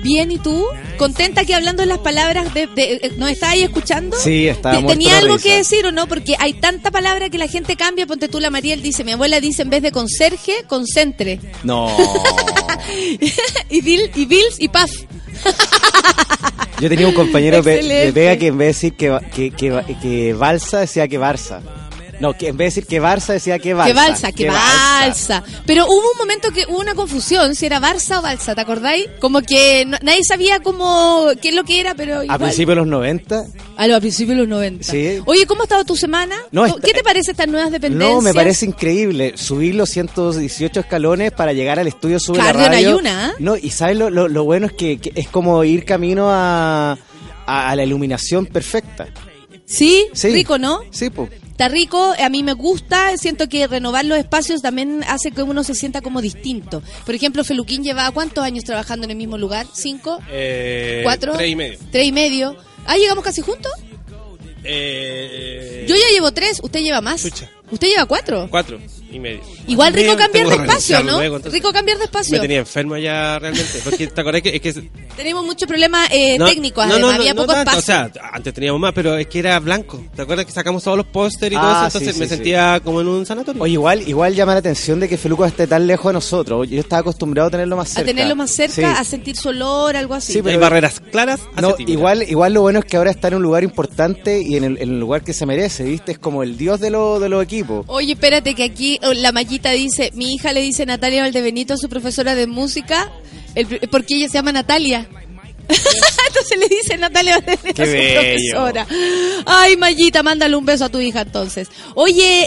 Bien, 0.04 0.30
¿y 0.32 0.38
tú? 0.38 0.66
¿Contenta 0.98 1.46
que 1.46 1.56
hablando 1.56 1.82
en 1.84 1.88
las 1.90 2.00
palabras 2.00 2.54
de... 2.54 2.68
de- 2.68 2.96
eh, 2.96 3.12
¿Nos 3.16 3.30
está 3.32 3.52
ahí 3.52 3.62
escuchando? 3.64 4.18
Sí, 4.18 4.50
muerto 4.62 4.88
¿Tenía 4.88 5.12
de 5.14 5.18
algo 5.20 5.36
risa. 5.36 5.48
que 5.48 5.56
decir 5.58 5.86
o 5.86 5.94
no? 5.94 6.08
Porque 6.08 6.36
hay 6.40 6.54
tanta 6.56 6.92
palabra 6.92 7.30
que 7.30 7.38
la 7.38 7.48
gente 7.48 7.78
cambia. 7.78 8.06
Ponte 8.06 8.28
tú, 8.28 8.42
la 8.42 8.50
Mariel 8.50 8.82
dice, 8.82 9.06
mi 9.06 9.14
abuela 9.14 9.40
dice 9.40 9.62
en 9.62 9.70
vez 9.70 9.82
de 9.82 9.94
conserje, 9.94 10.66
concentre. 10.68 11.40
No. 11.64 11.88
y, 13.70 13.80
Bill, 13.82 14.12
y 14.16 14.26
Bills 14.26 14.60
y 14.60 14.68
Paf. 14.68 14.92
Yo 16.82 16.90
tenía 16.90 17.08
un 17.08 17.14
compañero 17.14 17.62
de, 17.62 17.82
de 17.82 18.12
pega 18.14 18.36
que 18.36 18.48
en 18.48 18.58
vez 18.58 18.66
de 18.82 18.90
decir 18.90 18.94
que, 18.98 19.18
que, 19.34 19.52
que, 19.52 19.96
que 20.02 20.34
Balsa 20.34 20.80
decía 20.82 21.08
que 21.08 21.18
Barça. 21.18 21.62
No, 22.24 22.38
que 22.38 22.48
en 22.48 22.56
vez 22.56 22.74
de 22.76 22.82
decir 22.82 22.86
que 22.88 23.02
Barça 23.02 23.34
decía 23.34 23.60
que 23.60 23.74
Balsa. 23.74 23.92
Que 23.92 23.94
balsa, 23.94 24.32
que 24.32 24.48
balsa. 24.50 25.44
Pero 25.66 25.86
hubo 25.88 26.12
un 26.14 26.18
momento 26.18 26.52
que 26.52 26.64
hubo 26.70 26.80
una 26.80 26.96
confusión, 26.96 27.54
si 27.54 27.66
era 27.66 27.82
Barça 27.82 28.20
o 28.20 28.22
Balsa, 28.22 28.56
¿te 28.56 28.62
acordáis? 28.62 29.08
Como 29.20 29.42
que 29.42 29.84
no- 29.86 29.98
nadie 30.02 30.24
sabía 30.24 30.62
cómo, 30.62 31.28
qué 31.42 31.50
es 31.50 31.56
lo 31.56 31.66
que 31.66 31.82
era, 31.82 31.96
pero 31.96 32.22
A 32.30 32.38
principios 32.40 32.70
de 32.70 32.76
los 32.76 32.88
90. 32.88 33.44
A 33.76 33.88
lo- 33.88 33.98
a 33.98 34.00
principios 34.00 34.38
de 34.38 34.42
los 34.44 34.48
90. 34.48 34.86
Sí. 34.90 35.20
Oye, 35.26 35.46
¿cómo 35.46 35.64
ha 35.64 35.66
estado 35.66 35.84
tu 35.84 35.98
semana? 35.98 36.38
No, 36.52 36.64
¿Qué 36.64 36.70
está- 36.70 37.00
te 37.00 37.04
parece 37.04 37.32
estas 37.32 37.50
nuevas 37.50 37.72
dependencias? 37.72 38.10
No, 38.16 38.22
me 38.22 38.34
parece 38.34 38.66
increíble. 38.68 39.34
Subir 39.36 39.76
los 39.76 39.90
118 39.90 40.80
escalones 40.80 41.34
para 41.34 41.52
llegar 41.52 41.78
al 41.78 41.88
estudio 41.88 42.22
sube 42.22 42.38
la 42.38 42.46
Cardio 42.46 42.66
en 42.68 42.72
radio. 42.72 42.88
ayuna, 42.90 43.28
¿eh? 43.32 43.34
No, 43.40 43.58
y 43.58 43.70
sabes 43.70 43.98
lo, 43.98 44.10
lo, 44.10 44.30
lo 44.30 44.46
bueno 44.46 44.68
es 44.68 44.72
que, 44.74 44.98
que 44.98 45.12
es 45.14 45.28
como 45.28 45.62
ir 45.66 45.84
camino 45.84 46.30
a, 46.30 46.94
a, 47.46 47.70
a 47.70 47.76
la 47.76 47.84
iluminación 47.84 48.46
perfecta. 48.46 49.08
Sí, 49.66 50.08
Sí. 50.14 50.30
rico, 50.30 50.58
¿no? 50.58 50.82
Sí, 50.92 51.10
pues. 51.10 51.30
Está 51.54 51.68
rico, 51.68 52.16
a 52.20 52.30
mí 52.30 52.42
me 52.42 52.54
gusta, 52.54 53.16
siento 53.18 53.48
que 53.48 53.68
renovar 53.68 54.06
los 54.06 54.18
espacios 54.18 54.64
también 54.64 55.04
hace 55.08 55.30
que 55.32 55.44
uno 55.44 55.64
se 55.64 55.76
sienta 55.76 56.02
como 56.02 56.20
distinto. 56.20 56.82
Por 57.06 57.14
ejemplo, 57.14 57.44
Feluquín 57.44 57.84
lleva 57.84 58.10
cuántos 58.10 58.44
años 58.44 58.64
trabajando 58.64 59.06
en 59.06 59.12
el 59.12 59.18
mismo 59.18 59.38
lugar? 59.38 59.68
¿Cinco? 59.72 60.18
Eh, 60.32 61.02
¿Cuatro? 61.04 61.34
Tres 61.34 61.52
y 61.52 61.56
medio. 61.56 61.78
¿Tres 61.92 62.08
y 62.08 62.12
medio? 62.12 62.58
Ah, 62.88 62.98
¿llegamos 62.98 63.24
casi 63.24 63.42
juntos? 63.42 63.72
Eh, 64.64 65.86
Yo 65.88 65.96
ya 65.96 66.08
llevo 66.12 66.32
tres, 66.32 66.60
usted 66.64 66.82
lleva 66.82 67.02
más. 67.02 67.22
Chucha. 67.22 67.48
¿Usted 67.74 67.88
lleva 67.88 68.06
cuatro? 68.06 68.48
Cuatro 68.50 68.78
y 69.12 69.20
medio. 69.20 69.42
Igual 69.68 69.94
rico 69.94 70.14
Medio, 70.14 70.18
cambiar 70.18 70.48
de 70.48 70.56
espacio, 70.56 71.04
¿no? 71.04 71.18
luego, 71.18 71.36
entonces. 71.38 71.54
Rico 71.60 71.74
cambiar 71.74 71.98
de 71.98 72.02
Me 72.02 72.06
espacio. 72.06 72.40
tenía 72.42 72.60
enfermo 72.60 72.98
ya 72.98 73.40
realmente. 73.40 73.80
Porque 73.84 74.08
te 74.08 74.22
acordás 74.22 74.42
que 74.42 74.56
es 74.56 74.62
que 74.62 74.74
Tenemos 75.16 75.44
muchos 75.46 75.68
problemas 75.68 76.08
eh, 76.12 76.38
No, 76.38 76.46
técnicos, 76.46 76.86
no, 76.86 76.94
además, 76.94 77.12
no, 77.16 77.20
había 77.20 77.34
no 77.34 77.42
poco 77.46 77.54
espacio. 77.58 77.80
O 77.80 77.82
sea, 77.82 78.12
antes 78.32 78.54
teníamos 78.54 78.80
más, 78.80 78.94
pero 78.94 79.18
es 79.18 79.28
que 79.28 79.40
era 79.40 79.60
blanco. 79.60 80.04
¿Te 80.16 80.22
acuerdas 80.22 80.46
que 80.46 80.52
sacamos 80.52 80.84
todos 80.84 80.98
los 80.98 81.08
pósteres 81.08 81.54
y 81.58 81.60
Ah, 81.60 81.62
todo 81.62 81.88
eso? 81.88 82.00
sí, 82.00 82.06
Entonces 82.06 82.14
sí, 82.16 82.20
me 82.20 82.26
sí. 82.28 82.36
sentía 82.36 82.80
como 82.84 83.02
en 83.02 83.08
un 83.08 83.26
sanatorio. 83.26 83.62
Oye, 83.62 83.74
igual, 83.74 84.08
igual 84.08 84.36
llama 84.36 84.54
la 84.54 84.60
atención 84.60 85.00
de 85.00 85.10
que 85.10 85.18
Feluca 85.18 85.48
esté 85.48 85.66
tan 85.68 85.88
lejos 85.88 86.10
de 86.10 86.14
nosotros. 86.14 86.70
Yo 86.70 86.80
estaba 86.80 87.00
acostumbrado 87.02 87.48
a 87.48 87.52
tenerlo 87.52 87.76
más 87.76 87.90
cerca. 87.90 88.02
a 88.02 88.06
tenerlo 88.06 88.36
más 88.36 88.52
cerca, 88.52 88.74
Sí. 88.76 88.84
a 88.84 89.04
sentir 89.04 89.36
su 89.36 89.50
olor, 89.50 89.96
algo 89.96 90.14
así. 90.14 90.34
Sí, 90.34 90.40
pero- 90.44 90.52
Hay 90.52 90.58
barreras 90.58 91.00
claras. 91.12 91.40
No, 91.60 91.74
ti, 91.74 91.86
igual, 91.88 92.24
igual 92.30 92.54
lo 92.54 92.62
bueno 92.62 92.80
es 92.80 92.86
que 92.86 92.98
ahora 92.98 93.10
está 93.12 93.30
en 93.30 93.36
un 93.36 93.42
lugar 93.42 93.64
importante 93.64 94.42
y 94.42 94.58
en 94.58 94.64
el, 94.64 94.78
en 94.78 94.90
el 94.92 95.00
lugar 95.00 95.24
que 95.24 95.34
se 95.34 95.46
merece, 95.46 95.84
¿viste? 95.86 96.12
Es 96.12 96.20
como 96.20 96.44
el 96.44 96.58
dios 96.58 96.80
de, 96.80 96.90
lo- 96.90 97.20
de 97.20 97.30
los 97.30 97.42
equipos. 97.44 97.63
Oye, 97.88 98.14
espérate 98.14 98.54
que 98.56 98.64
aquí 98.64 99.00
oh, 99.04 99.14
la 99.14 99.32
mallita 99.32 99.72
dice, 99.72 100.12
mi 100.16 100.34
hija 100.34 100.52
le 100.54 100.62
dice 100.62 100.86
Natalia 100.86 101.22
Valdebenito 101.24 101.74
a 101.74 101.78
su 101.78 101.90
profesora 101.90 102.36
de 102.36 102.48
música, 102.48 103.12
el 103.56 103.68
porque 103.90 104.16
ella 104.16 104.28
se 104.28 104.34
llama 104.34 104.52
Natalia. 104.52 105.08
entonces 106.28 106.58
le 106.60 106.68
dice 106.68 106.98
Natalia 106.98 107.38
Valdebenito 107.40 107.84
a 107.84 107.86
su 107.86 107.92
bello. 107.92 108.20
profesora. 108.22 108.88
Ay, 109.46 109.78
Mayita, 109.78 110.22
mándale 110.24 110.56
un 110.56 110.66
beso 110.66 110.86
a 110.86 110.90
tu 110.90 111.00
hija 111.00 111.22
entonces. 111.22 111.70
Oye, 111.96 112.46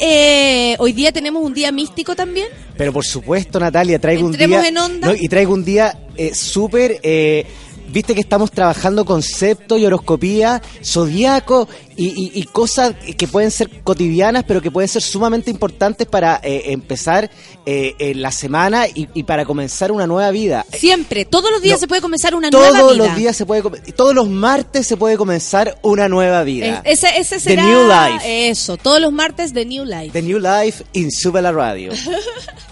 eh, 0.73 0.77
hoy 0.79 0.93
día 0.93 1.13
tenemos 1.13 1.43
un 1.43 1.55
día 1.55 1.73
místico 1.73 2.15
también. 2.15 2.49
Pero 2.77 2.93
por 2.93 3.05
supuesto, 3.05 3.59
Natalia, 3.59 3.99
traigo 3.99 4.27
Entremos 4.27 4.57
un 4.59 4.63
día. 4.63 4.69
en 4.69 4.79
onda. 4.79 5.09
No, 5.09 5.15
y 5.19 5.29
traigo 5.29 5.55
un 5.55 5.65
día 5.65 5.99
eh, 6.17 6.35
súper. 6.35 7.01
eh, 7.03 7.47
Viste 7.89 8.15
que 8.15 8.21
estamos 8.21 8.51
trabajando 8.51 9.05
conceptos 9.05 9.79
y 9.79 9.87
horoscopía, 9.87 10.61
zodiaco 10.85 11.69
y, 11.97 12.07
y- 12.09 12.31
y 12.35 12.45
cosas 12.45 12.95
que 13.17 13.27
pueden 13.29 13.51
ser 13.51 13.83
cotidianas, 13.83 14.45
pero 14.47 14.61
que 14.61 14.71
pueden 14.71 14.89
ser 14.89 15.03
sumamente 15.03 15.51
importantes 15.51 16.07
para 16.07 16.41
eh, 16.43 16.65
empezar 16.73 17.31
eh, 17.65 17.95
en 17.99 18.21
la 18.23 18.31
semana 18.33 18.87
y, 18.87 19.09
y 19.15 19.23
para 19.23 19.45
comenzar 19.45 19.93
una 19.93 20.07
nueva 20.07 20.31
vida. 20.31 20.67
Siempre, 20.73 21.25
todos 21.25 21.51
los 21.51 21.63
días 21.63 21.77
No, 21.77 21.81
se 21.81 21.89
puede 21.89 22.03
comenzar 22.03 22.35
una 22.35 22.51
nueva 22.51 22.69
vida. 22.71 22.81
Todos 22.81 22.97
los 22.97 23.17
días 23.17 23.37
se 23.37 23.47
puede, 23.47 23.63
todos 23.93 24.15
los 24.15 24.29
martes 24.29 24.87
se 24.87 24.97
puede 24.97 25.17
comenzar 25.17 25.79
una 25.83 26.09
nueva 26.09 26.43
vida. 26.43 26.83
Es- 26.85 27.03
ese, 27.05 27.19
ese 27.21 27.35
The 27.37 27.41
será 27.41 27.65
New 27.65 27.89
Life. 27.89 28.49
eso, 28.51 28.77
todos 28.77 29.01
los 29.01 29.13
martes 29.13 29.55
de 29.55 29.65
New 29.65 29.85
Life. 29.85 30.11
The 30.13 30.23
New 30.23 30.39
Life 30.39 30.85
in 30.93 31.11
Sube 31.11 31.41
la 31.41 31.53
Radio. 31.53 31.93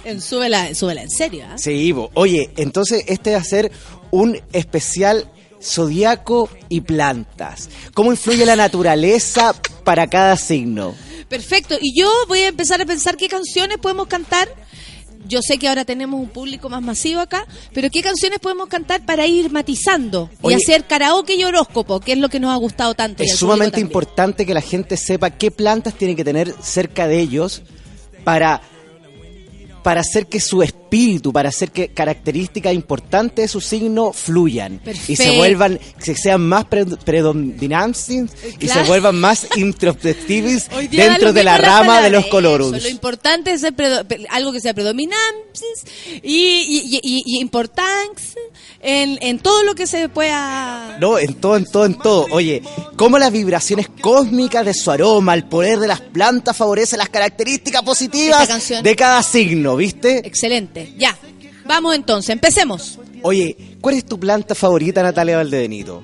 En, 0.05 0.20
súbela, 0.20 0.74
súbela 0.74 1.01
en 1.01 1.09
serio. 1.11 1.47
¿ah? 1.49 1.57
Sí, 1.57 1.70
Ivo. 1.70 2.11
Oye, 2.12 2.51
entonces 2.59 3.05
este 3.07 3.32
va 3.32 3.39
a 3.39 3.45
ser 3.45 3.73
un 4.15 4.41
especial 4.53 5.28
zodiaco 5.61 6.49
y 6.69 6.82
plantas. 6.82 7.69
¿Cómo 7.95 8.12
influye 8.12 8.47
la 8.47 8.55
naturaleza 8.55 9.55
para 9.82 10.07
cada 10.07 10.36
signo? 10.36 10.95
Perfecto, 11.28 11.77
y 11.81 11.99
yo 11.99 12.09
voy 12.28 12.41
a 12.41 12.49
empezar 12.49 12.81
a 12.81 12.86
pensar 12.86 13.16
qué 13.16 13.28
canciones 13.28 13.78
podemos 13.78 14.07
cantar. 14.07 14.49
Yo 15.27 15.41
sé 15.43 15.59
que 15.59 15.66
ahora 15.69 15.85
tenemos 15.85 16.20
un 16.20 16.28
público 16.28 16.69
más 16.69 16.82
masivo 16.82 17.20
acá, 17.20 17.47
pero 17.73 17.91
qué 17.91 18.03
canciones 18.03 18.39
podemos 18.39 18.69
cantar 18.69 19.05
para 19.05 19.27
ir 19.27 19.51
matizando 19.51 20.31
Oye. 20.43 20.55
y 20.55 20.62
hacer 20.62 20.86
karaoke 20.86 21.35
y 21.35 21.45
horóscopo, 21.45 21.99
que 21.99 22.12
es 22.12 22.19
lo 22.19 22.28
que 22.28 22.39
nos 22.39 22.53
ha 22.53 22.57
gustado 22.57 22.95
tanto. 22.95 23.23
Es 23.23 23.36
sumamente 23.36 23.81
importante 23.81 24.47
que 24.47 24.55
la 24.55 24.61
gente 24.61 24.97
sepa 24.97 25.31
qué 25.31 25.51
plantas 25.51 25.95
tienen 25.95 26.16
que 26.16 26.24
tener 26.24 26.55
cerca 26.62 27.09
de 27.09 27.19
ellos 27.19 27.62
para, 28.23 28.61
para 29.85 30.01
hacer 30.01 30.27
que 30.27 30.40
su 30.40 30.62
espíritu, 30.62 31.32
para 31.32 31.51
hacer 31.51 31.70
que 31.70 31.89
características 31.89 32.74
importantes 32.74 33.44
de 33.44 33.48
su 33.48 33.61
signo 33.61 34.12
fluyan 34.12 34.81
y 35.06 35.15
se 35.15 35.36
vuelvan, 35.36 35.78
que 36.02 36.16
sean 36.16 36.40
más 36.40 36.65
pre- 36.65 36.85
predominantes 36.86 38.09
y 38.59 38.66
se 38.69 38.82
vuelvan 38.85 39.16
más 39.20 39.47
introspectivos 39.56 40.69
dentro 40.90 41.32
de 41.32 41.44
la 41.44 41.59
rama 41.59 42.01
de 42.01 42.11
los 42.11 42.27
colorums. 42.27 42.82
lo 42.82 42.89
importante 42.89 43.52
es 43.52 43.61
ser 43.61 43.74
algo 44.31 44.52
que 44.52 44.61
sea 44.61 44.74
predominante 44.74 45.20
y, 46.23 46.31
y, 46.32 47.01
y- 47.02 47.23
y 47.27 47.40
importante 47.40 48.23
en, 48.81 49.19
en 49.23 49.39
todo 49.39 49.62
lo 49.65 49.74
que 49.74 49.86
se 49.86 50.09
pueda... 50.09 50.97
No, 51.01 51.19
en 51.19 51.35
todo, 51.35 51.56
en 51.56 51.65
todo, 51.65 51.85
en 51.86 51.94
todo. 51.94 52.27
Oye, 52.31 52.62
cómo 52.97 53.19
las 53.19 53.32
vibraciones 53.32 53.89
cósmicas 54.01 54.65
de 54.66 54.74
su 54.74 54.90
aroma, 54.90 55.35
el 55.35 55.44
poder 55.44 55.78
de 55.78 55.86
las 55.89 56.01
plantas 56.01 56.56
favorece 56.56 56.97
las 56.97 57.09
características 57.09 57.82
positivas 57.82 58.48
de 58.82 58.97
cada 58.97 59.23
signo, 59.23 59.74
¿viste? 59.77 60.27
Excelente, 60.27 60.93
ya. 60.97 61.17
Vamos 61.67 61.95
entonces, 61.95 62.31
empecemos. 62.31 62.99
Oye, 63.23 63.57
¿cuál 63.81 63.95
es 63.97 64.05
tu 64.05 64.19
planta 64.21 64.55
favorita, 64.55 65.03
Natalia 65.03 65.37
Valdebenito? 65.39 66.03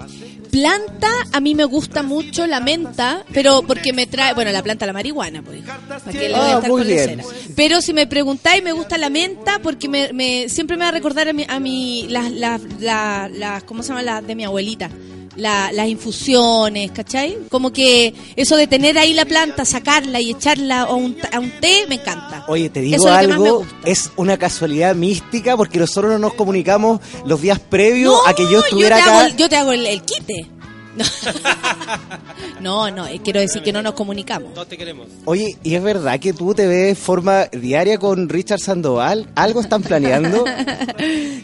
Planta, 0.51 1.09
a 1.33 1.39
mí 1.41 1.55
me 1.55 1.65
gusta 1.65 2.03
mucho 2.03 2.45
la 2.47 2.59
menta, 2.61 3.25
pero 3.33 3.63
porque 3.63 3.93
me 3.93 4.09
trae, 4.09 4.35
bueno, 4.35 4.51
la 4.51 4.63
planta 4.65 4.85
la 4.85 4.93
marihuana, 4.93 5.43
pues. 5.43 5.61
¿para 5.63 6.01
qué 6.11 6.29
le 6.29 6.35
voy 6.35 6.39
a 6.51 6.57
Ah, 6.57 6.61
muy 6.63 6.81
con 6.83 6.87
bien. 6.89 7.23
Pero 7.55 7.81
si 7.81 7.93
me 7.93 8.09
preguntáis, 8.09 8.61
me 8.63 8.73
gusta 8.73 8.99
la 8.99 9.11
menta 9.11 9.61
porque 9.63 9.89
me, 9.89 10.13
me- 10.13 10.49
siempre 10.49 10.77
me 10.77 10.83
va 10.85 10.89
a 10.89 10.93
recordar 10.93 11.29
a 11.29 11.33
mi, 11.33 11.45
a 11.49 11.61
mi 11.61 12.07
las, 12.09 12.33
las, 12.33 12.61
las, 12.81 13.31
las- 13.31 13.63
¿cómo 13.63 13.83
se 13.85 13.91
llama? 13.91 14.03
Las 14.03 14.27
de 14.27 14.35
mi 14.35 14.45
abuelita. 14.45 14.91
La- 15.36 15.70
las 15.73 15.89
infusiones, 15.89 16.90
¿cachai? 16.90 17.39
Como 17.51 17.73
que 17.73 18.12
eso 18.36 18.57
de 18.57 18.66
tener 18.66 18.98
ahí 18.98 19.15
la 19.15 19.24
planta, 19.24 19.65
sacarla 19.65 20.20
y 20.20 20.31
echarla 20.31 20.82
a 20.82 20.94
un, 20.94 21.16
a 21.32 21.39
un 21.39 21.51
té, 21.61 21.85
me 21.89 21.94
encanta. 21.97 22.44
Oye, 22.48 22.69
te 22.69 22.81
Eso 22.81 22.86
digo 22.90 23.09
es 23.09 23.12
más 23.12 23.27
me 23.27 23.32
algo, 23.35 23.66
es 23.85 24.11
una 24.16 24.36
casualidad 24.39 24.94
mística 24.94 25.57
porque 25.57 25.78
nosotros 25.78 26.12
no 26.12 26.19
nos 26.19 26.35
comunicamos 26.35 27.01
los 27.24 27.40
días 27.40 27.59
previos 27.61 28.12
No, 28.12 28.27
a 28.28 28.35
que 28.35 28.43
yo 28.51 28.59
estuviera 28.61 28.97
te 28.97 29.02
acá. 29.02 29.20
Hago, 29.27 29.36
yo 29.36 29.48
te 29.48 29.57
hago 29.57 29.73
el, 29.73 29.86
el 29.86 30.02
quite. 30.02 30.51
No, 32.61 32.91
no, 32.91 33.07
eh, 33.07 33.21
quiero 33.25 33.41
decir 33.41 33.62
que 33.62 33.73
no 33.73 33.81
nos 33.83 33.95
comunicamos. 33.95 34.53
Todos 34.55 34.69
te 34.69 34.77
queremos. 34.77 35.07
Oye, 35.25 35.57
¿y 35.62 35.75
es 35.75 35.83
verdad 35.83 36.21
que 36.21 36.33
tú 36.35 36.55
te 36.55 36.67
ves 36.67 36.89
de 36.89 36.95
forma 36.95 37.47
diaria 37.47 37.97
con 37.99 38.29
Richard 38.29 38.61
Sandoval? 38.61 39.29
¿Algo 39.35 39.61
están 39.61 39.83
planeando? 39.83 40.45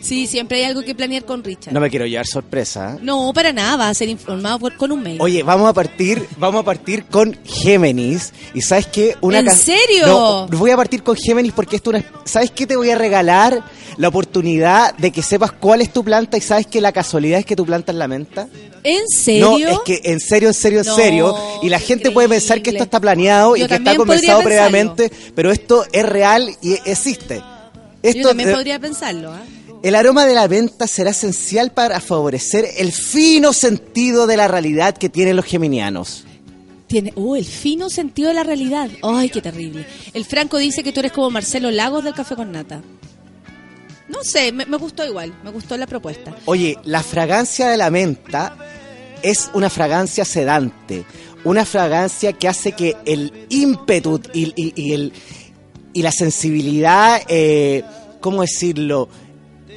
Sí, 0.02 0.26
siempre 0.28 0.58
hay 0.58 0.64
algo 0.64 0.82
que 0.82 0.94
planear 0.94 1.24
con 1.24 1.42
Richard. 1.42 1.72
No 1.72 1.80
me 1.80 1.90
quiero 1.90 2.06
llevar 2.06 2.26
sorpresa. 2.26 2.94
¿eh? 2.94 2.98
No, 3.02 3.32
para 3.34 3.52
nada, 3.52 3.76
va 3.76 3.88
a 3.88 3.94
ser 3.94 4.08
informado 4.08 4.58
por- 4.60 4.76
con 4.76 4.92
un 4.92 5.02
mail. 5.02 5.20
Oye, 5.20 5.42
vamos 5.42 5.68
a 5.68 5.72
partir, 5.72 6.24
vamos 6.38 6.60
a 6.60 6.64
partir 6.64 7.06
con 7.06 7.36
Géminis. 7.44 8.32
¿Y 8.54 8.60
sabes 8.60 8.86
qué? 8.86 9.16
Una 9.20 9.40
¿En 9.40 9.50
serio? 9.50 10.06
No, 10.06 10.46
voy 10.48 10.70
a 10.70 10.76
partir 10.76 11.02
con 11.02 11.16
Géminis 11.16 11.52
porque 11.52 11.76
esto 11.76 11.90
es 11.92 12.04
una... 12.04 12.12
¿Sabes 12.24 12.52
qué? 12.52 12.66
Te 12.68 12.76
voy 12.76 12.90
a 12.90 12.94
regalar 12.96 13.64
la 13.96 14.08
oportunidad 14.08 14.94
de 14.96 15.10
que 15.10 15.22
sepas 15.22 15.50
cuál 15.52 15.80
es 15.80 15.92
tu 15.92 16.04
planta 16.04 16.36
y 16.36 16.40
sabes 16.40 16.66
que 16.68 16.80
la 16.80 16.92
casualidad 16.92 17.40
es 17.40 17.46
que 17.46 17.56
tu 17.56 17.64
planta 17.66 17.90
es 17.90 17.98
la 17.98 18.06
menta. 18.06 18.46
¿En 18.84 19.08
serio? 19.08 19.35
No, 19.40 19.56
es 19.58 19.78
que 19.84 20.00
en 20.04 20.20
serio, 20.20 20.48
en 20.48 20.54
serio, 20.54 20.80
en 20.80 20.86
No, 20.86 20.96
serio. 20.96 21.36
Y 21.62 21.68
la 21.68 21.78
gente 21.78 22.10
puede 22.10 22.28
pensar 22.28 22.62
que 22.62 22.70
esto 22.70 22.84
está 22.84 23.00
planeado 23.00 23.56
Yo 23.56 23.64
y 23.64 23.68
que 23.68 23.74
está 23.74 23.96
conversado 23.96 24.42
previamente, 24.42 25.10
pero 25.34 25.50
esto 25.50 25.84
es 25.92 26.04
real 26.04 26.56
y 26.60 26.74
existe. 26.84 27.36
Yo 27.36 28.10
Esto, 28.10 28.28
también 28.28 28.50
eh, 28.50 28.52
podría 28.52 28.78
pensarlo. 28.78 29.32
¿ah? 29.32 29.42
el 29.82 29.94
aroma 29.94 30.26
de 30.26 30.34
la 30.34 30.48
menta 30.48 30.86
será 30.86 31.10
esencial 31.10 31.70
para 31.70 32.00
favorecer 32.00 32.66
el 32.76 32.92
fino 32.92 33.52
sentido 33.52 34.26
de 34.26 34.36
la 34.36 34.48
realidad 34.48 34.96
que 34.96 35.08
tienen 35.08 35.36
los 35.36 35.44
geminianos. 35.44 36.24
Tiene, 36.86 37.12
oh, 37.16 37.36
el 37.36 37.44
fino 37.44 37.90
sentido 37.90 38.28
de 38.28 38.34
la 38.34 38.44
realidad. 38.44 38.88
Ay, 39.02 39.28
qué 39.28 39.40
terrible. 39.40 39.86
El 40.12 40.24
Franco 40.24 40.56
dice 40.58 40.82
que 40.82 40.92
tú 40.92 41.00
eres 41.00 41.12
como 41.12 41.30
Marcelo 41.30 41.70
Lagos 41.70 42.04
del 42.04 42.14
Café 42.14 42.36
con 42.36 42.52
Nata. 42.52 42.82
No 44.08 44.22
sé, 44.22 44.52
me, 44.52 44.66
me 44.66 44.76
gustó 44.76 45.04
igual, 45.04 45.32
me 45.42 45.50
gustó 45.50 45.76
la 45.76 45.86
propuesta. 45.86 46.34
Oye, 46.44 46.78
la 46.84 47.02
fragancia 47.02 47.68
de 47.68 47.76
la 47.76 47.90
menta 47.90 48.56
es 49.22 49.50
una 49.54 49.70
fragancia 49.70 50.24
sedante, 50.24 51.04
una 51.44 51.64
fragancia 51.64 52.32
que 52.32 52.48
hace 52.48 52.72
que 52.72 52.96
el 53.04 53.46
ímpetu 53.48 54.20
y, 54.32 54.92
el, 54.92 55.12
y 55.92 56.02
la 56.02 56.12
sensibilidad, 56.12 57.20
eh, 57.28 57.82
¿cómo 58.20 58.42
decirlo? 58.42 59.08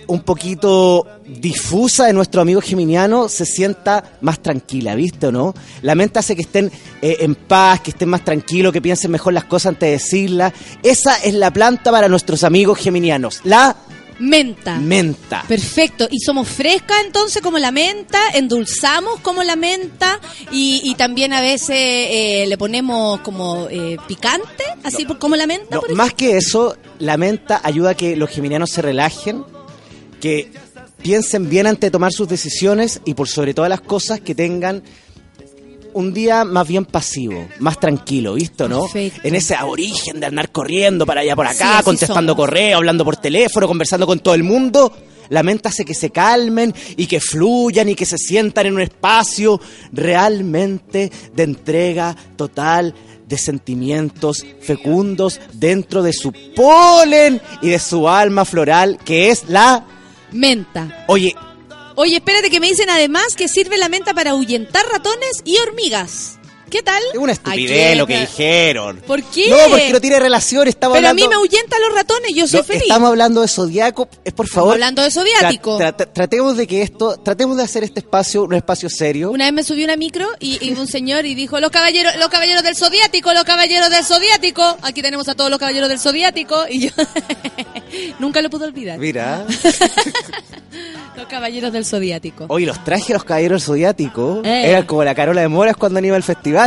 un 0.10 0.22
poquito 0.22 1.06
difusa 1.28 2.08
de 2.08 2.14
nuestro 2.14 2.42
amigo 2.42 2.62
geminiano 2.62 3.30
se 3.30 3.46
sienta 3.46 4.18
más 4.22 4.42
tranquila, 4.42 4.96
¿viste 4.96 5.28
o 5.28 5.32
no? 5.32 5.54
La 5.84 5.94
menta 5.94 6.22
hace 6.22 6.36
que 6.36 6.42
estén 6.42 6.72
eh, 7.02 7.18
en 7.20 7.36
paz, 7.36 7.82
que 7.82 7.92
estén 7.92 8.10
más 8.10 8.26
tranquilos, 8.26 8.74
que 8.74 8.82
piensen 8.82 9.12
mejor 9.12 9.34
las 9.34 9.44
cosas 9.44 9.68
antes 9.68 9.88
de 9.88 9.92
decirlas. 9.92 10.54
Esa 10.82 11.16
es 11.18 11.36
la 11.36 11.54
planta 11.54 11.92
para 11.92 12.10
nuestros 12.10 12.44
amigos 12.44 12.80
geminianos, 12.80 13.42
la 13.44 13.76
Menta. 14.20 14.78
menta. 14.78 15.44
Perfecto, 15.48 16.08
y 16.12 16.20
somos 16.20 16.48
frescas 16.48 16.98
entonces 17.06 17.42
como 17.42 17.58
la 17.58 17.72
menta, 17.72 18.20
endulzamos 18.34 19.20
como 19.22 19.44
la 19.44 19.56
menta 19.56 20.20
y, 20.52 20.82
y 20.84 20.96
también 20.96 21.32
a 21.34 21.42
veces 21.42 21.70
eh, 21.78 22.46
le 22.48 22.58
ponemos 22.58 23.22
como 23.22 23.68
eh, 23.70 23.98
picante, 24.08 24.64
así 24.84 25.06
por- 25.06 25.20
como 25.20 25.36
la 25.36 25.48
menta. 25.48 25.76
No, 25.76 25.82
por 25.82 25.96
más 25.96 26.14
que 26.14 26.38
eso, 26.38 26.76
la 27.00 27.18
menta 27.18 27.62
ayuda 27.64 27.92
a 27.92 27.96
que 27.96 28.16
los 28.16 28.30
geminianos 28.30 28.70
se 28.72 28.82
relajen, 28.82 29.44
que 30.20 30.52
piensen 31.02 31.50
bien 31.50 31.66
antes 31.66 31.82
de 31.88 31.92
tomar 31.92 32.12
sus 32.12 32.28
decisiones 32.28 33.00
y 33.06 33.14
por 33.14 33.30
sobre 33.30 33.54
todas 33.54 33.70
las 33.70 33.80
cosas 33.82 34.20
que 34.20 34.36
tengan 34.36 34.84
un 35.94 36.14
día 36.14 36.46
más 36.46 36.68
bien 36.68 36.86
pasivo, 36.86 37.48
más 37.60 37.80
tranquilo, 37.80 38.34
¿visto, 38.34 38.68
no? 38.68 38.84
Perfecto. 38.84 39.22
En 39.24 39.36
ese 39.36 39.56
origen 39.62 40.20
de 40.20 40.26
andar 40.26 40.52
corriendo 40.52 41.06
para 41.06 41.22
allá 41.22 41.36
por 41.36 41.48
acá, 41.48 41.82
contestando 41.84 42.36
correo, 42.36 42.78
hablando 42.78 43.04
por 43.06 43.18
teléfono, 43.18 43.68
conversando 43.68 44.06
con 44.06 44.20
todo 44.20 44.34
el 44.34 44.44
mundo. 44.44 44.94
La 45.30 45.44
mente 45.44 45.68
hace 45.68 45.86
que 45.86 45.94
se 45.94 46.10
calmen 46.10 46.74
y 46.98 47.06
que 47.06 47.20
fluyan 47.20 47.88
y 47.90 47.96
que 47.96 48.06
se 48.06 48.18
sientan 48.18 48.66
en 48.66 48.74
un 48.74 48.82
espacio 48.82 49.62
realmente 49.92 51.12
de 51.36 51.44
entrega 51.44 52.16
total 52.36 52.96
de 53.28 53.38
sentimientos 53.38 54.44
fecundos 54.60 55.40
dentro 55.54 56.02
de 56.02 56.14
su 56.14 56.34
polen 56.56 57.40
y 57.62 57.70
de 57.70 57.80
su 57.80 58.10
alma 58.10 58.44
floral, 58.44 58.98
que 59.06 59.30
es 59.30 59.48
la... 59.48 59.86
Menta. 60.32 61.06
Oye, 61.08 61.36
Oye, 62.02 62.16
espérate 62.16 62.50
que 62.50 62.62
me 62.62 62.68
dicen 62.68 62.90
además 62.90 63.36
que 63.36 63.50
sirve 63.50 63.78
la 63.78 63.90
menta 63.90 64.14
para 64.14 64.32
ahuyentar 64.32 64.86
ratones 64.90 65.42
y 65.44 65.58
hormigas. 65.58 66.39
¿Qué 66.70 66.84
tal? 66.84 67.02
es 67.14 67.18
una 67.20 67.32
estupidez 67.34 67.98
lo 67.98 68.06
que 68.08 68.20
dijeron. 68.22 69.02
¿Por 69.06 69.24
qué? 69.24 69.50
No, 69.50 69.58
porque 69.70 69.92
no 69.92 70.02
tiene 70.02 70.20
relación, 70.20 70.68
estamos 70.68 70.98
Pero 70.98 71.10
a 71.10 71.14
mí 71.14 71.28
me 71.28 71.36
ahuyentan 71.36 71.82
los 71.82 71.94
ratones, 71.94 72.32
yo 72.36 72.48
soy 72.48 72.60
No, 72.60 72.64
feliz. 72.66 72.84
Estamos 72.84 73.10
hablando 73.10 73.42
de 73.42 73.48
zodiaco, 73.48 74.08
es 74.24 74.34
por 74.34 74.48
favor. 74.48 74.74
hablando 74.74 75.02
de 75.02 75.12
zodiático. 75.12 75.80
tra- 75.80 75.96
tra- 75.96 76.10
tratemos 76.14 76.58
de 76.58 76.68
que 76.68 76.82
esto, 76.82 77.18
tratemos 77.18 77.58
de 77.58 77.64
hacer 77.64 77.84
este 77.84 78.00
espacio 78.02 78.44
un 78.44 78.54
espacio 78.54 78.90
serio. 78.90 79.32
Una 79.32 79.46
vez 79.46 79.54
me 79.54 79.64
subí 79.64 79.84
una 79.84 79.96
micro 79.96 80.28
y, 80.40 80.58
y 80.66 80.72
un 80.74 80.88
señor 80.88 81.26
y 81.26 81.36
dijo, 81.36 81.60
los 81.60 81.72
caballeros, 81.72 82.16
los 82.18 82.30
caballeros 82.30 82.64
del 82.64 82.76
zodiático, 82.76 83.34
los 83.34 83.44
caballeros 83.44 83.90
del 83.90 84.04
zodiático. 84.04 84.78
Aquí 84.82 85.02
tenemos 85.02 85.28
a 85.30 85.36
todos 85.36 85.50
los 85.50 85.60
caballeros 85.60 85.90
del 85.90 86.00
zodiático. 86.00 86.66
Y 86.70 86.88
yo 86.90 86.92
nunca 88.20 88.42
lo 88.42 88.50
pude 88.50 88.66
olvidar. 88.66 88.98
Mira. 89.00 89.46
Los 91.16 91.28
caballeros 91.28 91.74
del 91.74 91.84
zodiático. 91.84 92.46
Oye, 92.48 92.66
los 92.66 92.82
trajes 92.86 93.08
de 93.10 93.14
los 93.16 93.24
caballeros 93.26 93.64
zodiáticos 93.66 94.46
Eh. 94.46 94.70
eran 94.70 94.86
como 94.86 95.04
la 95.04 95.14
Carola 95.14 95.42
de 95.42 95.48
Moras 95.50 95.76
cuando 95.76 96.00
anima 96.00 96.16
el 96.16 96.24
festival. 96.24 96.59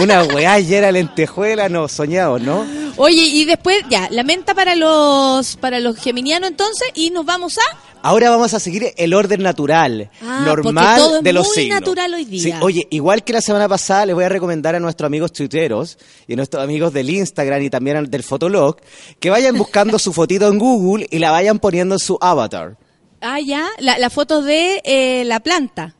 Una 0.00 0.24
weá 0.24 0.56
de 0.60 0.92
lentejuela, 0.92 1.68
no, 1.68 1.88
soñados, 1.88 2.40
¿no? 2.42 2.66
Oye, 2.96 3.22
y 3.22 3.44
después, 3.44 3.78
ya, 3.88 4.08
la 4.10 4.22
menta 4.24 4.54
para 4.54 4.74
los, 4.76 5.56
para 5.56 5.80
los 5.80 5.96
geminianos 5.96 6.50
entonces, 6.50 6.88
y 6.94 7.10
nos 7.10 7.24
vamos 7.24 7.56
a... 7.58 7.62
Ahora 8.02 8.30
vamos 8.30 8.54
a 8.54 8.60
seguir 8.60 8.92
el 8.96 9.14
orden 9.14 9.42
natural, 9.42 10.10
Ah, 10.22 10.42
normal 10.46 10.84
porque 10.94 11.00
todo 11.02 11.16
es 11.18 11.22
de 11.22 11.32
los 11.32 11.46
muy 11.46 11.54
signos. 11.56 11.80
natural 11.80 12.14
hoy 12.14 12.24
día. 12.24 12.42
Sí, 12.42 12.52
oye, 12.62 12.86
igual 12.90 13.24
que 13.24 13.32
la 13.34 13.42
semana 13.42 13.68
pasada, 13.68 14.06
les 14.06 14.14
voy 14.14 14.24
a 14.24 14.28
recomendar 14.30 14.74
a 14.74 14.80
nuestros 14.80 15.06
amigos 15.06 15.32
tuiteros 15.32 15.98
y 16.26 16.32
a 16.32 16.36
nuestros 16.36 16.62
amigos 16.64 16.92
del 16.94 17.10
Instagram 17.10 17.62
y 17.62 17.70
también 17.70 18.10
del 18.10 18.22
Fotolog 18.22 18.76
que 19.18 19.28
vayan 19.30 19.56
buscando 19.56 19.98
su 19.98 20.12
fotito 20.14 20.48
en 20.48 20.58
Google 20.58 21.06
y 21.10 21.18
la 21.18 21.30
vayan 21.30 21.58
poniendo 21.58 21.94
en 21.94 21.98
su 21.98 22.16
avatar. 22.20 22.76
Ah, 23.20 23.38
ya, 23.38 23.68
la, 23.78 23.98
la 23.98 24.08
foto 24.08 24.40
de 24.42 24.80
eh, 24.84 25.24
la 25.26 25.40
planta. 25.40 25.94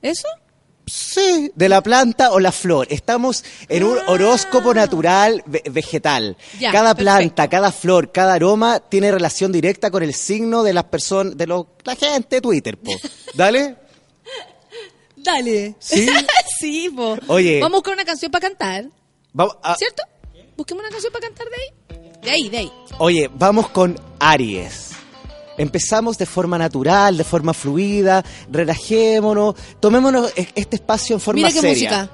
¿Eso? 0.00 0.28
Sí, 0.90 1.50
de 1.54 1.68
la 1.68 1.82
planta 1.82 2.32
o 2.32 2.40
la 2.40 2.52
flor. 2.52 2.86
Estamos 2.90 3.44
en 3.68 3.84
un 3.84 3.98
horóscopo 4.08 4.72
natural 4.74 5.42
ve- 5.46 5.62
vegetal. 5.70 6.36
Ah. 6.38 6.56
Ya, 6.60 6.72
cada 6.72 6.94
perfecto. 6.94 7.02
planta, 7.18 7.48
cada 7.48 7.72
flor, 7.72 8.12
cada 8.12 8.34
aroma 8.34 8.80
tiene 8.80 9.10
relación 9.10 9.52
directa 9.52 9.90
con 9.90 10.02
el 10.02 10.14
signo 10.14 10.62
de 10.62 10.72
las 10.72 10.84
personas, 10.84 11.36
de 11.36 11.46
los, 11.46 11.66
la 11.84 11.96
gente 11.96 12.40
Twitter, 12.40 12.76
po. 12.78 12.92
Dale. 13.34 13.76
Dale. 15.16 15.74
¿Sí? 15.78 16.08
sí, 16.58 16.90
po. 16.94 17.16
Oye. 17.28 17.60
Vamos 17.60 17.82
con 17.82 17.92
una 17.94 18.04
canción 18.04 18.30
para 18.30 18.48
cantar, 18.48 18.86
Vamos 19.32 19.56
a- 19.62 19.74
¿cierto? 19.76 20.02
Busquemos 20.56 20.82
una 20.82 20.90
canción 20.90 21.12
para 21.12 21.26
cantar 21.28 21.46
de 21.48 21.56
ahí. 21.56 22.20
De 22.22 22.30
ahí, 22.30 22.48
de 22.48 22.58
ahí. 22.58 22.72
Oye, 22.98 23.30
vamos 23.32 23.68
con 23.70 23.98
Aries. 24.18 24.90
Empezamos 25.58 26.16
de 26.18 26.24
forma 26.26 26.56
natural, 26.56 27.16
de 27.16 27.24
forma 27.24 27.52
fluida, 27.52 28.24
relajémonos, 28.50 29.54
tomémonos 29.80 30.32
e- 30.36 30.48
este 30.54 30.76
espacio 30.76 31.14
en 31.16 31.20
forma 31.20 31.38
Mira 31.40 31.50
qué 31.52 31.60
seria. 31.60 31.90
música. 31.90 32.10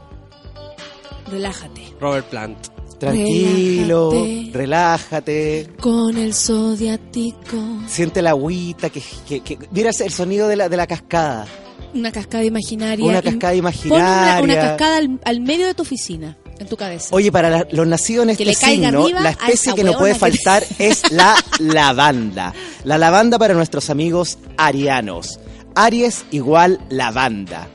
Relájate. 1.31 1.83
Robert 2.01 2.27
Plant. 2.27 2.59
Tranquilo, 2.99 4.11
Relájate. 4.13 4.51
relájate. 4.59 5.69
Con 5.81 6.17
el 6.17 6.33
zodiático. 6.33 7.57
Siente 7.87 8.23
la 8.23 8.31
agüita, 8.31 8.89
que, 8.89 9.03
que- 9.29 9.41
que- 9.41 9.59
mira 9.73 9.91
el 9.91 10.11
sonido 10.11 10.49
de 10.49 10.57
la, 10.57 10.69
de 10.69 10.77
la 10.77 10.87
cascada. 10.87 11.47
Una 11.93 12.11
cascada 12.13 12.45
imaginaria. 12.45 13.05
Una 13.05 13.21
cascada 13.21 13.53
Pon 13.53 13.59
una, 13.61 13.71
imaginaria. 13.71 14.43
una 14.43 14.55
cascada 14.55 14.97
al, 14.99 15.21
al 15.25 15.41
medio 15.41 15.67
de 15.67 15.75
tu 15.75 15.83
oficina, 15.83 16.39
en 16.59 16.67
tu 16.69 16.77
cabeza. 16.77 17.09
Oye, 17.13 17.31
para 17.33 17.51
la- 17.51 17.67
los 17.71 17.87
nacidos 17.87 18.25
en 18.25 18.31
este 18.31 18.55
signo, 18.55 19.09
la 19.09 19.31
especie 19.31 19.75
que 19.75 19.85
no 19.85 19.97
puede 19.99 20.13
que- 20.15 20.19
faltar 20.19 20.65
es 20.79 21.11
la 21.13 21.35
lavanda. 21.59 22.53
La 22.85 22.99
lavanda 22.99 23.39
para 23.39 23.55
nuestros 23.55 23.91
amigos 23.91 24.39
arianos. 24.57 25.39
Aries 25.75 26.25
igual 26.31 26.81
lavanda. 26.89 27.69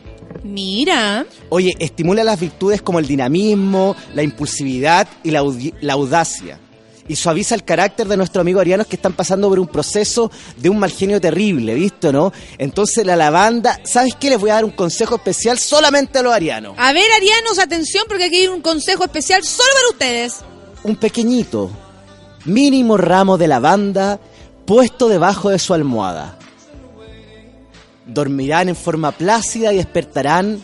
Mira. 0.43 1.25
Oye, 1.49 1.75
estimula 1.79 2.23
las 2.23 2.39
virtudes 2.39 2.81
como 2.81 2.99
el 2.99 3.07
dinamismo, 3.07 3.95
la 4.15 4.23
impulsividad 4.23 5.07
y 5.23 5.31
la 5.31 5.39
audacia. 5.93 6.59
Y 7.09 7.15
suaviza 7.15 7.55
el 7.55 7.65
carácter 7.65 8.07
de 8.07 8.15
nuestros 8.15 8.39
amigos 8.39 8.61
arianos 8.61 8.87
que 8.87 8.95
están 8.95 9.13
pasando 9.13 9.49
por 9.49 9.59
un 9.59 9.67
proceso 9.67 10.31
de 10.55 10.69
un 10.69 10.79
mal 10.79 10.91
genio 10.91 11.19
terrible, 11.19 11.73
¿visto, 11.73 12.13
no? 12.13 12.31
Entonces 12.57 13.05
la 13.05 13.15
lavanda, 13.15 13.81
¿sabes 13.83 14.13
qué? 14.17 14.29
Les 14.29 14.39
voy 14.39 14.51
a 14.51 14.53
dar 14.53 14.63
un 14.63 14.71
consejo 14.71 15.15
especial 15.15 15.57
solamente 15.57 16.19
a 16.19 16.21
los 16.21 16.31
arianos. 16.31 16.75
A 16.77 16.93
ver, 16.93 17.11
arianos, 17.11 17.57
atención, 17.57 18.05
porque 18.07 18.25
aquí 18.25 18.37
hay 18.37 18.47
un 18.47 18.61
consejo 18.61 19.03
especial 19.03 19.43
solo 19.43 19.69
para 19.73 19.89
ustedes. 19.89 20.35
Un 20.83 20.95
pequeñito, 20.95 21.71
mínimo 22.45 22.95
ramo 22.95 23.39
de 23.39 23.47
lavanda 23.47 24.19
puesto 24.69 25.09
debajo 25.09 25.49
de 25.49 25.57
su 25.57 25.73
almohada. 25.73 26.37
Dormirán 28.05 28.69
en 28.69 28.75
forma 28.75 29.11
plácida 29.11 29.73
y 29.73 29.77
despertarán 29.77 30.63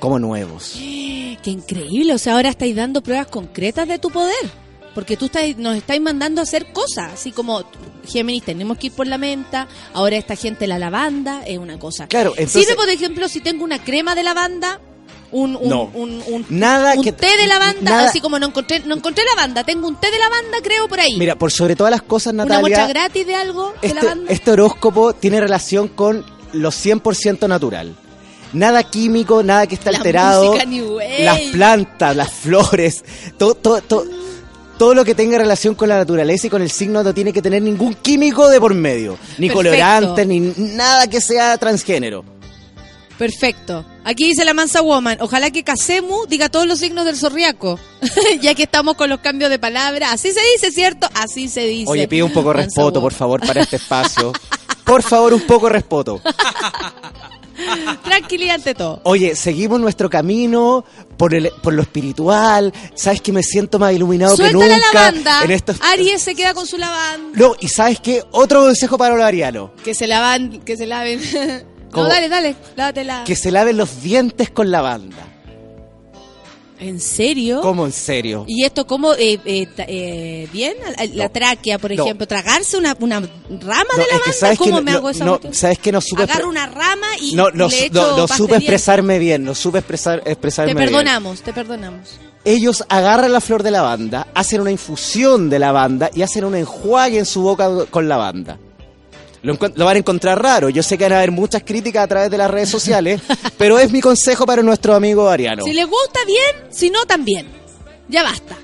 como 0.00 0.18
nuevos. 0.18 0.72
Qué 1.42 1.50
increíble, 1.50 2.14
o 2.14 2.18
sea, 2.18 2.32
ahora 2.32 2.48
estáis 2.48 2.74
dando 2.74 3.02
pruebas 3.02 3.26
concretas 3.26 3.86
de 3.86 3.98
tu 3.98 4.08
poder. 4.08 4.65
Porque 4.96 5.16
tú 5.16 5.26
estáis- 5.26 5.56
nos 5.58 5.76
estáis 5.76 6.00
mandando 6.00 6.40
a 6.40 6.44
hacer 6.44 6.72
cosas, 6.72 7.12
así 7.12 7.30
como 7.30 7.62
Géminis, 8.08 8.42
tenemos 8.44 8.78
que 8.78 8.86
ir 8.88 8.92
por 8.94 9.06
la 9.06 9.18
menta, 9.18 9.68
ahora 9.92 10.16
esta 10.16 10.34
gente 10.36 10.66
la 10.66 10.78
lavanda, 10.78 11.42
es 11.46 11.58
una 11.58 11.78
cosa. 11.78 12.06
Claro, 12.08 12.30
entonces- 12.36 12.62
Sirve, 12.64 12.74
por 12.76 12.88
ejemplo, 12.88 13.28
si 13.28 13.40
tengo 13.40 13.62
una 13.62 13.78
crema 13.78 14.14
de 14.14 14.22
lavanda, 14.24 14.80
un, 15.32 15.54
un, 15.54 15.68
No. 15.68 15.90
un, 15.92 16.22
un- 16.28 16.46
Nada 16.48 16.94
un 16.96 17.02
que- 17.04 17.12
té 17.12 17.36
de 17.36 17.46
lavanda, 17.46 17.90
nada- 17.90 18.08
así 18.08 18.20
como 18.22 18.38
no 18.38 18.46
encontré, 18.46 18.80
no 18.86 18.94
encontré 18.96 19.22
lavanda, 19.34 19.64
tengo 19.64 19.86
un 19.86 19.96
té 19.96 20.10
de 20.10 20.18
lavanda, 20.18 20.58
creo, 20.62 20.88
por 20.88 20.98
ahí. 20.98 21.16
Mira, 21.18 21.34
por 21.36 21.52
sobre 21.52 21.76
todas 21.76 21.90
las 21.90 22.00
cosas, 22.02 22.32
una 22.32 22.44
muestra 22.44 22.62
Natalia, 22.62 22.86
gratis 22.88 23.26
de 23.26 23.34
algo 23.34 23.74
de 23.82 23.88
este, 23.88 24.02
lavanda. 24.02 24.32
este 24.32 24.50
horóscopo 24.50 25.12
tiene 25.12 25.40
relación 25.40 25.88
con 25.88 26.24
lo 26.54 26.70
100% 26.70 27.46
natural. 27.48 27.94
Nada 28.54 28.82
químico, 28.84 29.42
nada 29.42 29.66
que 29.66 29.74
está 29.74 29.90
La 29.90 29.98
alterado. 29.98 30.46
música 30.46 30.64
New 30.64 31.00
Age. 31.00 31.24
Las 31.24 31.40
plantas, 31.52 32.16
las 32.16 32.32
flores, 32.32 33.04
todo, 33.36 33.54
todo, 33.56 33.82
todo, 33.82 34.04
todo 34.78 34.94
lo 34.94 35.04
que 35.04 35.14
tenga 35.14 35.38
relación 35.38 35.74
con 35.74 35.88
la 35.88 35.96
naturaleza 35.96 36.46
y 36.46 36.50
con 36.50 36.62
el 36.62 36.70
signo 36.70 37.02
no 37.02 37.14
tiene 37.14 37.32
que 37.32 37.42
tener 37.42 37.62
ningún 37.62 37.94
químico 37.94 38.48
de 38.48 38.60
por 38.60 38.74
medio. 38.74 39.18
Ni 39.38 39.48
colorantes, 39.48 40.26
ni 40.26 40.40
nada 40.40 41.06
que 41.06 41.20
sea 41.20 41.56
transgénero. 41.58 42.24
Perfecto. 43.18 43.84
Aquí 44.04 44.26
dice 44.26 44.44
la 44.44 44.52
Mansa 44.52 44.82
Woman, 44.82 45.18
ojalá 45.20 45.50
que 45.50 45.64
Casemu 45.64 46.26
diga 46.28 46.48
todos 46.48 46.66
los 46.66 46.78
signos 46.78 47.06
del 47.06 47.16
zorriaco, 47.16 47.78
ya 48.40 48.54
que 48.54 48.64
estamos 48.64 48.94
con 48.96 49.08
los 49.08 49.20
cambios 49.20 49.50
de 49.50 49.58
palabra. 49.58 50.12
Así 50.12 50.32
se 50.32 50.40
dice, 50.52 50.70
¿cierto? 50.70 51.08
Así 51.14 51.48
se 51.48 51.66
dice. 51.66 51.90
Oye, 51.90 52.06
pido 52.06 52.26
un 52.26 52.32
poco 52.32 52.50
de 52.50 52.64
respeto, 52.64 53.00
por 53.00 53.12
favor, 53.12 53.40
para 53.40 53.62
este 53.62 53.76
espacio. 53.82 54.32
Por 54.84 55.02
favor, 55.02 55.32
un 55.34 55.40
poco 55.40 55.66
de 55.66 55.72
respeto. 55.72 56.20
Tranquilidad 58.04 58.56
ante 58.56 58.74
todo. 58.74 59.00
Oye, 59.04 59.34
seguimos 59.36 59.80
nuestro 59.80 60.10
camino 60.10 60.84
por, 61.16 61.34
el, 61.34 61.50
por 61.62 61.74
lo 61.74 61.82
espiritual. 61.82 62.72
¿Sabes 62.94 63.20
que 63.20 63.32
me 63.32 63.42
siento 63.42 63.78
más 63.78 63.92
iluminado 63.92 64.36
Suelta 64.36 64.58
que 64.58 64.64
nunca? 64.64 64.78
la 64.78 64.92
lavanda. 64.92 65.44
En 65.44 65.50
estos... 65.50 65.80
Aries 65.82 66.22
se 66.22 66.34
queda 66.34 66.54
con 66.54 66.66
su 66.66 66.78
lavanda. 66.78 67.38
No, 67.38 67.54
y 67.60 67.68
¿sabes 67.68 68.00
qué? 68.00 68.22
Otro 68.32 68.62
consejo 68.62 68.98
para 68.98 69.14
los 69.14 69.24
arianos. 69.24 69.70
Que 69.84 69.94
se 69.94 70.06
lavan, 70.06 70.60
que 70.60 70.76
se 70.76 70.86
laven. 70.86 71.20
¿Cómo? 71.90 72.04
no, 72.04 72.08
dale, 72.08 72.28
dale, 72.28 72.56
lávatela. 72.74 73.24
Que 73.24 73.36
se 73.36 73.50
laven 73.50 73.76
los 73.76 74.02
dientes 74.02 74.50
con 74.50 74.70
lavanda. 74.70 75.16
¿En 76.78 77.00
serio? 77.00 77.60
¿Cómo 77.62 77.86
en 77.86 77.92
serio? 77.92 78.44
¿Y 78.46 78.64
esto 78.64 78.86
cómo, 78.86 79.14
eh, 79.14 79.38
eh, 79.46 79.66
eh, 79.78 80.48
bien? 80.52 80.74
La 81.14 81.24
No. 81.24 81.30
tráquea, 81.30 81.78
por 81.78 81.94
No. 81.94 82.04
ejemplo, 82.04 82.26
tragarse 82.28 82.76
una, 82.76 82.94
una 83.00 83.20
rama 83.20 83.28
No, 83.48 83.58
de 83.58 83.62
lavanda, 83.62 84.16
es 84.16 84.22
que 84.24 84.32
sabes 84.32 84.58
que 84.58 84.64
¿cómo 84.64 84.76
no, 84.76 84.82
me 84.82 84.90
no- 84.92 84.98
hago 84.98 85.10
esa 85.10 85.24
no, 85.24 85.40
sabes 85.52 85.78
que 85.78 85.90
no 85.92 86.00
supe 86.02 86.24
Agarro 86.24 86.48
una 86.48 86.66
rama 86.66 87.06
y 87.20 87.34
no, 87.34 87.50
no, 87.50 87.68
le 87.68 87.86
echo 87.86 87.94
no, 87.94 88.16
no 88.18 88.28
supe 88.28 88.56
expresarme 88.56 89.18
bien, 89.18 89.42
no 89.44 89.54
supe 89.54 89.78
expresar, 89.78 90.22
expresarme 90.26 90.72
Te 90.74 90.78
bien. 90.78 90.90
perdonamos, 90.90 91.40
te 91.40 91.52
perdonamos. 91.52 92.18
Ellos 92.44 92.84
agarran 92.88 93.32
la 93.32 93.40
flor 93.40 93.62
de 93.62 93.70
lavanda, 93.70 94.28
hacen 94.34 94.60
una 94.60 94.70
infusión 94.70 95.48
de 95.50 95.58
lavanda 95.58 96.10
y 96.14 96.22
hacen 96.22 96.44
un 96.44 96.54
enjuague 96.54 97.18
en 97.18 97.26
su 97.26 97.40
boca 97.42 97.68
con 97.90 98.08
lavanda. 98.08 98.58
Lo, 99.46 99.84
van 99.84 99.96
a 99.96 99.98
encontrar 99.98 100.42
raro. 100.42 100.68
Yo 100.68 100.82
sé 100.82 100.98
que 100.98 101.04
van 101.04 101.12
a 101.14 101.18
haber 101.18 101.30
muchas 101.30 101.62
críticas 101.62 102.04
a 102.04 102.08
través 102.08 102.30
de 102.30 102.38
las 102.38 102.50
redes 102.50 102.68
sociales, 102.68 103.20
pero 103.58 103.78
es 103.78 103.90
mi 103.92 104.00
consejo 104.00 104.44
para 104.46 104.62
nuestro 104.62 104.94
amigo 104.94 105.28
Ariano. 105.28 105.64
Si 105.64 105.72
les 105.72 105.86
gusta 105.86 106.20
bien, 106.26 106.70
si 106.70 106.90
no 106.90 107.04
también. 107.06 107.46
Ya 108.08 108.22
basta. 108.22 108.56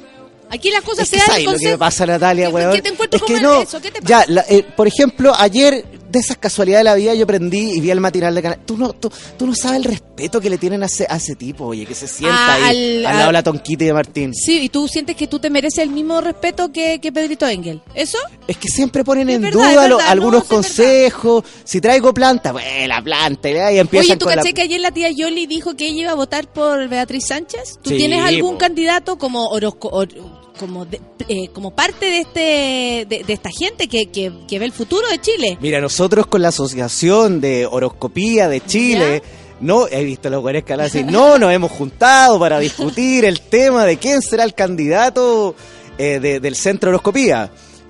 Aquí 0.50 0.70
las 0.70 0.82
cosas 0.82 1.04
Es 1.04 1.10
que 1.10 1.16
se 1.16 1.20
dan 1.22 1.26
¿sabes 1.28 1.42
y 1.42 1.44
lo 1.46 1.52
que 1.58 1.64
me 1.66 1.74
conse- 1.74 1.78
pasa, 1.78 2.04
Natalia, 2.06 2.46
¿Qué- 2.48 2.52
weón? 2.52 2.72
qué 2.74 2.82
te 2.82 2.88
encuentro 2.90 3.16
es 3.16 3.22
que 3.22 3.34
como 3.34 3.46
no, 3.54 3.62
eso? 3.62 3.80
¿Qué 3.80 3.90
te 3.90 4.00
ya, 4.04 4.24
la- 4.28 4.44
eh, 4.48 4.62
por 4.76 4.86
ejemplo, 4.86 5.32
ayer, 5.38 5.84
de 6.12 6.18
esas 6.20 6.36
casualidades 6.36 6.80
de 6.84 6.90
la 6.90 6.94
vida, 6.94 7.14
yo 7.14 7.26
prendí 7.26 7.72
y 7.72 7.80
vi 7.80 7.90
el 7.90 8.00
matinal 8.00 8.34
de 8.34 8.42
canal. 8.42 8.58
Tú 8.64 8.76
no, 8.76 8.92
tú, 8.92 9.10
tú 9.38 9.46
no 9.46 9.54
sabes 9.54 9.78
el 9.78 9.84
respeto 9.84 10.40
que 10.40 10.50
le 10.50 10.58
tienen 10.58 10.82
a 10.82 10.86
ese, 10.86 11.06
a 11.08 11.16
ese 11.16 11.34
tipo, 11.34 11.64
oye, 11.66 11.86
que 11.86 11.94
se 11.94 12.06
sienta 12.06 12.36
Ah, 12.38 12.54
ahí 12.66 12.98
al- 12.98 13.06
al, 13.06 13.12
lado 13.16 13.20
al- 13.20 13.26
de 13.28 13.32
la 13.32 13.42
Tonquita 13.42 13.84
y 13.84 13.86
de 13.88 13.92
Martín. 13.94 14.34
Sí, 14.34 14.60
y 14.62 14.68
tú 14.68 14.86
sientes 14.88 15.16
que 15.16 15.26
tú 15.26 15.38
te 15.38 15.50
mereces 15.50 15.78
el 15.84 15.90
mismo 15.90 16.20
respeto 16.20 16.70
que, 16.70 17.00
que 17.00 17.10
Pedrito 17.12 17.48
Engel. 17.48 17.80
¿Eso? 17.94 18.18
Es 18.46 18.56
que 18.58 18.68
siempre 18.68 19.02
ponen 19.04 19.28
Es 19.30 19.36
en 19.36 19.42
verdad, 19.42 19.72
duda 19.72 19.88
lo- 19.88 19.98
algunos 20.00 20.42
no, 20.42 20.48
consejos. 20.48 21.44
Si 21.64 21.80
traigo 21.80 22.12
planta, 22.12 22.52
pues 22.52 22.64
la 22.86 23.02
planta, 23.02 23.50
y 23.50 23.56
ahí 23.56 23.78
empiezan 23.78 24.10
Oye, 24.12 24.16
¿tú 24.18 24.26
con 24.26 24.36
la... 24.36 24.42
caché 24.42 24.54
que 24.54 24.62
ayer 24.62 24.80
la 24.80 24.90
tía 24.90 25.10
Yoli 25.10 25.46
dijo 25.46 25.74
que 25.76 25.86
ella 25.86 26.02
iba 26.02 26.10
a 26.12 26.14
votar 26.14 26.46
por 26.52 26.88
Beatriz 26.88 27.26
Sánchez? 27.28 27.78
¿Tú 27.82 27.90
Sí, 27.90 27.96
tienes 27.96 28.22
algún 28.22 28.52
po. 28.52 28.58
candidato 28.58 29.16
como 29.18 29.48
horosco- 29.50 29.88
or- 29.92 30.42
como 30.58 30.84
de- 30.84 31.00
eh, 31.28 31.48
como 31.52 31.70
parte 31.74 32.06
de 32.06 32.18
este 32.20 33.06
de, 33.08 33.24
de 33.26 33.32
esta 33.32 33.50
gente 33.50 33.88
que, 33.88 34.06
que, 34.06 34.32
que 34.48 34.58
ve 34.58 34.64
el 34.66 34.72
futuro 34.72 35.06
de 35.08 35.20
Chile? 35.20 35.58
Mira, 35.60 35.80
nosotros 35.80 36.26
con 36.26 36.42
la 36.42 36.48
Asociación 36.48 37.40
de 37.40 37.66
Horoscopía 37.66 38.48
de 38.48 38.60
Chile... 38.64 39.22
No, 39.60 39.86
he 39.86 40.02
visto 40.02 40.28
los 40.28 40.40
güeyes 40.40 40.64
que 40.64 40.72
hablan 40.72 40.88
así. 40.88 41.04
No, 41.04 41.38
nos 41.38 41.52
hemos 41.52 41.70
juntado 41.70 42.36
para 42.40 42.58
discutir 42.58 43.24
el 43.24 43.40
tema 43.40 43.84
de 43.84 43.96
quién 43.96 44.20
será 44.20 44.42
el 44.42 44.54
candidato 44.54 45.54
eh, 45.98 46.18
de- 46.20 46.40
del 46.40 46.56
Centro 46.56 46.88
de 46.90 46.94
Horoscopía. 46.96 47.48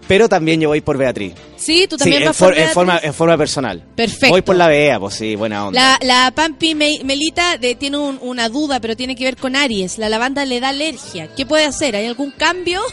Pero 0.09 0.29
también 0.29 0.61
yo 0.61 0.69
voy 0.69 0.81
por 0.81 0.99
Beatriz. 0.99 1.33
Sí, 1.57 1.87
tú 1.89 1.97
Sí, 1.97 2.01
también 2.01 2.23
en, 2.23 2.29
vas 2.29 2.37
por 2.37 2.59
en 2.59 2.69
forma, 2.70 3.01
en 3.03 3.15
forma 3.15 3.39
personal. 3.39 3.83
Perfecto. 3.95 4.29
Voy 4.31 4.43
por 4.43 4.57
la 4.57 4.66
BEA, 4.69 4.99
pues 5.01 5.15
sí, 5.15 5.37
buena 5.37 5.66
onda. 5.69 5.99
La, 6.01 6.24
la 6.24 6.31
Pampi 6.33 6.74
Me- 6.74 7.01
Melita 7.05 7.57
de- 7.57 7.77
tiene 7.77 7.99
un- 7.99 8.19
una 8.20 8.49
duda, 8.49 8.81
pero 8.81 8.97
tiene 8.97 9.15
que 9.16 9.24
ver 9.24 9.37
con 9.37 9.55
Aries. 9.57 9.99
La 9.99 10.09
lavanda 10.09 10.45
le 10.45 10.59
da 10.61 10.70
alergia. 10.70 11.29
¿Qué 11.35 11.47
puede 11.47 11.65
hacer? 11.65 11.95
¿Hay 11.97 12.07
algún 12.07 12.33
cambio? 12.33 12.81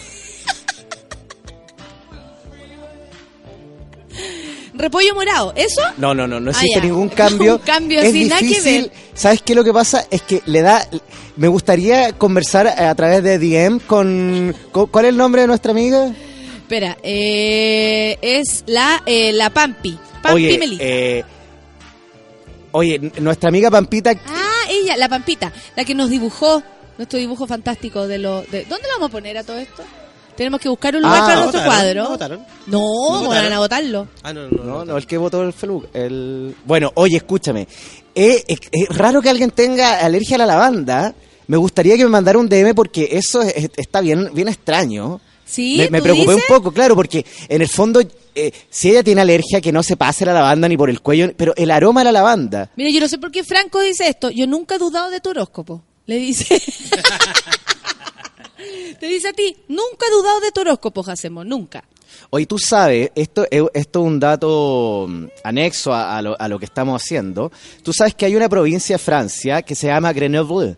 repollo 4.74 5.14
morado. 5.16 5.54
¿Eso? 5.56 5.82
No, 5.98 6.14
no, 6.14 6.28
no, 6.28 6.40
no 6.40 6.52
Ah, 6.52 6.54
existe 6.54 6.82
ningún 6.82 7.10
cambio. 7.10 7.56
Un 7.60 7.62
cambio 7.62 8.00
es 8.02 8.14
que 8.14 8.20
difícil. 8.20 8.82
ver. 8.84 8.92
¿Sabes 9.14 9.42
qué? 9.42 9.56
Lo 9.56 9.64
que 9.64 9.74
pasa 9.74 10.06
es 10.10 10.22
que 10.22 10.42
le 10.46 10.62
da. 10.62 10.88
Me 11.36 11.48
gustaría 11.48 12.14
conversar 12.14 12.68
a 12.68 12.94
través 12.96 13.24
de 13.24 13.40
DM 13.40 13.80
con- 13.80 14.56
¿Cuál 14.72 15.06
es 15.06 15.10
el 15.10 15.18
nombre 15.18 15.42
de 15.42 15.48
nuestra 15.48 15.72
amiga? 15.72 16.12
Espera, 16.70 17.00
eh, 17.02 18.16
es 18.22 18.64
la, 18.68 19.02
eh, 19.04 19.34
la 19.34 19.50
Pampi. 19.50 19.98
Pampi 20.22 20.36
oye, 20.36 20.60
Melita. 20.60 20.84
eh, 20.86 21.24
oye, 22.74 23.12
nuestra 23.20 23.50
amiga 23.50 23.72
Pampita. 23.72 24.12
Ah, 24.28 24.66
ella, 24.70 24.96
la 24.96 25.10
Pampita, 25.10 25.52
la 25.76 25.84
que 25.84 25.96
nos 25.96 26.12
dibujó 26.12 26.62
nuestro 27.00 27.18
dibujo 27.18 27.48
fantástico 27.48 28.08
de 28.08 28.20
lo... 28.20 28.44
De, 28.44 28.66
¿Dónde 28.66 28.88
lo 28.88 28.94
vamos 29.00 29.08
a 29.10 29.12
poner 29.12 29.36
a 29.40 29.44
todo 29.44 29.58
esto? 29.58 29.82
Tenemos 30.38 30.62
que 30.62 30.70
buscar 30.70 30.96
un 30.96 31.02
lugar 31.02 31.18
Ah, 31.18 31.26
para 31.26 31.36
¿lo 31.38 31.42
nuestro 31.42 31.62
votaron? 31.62 31.76
cuadro. 31.82 32.04
¿Lo 32.04 32.10
votaron? 32.12 32.40
No, 32.68 32.80
¿Lo 32.80 33.14
van 33.14 33.26
votaron? 33.26 33.54
a 33.54 33.58
votarlo. 33.60 34.08
Ah, 34.22 34.32
no, 34.34 34.48
no, 34.50 34.64
No, 34.64 34.86
no, 34.86 34.98
el 34.98 35.08
que 35.08 35.18
votó 35.18 35.42
el 35.42 35.54
Facebook. 35.54 35.90
El... 35.92 36.56
Bueno, 36.66 36.92
oye, 36.94 37.18
escúchame. 37.18 37.68
Eh, 38.14 38.44
es, 38.48 38.60
es 38.72 38.96
raro 38.96 39.24
que 39.24 39.30
alguien 39.32 39.50
tenga 39.50 40.02
alergia 40.06 40.36
a 40.36 40.38
la 40.38 40.46
lavanda. 40.46 41.16
Me 41.48 41.58
gustaría 41.58 41.98
que 41.98 42.04
me 42.04 42.12
mandara 42.12 42.38
un 42.38 42.48
DM 42.48 42.76
porque 42.76 43.10
eso 43.12 43.42
es- 43.42 43.56
es- 43.56 43.72
está 43.76 44.02
bien, 44.02 44.30
bien 44.36 44.50
extraño. 44.50 45.20
¿Sí? 45.50 45.78
me 45.80 45.90
me 45.90 45.98
¿Tú 46.00 46.04
preocupé 46.04 46.34
dices? 46.34 46.50
un 46.50 46.56
poco, 46.56 46.72
claro, 46.72 46.96
porque 46.96 47.26
en 47.48 47.62
el 47.62 47.68
fondo, 47.68 48.02
eh, 48.36 48.52
si 48.70 48.92
ella 48.92 49.02
tiene 49.04 49.22
alergia, 49.22 49.60
que 49.62 49.72
no 49.72 49.82
se 49.82 49.98
pase 49.98 50.26
la 50.26 50.34
lavanda 50.34 50.68
ni 50.68 50.78
por 50.78 50.90
el 50.92 51.02
cuello, 51.02 51.32
pero 51.36 51.54
el 51.56 51.72
aroma 51.72 52.02
de 52.02 52.06
la 52.06 52.12
lavanda. 52.12 52.70
Mira, 52.76 52.92
yo 52.92 53.00
no 53.00 53.08
sé 53.08 53.18
por 53.18 53.32
qué 53.32 53.44
Franco 53.44 53.80
dice 53.82 54.08
esto. 54.08 54.30
Yo 54.30 54.46
nunca 54.46 54.76
he 54.76 54.78
dudado 54.78 55.10
de 55.10 55.20
tu 55.20 55.30
horóscopo. 55.30 55.82
Le 56.06 56.18
dice... 56.18 56.62
Te 59.00 59.08
dice 59.08 59.30
a 59.30 59.34
ti, 59.34 59.56
nunca 59.70 60.06
he 60.08 60.12
dudado 60.12 60.40
de 60.42 60.52
tu 60.52 60.62
horóscopo, 60.62 61.02
Jacemo, 61.04 61.44
nunca. 61.46 61.84
Oye, 62.32 62.46
tú 62.46 62.60
sabes, 62.60 63.10
esto, 63.16 63.46
es- 63.50 63.64
esto 63.74 64.02
es 64.02 64.06
un 64.06 64.20
dato 64.20 65.06
mm, 65.08 65.26
anexo 65.46 65.94
a, 65.94 66.18
a 66.18 66.22
lo, 66.22 66.40
a 66.40 66.48
lo 66.50 66.60
que 66.60 66.66
estamos 66.66 67.02
haciendo. 67.02 67.52
Tú 67.84 67.94
sabes 67.94 68.14
que 68.16 68.26
hay 68.26 68.36
una 68.36 68.50
provincia 68.50 68.96
de 68.96 69.00
Francia 69.04 69.62
que 69.62 69.76
se 69.76 69.88
llama 69.88 70.12
Grenoble. 70.12 70.76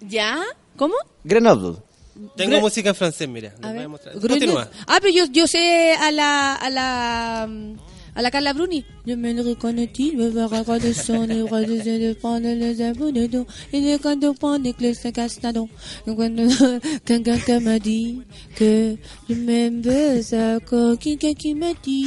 ¿Ya? 0.00 0.38
¿Cómo? 0.76 0.94
Grenoble. 1.24 1.78
Tengo 2.36 2.56
Gre- 2.56 2.60
música 2.60 2.88
en 2.90 2.94
francés, 2.94 3.28
mira. 3.28 3.54
A 3.62 3.72
voy 3.72 3.82
a 3.84 3.88
mostrar. 3.88 4.14
Continúa. 4.18 4.68
Ah, 4.86 4.98
pero 5.00 5.12
yo, 5.14 5.24
yo 5.32 5.46
sé 5.46 5.92
a 5.94 6.10
la, 6.10 6.54
a 6.54 6.70
la, 6.70 7.42
a 8.14 8.22
la 8.22 8.30
Carla 8.30 8.52
Bruni. 8.52 8.84
Je 9.06 9.14
me 9.16 9.32
le 9.32 9.42
reconnais, 9.42 9.90
me 10.16 10.28
verra 10.30 10.64
cuando 10.64 10.92
son 10.92 11.26
les 11.28 11.42
bras 11.44 11.60
de 11.60 11.76
de 11.78 12.12
prendre 12.14 12.48
les 12.48 12.82
abonnés, 12.82 13.30
et 13.72 13.80
de 13.80 13.96
quand 13.98 14.22
on 14.24 14.34
prend 14.34 14.58
les 14.58 14.72
clés 14.74 14.92
de 15.04 15.10
castado. 15.10 15.68
Cuando 16.04 16.42
quelqu'un 17.04 17.38
qui 17.38 17.52
m'a 17.60 17.78
dit 17.78 18.22
que 18.56 18.96
je 19.28 19.34
m'aime 19.34 19.82
ça, 20.22 20.58
quelqu'un 21.00 21.34
qui 21.34 21.54
m'a 21.54 21.72
dit 21.82 22.06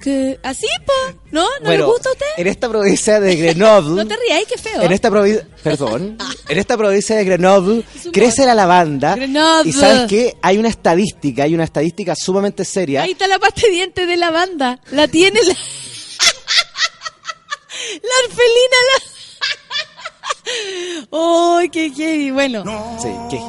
que... 0.00 0.38
¿Así, 0.42 0.66
po? 0.84 0.92
¿No? 1.30 1.46
¿No 1.62 1.70
le 1.70 1.82
gusta 1.82 2.08
a 2.08 2.12
usted? 2.12 2.26
en 2.36 2.46
esta 2.46 2.68
provincia 2.68 3.20
de 3.20 3.36
Grenoble... 3.36 4.02
No 4.04 4.08
te 4.08 4.16
rías, 4.16 4.42
qué 4.48 4.58
feo. 4.58 4.82
En 4.82 4.92
esta 4.92 5.10
provincia, 5.10 5.46
perdón, 5.62 6.18
en 6.48 6.58
esta 6.58 6.76
provincia 6.76 7.16
de 7.16 7.24
Grenoble 7.24 7.84
crece 8.12 8.46
la 8.46 8.54
lavanda 8.54 9.14
Grenoble. 9.16 9.70
y 9.70 9.72
sabes 9.72 10.08
qué, 10.08 10.36
hay 10.42 10.58
una 10.58 10.68
estadística, 10.68 11.44
hay 11.44 11.54
una 11.54 11.64
estadística 11.64 12.14
sumamente 12.14 12.64
seria. 12.64 13.02
Ahí 13.02 13.12
está 13.12 13.28
la 13.28 13.38
pasta 13.38 13.62
de 13.62 13.70
dientes 13.70 14.06
de 14.06 14.16
la 14.16 14.30
banda. 14.30 14.80
La 14.90 15.08
tiene 15.08 15.40
la... 15.42 15.54
la 18.02 18.10
orfelina. 18.26 18.76
La... 18.88 19.18
¡Ay, 21.58 21.68
qué, 21.68 21.92
qué! 21.92 22.32
Bueno. 22.32 22.64
Sí, 23.00 23.08
¿qué? 23.30 23.40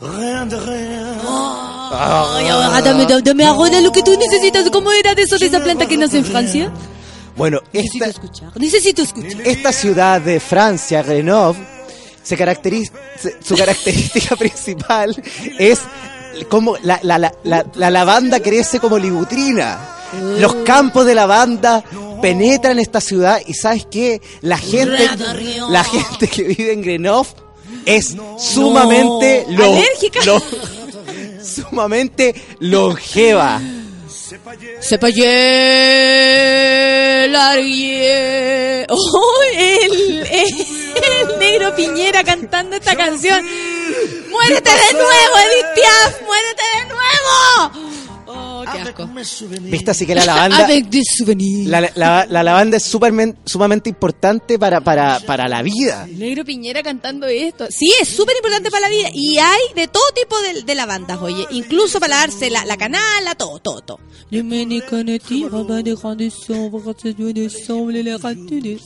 Rien 0.00 0.48
de 0.48 0.60
rien. 0.60 1.18
Ay, 1.24 2.48
ahora 2.48 2.82
dame, 2.82 3.06
dame, 3.06 3.22
dame 3.22 3.44
ahora 3.46 3.80
lo 3.80 3.90
que 3.92 4.02
tú 4.02 4.16
necesitas. 4.18 4.68
¿Cómo 4.70 4.92
era 4.92 5.14
de 5.14 5.22
eso 5.22 5.38
de 5.38 5.46
esa 5.46 5.62
planta 5.62 5.86
que 5.86 5.96
nace 5.96 6.18
en 6.18 6.24
Francia? 6.24 6.70
Bueno, 7.36 7.60
Necesito 7.72 8.04
esta, 8.04 8.20
escuchar. 8.22 8.60
Necesito 8.60 9.02
escuchar. 9.02 9.40
esta 9.46 9.72
ciudad 9.72 10.20
de 10.20 10.40
Francia, 10.40 11.02
Grenoble, 11.02 11.60
se 12.22 12.36
caracteriza, 12.36 12.92
su 13.42 13.56
característica 13.56 14.36
principal 14.38 15.14
es 15.58 15.80
como 16.48 16.76
la, 16.82 16.98
la, 17.02 17.18
la, 17.18 17.32
la, 17.44 17.66
la 17.74 17.90
lavanda 17.90 18.40
crece 18.40 18.80
como 18.80 18.98
ligutrina. 18.98 19.78
Los 20.38 20.54
campos 20.56 21.04
de 21.04 21.14
lavanda 21.14 21.82
penetran 22.22 22.78
esta 22.78 23.00
ciudad 23.00 23.40
y 23.46 23.54
sabes 23.54 23.86
qué, 23.90 24.20
la 24.40 24.56
gente, 24.56 25.08
la 25.68 25.84
gente 25.84 26.28
que 26.28 26.42
vive 26.42 26.72
en 26.72 26.82
Grenoble 26.82 27.45
es 27.86 28.14
sumamente 28.38 29.46
No. 29.48 29.58
lo- 29.58 29.74
Alérgica. 29.76 30.20
lo- 30.26 30.42
sumamente 31.44 32.34
longeva. 32.60 33.60
Se 34.80 34.98
payé, 34.98 35.26
largué. 37.28 38.86
¡Oh, 38.88 39.42
el, 39.54 40.26
el 40.30 41.38
negro 41.38 41.74
Piñera 41.76 42.24
cantando 42.24 42.76
esta 42.76 42.96
canción! 42.96 43.44
¡Muérete 44.30 44.70
de 44.70 44.92
nuevo, 44.92 45.06
Edith 45.06 45.66
Piaf! 45.74 46.22
¡Muérete 46.22 46.62
de 46.76 46.84
nuevo! 46.94 47.70
¡Oh, 48.68 48.72
qué 48.72 48.80
asco! 48.82 49.08
Viste 49.70 49.90
así 49.90 50.06
que 50.06 50.14
la 50.14 50.24
lavanda 50.24 50.64
Avec 50.64 50.86
des 50.88 51.04
souvenirs. 51.18 51.68
La, 51.68 51.80
la- 51.94 52.26
la 52.28 52.42
lavanda 52.42 52.76
es 52.76 52.92
supermen- 52.94 53.36
sumamente 53.44 53.88
importante 53.88 54.58
para, 54.58 54.80
para, 54.80 55.20
para 55.20 55.48
la 55.48 55.62
vida. 55.62 56.06
Negro 56.10 56.44
Piñera 56.44 56.82
cantando 56.82 57.26
esto. 57.26 57.66
Sí, 57.70 57.90
es 58.00 58.08
súper 58.08 58.36
importante 58.36 58.70
para 58.70 58.88
la 58.88 58.94
vida. 58.94 59.08
Y 59.12 59.38
hay 59.38 59.60
de 59.74 59.88
todo 59.88 60.02
tipo 60.14 60.40
de, 60.40 60.62
de 60.62 60.74
lavandas, 60.74 61.18
oye. 61.20 61.46
Incluso 61.50 62.00
para 62.00 62.14
lavarse 62.16 62.50
la, 62.50 62.64
la 62.64 62.76
canala, 62.76 63.34
todo, 63.34 63.58
todo, 63.60 63.80
todo. 63.82 64.00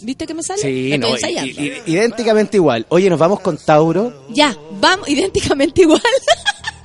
¿Viste 0.02 0.26
que 0.26 0.34
me 0.34 0.42
sale? 0.42 0.60
Sí, 0.62 0.98
no, 0.98 1.08
idénticamente 1.86 2.56
igual. 2.56 2.86
Oye, 2.88 3.08
nos 3.10 3.18
vamos 3.18 3.40
con 3.40 3.56
Tauro. 3.58 4.26
Ya, 4.30 4.56
vamos, 4.80 5.08
idénticamente 5.08 5.82
igual. 5.82 6.00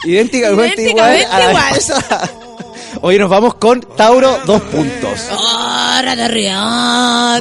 Idénticamente, 0.04 0.82
Idénticamente 0.84 1.22
igual. 1.22 1.26
a 1.32 1.40
la 1.40 1.50
igual. 1.52 2.45
Oye, 3.02 3.20
nos 3.20 3.30
vamos 3.30 3.56
con 3.56 3.82
Tauro, 3.82 4.40
dos 4.46 4.62
puntos. 4.62 5.20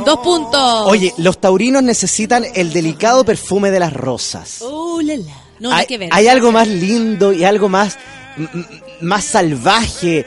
Dos 0.05 0.19
puntos. 0.19 0.87
Oye, 0.87 1.15
los 1.19 1.39
taurinos 1.41 1.83
necesitan 1.83 2.45
el 2.55 2.73
delicado 2.73 3.25
perfume 3.25 3.71
de 3.71 3.81
las 3.81 3.93
rosas. 3.93 4.59
Oh, 4.63 5.01
la, 5.03 5.17
la. 5.17 5.33
No, 5.61 5.69
nada 5.71 5.81
hay, 5.81 5.87
que 5.87 5.99
ver. 5.99 6.09
hay 6.13 6.29
algo 6.29 6.53
más 6.53 6.67
lindo 6.69 7.33
y 7.33 7.45
algo 7.45 7.69
más, 7.69 7.99
más 9.01 9.25
salvaje. 9.25 10.27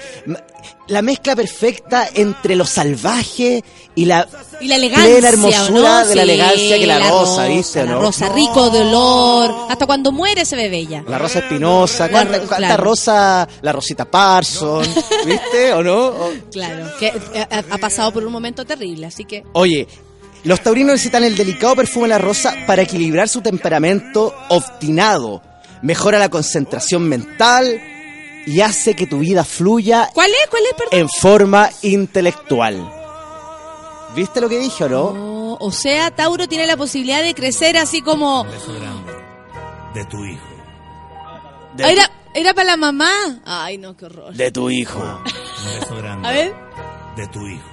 La 0.88 1.02
mezcla 1.02 1.36
perfecta 1.36 2.08
entre 2.14 2.56
lo 2.56 2.66
salvaje 2.66 3.62
y 3.96 4.06
la 4.06 4.26
Y 4.62 4.68
la 4.70 4.76
elegancia, 4.78 5.10
plena 5.12 5.30
hermosura 5.30 6.06
de 6.06 6.16
la 6.16 6.24
Sí, 6.24 6.30
elegancia 6.30 6.80
que 6.80 6.88
la, 6.88 7.00
rosa, 7.10 7.46
¿viste? 7.48 7.82
o 7.82 7.86
La 7.86 7.92
no? 7.92 8.02
rosa, 8.02 8.30
rico 8.30 8.70
de 8.70 8.80
olor. 8.82 9.54
Hasta 9.70 9.86
cuando 9.86 10.12
muere 10.14 10.46
se 10.46 10.56
ve 10.56 10.70
bella. 10.70 11.04
La 11.08 11.18
rosa 11.18 11.40
espinosa, 11.40 12.06
La 12.06 12.12
cuánta, 12.12 12.40
claro. 12.56 12.84
rosa, 12.84 13.48
la 13.62 13.72
rosita 13.74 14.06
Parson, 14.06 14.86
¿viste? 15.26 15.74
¿O 15.74 15.84
no? 15.84 16.06
O- 16.08 16.32
Claro, 16.52 16.90
que 17.00 17.08
eh, 17.08 17.48
ha, 17.52 17.64
ha 17.76 17.78
pasado 17.78 18.14
por 18.14 18.26
un 18.26 18.32
momento 18.32 18.64
terrible, 18.66 19.08
así 19.08 19.26
que... 19.26 19.44
Oye, 19.54 19.88
los 20.46 20.62
taurinos 20.62 20.94
necesitan 20.94 21.26
el 21.26 21.36
delicado 21.36 21.76
perfume 21.76 22.04
de 22.06 22.10
la 22.10 22.18
rosa 22.20 22.56
para 22.66 22.84
equilibrar 22.84 23.28
su 23.28 23.42
temperamento 23.42 24.34
obstinado. 24.50 25.42
Mejora 25.82 26.18
la 26.18 26.30
concentración 26.30 27.04
mental 27.10 27.82
y 28.48 28.62
hace 28.62 28.96
que 28.96 29.06
tu 29.06 29.20
vida 29.20 29.44
fluya 29.44 30.10
¿Cuál 30.14 30.30
es? 30.32 30.50
¿Cuál 30.50 30.64
es, 30.64 30.74
perdón? 30.74 31.00
en 31.00 31.10
forma 31.10 31.70
intelectual. 31.84 32.94
¿Viste 34.16 34.42
lo 34.42 34.50
que 34.50 34.58
dije 34.58 34.86
o 34.86 34.90
no? 34.90 35.04
Oh, 35.54 35.58
o 35.60 35.72
sea, 35.72 36.10
Tauro 36.12 36.48
tiene 36.48 36.66
la 36.66 36.76
posibilidad 36.78 37.22
de 37.22 37.34
crecer 37.36 37.78
así 37.78 38.02
como... 38.02 38.46
De 39.94 40.06
tu 40.06 40.24
hijo. 40.26 40.44
Ah, 41.84 41.92
Era, 41.92 42.10
era 42.34 42.54
para 42.54 42.66
la 42.72 42.78
mamá. 42.78 43.12
Ay, 43.46 43.78
no, 43.78 43.96
qué 43.96 44.06
horror. 44.06 44.34
De 44.34 44.52
tu 44.52 44.70
hijo. 44.70 45.00
Un 45.00 45.80
beso 45.80 45.96
grande. 45.98 46.28
A 46.28 46.32
ver, 46.32 46.56
De 47.16 47.28
tu 47.28 47.40
hijo. 47.48 47.70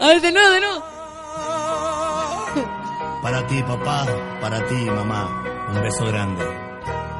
a 0.00 0.06
ver, 0.08 0.20
de 0.20 0.32
nuevo, 0.32 0.50
de 0.50 0.60
nuevo. 0.60 0.82
Para 3.22 3.46
ti, 3.46 3.62
papá. 3.62 4.06
Para 4.40 4.66
ti, 4.66 4.74
mamá. 4.74 5.66
Un 5.74 5.82
beso 5.82 6.04
grande. 6.06 6.44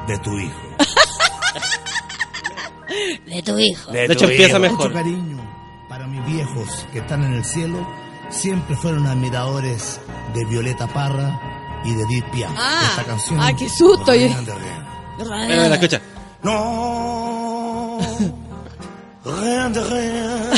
De 0.07 0.17
tu 0.19 0.37
hijo. 0.37 0.55
De 3.25 3.43
tu 3.43 3.57
hijo. 3.59 3.91
De 3.91 4.05
hecho, 4.05 4.25
empieza 4.25 4.57
Mucho 4.59 4.71
mejor. 4.71 4.93
cariño 4.93 5.37
para 5.89 6.07
mis 6.07 6.25
viejos 6.25 6.85
que 6.93 6.99
están 6.99 7.23
en 7.23 7.33
el 7.33 7.45
cielo. 7.45 7.85
Siempre 8.29 8.75
fueron 8.75 9.05
admiradores 9.07 9.99
de 10.33 10.45
Violeta 10.45 10.87
Parra 10.87 11.39
y 11.85 11.93
de 11.93 12.03
Edith 12.03 12.25
Piaf. 12.31 12.51
Ah, 12.57 12.87
Esta 12.91 13.03
canción. 13.03 13.39
ah, 13.39 13.53
qué 13.57 13.69
susto. 13.69 14.11
De 14.11 14.29
mira, 15.47 15.73
escucha. 15.73 16.01
No. 16.43 17.46
Rien 19.41 19.73
de 19.73 19.83
rien. 19.83 20.49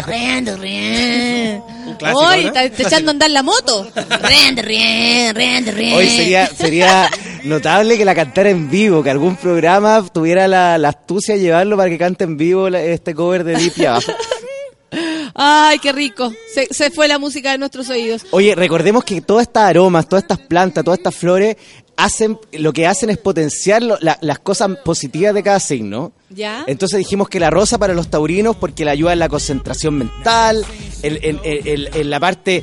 Riendo, 0.06 0.56
riendo. 0.56 1.64
Un 1.86 1.94
clásico, 1.96 2.20
Hoy 2.20 2.40
¿no? 2.42 2.48
está, 2.48 2.64
está 2.64 2.82
echando 2.84 3.10
a 3.10 3.12
andar 3.12 3.30
la 3.30 3.42
moto. 3.42 3.86
Riendo, 4.22 4.62
riendo, 4.62 5.32
riendo, 5.38 5.72
riendo. 5.72 5.96
Hoy 5.98 6.08
sería, 6.08 6.46
sería, 6.46 7.10
notable 7.44 7.98
que 7.98 8.04
la 8.04 8.14
cantara 8.14 8.50
en 8.50 8.70
vivo, 8.70 9.02
que 9.02 9.10
algún 9.10 9.36
programa 9.36 10.04
tuviera 10.12 10.48
la, 10.48 10.78
la 10.78 10.88
astucia 10.90 11.34
de 11.34 11.40
llevarlo 11.40 11.76
para 11.76 11.90
que 11.90 11.98
cante 11.98 12.24
en 12.24 12.36
vivo 12.36 12.70
la- 12.70 12.82
este 12.82 13.14
cover 13.14 13.44
de 13.44 13.56
Deep 13.56 13.74
Piaf. 13.74 14.04
Ay, 15.34 15.78
qué 15.78 15.92
rico. 15.92 16.32
Se, 16.52 16.66
se 16.72 16.90
fue 16.90 17.06
la 17.06 17.18
música 17.18 17.52
de 17.52 17.58
nuestros 17.58 17.88
oídos. 17.90 18.26
Oye, 18.32 18.54
recordemos 18.54 19.04
que 19.04 19.20
todas 19.20 19.42
estas 19.42 19.64
aromas, 19.64 20.08
todas 20.08 20.24
estas 20.24 20.38
plantas, 20.38 20.82
todas 20.84 20.98
estas 20.98 21.14
flores, 21.14 21.56
hacen, 22.04 22.38
lo 22.52 22.72
que 22.72 22.86
hacen 22.86 23.10
es 23.10 23.18
potenciar 23.18 23.82
lo- 23.82 23.98
la- 24.00 24.18
las 24.20 24.38
cosas 24.38 24.70
positivas 24.84 25.34
de 25.34 25.42
cada 25.42 25.60
signo. 25.60 26.12
¿Ya? 26.30 26.64
Entonces 26.68 26.98
dijimos 26.98 27.28
que 27.28 27.40
la 27.40 27.50
rosa 27.50 27.76
para 27.78 27.92
los 27.92 28.08
taurinos 28.08 28.54
porque 28.56 28.84
le 28.84 28.92
ayuda 28.92 29.12
en 29.12 29.18
la 29.18 29.28
concentración 29.28 29.94
mental, 29.98 30.64
en, 31.02 31.18
en- 31.22 31.40
en- 31.44 31.66
en- 31.66 31.88
en 31.96 32.10
la 32.10 32.20
parte, 32.20 32.62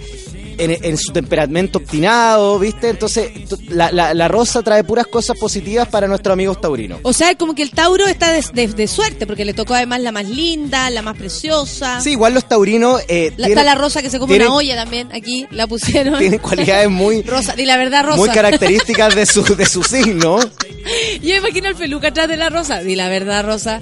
en, 0.57 0.77
en 0.83 0.97
su 0.97 1.11
temperamento 1.11 1.79
obstinado, 1.79 2.57
¿viste? 2.59 2.89
Entonces 2.89 3.31
la, 3.69 3.91
la- 3.91 4.13
la 4.13 4.27
rosa 4.27 4.61
trae 4.63 4.83
puras 4.83 5.07
cosas 5.07 5.37
positivas 5.37 5.87
para 5.87 6.07
nuestros 6.07 6.33
amigos 6.33 6.59
taurinos. 6.61 6.99
O 7.03 7.13
sea, 7.13 7.35
como 7.35 7.53
que 7.55 7.63
el 7.63 7.71
Tauro 7.71 8.05
está 8.07 8.31
de, 8.33 8.43
de- 8.53 8.67
de 8.67 8.87
suerte, 8.87 9.27
porque 9.27 9.45
le 9.45 9.53
tocó 9.53 9.73
además 9.75 10.01
la 10.01 10.11
más 10.11 10.27
linda, 10.29 10.89
la 10.89 11.01
más 11.01 11.17
preciosa. 11.17 11.99
Sí, 12.01 12.11
igual 12.11 12.33
los 12.33 12.47
taurinos 12.47 13.01
eh, 13.07 13.31
La- 13.37 13.47
tienen, 13.47 13.51
está 13.59 13.63
la 13.63 13.75
rosa 13.75 14.01
que 14.01 14.09
se 14.09 14.19
come 14.19 14.33
tienen- 14.33 14.47
una 14.47 14.57
olla 14.57 14.75
también, 14.75 15.09
aquí 15.13 15.45
la 15.51 15.67
pusieron. 15.67 16.17
tienen 16.19 16.39
cualidades 16.39 16.89
muy, 16.89 17.21
Rosa, 17.27 17.53
di 17.55 17.65
la 17.65 17.77
verdad, 17.77 18.03
rosa. 18.05 18.17
muy 18.17 18.29
características 18.29 19.15
de 19.15 19.25
su, 19.25 19.43
de 19.55 19.65
su 19.65 19.83
signo. 19.83 20.39
Yo 21.21 21.35
imagino 21.35 21.67
el 21.67 21.75
peluca 21.75 22.07
atrás 22.09 22.27
de 22.29 22.37
la 22.37 22.49
rosa. 22.49 22.79
Di 22.81 22.95
la 22.95 23.09
verdad, 23.09 23.43
rosa. 23.45 23.81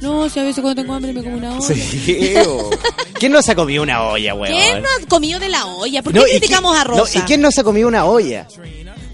no, 0.00 0.28
si 0.28 0.40
a 0.40 0.42
veces 0.42 0.62
cuando 0.62 0.80
tengo 0.82 0.94
hambre 0.94 1.12
me 1.12 1.22
como 1.22 1.36
una 1.36 1.58
olla. 1.58 1.66
Sí, 1.74 2.34
¿Quién 3.14 3.32
no 3.32 3.42
se 3.42 3.52
ha 3.52 3.54
comido 3.54 3.82
una 3.82 4.02
olla, 4.02 4.34
weón? 4.34 4.54
¿Quién 4.54 4.82
no 4.82 4.88
ha 4.88 5.06
comido 5.08 5.38
de 5.44 5.50
la 5.50 5.66
olla? 5.66 6.02
¿Por 6.02 6.12
qué 6.12 6.18
No, 6.18 6.26
¿y 6.26 6.30
criticamos 6.30 6.72
quién- 6.72 6.80
a 6.80 6.84
Rosa? 6.84 7.18
no, 7.18 7.24
¿Y 7.24 7.26
quién 7.26 7.40
no 7.40 7.50
se 7.50 7.60
ha 7.60 7.64
comido 7.64 7.88
una 7.88 8.04
olla? 8.04 8.46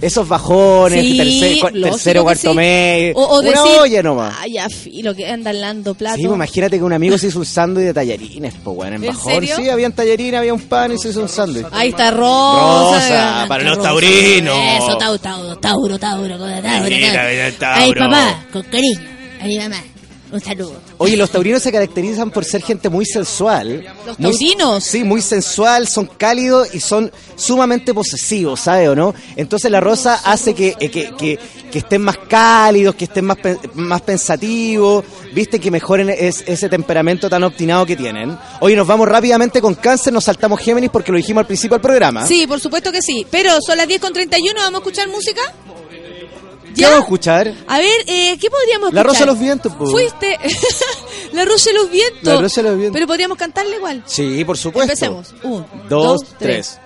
Esos 0.01 0.27
bajones, 0.27 1.05
Sí, 1.05 1.19
tercer- 1.19 1.59
cua- 1.61 1.71
lógico 1.73 1.91
tercero, 1.97 2.23
cuarto 2.23 2.51
sí. 2.53 2.57
mes. 2.57 3.13
O, 3.15 3.23
o 3.23 3.41
una 3.41 3.51
decir, 3.51 3.79
olla 3.81 4.03
nomás. 4.03 4.35
Ay, 4.41 4.53
ya 4.55 4.69
filo, 4.71 5.15
que 5.15 5.29
andan 5.29 5.61
lando 5.61 5.93
plato. 5.95 6.17
Sí, 6.17 6.23
pues 6.23 6.35
imagínate 6.37 6.79
que 6.79 6.83
un 6.85 6.93
amigo 6.95 7.19
se 7.19 7.27
hizo 7.27 7.39
un 7.39 7.45
sándwich 7.45 7.85
de 7.85 7.93
tallarines, 7.93 8.55
pues 8.65 8.77
bueno, 8.77 8.97
en 8.97 9.05
¿En 9.05 9.11
bajón. 9.13 9.33
serio? 9.35 9.57
Sí, 9.57 9.69
habían 9.69 9.93
tallarines, 9.93 10.39
había 10.41 10.55
un 10.55 10.63
pan 10.63 10.93
y 10.93 10.99
se 10.99 11.11
hizo 11.11 11.21
un 11.21 11.29
sándwich. 11.29 11.67
Ahí 11.71 11.91
está 11.91 12.13
Rosa. 12.13 12.95
Rosa, 12.99 13.45
para 13.47 13.63
los 13.65 13.83
taurinos. 13.83 14.57
Eso, 14.79 14.97
Tauro, 14.97 15.19
Tauro, 15.19 15.57
Tauro, 15.59 15.99
Tauro, 15.99 16.39
con 16.39 16.49
Tauro. 16.63 16.63
Tauro. 16.63 17.75
Ay, 17.75 17.93
papá, 17.95 18.45
con 18.53 18.63
cariño. 18.63 19.01
A 19.43 19.45
mi 19.45 19.59
mamá, 19.59 19.83
un 20.33 20.41
saludo. 20.41 20.73
Oye, 20.99 21.17
los 21.17 21.31
taurinos 21.31 21.63
se 21.63 21.73
caracterizan 21.73 22.31
por 22.31 22.45
ser 22.45 22.63
gente 22.63 22.89
muy 22.89 23.05
sensual. 23.07 23.85
¿Los 24.07 24.19
Muy- 24.19 24.31
taurinos? 24.31 24.85
sí, 24.85 25.03
muy 25.05 25.23
sensual, 25.23 25.89
son 25.89 26.07
cálidos 26.07 26.75
y 26.75 26.81
son 26.81 27.11
sumamente 27.37 27.93
posesivos, 27.95 28.61
¿sabes 28.61 28.89
o 28.89 28.95
no? 28.95 29.15
Entonces 29.37 29.71
la 29.71 29.81
rosa 29.81 30.21
hace 30.25 30.55
que, 30.55 30.77
eh, 30.79 30.91
que, 30.91 31.13
que, 31.17 31.39
que 31.71 31.79
estén 31.79 32.03
más 32.03 32.19
cálidos, 32.29 32.95
que 32.95 33.05
estén 33.07 33.25
más, 33.25 33.39
más 33.75 34.01
pensativos, 34.03 35.05
viste, 35.35 35.59
que 35.59 35.71
mejoren 35.71 36.11
es- 36.11 36.45
ese 36.47 36.69
temperamento 36.69 37.29
tan 37.29 37.43
obstinado 37.43 37.87
que 37.87 37.97
tienen. 37.97 38.37
Oye, 38.61 38.77
nos 38.77 38.87
vamos 38.87 39.09
rápidamente 39.09 39.61
con 39.61 39.75
cáncer, 39.75 40.13
nos 40.13 40.25
saltamos 40.25 40.61
Géminis 40.61 40.91
porque 40.91 41.11
lo 41.13 41.17
dijimos 41.19 41.41
al 41.43 41.47
principio 41.47 41.77
del 41.77 41.83
programa. 41.83 42.27
Sí, 42.27 42.47
por 42.47 42.61
supuesto 42.61 42.93
que 42.93 43.03
sí. 43.03 43.27
Pero 43.31 43.53
son 43.65 43.77
las 43.79 43.89
10 43.89 44.01
con 44.01 44.13
31, 44.13 44.61
¿vamos 44.61 44.81
a 44.81 44.83
escuchar 44.83 45.09
música? 45.09 45.41
¿Qué 46.75 46.83
vamos 46.85 46.99
a 46.99 47.03
escuchar? 47.03 47.53
A 47.67 47.79
ver, 47.79 47.91
eh, 48.07 48.37
¿qué 48.41 48.51
podríamos 48.51 48.89
escuchar? 48.89 48.95
La 48.95 49.03
Rosa 49.03 49.21
de 49.21 49.27
los 49.27 49.39
Vientos, 49.39 49.73
po. 49.75 49.87
Fuiste. 49.87 50.39
la 51.33 51.45
Rosa 51.45 51.71
de 51.71 51.77
los 51.77 51.91
Vientos. 51.91 52.23
La 52.23 52.41
Rosa 52.41 52.63
de 52.63 52.69
los 52.69 52.79
Vientos. 52.79 52.95
Pero 52.95 53.07
podríamos 53.07 53.39
cantarle 53.39 53.77
igual. 53.77 54.03
Sí, 54.07 54.45
por 54.45 54.57
supuesto. 54.57 54.93
Empecemos. 54.93 55.35
Un, 55.43 55.65
Dos, 55.89 56.21
dos, 56.21 56.25
tres. 56.39 56.79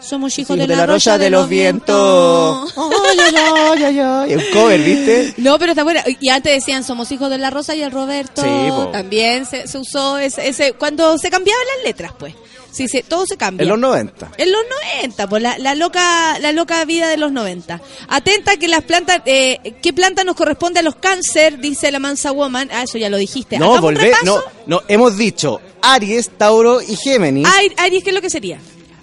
Somos 0.00 0.38
hijos 0.38 0.54
Sí, 0.54 0.60
de, 0.66 0.66
la, 0.76 0.84
Rosa 0.84 1.16
de 1.16 1.30
los 1.30 1.48
Vientos. 1.48 2.74
Ay, 2.76 3.18
ay, 3.36 3.84
ay, 3.84 3.98
ay. 4.00 4.34
Un 4.34 4.42
cover, 4.52 4.80
¿viste? 4.82 5.34
No, 5.38 5.58
pero 5.58 5.72
está 5.72 5.82
buena. 5.82 6.04
Y 6.20 6.28
antes 6.28 6.52
decían, 6.52 6.84
somos 6.84 7.10
hijos 7.10 7.30
de 7.30 7.38
la 7.38 7.48
Rosa 7.48 7.74
y 7.74 7.80
el 7.82 7.90
Roberto. 7.90 8.42
Sí. 8.42 8.90
También 8.92 9.46
se, 9.46 9.66
se 9.66 9.78
usó 9.78 10.18
ese, 10.18 10.46
ese- 10.48 10.74
cuando 10.74 11.16
se 11.16 11.30
cambiaban 11.30 11.62
las 11.76 11.84
letras, 11.86 12.12
pues. 12.18 12.34
Sí, 12.74 12.88
sí, 12.88 13.04
todo 13.06 13.24
se 13.26 13.36
cambia. 13.36 13.62
En 13.62 13.68
los 13.68 13.78
90. 13.78 14.32
En 14.36 14.50
los 14.52 14.62
90, 14.96 15.28
pues 15.28 15.42
la, 15.42 15.56
la 15.58 15.74
loca 15.76 16.38
la 16.40 16.52
loca 16.52 16.84
vida 16.84 17.08
de 17.08 17.16
los 17.16 17.30
90. 17.32 17.80
Atenta 18.08 18.56
que 18.56 18.66
las 18.68 18.82
plantas, 18.82 19.22
eh, 19.26 19.74
¿qué 19.80 19.92
planta 19.92 20.24
nos 20.24 20.34
corresponde 20.34 20.80
a 20.80 20.82
los 20.82 20.96
cáncer? 20.96 21.58
Dice 21.58 21.92
la 21.92 22.00
Mansa 22.00 22.32
Woman. 22.32 22.68
Ah, 22.72 22.82
eso 22.82 22.98
ya 22.98 23.08
lo 23.08 23.16
dijiste. 23.16 23.58
No, 23.58 23.80
volver, 23.80 24.12
no, 24.24 24.42
no, 24.66 24.82
hemos 24.88 25.16
dicho 25.16 25.60
Aries, 25.82 26.30
Tauro 26.36 26.82
y 26.82 26.96
Géminis. 26.96 27.46
Ay, 27.50 27.72
Aries, 27.78 28.02
¿qué 28.02 28.10
es 28.10 28.14
lo 28.14 28.20
que 28.20 28.30
sería? 28.30 28.58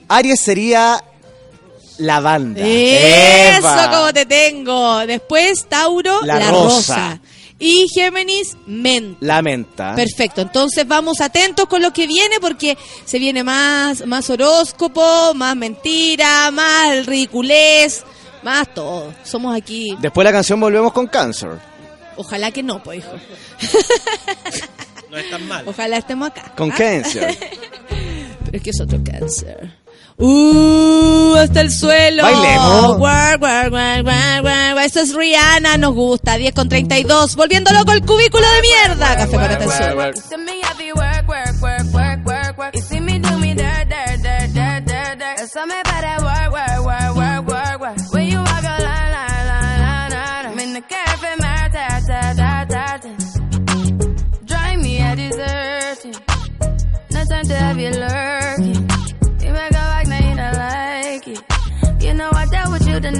Aries 0.09 0.39
sería 0.41 1.01
lavanda. 1.97 2.61
Eso, 2.65 3.59
¡Epa! 3.59 3.89
como 3.91 4.13
te 4.13 4.25
tengo. 4.25 4.99
Después, 5.05 5.65
Tauro, 5.69 6.21
La 6.23 6.39
la, 6.39 6.51
rosa. 6.51 6.69
rosa. 6.69 7.21
Y 7.63 7.87
Géminis, 7.93 8.57
menta. 8.65 9.17
La 9.21 9.41
menta. 9.43 9.93
Perfecto, 9.95 10.41
entonces 10.41 10.87
vamos 10.87 11.21
atentos 11.21 11.67
con 11.67 11.79
lo 11.79 11.93
que 11.93 12.07
viene 12.07 12.39
porque 12.41 12.75
se 13.05 13.19
viene 13.19 13.43
más, 13.43 14.03
más 14.07 14.27
horóscopo, 14.31 15.33
más 15.35 15.55
mentira, 15.55 16.49
más 16.49 17.05
ridiculez, 17.05 18.03
más 18.41 18.73
todo. 18.73 19.13
Somos 19.23 19.55
aquí, 19.55 19.95
Después 19.99 20.25
de 20.25 20.31
la 20.31 20.37
canción 20.37 20.59
volvemos 20.59 20.91
con 20.91 21.05
cáncer. 21.05 21.51
ojalá 22.15 22.49
que 22.49 22.63
no, 22.63 22.81
pues 22.81 22.99
hijo. 22.99 23.11
No 25.11 25.17
es 25.17 25.29
tan 25.29 25.47
mal. 25.47 25.63
Ojalá 25.67 25.97
estemos 25.97 26.29
acá. 26.29 26.53
Con 26.55 26.71
¿ah? 26.71 26.75
cáncer. 26.75 27.37
Pero 28.45 28.57
es 28.57 28.63
que 28.63 28.69
es 28.71 28.81
otro 28.81 28.99
cáncer. 29.03 29.80
Uh, 30.17 31.35
hasta 31.35 31.61
el 31.61 31.71
suelo. 31.71 32.23
Bailemos. 32.23 32.97
Guar, 32.97 33.39
guar. 33.39 33.71
Esto 34.83 34.99
es 35.01 35.13
Rihanna, 35.13 35.77
nos 35.77 35.93
gusta. 35.93 36.37
10 36.37 36.53
con 36.53 36.69
32. 36.69 37.35
Volviendo 37.35 37.71
loco 37.71 37.91
el 37.91 38.01
cubículo 38.05 38.45
de 38.51 38.61
mierda. 38.61 39.15
Café 39.15 39.31
con 39.31 39.43
atención. 39.43 40.13
See 45.47 45.65
me 45.65 45.90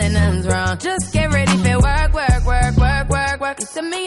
Up 0.00 0.12
nothing's 0.12 0.46
wrong. 0.46 0.78
Just 0.78 1.12
get 1.12 1.32
ready 1.32 1.56
for 1.58 1.80
work, 1.80 2.12
work, 2.12 2.44
work, 2.44 2.76
work, 2.76 3.08
work, 3.08 3.40
work. 3.40 3.60
You 3.60 3.66
see 3.66 3.82
me 3.82 4.06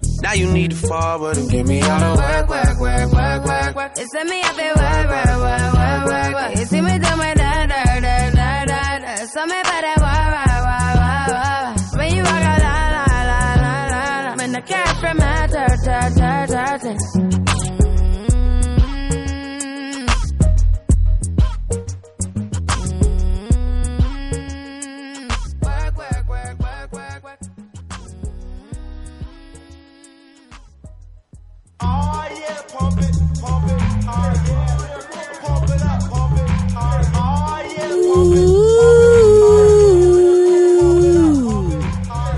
Now 0.21 0.33
you 0.33 0.51
need 0.51 0.71
to 0.71 0.77
forward 0.77 1.37
and 1.37 1.49
give 1.49 1.67
me 1.67 1.81
all 1.81 1.99
the 1.99 2.21
work, 2.21 2.49
work, 2.49 2.79
work, 2.79 3.11
work, 3.11 3.43
work, 3.45 3.75
work. 3.75 3.91
You 3.97 4.05
send 4.13 4.29
me 4.29 4.41
up 4.41 4.55
there, 4.55 4.75
work, 4.75 5.09
work, 5.09 5.25
work, 5.45 5.73
work, 5.73 6.05
work, 6.05 6.33
work. 6.35 6.51
You 6.57 6.65
see 6.65 6.81
me 6.81 6.93
do 6.99 7.15
my 7.17 7.33
da, 7.33 7.65
da, 7.65 7.83
da, 7.99 8.29
da, 8.29 8.65
da, 8.65 8.99
da. 8.99 9.15
So 9.33 9.45
me 9.45 9.59
para, 9.69 9.93
work, 10.05 10.27
work, 10.37 10.61
work, 10.69 10.95
work, 11.01 11.27
work. 11.33 11.97
When 11.97 12.09
you 12.15 12.23
walk 12.23 12.43
out, 12.51 12.61
la, 12.61 12.75
la, 12.95 13.05
la, 13.31 13.41
la, 13.63 13.73
la, 13.93 14.29
la. 14.29 14.35
When 14.37 14.51
the 14.51 14.61
girlfriend 14.61 15.19
matter, 15.19 15.67
ta, 15.85 15.99
ta, 16.01 16.09
ta, 16.09 16.20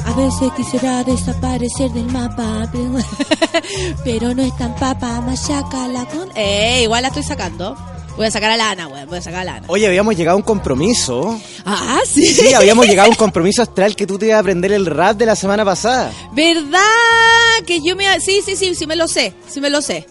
A 0.05 0.13
veces 0.15 0.51
quisiera 0.55 1.03
desaparecer 1.03 1.91
del 1.91 2.05
mapa, 2.05 2.69
pero, 4.03 4.33
no 4.35 4.43
es 4.43 4.55
tan 4.57 4.75
papa, 4.75 5.21
machaca 5.21 5.87
la 5.87 6.05
con... 6.05 6.29
Eh, 6.35 6.83
igual 6.83 7.01
la 7.01 7.07
estoy 7.09 7.23
sacando. 7.23 7.75
Voy 8.15 8.27
a 8.27 8.31
sacar 8.31 8.51
a 8.51 8.57
Lana, 8.57 8.87
weón. 8.87 9.09
Voy 9.09 9.17
a 9.17 9.21
sacar 9.21 9.41
a 9.41 9.43
Lana. 9.43 9.65
Oye, 9.67 9.87
habíamos 9.87 10.15
llegado 10.15 10.35
a 10.35 10.37
un 10.37 10.43
compromiso. 10.43 11.39
Ah, 11.65 11.99
sí. 12.07 12.25
Sí, 12.27 12.53
habíamos 12.53 12.85
llegado 12.85 13.07
a 13.07 13.09
un 13.09 13.15
compromiso 13.15 13.61
astral 13.63 13.95
que 13.95 14.05
tú 14.05 14.19
te 14.19 14.27
ibas 14.27 14.37
a 14.37 14.39
aprender 14.39 14.71
el 14.71 14.85
rap 14.85 15.17
de 15.17 15.25
la 15.25 15.35
semana 15.35 15.65
pasada. 15.65 16.11
¿Verdad? 16.31 16.79
Que 17.65 17.81
yo 17.81 17.95
me... 17.95 18.19
Sí, 18.19 18.41
sí, 18.45 18.55
sí, 18.55 18.75
sí 18.75 18.85
me 18.85 18.95
lo 18.95 19.07
sé. 19.07 19.33
Sí 19.47 19.59
me 19.61 19.69
lo 19.69 19.81
sé. 19.81 20.05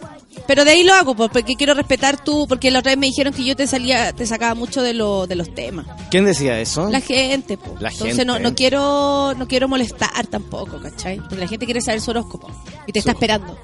Pero 0.47 0.64
de 0.64 0.73
ahí 0.73 0.82
lo 0.82 0.93
hago, 0.94 1.14
pues, 1.14 1.31
porque 1.32 1.55
quiero 1.55 1.73
respetar 1.74 2.23
tú, 2.23 2.47
porque 2.48 2.70
la 2.70 2.81
otra 2.81 2.93
vez 2.93 2.98
me 2.98 3.06
dijeron 3.06 3.32
que 3.32 3.44
yo 3.44 3.55
te 3.55 3.66
salía, 3.66 4.12
te 4.12 4.27
sacaba 4.27 4.55
mucho 4.55 4.82
de, 4.82 4.93
lo, 4.94 5.27
de 5.27 5.36
los 5.36 5.55
temas. 5.55 5.86
¿Quién 6.10 6.24
decía 6.24 6.59
eso? 6.60 6.89
La 6.90 7.01
gente, 7.01 7.56
pues. 7.56 7.81
La 7.81 7.90
Entonces 7.90 8.16
gente. 8.16 8.24
no, 8.24 8.39
no 8.39 8.55
quiero 8.55 9.35
no 9.36 9.47
quiero 9.48 9.69
molestar 9.69 10.27
tampoco, 10.27 10.81
¿cachai? 10.81 11.19
Porque 11.19 11.36
la 11.36 11.47
gente 11.48 11.64
quiere 11.64 11.81
saber 11.81 12.01
su 12.01 12.10
horóscopo 12.10 12.51
y 12.86 12.93
te 12.93 12.98
está 12.98 13.12
esperando. 13.12 13.56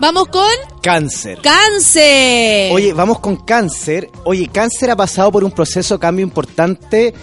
Vamos 0.00 0.26
con 0.28 0.50
Cáncer. 0.82 1.38
cáncer. 1.40 2.72
Oye, 2.72 2.92
vamos 2.92 3.20
con 3.20 3.36
cáncer. 3.36 4.10
Oye, 4.24 4.48
cáncer 4.48 4.90
ha 4.90 4.96
pasado 4.96 5.30
por 5.30 5.44
un 5.44 5.52
proceso 5.52 5.94
de 5.94 6.00
cambio 6.00 6.24
importante. 6.24 7.14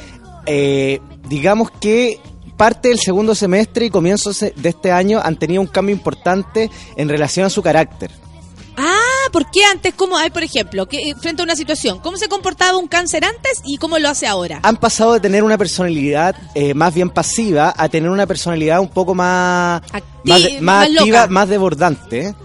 eh, 0.46 1.00
digamos 1.28 1.70
que 1.72 2.20
parte 2.58 2.90
del 2.90 3.00
segundo 3.00 3.34
semestre 3.36 3.86
y 3.86 3.90
comienzos 3.90 4.40
de 4.40 4.54
este 4.70 4.92
año 4.92 5.20
han 5.24 5.38
tenido 5.38 5.62
un 5.62 5.68
cambio 5.68 5.96
importante 5.96 6.70
en 6.96 7.10
relación 7.10 7.46
a 7.46 7.50
su 7.50 7.62
carácter. 7.62 8.12
Ah, 8.78 9.28
¿por 9.32 9.50
qué 9.52 9.64
antes? 9.66 9.94
¿Cómo? 9.96 10.18
Ay, 10.18 10.30
por 10.30 10.44
ejemplo, 10.44 10.88
que, 10.88 11.14
frente 11.22 11.42
a 11.42 11.46
una 11.46 11.56
situación, 11.56 12.00
¿cómo 12.00 12.18
se 12.18 12.28
comportaba 12.30 12.78
un 12.78 12.88
cáncer 12.88 13.26
antes 13.26 13.62
y 13.66 13.78
cómo 13.78 14.00
lo 14.00 14.10
hace 14.10 14.28
ahora? 14.28 14.60
Han 14.64 14.78
pasado 14.78 15.14
de 15.14 15.20
tener 15.20 15.44
una 15.44 15.58
personalidad 15.58 16.36
eh, 16.56 16.74
más 16.74 16.94
bien 16.94 17.10
pasiva 17.10 17.74
a 17.78 17.90
tener 17.90 18.10
una 18.10 18.26
personalidad 18.26 18.80
un 18.80 18.88
poco 18.90 19.14
más, 19.14 19.82
más, 20.24 20.44
de- 20.44 20.62
más 20.62 20.88
más 20.90 20.98
activa, 20.98 21.20
loca. 21.22 21.28
más 21.32 21.50
desbordante. 21.50 22.36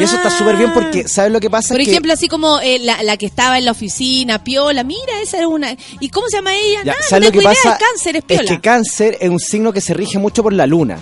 Y 0.00 0.02
eso 0.04 0.16
está 0.16 0.30
súper 0.30 0.56
bien 0.56 0.72
porque, 0.72 1.06
¿sabes 1.06 1.30
lo 1.30 1.38
que 1.38 1.50
pasa? 1.50 1.74
Por 1.74 1.84
que- 1.84 1.90
ejemplo, 1.90 2.12
así 2.12 2.26
como 2.28 2.58
eh, 2.60 2.78
la, 2.80 3.02
la 3.02 3.16
que 3.18 3.26
estaba 3.26 3.58
en 3.58 3.66
la 3.66 3.72
oficina, 3.72 4.42
Piola, 4.42 4.82
mira, 4.82 5.20
esa 5.22 5.36
era 5.36 5.48
una... 5.48 5.76
¿Y 6.00 6.08
cómo 6.08 6.28
se 6.28 6.38
llama 6.38 6.56
ella? 6.56 6.78
Ya, 6.78 6.92
Nada, 6.92 6.98
no 7.02 7.08
¿sabes 7.08 7.24
lo 7.26 7.32
que 7.32 7.42
pasa? 7.42 7.78
cáncer, 7.78 8.16
es 8.16 8.24
Piola. 8.24 8.44
que 8.48 8.60
cáncer 8.60 9.18
es 9.20 9.28
un 9.28 9.38
signo 9.38 9.72
que 9.74 9.82
se 9.82 9.92
rige 9.94 10.18
mucho 10.18 10.42
por 10.42 10.54
la 10.54 10.66
luna. 10.66 10.98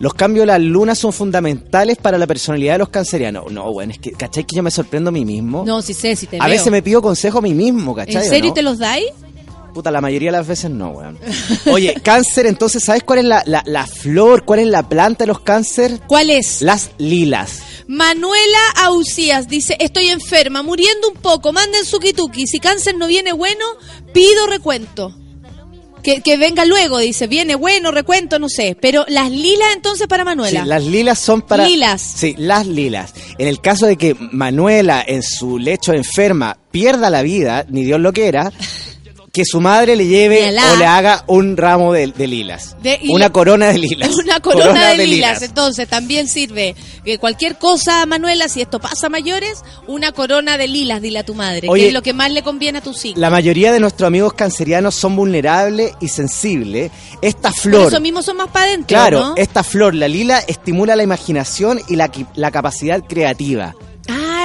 Los 0.00 0.14
cambios 0.14 0.42
de 0.42 0.46
la 0.46 0.58
luna 0.58 0.94
son 0.94 1.12
fundamentales 1.12 1.96
para 1.96 2.18
la 2.18 2.26
personalidad 2.26 2.74
de 2.74 2.78
los 2.78 2.88
cancerianos. 2.88 3.50
No, 3.50 3.72
bueno, 3.72 3.92
es 3.92 3.98
que, 3.98 4.12
¿cachai? 4.12 4.44
Que 4.44 4.56
yo 4.56 4.62
me 4.62 4.70
sorprendo 4.70 5.08
a 5.08 5.12
mí 5.12 5.24
mismo. 5.24 5.64
No, 5.66 5.82
sí 5.82 5.92
sé, 5.94 6.14
sí 6.14 6.26
te 6.26 6.36
a 6.36 6.44
veo. 6.44 6.50
veces 6.50 6.70
me 6.70 6.82
pido 6.82 7.02
consejo 7.02 7.38
a 7.38 7.42
mí 7.42 7.52
mismo, 7.54 7.94
¿cachai? 7.94 8.22
¿En 8.22 8.28
serio 8.28 8.50
no? 8.50 8.54
te 8.54 8.62
los 8.62 8.78
dais? 8.78 9.06
Puta, 9.74 9.90
la 9.90 10.00
mayoría 10.00 10.28
de 10.30 10.38
las 10.38 10.46
veces 10.46 10.70
no, 10.70 10.90
weón. 10.90 11.18
Oye, 11.72 11.94
cáncer, 12.02 12.46
entonces, 12.46 12.82
¿sabes 12.84 13.02
cuál 13.02 13.20
es 13.20 13.24
la, 13.24 13.42
la, 13.46 13.62
la 13.66 13.86
flor, 13.86 14.44
cuál 14.44 14.60
es 14.60 14.66
la 14.68 14.88
planta 14.88 15.24
de 15.24 15.28
los 15.28 15.40
cáncer? 15.40 16.00
¿Cuál 16.06 16.30
es? 16.30 16.62
Las 16.62 16.90
lilas. 16.98 17.60
Manuela 17.86 18.58
Ausías 18.76 19.48
dice, 19.48 19.76
estoy 19.80 20.08
enferma, 20.08 20.62
muriendo 20.62 21.08
un 21.08 21.14
poco, 21.14 21.52
manden 21.52 21.84
su 21.84 21.98
kituki, 21.98 22.46
si 22.46 22.60
cáncer 22.60 22.96
no 22.96 23.06
viene 23.06 23.32
bueno, 23.32 23.64
pido 24.12 24.46
recuento. 24.46 25.14
Que, 26.02 26.20
que 26.20 26.36
venga 26.36 26.64
luego, 26.64 26.98
dice, 26.98 27.26
viene 27.26 27.54
bueno, 27.54 27.90
recuento, 27.90 28.38
no 28.38 28.48
sé. 28.48 28.76
Pero 28.80 29.04
las 29.08 29.30
lilas 29.30 29.68
entonces 29.74 30.06
para 30.06 30.24
Manuela. 30.24 30.62
Sí, 30.62 30.68
las 30.68 30.84
lilas 30.84 31.18
son 31.18 31.42
para... 31.42 31.66
Lilas. 31.66 32.00
Sí, 32.00 32.34
las 32.38 32.66
lilas. 32.66 33.14
En 33.38 33.48
el 33.48 33.60
caso 33.60 33.86
de 33.86 33.96
que 33.96 34.14
Manuela 34.32 35.04
en 35.06 35.22
su 35.22 35.58
lecho 35.58 35.92
enferma 35.92 36.58
pierda 36.70 37.10
la 37.10 37.22
vida, 37.22 37.66
ni 37.68 37.84
Dios 37.84 38.00
lo 38.00 38.12
quiera, 38.12 38.52
que 39.38 39.44
su 39.44 39.60
madre 39.60 39.94
le 39.94 40.04
lleve 40.08 40.48
o 40.48 40.76
le 40.76 40.84
haga 40.84 41.22
un 41.28 41.56
ramo 41.56 41.92
de, 41.92 42.08
de 42.08 42.26
lilas. 42.26 42.76
De- 42.82 42.98
una 43.08 43.30
corona 43.30 43.68
de 43.68 43.78
lilas. 43.78 44.10
Una 44.24 44.40
corona, 44.40 44.88
de, 44.94 45.06
lilas. 45.06 45.42
Entonces 45.42 45.86
también 45.86 46.26
sirve 46.26 46.74
que 47.04 47.18
cualquier 47.18 47.56
cosa, 47.56 48.04
Manuela, 48.04 48.48
si 48.48 48.60
esto 48.60 48.80
pasa 48.80 49.06
a 49.06 49.10
mayores, 49.10 49.62
una 49.86 50.10
corona 50.10 50.58
de 50.58 50.66
lilas, 50.66 51.00
dile 51.00 51.20
a 51.20 51.24
tu 51.24 51.34
madre, 51.34 51.68
Oye, 51.68 51.82
que 51.82 51.88
es 51.88 51.94
lo 51.94 52.02
que 52.02 52.14
más 52.14 52.32
le 52.32 52.42
conviene 52.42 52.78
a 52.78 52.80
tu 52.80 52.92
signo. 52.94 53.20
La 53.20 53.30
mayoría 53.30 53.70
de 53.70 53.78
nuestros 53.78 54.08
amigos 54.08 54.32
cancerianos 54.32 54.96
son 54.96 55.14
vulnerables 55.14 55.92
y 56.00 56.08
sensibles. 56.08 56.90
Esta 57.22 57.50
Por 57.52 57.60
flor... 57.60 57.88
eso 57.92 58.00
mismo 58.00 58.22
son 58.22 58.38
más 58.38 58.48
para 58.48 58.66
adentro, 58.66 58.88
Claro, 58.88 59.20
¿no? 59.20 59.34
esta 59.36 59.62
flor, 59.62 59.94
la 59.94 60.08
lila, 60.08 60.40
estimula 60.48 60.96
la 60.96 61.04
imaginación 61.04 61.80
y 61.88 61.94
la 61.94 62.50
capacidad 62.50 63.04
creativa. 63.06 63.76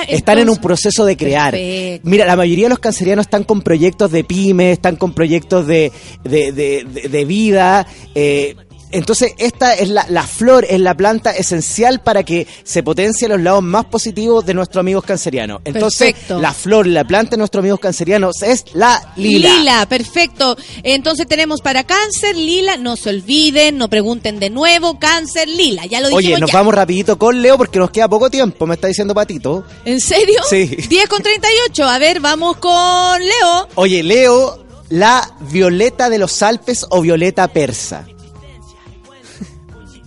Están 0.10 0.40
en 0.40 0.50
un 0.50 0.58
proceso 0.58 1.06
de 1.06 1.18
crear. 1.18 1.52
Perfecto. 1.52 2.10
Mira, 2.10 2.26
la 2.26 2.36
mayoría 2.36 2.66
de 2.66 2.70
los 2.70 2.80
cancerianos 2.80 3.26
están 3.26 3.44
con 3.44 3.62
proyectos 3.62 4.12
de 4.12 4.24
pymes, 4.24 4.74
están 4.74 4.96
con 4.96 5.14
proyectos 5.14 5.68
de, 5.68 5.92
de, 6.24 6.52
de- 6.52 6.86
de- 6.86 7.10
de 7.10 7.26
vida. 7.26 7.86
eh, 8.16 8.56
entonces, 8.94 9.34
esta 9.38 9.74
es 9.74 9.90
la, 9.90 10.06
la 10.10 10.24
flor, 10.26 10.66
es 10.70 10.80
la 10.80 10.96
planta 10.96 11.32
esencial 11.32 12.02
para 12.02 12.24
que 12.24 12.48
se 12.64 12.84
potencien 12.84 13.32
los 13.32 13.42
lados 13.42 13.64
más 13.64 13.86
positivos 13.86 14.46
de 14.46 14.54
nuestros 14.54 14.80
amigos 14.82 15.04
cancerianos. 15.04 15.62
Entonces, 15.66 16.14
Perfecto. 16.14 16.40
la 16.40 16.54
flor, 16.54 16.86
la 16.88 17.04
planta 17.04 17.32
de 17.32 17.38
nuestros 17.38 17.62
amigos 17.62 17.80
cancerianos 17.80 18.42
es 18.44 18.66
la 18.74 19.14
lila. 19.16 19.58
Lila, 19.58 19.86
perfecto. 19.88 20.56
Entonces 20.84 21.28
tenemos 21.28 21.62
para 21.62 21.84
cáncer, 21.84 22.36
lila, 22.36 22.78
no 22.78 22.96
se 22.96 23.10
olviden, 23.10 23.78
no 23.78 23.90
pregunten 23.90 24.40
de 24.40 24.50
nuevo, 24.50 25.00
cáncer, 25.00 25.48
lila, 25.50 25.86
ya 25.86 26.00
lo 26.00 26.10
dijimos 26.10 26.26
Oye, 26.26 26.40
nos 26.40 26.52
ya. 26.52 26.58
vamos 26.60 26.76
rapidito 26.76 27.18
con 27.18 27.42
Leo 27.42 27.58
porque 27.58 27.80
nos 27.80 27.90
queda 27.90 28.08
poco 28.08 28.30
tiempo, 28.30 28.66
me 28.68 28.76
está 28.76 28.88
diciendo 28.88 29.16
Patito. 29.16 29.66
¿En 29.86 30.00
serio? 30.00 30.40
Sí. 30.50 30.66
10 30.90 31.08
con 31.10 31.22
38, 31.24 31.84
a 31.84 31.98
ver, 31.98 32.20
vamos 32.20 32.58
con 32.58 33.20
Leo. 33.20 33.68
Oye, 33.76 34.04
Leo, 34.04 34.64
la 34.90 35.36
violeta 35.50 36.10
de 36.10 36.20
los 36.20 36.44
Alpes 36.44 36.86
o 36.90 37.02
violeta 37.02 37.48
persa. 37.48 38.06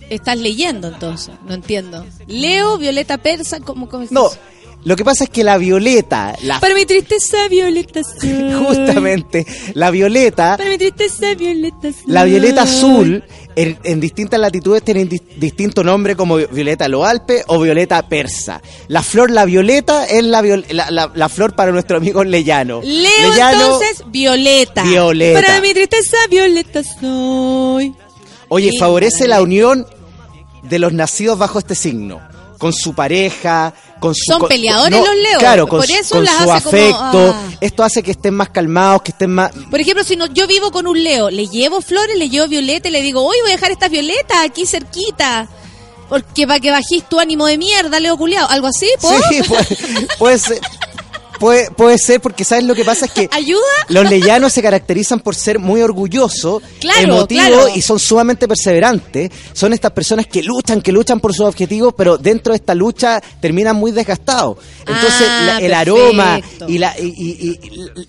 Estás 0.09 0.37
leyendo 0.37 0.87
entonces, 0.87 1.35
no 1.47 1.53
entiendo. 1.53 2.05
Leo, 2.27 2.77
Violeta 2.77 3.17
Persa, 3.17 3.59
¿cómo, 3.59 3.89
No? 4.09 4.29
Lo 4.83 4.95
que 4.95 5.03
pasa 5.03 5.25
es 5.25 5.29
que 5.31 5.43
la 5.43 5.57
violeta, 5.57 6.35
la, 6.43 6.59
Para 6.61 6.73
mi 6.75 6.85
tristeza, 6.85 7.47
violeta 7.49 8.01
soy. 8.03 8.53
justamente, 8.65 9.45
la 9.73 9.91
violeta, 9.91 10.55
Para 10.55 10.69
mi 10.69 10.77
tristeza, 10.77 11.33
violeta 11.33 11.91
soy. 11.91 12.03
la 12.05 12.23
violeta 12.23 12.61
azul, 12.61 13.23
en, 13.55 13.77
en 13.83 13.99
distintas 13.99 14.39
latitudes 14.39 14.83
tienen 14.83 15.09
dis- 15.09 15.23
distinto 15.35 15.83
nombre 15.83 16.15
como 16.15 16.37
violeta 16.37 16.87
loalpe 16.87 17.43
o 17.47 17.59
violeta 17.59 18.07
persa. 18.07 18.61
La 18.87 19.01
flor, 19.03 19.29
la 19.31 19.43
violeta, 19.45 20.05
es 20.05 20.23
la, 20.23 20.41
viol- 20.41 20.65
la, 20.69 20.89
la- 20.91 21.11
la 21.13 21.27
flor 21.27 21.53
para 21.55 21.71
nuestro 21.71 21.97
amigo 21.97 22.23
Leyano. 22.23 22.79
Leo 22.83 23.31
Leyano, 23.31 23.63
entonces, 23.63 24.03
violeta. 24.09 24.83
Violeta. 24.83 25.41
Para 25.41 25.59
mi 25.59 25.73
tristeza, 25.73 26.15
violeta 26.29 26.81
soy. 26.83 27.93
Oye, 28.47 28.71
favorece 28.79 29.27
la 29.27 29.41
unión 29.41 29.85
de 30.69 30.79
los 30.79 30.93
nacidos 30.93 31.37
bajo 31.37 31.59
este 31.59 31.75
signo. 31.75 32.21
Con 32.57 32.73
su 32.73 32.95
pareja, 32.95 33.71
con 33.99 34.15
su... 34.15 34.31
Son 34.31 34.47
peleadores 34.47 34.99
los 34.99 35.15
leos, 35.15 35.37
Claro, 35.37 35.67
con, 35.67 35.77
por 35.79 35.87
su- 35.87 35.93
eso 35.93 36.15
con 36.15 36.23
las 36.25 36.37
su 36.37 36.51
hace 36.51 36.63
como, 36.63 36.77
afecto. 36.77 37.35
ah. 37.35 37.57
Esto 37.61 37.83
hace 37.83 38.01
que 38.01 38.09
estén 38.11 38.33
más 38.33 38.49
calmados, 38.49 39.03
que 39.03 39.11
estén 39.11 39.29
más... 39.29 39.51
Por 39.69 39.79
ejemplo, 39.79 40.03
si 40.03 40.15
no, 40.15 40.25
yo 40.25 40.47
vivo 40.47 40.71
con 40.71 40.87
un 40.87 41.03
Leo, 41.03 41.29
le 41.29 41.47
llevo 41.47 41.81
flores, 41.81 42.17
le 42.17 42.29
llevo 42.29 42.47
violeta 42.47 42.87
y 42.87 42.91
le 42.91 43.03
digo, 43.03 43.21
hoy 43.23 43.37
voy 43.43 43.51
a 43.51 43.53
dejar 43.53 43.69
estas 43.69 43.91
violetas 43.91 44.39
aquí 44.43 44.65
cerquita. 44.65 45.47
Porque 46.09 46.47
para 46.47 46.59
que 46.59 46.71
bajís 46.71 47.03
tu 47.07 47.19
ánimo 47.19 47.45
de 47.45 47.57
mierda, 47.59 47.99
Leo 47.99 48.17
culiao. 48.17 48.47
¿Algo 48.49 48.67
así, 48.67 48.87
po? 49.01 49.11
Sí, 49.29 49.41
puede 50.17 50.39
ser. 50.39 50.59
Puede, 51.39 51.69
puede 51.71 51.97
ser 51.97 52.19
porque 52.21 52.43
sabes 52.43 52.63
lo 52.65 52.73
que 52.75 52.83
pasa 52.83 53.05
es 53.05 53.11
que 53.11 53.29
¿Ayuda? 53.31 53.59
los 53.89 54.09
leyanos 54.09 54.53
se 54.53 54.61
caracterizan 54.61 55.19
por 55.19 55.35
ser 55.35 55.59
muy 55.59 55.81
orgullosos, 55.81 56.61
Claro, 56.79 56.99
emotivos 57.15 57.45
claro. 57.47 57.67
y 57.75 57.81
son 57.81 57.99
sumamente 57.99 58.47
perseverantes. 58.47 59.29
Son 59.53 59.73
estas 59.73 59.91
personas 59.91 60.27
que 60.27 60.41
luchan, 60.43 60.81
que 60.81 60.91
luchan 60.91 61.19
por 61.19 61.33
sus 61.33 61.45
objetivos, 61.45 61.93
pero 61.97 62.17
dentro 62.17 62.53
de 62.53 62.57
esta 62.57 62.73
lucha 62.75 63.21
terminan 63.39 63.75
muy 63.75 63.91
desgastados. 63.91 64.57
Entonces 64.79 65.27
Ah, 65.29 65.43
la- 65.45 65.57
el 65.59 65.71
perfecto. 65.71 65.75
aroma 66.15 66.39
y, 66.67 66.77
la, 66.77 66.95
y, 66.99 67.05
y- 67.05 67.59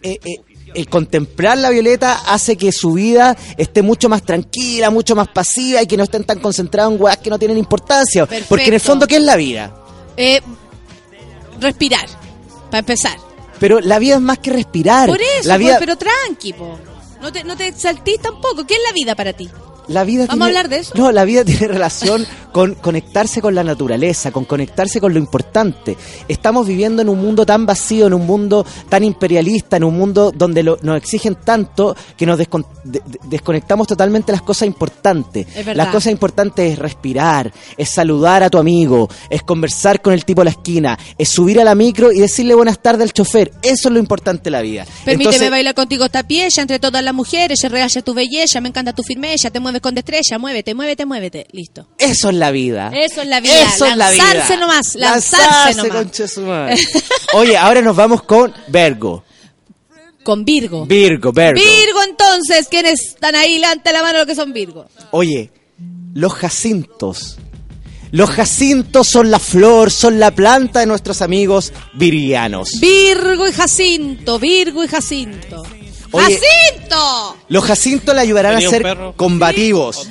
eh, 0.03 0.19
eh, 0.25 0.37
el 0.75 0.89
contemplar 0.89 1.57
la 1.59 1.71
violeta 1.71 2.21
hace 2.27 2.57
que 2.57 2.73
su 2.73 2.93
vida 2.93 3.37
esté 3.57 3.81
mucho 3.83 4.09
más 4.11 4.23
tranquila, 4.23 4.91
mucho 4.91 5.17
más 5.17 5.29
pasiva 5.29 5.83
y 5.83 5.87
que 5.87 5.97
no 5.97 6.05
estén 6.05 6.25
tan 6.25 6.39
concentrados 6.41 6.93
en 6.95 7.01
weas 7.03 7.17
que 7.19 7.31
no 7.31 7.39
tienen 7.39 7.57
importancia. 7.59 8.27
Porque 8.49 8.67
en 8.67 8.75
el 8.75 8.81
fondo, 8.81 9.07
¿qué 9.07 9.17
es 9.17 9.23
la 9.23 9.37
vida? 9.37 9.75
Eh, 10.17 10.41
respirar, 11.61 12.07
para 12.71 12.81
empezar. 12.81 13.19
Pero 13.59 13.81
la 13.81 13.99
vida 13.99 14.17
es 14.17 14.21
más 14.21 14.39
que 14.39 14.51
respirar. 14.51 15.09
Por 15.09 15.21
eso, 15.21 15.49
la 15.49 15.55
po, 15.55 15.61
vida, 15.61 15.77
pero 15.79 15.97
tranqui, 15.97 16.53
po. 16.53 16.79
No 17.21 17.33
te, 17.33 17.43
no 17.45 17.57
te 17.57 17.67
exaltís 17.67 18.21
tampoco. 18.21 18.65
¿Qué 18.67 18.75
es 18.75 18.81
la 18.87 18.93
vida 18.93 19.17
para 19.17 19.33
ti? 19.33 19.51
La 19.89 20.05
vida 20.05 20.27
¿Vamos 20.27 20.43
a 20.43 20.47
hablar 20.49 20.69
de 20.69 20.79
eso? 20.79 20.93
No, 20.99 21.11
la 21.13 21.25
vida 21.25 21.45
tiene 21.45 21.69
relación 21.69 22.27
con 22.53 22.75
conectarse 22.75 23.41
con 23.41 23.55
la 23.55 23.63
naturaleza, 23.65 24.31
con 24.31 24.45
conectarse 24.45 25.01
con 25.01 25.13
lo 25.13 25.19
importante. 25.19 25.97
Estamos 26.29 26.67
viviendo 26.67 27.03
en 27.03 27.09
un 27.09 27.19
mundo 27.21 27.45
tan 27.47 27.67
vacío, 27.67 28.07
en 28.07 28.15
un 28.15 28.27
mundo 28.27 28.65
tan 28.89 29.05
imperialista, 29.05 29.77
en 29.77 29.85
un 29.85 29.97
mundo 29.97 30.33
donde 30.35 30.63
lo- 30.63 30.79
nos 30.83 30.97
exigen 30.97 31.37
tanto 31.37 31.95
que 32.17 32.27
nos 32.27 32.39
descon- 32.39 32.67
de- 32.85 33.01
de- 33.05 33.19
desconectamos 33.25 33.87
totalmente 33.87 34.33
de 34.33 34.39
las 34.39 34.43
cosas 34.43 34.67
importantes. 34.67 35.47
Las 35.75 35.89
cosas 35.89 36.13
importantes 36.13 36.73
es 36.73 36.79
respirar, 36.79 37.53
es 37.77 37.89
saludar 37.89 38.43
a 38.43 38.51
tu 38.51 38.59
amigo, 38.59 39.09
es 39.31 39.43
conversar 39.43 40.01
con 40.03 40.13
el 40.13 40.25
tipo 40.25 40.41
de 40.41 40.47
la 40.47 40.51
esquina, 40.51 40.99
es 41.17 41.29
subir 41.29 41.61
a 41.61 41.65
la 41.65 41.75
micro 41.75 42.11
y 42.13 42.19
decirle 42.21 42.55
buenas 42.55 42.81
tardes 42.81 43.03
al 43.03 43.13
chofer. 43.13 43.53
Eso 43.63 43.89
es 43.89 43.93
lo 43.93 43.99
importante 44.01 44.45
de 44.45 44.51
la 44.51 44.63
vida. 44.63 44.85
Permíteme 45.05 45.35
Entonces, 45.37 45.51
bailar 45.51 45.75
contigo 45.75 46.05
esta 46.07 46.23
pieza 46.23 46.63
entre 46.63 46.79
todas 46.79 47.03
las 47.05 47.15
mujeres, 47.15 47.61
se 47.61 47.69
rehace 47.69 48.03
tu 48.03 48.15
belleza, 48.15 48.61
me 48.61 48.69
encanta 48.71 48.93
tu 48.93 49.03
firmeza, 49.03 49.51
te 49.51 49.61
mueves 49.61 49.78
con 49.81 49.95
destreza, 49.95 50.39
muévete, 50.39 50.75
muévete, 50.75 51.07
muévete. 51.07 51.47
Listo. 51.53 51.89
Eso 51.99 52.31
es 52.31 52.35
la 52.37 52.51
vida. 52.51 52.91
Eso 52.95 53.23
es 53.23 53.29
la 53.29 53.41
vida. 53.41 53.63
Eso 53.63 53.87
es 53.87 53.97
la 53.97 54.11
vida. 54.11 54.25
lanzarse 54.25 54.57
nomás, 54.57 54.95
lanzarse, 54.95 55.75
nomás. 56.39 56.81
Oye, 57.35 57.57
ahora 57.57 57.81
nos 57.81 57.97
vamos 57.97 58.23
con 58.23 58.53
Virgo. 58.69 59.25
Con 60.23 60.45
Virgo. 60.45 60.87
Virgo, 60.87 61.33
Virgo. 61.33 61.55
Virgo, 61.55 62.03
entonces, 62.07 62.69
¿quiénes 62.69 63.01
están 63.01 63.35
ahí? 63.35 63.59
Levante 63.59 63.93
la 63.93 64.03
mano 64.03 64.19
los 64.19 64.27
que 64.27 64.35
son 64.35 64.53
Virgo. 64.53 64.87
Oye, 65.11 65.51
los 66.15 66.35
jacintos. 66.35 67.39
Los 68.11 68.31
jacintos 68.31 69.07
son 69.07 69.31
la 69.31 69.39
flor, 69.39 69.91
son 69.91 70.19
la 70.19 70.31
planta 70.31 70.81
de 70.81 70.87
nuestros 70.87 71.21
amigos 71.21 71.73
virgianos. 71.95 72.81
Virgo 72.81 73.47
y 73.47 73.53
Jacinto, 73.53 74.39
Virgo 74.39 74.83
y 74.83 74.89
Jacinto. 74.89 75.63
Oye, 76.11 76.41
¡Jacinto! 76.41 77.37
Los 77.49 77.65
jacintos 77.65 78.15
le 78.15 78.21
ayudarán 78.21 78.53
a 78.53 78.57
¿Tenía 78.57 78.69
un 78.69 78.75
ser 78.75 78.83
perro? 78.83 79.15
combativos. 79.17 80.09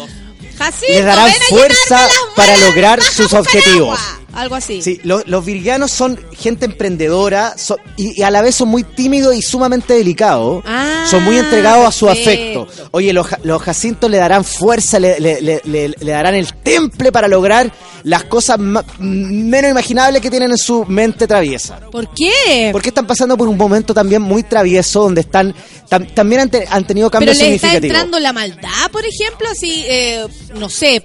Jacinto, 0.57 0.93
Les 0.93 1.05
darán 1.05 1.31
fuerza 1.49 2.07
para 2.35 2.57
lograr 2.57 3.01
sus 3.01 3.33
objetivos. 3.33 3.99
Algo 4.33 4.55
así. 4.55 4.81
Sí, 4.81 4.99
lo- 5.03 5.23
los 5.25 5.43
virgianos 5.45 5.89
son 5.91 6.19
gente 6.37 6.65
emprendedora 6.65 7.55
son- 7.57 7.77
y, 7.95 8.19
y 8.19 8.23
a 8.23 8.29
la 8.29 8.41
vez 8.41 8.55
son 8.55 8.67
muy 8.67 8.83
tímidos 8.83 9.35
y 9.35 9.41
sumamente 9.41 9.93
delicados. 9.95 10.63
Ah, 10.65 11.05
son 11.09 11.23
muy 11.23 11.37
entregados 11.37 11.87
a 11.87 11.91
su 11.91 12.07
afecto. 12.09 12.67
Oye, 12.91 13.13
los, 13.13 13.27
los 13.43 13.61
jacintos 13.61 14.11
le 14.11 14.17
darán 14.17 14.43
fuerza, 14.43 14.99
le, 14.99 15.19
le- 15.19 15.41
le- 15.63 15.95
darán 16.11 16.35
el 16.35 16.53
temple 16.53 17.11
para 17.11 17.27
lograr 17.27 17.71
las 18.03 18.25
cosas 18.25 18.59
menos 18.99 19.71
imaginables 19.71 20.21
que 20.21 20.29
tienen 20.29 20.51
en 20.51 20.57
su 20.57 20.85
mente 20.85 21.25
traviesa. 21.25 21.79
¿Por 21.91 22.13
qué? 22.13 22.69
Porque 22.71 22.89
están 22.89 23.07
pasando 23.07 23.35
por 23.37 23.47
un 23.47 23.57
momento 23.57 23.93
también 23.93 24.21
muy 24.21 24.43
travieso 24.43 25.01
donde 25.01 25.21
están 25.21 25.55
tam- 25.89 26.13
también 26.13 26.41
han, 26.41 26.49
te- 26.49 26.67
han 26.69 26.85
tenido 26.85 27.09
Pero 27.09 27.19
cambios 27.19 27.37
está 27.37 27.45
significativos. 27.45 27.85
entrando 27.85 28.19
la 28.19 28.33
maldad, 28.33 28.91
por 28.91 29.03
ejemplo, 29.05 29.47
así, 29.51 29.83
eh, 29.87 30.25
no 30.55 30.69
sé, 30.69 31.01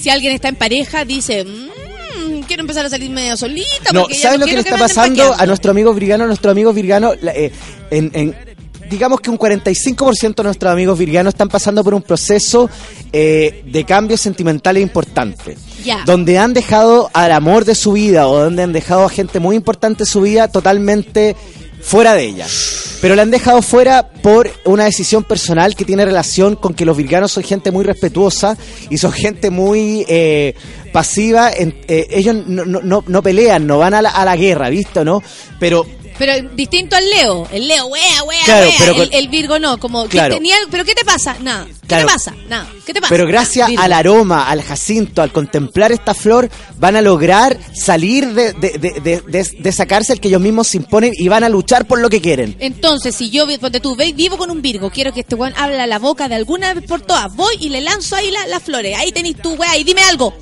si 0.00 0.10
alguien 0.10 0.32
está 0.34 0.48
en 0.48 0.56
pareja, 0.56 1.04
dice, 1.04 1.46
"Mm, 2.16 2.40
quiero 2.42 2.62
empezar 2.62 2.86
a 2.86 2.90
salir 2.90 3.10
medio 3.10 3.36
solita. 3.36 3.92
No, 3.92 4.02
porque 4.02 4.14
¿sabes 4.16 4.38
no 4.38 4.46
lo 4.46 4.50
que 4.50 4.56
le 4.56 4.60
está 4.60 4.76
pasando 4.78 5.22
paqueando". 5.22 5.42
a 5.42 5.46
nuestro 5.46 5.70
amigo 5.70 5.92
virgano? 5.94 6.26
Nuestros 6.26 6.50
amigos 6.52 6.74
virganos, 6.74 7.16
la- 7.22 7.32
eh, 7.32 7.52
en, 7.90 8.10
en- 8.14 8.36
digamos 8.90 9.20
que 9.20 9.30
un 9.30 9.38
45% 9.38 10.34
de 10.36 10.42
nuestros 10.44 10.70
amigos 10.72 10.98
virganos 10.98 11.32
están 11.34 11.48
pasando 11.48 11.82
por 11.82 11.94
un 11.94 12.02
proceso 12.02 12.68
eh, 13.12 13.62
de 13.66 13.84
cambios 13.84 14.20
sentimentales 14.20 14.82
importantes. 14.82 15.58
Donde 16.06 16.38
han 16.38 16.52
dejado 16.54 17.10
al 17.12 17.32
amor 17.32 17.64
de 17.64 17.74
su 17.74 17.92
vida 17.92 18.26
o 18.28 18.38
donde 18.38 18.62
han 18.62 18.72
dejado 18.72 19.04
a 19.04 19.08
gente 19.08 19.40
muy 19.40 19.56
importante 19.56 20.04
de 20.04 20.10
su 20.10 20.20
vida 20.22 20.48
totalmente 20.48 21.34
fuera 21.84 22.14
de 22.14 22.24
ella. 22.24 22.46
Pero 23.00 23.14
la 23.14 23.22
han 23.22 23.30
dejado 23.30 23.60
fuera 23.60 24.08
por 24.08 24.50
una 24.64 24.84
decisión 24.84 25.24
personal 25.24 25.76
que 25.76 25.84
tiene 25.84 26.04
relación 26.06 26.56
con 26.56 26.72
que 26.72 26.86
los 26.86 26.96
virganos 26.96 27.32
son 27.32 27.42
gente 27.44 27.70
muy 27.70 27.84
respetuosa 27.84 28.56
y 28.88 28.96
son 28.96 29.12
gente 29.12 29.50
muy 29.50 30.06
eh, 30.08 30.54
pasiva. 30.92 31.50
en- 31.52 31.74
eh, 31.86 32.06
ellos 32.10 32.34
no, 32.46 32.64
no, 32.64 33.04
no, 33.06 33.22
pelean, 33.22 33.66
no 33.66 33.78
van 33.78 33.92
a 33.94 34.00
la, 34.02 34.10
a 34.10 34.24
la 34.24 34.36
guerra, 34.36 34.70
¿visto? 34.70 35.04
¿No? 35.04 35.22
Pero 35.60 35.84
Pero 36.18 36.48
distinto 36.54 36.94
al 36.96 37.04
Leo. 37.10 37.48
El 37.50 37.66
Leo, 37.66 37.86
wea, 37.86 38.22
wea, 38.24 38.44
Claro, 38.44 38.66
wea. 38.68 38.76
pero 38.78 38.92
el, 38.92 38.96
con- 39.08 39.08
el 39.18 39.28
Virgo 39.28 39.58
no, 39.58 39.78
como, 39.80 40.04
que 40.04 40.10
Claro. 40.10 40.34
tenía, 40.34 40.54
¿pero 40.70 40.84
qué 40.84 40.94
te 40.94 41.04
pasa? 41.04 41.36
Nada. 41.40 41.66
¿Qué 41.66 41.88
Claro. 41.88 42.06
te 42.06 42.12
pasa? 42.12 42.34
Nada. 42.48 42.68
¿Qué 42.86 42.94
te 42.94 43.00
pasa? 43.00 43.08
Pero 43.10 43.26
gracias 43.26 43.68
Virgo. 43.68 43.82
al 43.82 43.92
aroma, 43.92 44.48
al 44.48 44.62
jacinto, 44.62 45.22
al 45.22 45.32
contemplar 45.32 45.90
esta 45.92 46.14
flor, 46.14 46.48
van 46.78 46.94
a 46.96 47.02
lograr 47.02 47.58
salir 47.74 48.28
de, 48.32 48.52
de, 48.52 48.78
de, 48.78 49.20
de- 49.26 49.68
esa 49.68 49.86
cárcel 49.86 50.20
que 50.20 50.28
ellos 50.28 50.40
mismos 50.40 50.68
se 50.68 50.76
imponen 50.76 51.12
y 51.16 51.26
van 51.28 51.42
a 51.44 51.48
luchar 51.48 51.86
por 51.86 51.98
lo 51.98 52.08
que 52.08 52.20
quieren. 52.20 52.54
Entonces, 52.60 53.14
si 53.16 53.30
yo, 53.30 53.46
ponte 53.58 53.80
tú, 53.80 53.96
vivo 54.14 54.36
con 54.38 54.50
un 54.50 54.62
Virgo, 54.62 54.90
quiero 54.90 55.12
que 55.12 55.20
este 55.20 55.34
weón 55.34 55.52
habla 55.56 55.86
la 55.86 55.98
boca 55.98 56.28
de 56.28 56.36
alguna 56.36 56.74
vez 56.74 56.84
por 56.86 57.00
todas, 57.00 57.34
voy 57.34 57.56
y 57.60 57.70
le 57.70 57.80
lanzo 57.80 58.14
ahí 58.16 58.30
la- 58.30 58.46
las 58.46 58.62
flores. 58.62 58.96
Ahí 58.96 59.10
tenés 59.10 59.36
tú, 59.42 59.54
weá, 59.54 59.76
y 59.76 59.82
dime 59.84 60.02
algo. 60.02 60.32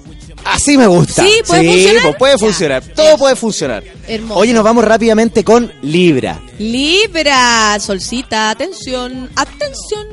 Así 0.45 0.77
me 0.77 0.87
gusta. 0.87 1.25
Sí, 1.25 1.41
¿puede 1.47 1.65
funcionar? 1.65 2.03
pues 2.03 2.17
puede 2.17 2.39
funcionar. 2.39 2.83
Todo 2.95 3.19
puede 3.19 3.37
funcionar. 3.37 3.85
Hermoso. 4.07 4.41
Oye, 4.41 4.53
nos 4.53 4.65
vamos 4.65 4.85
rápidamente 4.85 5.45
con 5.45 5.73
Libra. 5.83 6.41
Libra, 6.59 7.79
solcita, 7.81 8.51
atención, 8.51 9.31
atención. 9.37 10.07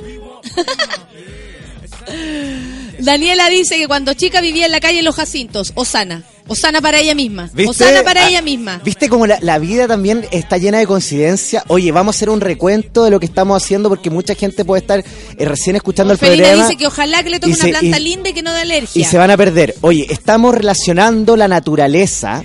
Daniela 3.00 3.50
dice 3.50 3.78
que 3.78 3.88
cuando 3.88 4.14
chica 4.14 4.42
vivía 4.42 4.66
en 4.66 4.72
la 4.72 4.80
calle 4.80 5.02
Los 5.02 5.16
Jacintos, 5.16 5.72
Osana. 5.76 6.24
Osana 6.48 6.82
para 6.82 7.00
ella 7.00 7.14
misma. 7.14 7.50
¿Viste? 7.54 7.70
Osana 7.84 8.04
para 8.04 8.26
Ah, 8.26 8.30
ella 8.30 8.42
misma. 8.42 8.82
¿Viste 8.84 9.08
cómo 9.08 9.28
la, 9.28 9.38
la 9.42 9.60
vida 9.60 9.88
también 9.88 10.26
está 10.32 10.58
llena 10.58 10.80
de 10.80 10.88
coincidencia? 10.88 11.64
Oye, 11.68 11.92
vamos 11.92 12.16
a 12.16 12.18
hacer 12.18 12.30
un 12.32 12.42
recuento 12.42 13.04
de 13.04 13.12
lo 13.12 13.20
que 13.20 13.28
estamos 13.28 13.62
haciendo 13.62 13.88
porque 13.88 14.10
mucha 14.10 14.34
gente 14.34 14.66
puede 14.66 14.82
estar 14.82 15.00
eh, 15.38 15.46
recién 15.46 15.76
escuchando 15.76 16.12
el 16.14 16.18
programa. 16.20 16.64
dice 16.64 16.76
que 16.76 16.88
ojalá 16.88 17.22
que 17.24 17.30
le 17.30 17.40
toque 17.40 17.54
una 17.54 17.66
planta 17.80 18.00
y- 18.00 18.04
linda 18.04 18.30
y 18.30 18.34
que 18.34 18.42
no 18.42 18.52
dé 18.52 18.62
alergia. 18.62 19.00
y 19.00 19.06
se 19.06 19.18
van 19.20 19.30
a 19.30 19.38
perder. 19.38 19.76
Oye, 19.82 20.08
estamos 20.10 20.56
relacionando 20.56 21.36
la 21.38 21.48
naturaleza, 21.48 22.44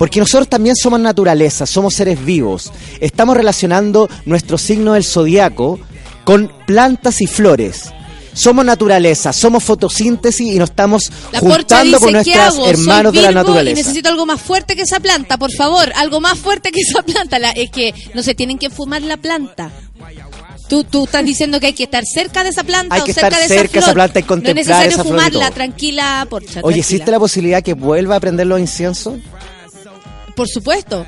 porque 0.00 0.18
nosotros 0.18 0.48
también 0.48 0.74
somos 0.74 0.98
naturaleza, 0.98 1.64
somos 1.64 1.94
seres 1.94 2.24
vivos. 2.24 2.72
Estamos 3.00 3.36
relacionando 3.36 4.08
nuestro 4.26 4.58
signo 4.58 4.94
del 4.94 5.04
zodiaco 5.04 5.78
con 6.24 6.52
plantas 6.66 7.20
y 7.20 7.28
flores. 7.28 7.92
Somos 8.38 8.64
naturaleza, 8.64 9.32
somos 9.32 9.64
fotosíntesis 9.64 10.54
y 10.54 10.58
nos 10.58 10.70
estamos 10.70 11.10
La 11.32 11.40
juntando 11.40 11.98
dice, 11.98 12.12
con 12.12 12.24
¿qué 12.24 12.34
nuestros 12.36 12.68
hermanos 12.68 13.12
de 13.12 13.22
la 13.22 13.32
naturaleza. 13.32 13.80
Y 13.80 13.82
necesito 13.82 14.08
algo 14.08 14.26
más 14.26 14.40
fuerte 14.40 14.76
que 14.76 14.82
esa 14.82 15.00
planta, 15.00 15.36
por 15.38 15.52
favor. 15.52 15.92
Algo 15.96 16.20
más 16.20 16.38
fuerte 16.38 16.70
que 16.70 16.80
esa 16.80 17.02
planta. 17.02 17.40
La- 17.40 17.50
es 17.50 17.70
que 17.70 17.92
no 18.14 18.22
se 18.22 18.36
tienen 18.36 18.56
que 18.58 18.70
fumar 18.70 19.02
la 19.02 19.16
planta. 19.16 19.72
Tú, 20.68 20.84
tú 20.84 21.04
estás 21.06 21.24
diciendo 21.24 21.58
que 21.58 21.66
hay 21.66 21.72
que 21.72 21.84
estar 21.84 22.04
cerca 22.04 22.44
de 22.44 22.50
esa 22.50 22.62
planta 22.62 22.94
Hay 22.94 23.00
o 23.00 23.04
que 23.04 23.12
cerca 23.14 23.28
estar 23.28 23.42
de 23.42 23.48
cerca 23.48 23.62
esa 23.64 23.72
de 23.72 23.78
esa 23.78 23.84
flor. 23.86 23.94
planta 23.94 24.18
y 24.18 24.22
No 24.22 24.24
es 24.24 24.28
contemplar 24.28 24.54
necesario 24.66 24.88
esa 24.90 25.02
flor 25.02 25.16
fumarla, 25.16 25.46
todo. 25.46 25.54
tranquila, 25.54 26.26
porcha. 26.30 26.46
Oye, 26.48 26.60
tranquila. 26.60 26.76
¿existe 26.78 27.10
la 27.10 27.18
posibilidad 27.18 27.62
que 27.64 27.74
vuelva 27.74 28.16
a 28.16 28.20
prender 28.20 28.46
los 28.46 28.60
inciensos? 28.60 29.14
por 30.36 30.46
supuesto. 30.48 31.04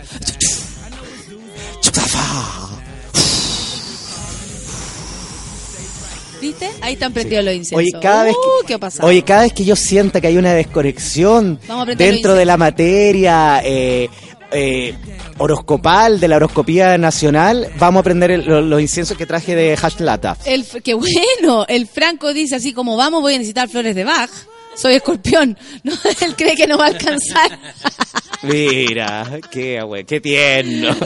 ¿Viste? 6.40 6.70
Ahí 6.80 6.94
están 6.94 7.12
prendidos 7.12 7.44
los 7.44 7.54
inciensos. 7.54 7.78
Oye, 7.78 8.02
cada 8.02 8.24
vez 8.24 8.34
Uh, 8.34 8.60
que, 8.62 8.66
¿qué 8.68 8.74
ha 8.74 8.78
pasado? 8.78 9.08
oye, 9.08 9.22
cada 9.22 9.42
vez 9.42 9.52
que 9.52 9.64
yo 9.64 9.76
sienta 9.76 10.20
que 10.20 10.26
hay 10.28 10.36
una 10.38 10.54
desconexión 10.54 11.60
dentro 11.96 12.30
los 12.30 12.38
de 12.38 12.44
la 12.46 12.56
materia 12.56 13.60
eh, 13.64 14.08
eh, 14.52 14.94
horoscopal, 15.38 16.18
de 16.18 16.28
la 16.28 16.36
horoscopía 16.36 16.96
nacional, 16.98 17.68
vamos 17.78 18.00
a 18.00 18.04
prender 18.04 18.30
el- 18.30 18.44
lo- 18.46 18.60
los 18.62 18.80
inciensos 18.80 19.16
que 19.16 19.26
traje 19.26 19.54
de 19.54 19.78
Hash 19.80 19.98
Lata. 20.00 20.36
El, 20.46 20.64
qué 20.82 20.94
bueno, 20.94 21.66
el 21.68 21.86
Franco 21.86 22.32
dice 22.32 22.56
así 22.56 22.72
como 22.72 22.96
vamos, 22.96 23.20
voy 23.22 23.34
a 23.34 23.38
necesitar 23.38 23.68
flores 23.68 23.94
de 23.94 24.04
Bach. 24.04 24.30
Soy 24.76 24.94
escorpión. 24.94 25.58
No, 25.82 25.92
él 26.22 26.34
cree 26.36 26.56
que 26.56 26.66
no 26.66 26.78
va 26.78 26.86
a 26.86 26.88
alcanzar. 26.88 27.58
Mira, 28.42 29.38
qué, 29.50 29.82
güey, 29.82 30.04
qué 30.04 30.20
tierno. 30.20 30.96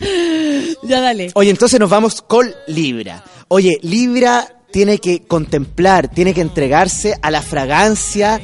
ya 0.82 1.00
dale. 1.00 1.30
Oye, 1.34 1.50
entonces 1.50 1.78
nos 1.80 1.88
vamos 1.90 2.20
con 2.22 2.52
Libra. 2.66 3.22
Oye, 3.48 3.78
Libra 3.82 4.46
tiene 4.70 4.98
que 4.98 5.22
contemplar, 5.22 6.08
tiene 6.08 6.34
que 6.34 6.40
entregarse 6.42 7.14
a 7.22 7.30
la 7.30 7.40
fragancia 7.42 8.40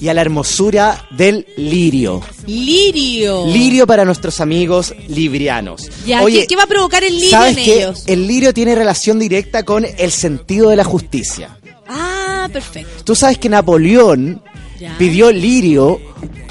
y 0.00 0.08
a 0.08 0.14
la 0.14 0.22
hermosura 0.22 1.06
del 1.10 1.46
lirio. 1.56 2.22
Lirio. 2.46 3.46
Lirio 3.46 3.86
para 3.86 4.04
nuestros 4.04 4.40
amigos 4.40 4.94
librianos. 5.08 5.88
Ya, 6.06 6.22
Oye, 6.22 6.40
¿qué, 6.40 6.46
qué 6.48 6.56
va 6.56 6.62
a 6.64 6.66
provocar 6.66 7.04
el 7.04 7.14
lirio 7.14 7.30
¿sabes 7.30 7.56
en 7.58 7.64
qué? 7.64 7.76
ellos? 7.78 8.04
El 8.06 8.26
lirio 8.26 8.52
tiene 8.54 8.74
relación 8.74 9.18
directa 9.18 9.62
con 9.64 9.84
el 9.84 10.10
sentido 10.10 10.70
de 10.70 10.76
la 10.76 10.84
justicia. 10.84 11.56
Ah, 11.88 12.48
perfecto. 12.52 13.04
Tú 13.04 13.14
sabes 13.14 13.38
que 13.38 13.48
Napoleón 13.48 14.42
Ya. 14.80 14.96
pidió 14.98 15.30
lirio, 15.32 15.98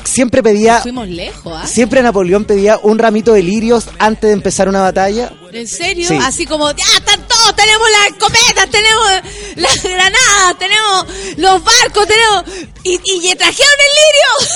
siempre 0.04 0.42
pedía, 0.42 0.82
Fuimos 0.82 1.08
lejos, 1.08 1.54
¿ah? 1.56 1.68
siempre 1.68 2.02
Napoleón 2.02 2.46
pedía 2.46 2.80
un 2.82 2.98
ramito 2.98 3.34
de 3.34 3.44
lirios 3.44 3.88
antes 4.00 4.28
de 4.30 4.34
empezar 4.34 4.68
una 4.70 4.82
batalla. 4.82 5.32
¿En 5.52 5.68
serio? 5.68 6.08
Sí. 6.08 6.18
Así 6.22 6.46
como, 6.46 6.70
ya 6.72 6.84
están 6.98 7.25
tenemos 7.56 7.90
las 7.92 8.08
escopetas, 8.08 8.70
tenemos 8.72 9.10
las 9.56 9.84
granadas, 9.84 10.58
tenemos 10.60 11.06
los 11.38 11.64
barcos, 11.64 12.08
tenemos... 12.08 12.44
Y, 12.84 13.00
y 13.30 13.36
trajeron 13.36 13.74
el 13.80 13.92
lirio. 14.02 14.52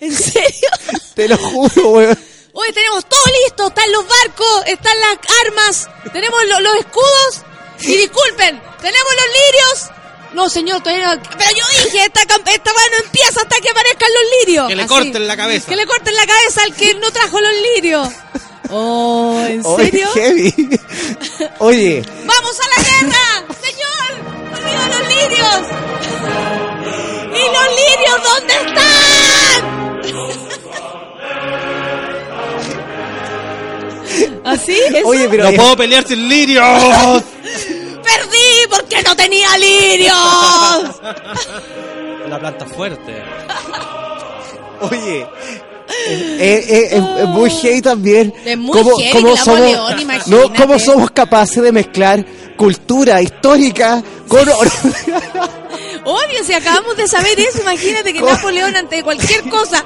¿En 0.00 0.16
serio? 0.16 0.68
Te 1.14 1.28
lo 1.28 1.36
juro, 1.38 1.88
weón. 1.90 2.18
Oye, 2.52 2.72
tenemos 2.72 3.04
todo 3.08 3.20
listo, 3.44 3.68
están 3.68 3.90
los 3.92 4.04
barcos, 4.06 4.62
están 4.66 4.96
las 5.00 5.18
armas, 5.46 5.88
tenemos 6.12 6.44
lo- 6.46 6.60
los 6.60 6.76
escudos. 6.76 7.42
Y 7.80 7.96
disculpen, 7.96 8.60
tenemos 8.80 9.12
los 9.16 9.26
lirios. 9.26 9.90
No, 10.34 10.48
señor, 10.48 10.80
todavía 10.82 11.14
no. 11.14 11.22
Pero 11.38 11.50
yo 11.50 11.64
dije, 11.84 12.04
esta, 12.04 12.20
esta 12.22 12.36
weá 12.72 12.88
no 12.98 13.04
empieza 13.04 13.40
hasta 13.40 13.56
que 13.60 13.70
aparezcan 13.70 14.08
los 14.12 14.22
lirios. 14.40 14.68
Que 14.68 14.74
le 14.76 14.82
Así. 14.82 14.88
corten 14.88 15.26
la 15.28 15.36
cabeza. 15.36 15.68
Que 15.68 15.76
le 15.76 15.86
corten 15.86 16.14
la 16.16 16.26
cabeza 16.26 16.62
al 16.64 16.74
que 16.74 16.94
no 16.94 17.10
trajo 17.12 17.40
los 17.40 17.52
lirios. 17.74 18.08
Oh, 18.70 19.44
¿en 19.46 19.60
Oye, 19.62 19.90
serio? 19.90 20.08
heavy. 20.14 20.80
Oye, 21.58 22.02
¡Vamos 22.24 22.58
a 22.58 22.66
la 22.74 22.82
guerra! 22.82 23.44
¡Señor! 23.60 24.10
¡Olvida 24.54 24.88
los 24.88 25.02
lirios! 25.06 25.62
¿Y 27.30 27.42
los 27.52 27.68
lirios 27.76 28.18
dónde 28.24 28.54
están? 28.54 29.60
¿Así? 34.44 34.72
¿Eso? 34.94 35.08
oye, 35.08 35.28
pero 35.28 35.44
No 35.44 35.52
puedo 35.52 35.76
pelear 35.76 36.06
sin 36.08 36.26
lirios. 36.28 37.22
¡Perdí 38.04 38.66
porque 38.70 39.02
no 39.02 39.16
tenía 39.16 39.48
lirios! 39.58 40.14
Una 42.26 42.38
planta 42.38 42.66
fuerte. 42.66 43.22
Oye, 44.80 45.20
eh, 45.20 45.26
eh, 46.38 46.66
eh, 46.68 46.88
es 47.22 47.28
muy 47.28 47.50
heavy 47.50 47.82
también. 47.82 48.32
Es 48.44 48.56
muy 48.56 48.78
heavy 48.78 49.10
que 49.10 49.22
Napoleón, 49.22 50.00
imagínate. 50.00 50.30
no, 50.30 50.54
cómo 50.54 50.78
somos 50.78 51.10
capaces 51.10 51.62
de 51.62 51.72
mezclar 51.72 52.24
cultura 52.56 53.20
histórica 53.20 54.02
con 54.28 54.48
Obvio, 56.06 56.44
si 56.44 56.52
acabamos 56.52 56.96
de 56.96 57.08
saber 57.08 57.38
eso, 57.40 57.60
imagínate 57.60 58.12
que 58.12 58.20
Napoleón 58.22 58.76
ante 58.76 59.02
cualquier 59.02 59.42
cosa... 59.48 59.84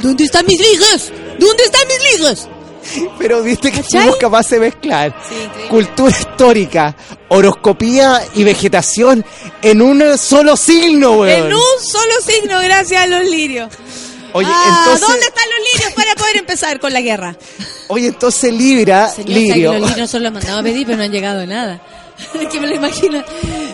¿Dónde 0.00 0.24
están 0.24 0.46
mis 0.46 0.58
lirios? 0.60 1.12
¿Dónde 1.38 1.64
están 1.64 1.82
mis 1.88 2.12
lirios? 2.12 2.48
pero 3.18 3.42
viste 3.42 3.70
que 3.70 3.82
¿Cachai? 3.82 4.02
somos 4.02 4.16
capaces 4.16 4.50
de 4.52 4.60
mezclar 4.60 5.14
Sí, 5.28 5.34
cultura 5.68 6.10
histórica, 6.10 6.94
horoscopía 7.28 8.22
y 8.34 8.44
vegetación 8.44 9.24
en 9.62 9.82
un 9.82 10.16
solo 10.18 10.56
signo, 10.56 11.12
weón. 11.12 11.46
En 11.46 11.54
un 11.54 11.60
solo 11.82 12.14
signo, 12.24 12.60
gracias 12.60 13.02
a 13.02 13.06
los 13.06 13.24
lirios. 13.28 13.70
Oye, 14.32 14.48
Ah, 14.50 14.82
entonces, 14.84 15.08
¿Dónde 15.08 15.26
están 15.26 15.44
los 15.50 15.58
lirios 15.72 15.92
para 15.94 16.14
poder 16.14 16.36
empezar 16.36 16.78
con 16.80 16.92
la 16.92 17.00
guerra? 17.00 17.36
oye, 17.88 18.08
entonces 18.08 18.52
Libra, 18.52 19.08
Señor, 19.08 19.30
Lirio. 19.30 19.72
que 19.72 19.78
los 19.78 19.88
lirios 19.90 20.10
son 20.10 20.22
los 20.22 20.32
mandados 20.32 20.60
a 20.60 20.62
pedir, 20.62 20.84
pero 20.86 20.98
no 20.98 21.04
han 21.04 21.12
llegado 21.12 21.46
nada. 21.46 21.80
Es 22.40 22.48
que 22.48 22.60
me 22.60 22.66
lo 22.66 22.74
imagino. 22.74 23.22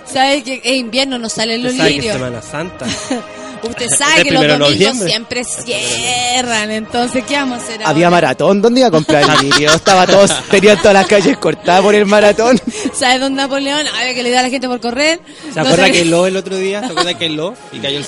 ¿Sabe 0.05 0.43
que 0.43 0.61
es 0.65 0.75
invierno 0.77 1.17
no 1.19 1.29
salen 1.29 1.63
los 1.63 1.73
¿Sabes 1.75 1.93
que 1.93 1.97
es 1.99 2.03
lirios? 2.05 2.17
Semana 2.17 2.43
Santa? 2.43 2.87
Usted 3.63 3.89
sabe 3.89 4.25
que 4.25 4.31
los 4.33 4.43
domingos 4.43 4.71
noviembre. 4.71 5.09
siempre 5.09 5.45
cierran. 5.45 6.71
Entonces, 6.71 7.25
¿qué 7.27 7.37
vamos 7.37 7.61
a 7.61 7.63
hacer 7.63 7.75
ahora? 7.77 7.91
Había 7.91 8.11
maratón, 8.11 8.61
¿dónde 8.63 8.81
iba 8.81 8.89
a 8.89 8.91
comprar 8.91 9.23
el 9.41 9.51
lirio? 9.51 9.73
Estaba 9.73 10.07
todos, 10.07 10.33
tenían 10.51 10.79
todas 10.79 10.95
las 10.95 11.07
calles 11.07 11.37
cortadas 11.39 11.83
por 11.83 11.95
el 11.95 12.07
maratón. 12.07 12.61
¿Sabe 12.93 13.19
don 13.19 13.35
Napoleón? 13.35 13.87
A 13.87 14.01
ver, 14.05 14.15
que 14.15 14.23
le 14.23 14.31
da 14.31 14.41
a 14.41 14.43
la 14.45 14.51
gente 14.51 14.69
por 14.69 14.81
correr. 14.81 15.21
¿Se 15.53 15.55
No 15.61 15.63
acuerda 15.63 15.91
que 15.91 16.05
lo 16.05 16.27
el 16.27 16.37
otro 16.37 16.57
día? 16.57 16.81
¿Se 16.81 16.87
acuerda 16.87 17.15
que 17.15 17.29
lo 17.29 17.55
y 17.73 17.79
cayó 17.79 17.99
el 17.99 18.05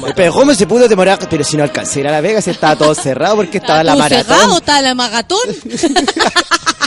mató? 0.00 0.14
Pero 0.16 0.32
¿cómo 0.32 0.54
se 0.54 0.66
pudo 0.66 0.88
demorar? 0.88 1.18
Pero 1.28 1.44
si 1.44 1.56
no 1.56 1.62
alcancé 1.62 1.98
a 1.98 2.00
ir 2.00 2.08
a 2.08 2.12
La 2.12 2.20
Vega, 2.20 2.40
si 2.42 2.50
estaba 2.50 2.76
todo 2.76 2.94
cerrado 2.94 3.36
porque 3.36 3.58
estaba 3.58 3.82
la 3.84 3.92
¿Todo 3.92 4.02
maratón. 4.02 4.24
cerrado? 4.26 4.58
¿Está 4.58 4.82
la 4.82 4.94
magatón? 4.94 5.38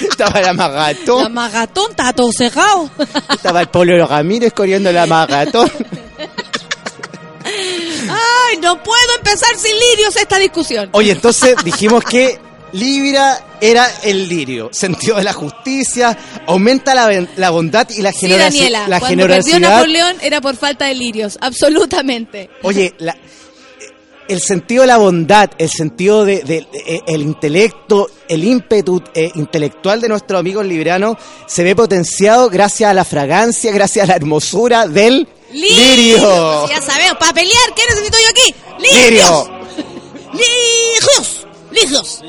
Estaba 0.01 0.41
la 0.41 0.53
maratón. 0.53 1.23
La 1.23 1.30
magatón 1.30 1.91
está 1.91 2.13
todo 2.13 2.31
cerrado. 2.31 2.89
Estaba 3.34 3.61
el 3.61 3.67
Polo 3.67 4.05
Ramírez 4.05 4.53
corriendo 4.53 4.91
la 4.91 5.05
maratón. 5.05 5.71
Ay, 8.09 8.57
no 8.61 8.81
puedo 8.84 9.15
empezar 9.17 9.49
sin 9.57 9.73
lirios 9.73 10.15
esta 10.15 10.38
discusión. 10.39 10.89
Oye, 10.93 11.11
entonces 11.11 11.55
dijimos 11.63 12.03
que 12.03 12.39
Libra 12.73 13.45
era 13.61 13.88
el 14.03 14.27
lirio, 14.27 14.69
sentido 14.71 15.17
de 15.17 15.23
la 15.23 15.34
justicia, 15.34 16.17
aumenta 16.47 16.95
la, 16.95 17.27
la 17.38 17.49
bondad 17.51 17.88
y 17.91 18.01
la, 18.01 18.11
Sí, 18.11 18.27
Daniela, 18.27 18.88
la 18.88 18.99
cuando 18.99 19.27
perdió 19.27 19.43
generosidad. 19.53 19.69
Napoleón 19.77 20.15
era 20.21 20.41
por 20.41 20.55
falta 20.55 20.85
de 20.85 20.95
lirios, 20.95 21.38
absolutamente. 21.39 22.49
Oye, 22.63 22.93
la- 22.97 23.15
el 24.27 24.41
sentido 24.41 24.81
de 24.81 24.88
la 24.88 24.97
bondad, 24.97 25.51
el 25.57 25.69
sentido 25.69 26.23
de, 26.25 26.38
de- 26.43 26.65
de- 26.71 27.03
el 27.07 27.21
intelecto, 27.21 28.09
el 28.27 28.43
ímpetu 28.45 29.03
eh, 29.13 29.31
intelectual 29.35 29.99
de 30.01 30.07
nuestros 30.09 30.39
amigos 30.39 30.65
librianos 30.65 31.17
se 31.45 31.63
ve 31.63 31.75
potenciado 31.75 32.49
gracias 32.49 32.89
a 32.89 32.93
la 32.93 33.03
fragancia, 33.05 33.71
gracias 33.71 34.05
a 34.05 34.07
la 34.07 34.15
hermosura 34.15 34.88
del 34.88 35.27
lirio. 35.53 36.67
Ya 36.67 36.81
sabemos, 36.81 37.17
para 37.17 37.34
pelear, 37.34 37.73
¿qué 37.75 37.84
necesito 37.89 38.17
yo 38.17 38.30
aquí? 38.30 38.55
Lirio. 38.81 39.63
Lirios. 40.34 41.47
Lirios. 41.71 42.21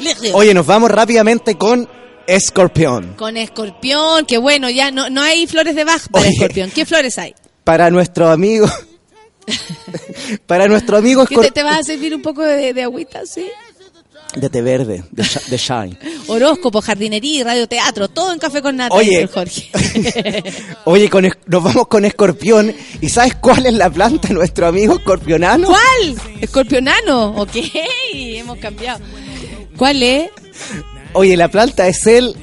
Lirios. 0.00 0.34
Oye, 0.34 0.54
nos 0.54 0.66
vamos 0.66 0.90
rápidamente 0.90 1.56
con 1.56 1.88
Escorpión. 2.26 3.14
Con 3.14 3.36
escorpión, 3.36 4.24
que 4.24 4.38
bueno, 4.38 4.70
ya 4.70 4.90
no, 4.90 5.10
no 5.10 5.20
hay 5.22 5.46
flores 5.46 5.74
de 5.74 5.84
Bach 5.84 6.08
para 6.10 6.24
Oye. 6.24 6.34
escorpión. 6.34 6.70
¿Qué 6.70 6.86
flores 6.86 7.18
hay? 7.18 7.34
Para 7.64 7.90
nuestro 7.90 8.30
amigo. 8.30 8.66
para 10.46 10.66
nuestro 10.68 10.96
amigo 10.96 11.22
¿Que 11.26 11.34
te, 11.34 11.34
Escorpión. 11.34 11.54
te 11.54 11.62
vas 11.62 11.80
a 11.80 11.82
servir 11.82 12.14
un 12.14 12.22
poco 12.22 12.42
de, 12.42 12.72
de 12.72 12.82
agüita, 12.82 13.26
sí? 13.26 13.46
De 14.36 14.50
té 14.50 14.62
verde, 14.62 15.04
de, 15.10 15.24
de 15.48 15.56
Shine. 15.56 15.96
Horóscopo, 16.26 16.80
jardinería 16.80 17.44
radioteatro, 17.44 18.08
todo 18.08 18.32
en 18.32 18.38
café 18.38 18.62
con 18.62 18.76
nata, 18.76 18.94
Oye. 18.94 19.26
Jorge. 19.26 19.70
Oye, 20.84 21.08
con 21.08 21.24
nos 21.46 21.62
vamos 21.62 21.86
con 21.88 22.04
Escorpión. 22.04 22.74
¿Y 23.00 23.08
sabes 23.08 23.34
cuál 23.36 23.66
es 23.66 23.74
la 23.74 23.90
planta 23.90 24.28
de 24.28 24.34
nuestro 24.34 24.66
amigo 24.66 24.96
escorpionano? 24.96 25.68
¿Cuál? 25.68 26.16
Escorpionano. 26.40 27.36
Ok, 27.36 27.56
hemos 28.02 28.58
cambiado. 28.58 29.00
¿Cuál 29.76 30.02
es? 30.02 30.30
Oye, 31.12 31.36
la 31.36 31.48
planta 31.48 31.86
es 31.86 32.06
el 32.06 32.34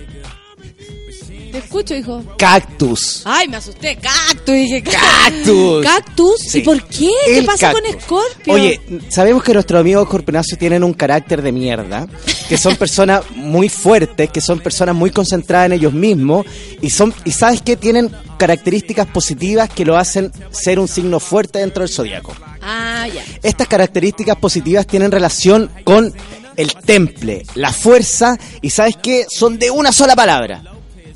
Te 1.52 1.58
escucho, 1.58 1.96
hijo. 1.96 2.24
cactus. 2.38 3.24
Ay, 3.26 3.48
me 3.48 3.58
asusté. 3.58 3.98
Cactus, 3.98 4.56
dije. 4.56 4.82
Cactus. 4.84 5.86
¿Cactus? 5.86 6.40
Sí. 6.48 6.60
¿Y 6.60 6.62
por 6.62 6.82
qué? 6.86 7.12
¿Qué 7.26 7.38
El 7.40 7.46
pasa 7.46 7.72
con 7.72 7.82
cactus. 7.82 8.02
Escorpio? 8.02 8.54
Oye, 8.54 8.82
sabemos 9.10 9.44
que 9.44 9.54
nuestros 9.54 9.80
amigos 9.82 10.04
escorpionáceos 10.04 10.58
tienen 10.58 10.84
un 10.84 10.94
carácter 10.94 11.42
de 11.42 11.52
mierda, 11.52 12.08
que 12.48 12.58
son 12.58 12.76
personas 12.76 13.24
muy 13.36 13.70
fuertes, 13.70 14.30
que 14.30 14.42
son 14.42 14.60
personas 14.60 14.96
muy 14.96 15.12
concentradas 15.12 15.66
en 15.68 15.74
ellos 15.74 15.94
mismos, 15.94 16.46
y 16.82 16.90
son 16.90 17.14
y 17.26 17.32
sabes 17.32 17.62
que 17.62 17.76
tienen 17.76 18.10
características 18.38 19.08
positivas 19.08 19.70
que 19.70 19.86
lo 19.86 19.98
hacen 19.98 20.32
ser 20.52 20.80
un 20.80 20.88
signo 20.88 21.20
fuerte 21.20 21.60
dentro 21.60 21.84
del 21.84 21.90
zodiaco. 21.94 22.34
Ah, 22.62 23.08
ya. 23.14 23.24
Estas 23.44 23.68
características 23.68 24.38
positivas 24.38 24.88
tienen 24.88 25.12
relación 25.12 25.70
con 25.84 26.14
el 26.58 26.74
temple, 26.76 27.44
la 27.56 27.72
fuerza, 27.74 28.38
y 28.62 28.70
sabes 28.70 28.96
que 28.98 29.26
son 29.30 29.58
de 29.60 29.72
una 29.72 29.92
sola 29.92 30.16
palabra. 30.16 30.64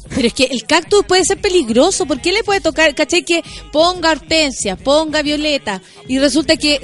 Pero 0.10 0.28
es 0.28 0.34
que 0.34 0.44
el 0.46 0.64
cactus 0.66 1.04
puede 1.06 1.24
ser 1.26 1.40
peligroso. 1.42 2.06
¿Por 2.06 2.22
qué 2.22 2.32
le 2.32 2.44
puede 2.44 2.62
tocar? 2.62 2.94
¿Cachai? 2.96 3.24
Que 3.24 3.44
ponga 3.72 4.12
hortensia, 4.12 4.76
ponga 4.76 5.22
violeta. 5.22 5.82
Y 6.08 6.20
resulta 6.20 6.58
que 6.58 6.80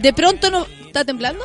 de 0.00 0.12
pronto 0.12 0.50
no. 0.50 0.66
¿Está 0.86 1.04
temblando? 1.04 1.44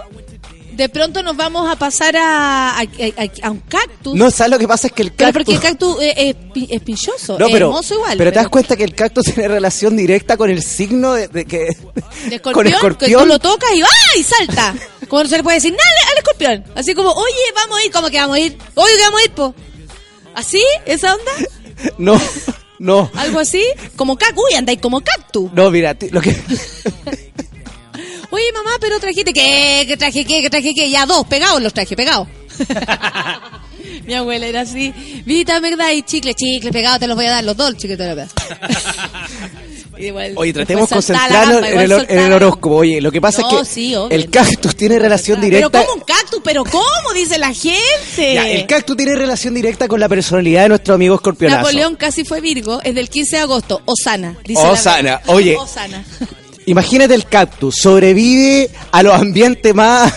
de 0.71 0.87
pronto 0.87 1.21
nos 1.23 1.35
vamos 1.35 1.69
a 1.69 1.75
pasar 1.75 2.15
a, 2.15 2.69
a, 2.79 2.81
a- 2.83 3.47
a 3.47 3.51
un 3.51 3.59
cactus. 3.59 4.15
No, 4.15 4.31
¿sabes 4.31 4.51
lo 4.51 4.57
que 4.59 4.65
pasa? 4.65 4.87
Es 4.87 4.93
que 4.93 5.01
el 5.01 5.13
cactus... 5.13 5.33
porque 5.33 5.51
el 5.51 5.59
cactus 5.59 5.97
es, 5.99 6.35
es 6.69 6.81
pilloso, 6.81 7.37
No, 7.37 7.47
es 7.47 7.51
pero, 7.51 7.65
hermoso 7.67 7.95
igual. 7.95 8.17
pero 8.17 8.31
te 8.31 8.37
das 8.39 8.47
cuenta 8.47 8.77
que 8.77 8.85
el 8.85 8.95
cactus 8.95 9.25
tiene 9.33 9.49
relación 9.49 9.97
directa 9.97 10.37
con 10.37 10.49
el 10.49 10.63
signo 10.63 11.11
de, 11.15 11.27
de 11.27 11.43
que... 11.43 11.57
de 12.29 12.35
escorpión, 12.35 12.53
con 12.53 12.63
que 12.63 12.69
escorpión. 12.69 13.21
tú 13.23 13.27
lo 13.27 13.39
tocas 13.39 13.69
y 13.75 13.81
¡ah! 13.81 14.17
y 14.17 14.23
salta. 14.23 14.73
Como 15.09 15.23
no 15.23 15.27
se 15.27 15.35
le 15.35 15.43
puede 15.43 15.55
decir 15.57 15.71
nada 15.73 16.11
al 16.13 16.17
escorpión. 16.19 16.63
Así 16.77 16.93
como, 16.95 17.09
oye, 17.11 17.35
vamos 17.55 17.77
a 17.77 17.83
ir, 17.85 17.91
¿cómo 17.91 18.09
que 18.09 18.17
vamos 18.17 18.35
a 18.37 18.39
ir? 18.39 18.57
Oye, 18.75 18.93
que 18.95 19.03
vamos 19.03 19.19
a 19.19 19.23
ir, 19.25 19.31
po. 19.31 19.55
¿Así? 20.39 20.63
¿Esa 20.85 21.15
onda? 21.15 21.31
No, 21.97 22.19
no, 22.77 23.09
¿Algo 23.15 23.39
así? 23.39 23.63
Como 23.95 24.17
cactus, 24.17 24.43
uy, 24.49 24.57
andáis 24.57 24.81
como 24.81 24.99
cactus. 24.99 25.51
no, 25.53 25.71
mira, 25.71 25.95
lo 26.11 26.19
que... 26.19 26.31
Oye, 28.31 28.51
mamá, 28.53 28.71
pero 28.81 28.99
trajiste, 28.99 29.31
¿qué? 29.31 29.85
¿Qué 29.87 29.95
traje 29.95 30.25
qué? 30.25 30.41
¿Qué 30.41 30.49
traje 30.49 30.73
qué? 30.73 30.89
Ya 30.89 31.05
dos, 31.05 31.25
pegados 31.27 31.61
los 31.61 31.73
traje, 31.73 31.95
pegados. 31.95 32.27
Mi 34.05 34.13
abuela 34.13 34.45
era 34.45 34.61
así. 34.61 34.93
Vita, 35.25 35.61
me 35.61 35.73
dais 35.75 36.03
chicle, 36.03 36.33
chicle, 36.33 36.71
pegado, 36.71 36.99
te 36.99 37.07
los 37.07 37.15
voy 37.15 37.27
a 37.27 37.31
dar 37.31 37.43
los 37.45 37.55
dos, 37.55 37.77
chicle, 37.77 37.95
te 37.95 38.27
Igual, 39.99 40.33
Oye, 40.35 40.53
tratemos 40.53 40.89
de 40.89 40.95
concentrarnos 40.95 41.65
en 41.65 41.79
el, 41.79 42.05
en 42.09 42.31
horóscopo. 42.33 42.77
Oye, 42.77 43.01
lo 43.01 43.11
que 43.11 43.19
pasa 43.19 43.41
No, 43.41 43.61
es 43.61 43.67
que 43.67 43.73
sí, 43.73 43.95
obvio. 43.95 44.15
el 44.15 44.29
cactus 44.29 44.75
tiene 44.75 44.97
relación 44.97 45.39
Pero 45.41 45.51
directa... 45.51 45.85
como 45.85 45.95
un 45.95 46.01
cactus, 46.01 46.39
pero 46.43 46.63
¿cómo? 46.63 47.13
Dice 47.13 47.37
la 47.37 47.53
gente. 47.53 48.33
Ya, 48.33 48.49
el 48.49 48.65
cactus 48.65 48.95
tiene 48.95 49.15
relación 49.15 49.53
directa 49.53 49.87
con 49.89 49.99
la 49.99 50.07
personalidad 50.07 50.63
de 50.63 50.69
nuestro 50.69 50.93
amigo 50.95 51.15
escorpionazo. 51.15 51.63
Napoleón 51.63 51.95
casi 51.95 52.23
fue 52.23 52.39
Virgo, 52.39 52.81
es 52.81 52.95
del 52.95 53.09
15 53.09 53.35
de 53.35 53.41
agosto. 53.41 53.81
Osana, 53.85 54.37
dice 54.45 54.61
Osana, 54.61 55.21
oye. 55.27 55.57
Osana. 55.57 56.03
Imagínate 56.65 57.13
el 57.15 57.25
cactus, 57.25 57.75
sobrevive 57.75 58.69
a 58.91 59.03
los 59.03 59.13
ambientes 59.13 59.73
más... 59.75 60.13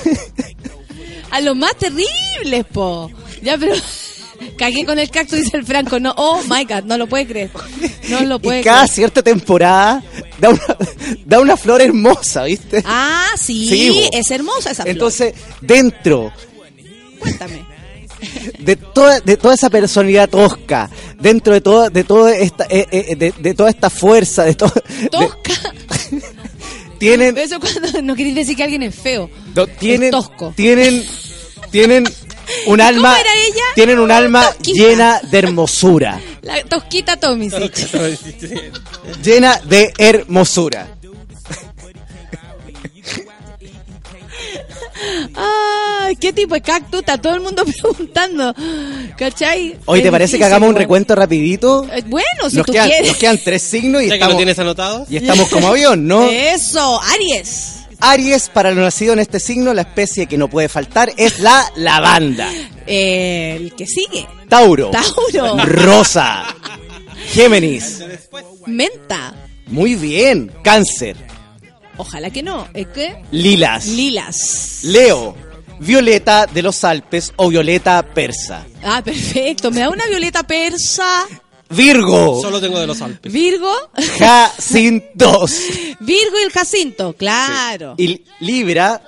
A 1.30 1.40
los 1.40 1.56
más 1.56 1.74
terribles, 1.76 2.66
po. 2.70 3.10
Ya, 3.42 3.56
pero... 3.58 3.74
Cagué 4.56 4.84
con 4.84 4.98
el 4.98 5.10
cactus, 5.10 5.38
dice 5.44 5.56
el 5.56 5.64
Franco. 5.64 5.98
No, 6.00 6.14
oh 6.16 6.40
my 6.48 6.64
god, 6.64 6.84
no 6.84 6.96
lo 6.98 7.06
puede 7.08 7.26
creer. 7.26 7.50
No 8.10 8.20
lo 8.22 8.38
puede 8.40 8.60
y 8.60 8.64
cada 8.64 8.82
creer. 8.84 8.94
cierta 8.94 9.22
temporada 9.22 10.02
da 10.38 10.50
una, 10.50 10.62
da 11.24 11.40
una 11.40 11.56
flor 11.56 11.80
hermosa, 11.82 12.44
¿viste? 12.44 12.82
Ah, 12.86 13.26
sí, 13.36 14.08
es 14.12 14.30
hermosa 14.30 14.70
esa 14.72 14.82
flor. 14.82 14.92
Entonces, 14.94 15.34
dentro 15.60 16.32
Cuéntame. 17.18 17.64
de 18.58 18.76
toda, 18.76 19.20
de 19.20 19.36
toda 19.36 19.54
esa 19.54 19.70
personalidad 19.70 20.28
tosca, 20.28 20.90
dentro 21.20 21.54
de 21.54 21.60
toda, 21.60 21.90
de 21.90 22.04
toda 22.04 22.34
esta, 22.36 22.64
eh, 22.70 22.86
eh, 22.90 23.16
de, 23.16 23.32
de 23.38 23.54
toda 23.54 23.70
esta 23.70 23.90
fuerza, 23.90 24.44
de 24.44 24.54
todo, 24.54 24.72
de- 25.00 25.08
Tosca. 25.08 25.52
tienen, 26.98 27.36
Eso 27.36 27.58
cuando 27.60 28.02
no 28.02 28.14
queréis 28.14 28.34
decir 28.36 28.56
que 28.56 28.62
alguien 28.64 28.82
es 28.84 28.94
feo. 28.94 29.28
no, 29.54 29.66
tienen, 29.66 30.10
tosco. 30.10 30.52
tienen, 30.56 31.04
tienen 31.70 32.04
un 32.66 32.80
alma, 32.80 33.18
era 33.20 33.30
ella? 33.46 33.62
tienen 33.74 33.98
un 33.98 34.10
alma 34.10 34.46
Tosquita. 34.52 34.82
llena 34.84 35.20
de 35.30 35.38
hermosura, 35.38 36.20
La 36.42 36.62
tosquita 36.64 37.16
Tomisic. 37.18 37.72
llena 39.22 39.60
de 39.64 39.92
hermosura. 39.98 40.88
Ay, 45.34 46.16
¿qué 46.16 46.32
tipo 46.32 46.54
de 46.54 46.60
cactus? 46.60 47.00
Está 47.00 47.18
todo 47.18 47.34
el 47.34 47.40
mundo 47.40 47.64
preguntando. 47.82 48.54
¿Cachai? 49.16 49.76
Hoy 49.86 49.98
Es 49.98 50.04
te 50.04 50.10
parece 50.10 50.38
que 50.38 50.44
hagamos 50.44 50.68
un 50.68 50.76
recuento 50.76 51.14
rapidito. 51.14 51.84
Eh, 51.92 52.02
Bueno, 52.06 52.48
si 52.50 52.56
Nos 52.56 52.66
tú 52.66 52.72
quedan, 52.72 52.88
quieres. 52.88 53.08
nos 53.08 53.16
quedan 53.16 53.38
tres 53.42 53.62
signos 53.62 54.02
y 54.02 54.06
¿Ya 54.06 54.12
que 54.14 54.18
lo 54.18 54.24
estamos, 54.24 54.36
tienes 54.36 54.58
anotado? 54.58 55.06
y 55.08 55.16
estamos 55.16 55.48
como 55.48 55.68
avión, 55.68 56.06
¿no? 56.06 56.28
Eso, 56.28 57.00
Aries. 57.02 57.81
Aries, 58.02 58.48
para 58.48 58.70
los 58.72 58.84
nacidos 58.84 59.14
en 59.14 59.20
este 59.20 59.38
signo, 59.38 59.72
la 59.72 59.82
especie 59.82 60.26
que 60.26 60.36
no 60.36 60.48
puede 60.48 60.68
faltar 60.68 61.12
es 61.16 61.38
la 61.38 61.70
lavanda. 61.76 62.50
Eh, 62.86 63.54
el 63.56 63.74
que 63.74 63.86
sigue. 63.86 64.26
Tauro. 64.48 64.90
Tauro. 64.90 65.56
Rosa. 65.64 66.44
Géminis. 67.28 68.02
Menta. 68.66 69.32
Muy 69.68 69.94
bien. 69.94 70.52
Cáncer. 70.64 71.16
Ojalá 71.96 72.30
que 72.30 72.42
no. 72.42 72.66
¿Es 72.74 72.88
que? 72.88 73.22
Lilas. 73.30 73.86
Lilas. 73.86 74.80
Leo. 74.82 75.36
Violeta 75.78 76.46
de 76.46 76.62
los 76.62 76.82
Alpes 76.82 77.32
o 77.36 77.48
violeta 77.48 78.02
persa. 78.02 78.66
Ah, 78.82 79.00
perfecto. 79.04 79.70
Me 79.70 79.80
da 79.80 79.90
una 79.90 80.06
violeta 80.06 80.42
persa. 80.42 81.24
Virgo. 81.76 82.40
Solo 82.40 82.60
tengo 82.60 82.78
de 82.78 82.86
los 82.86 83.00
Alpes. 83.00 83.32
Virgo. 83.32 83.72
Jacintos. 84.18 85.60
Virgo 86.00 86.40
y 86.40 86.44
el 86.44 86.50
Jacinto, 86.52 87.14
claro. 87.14 87.94
Y 87.98 88.22
Libra. 88.40 89.00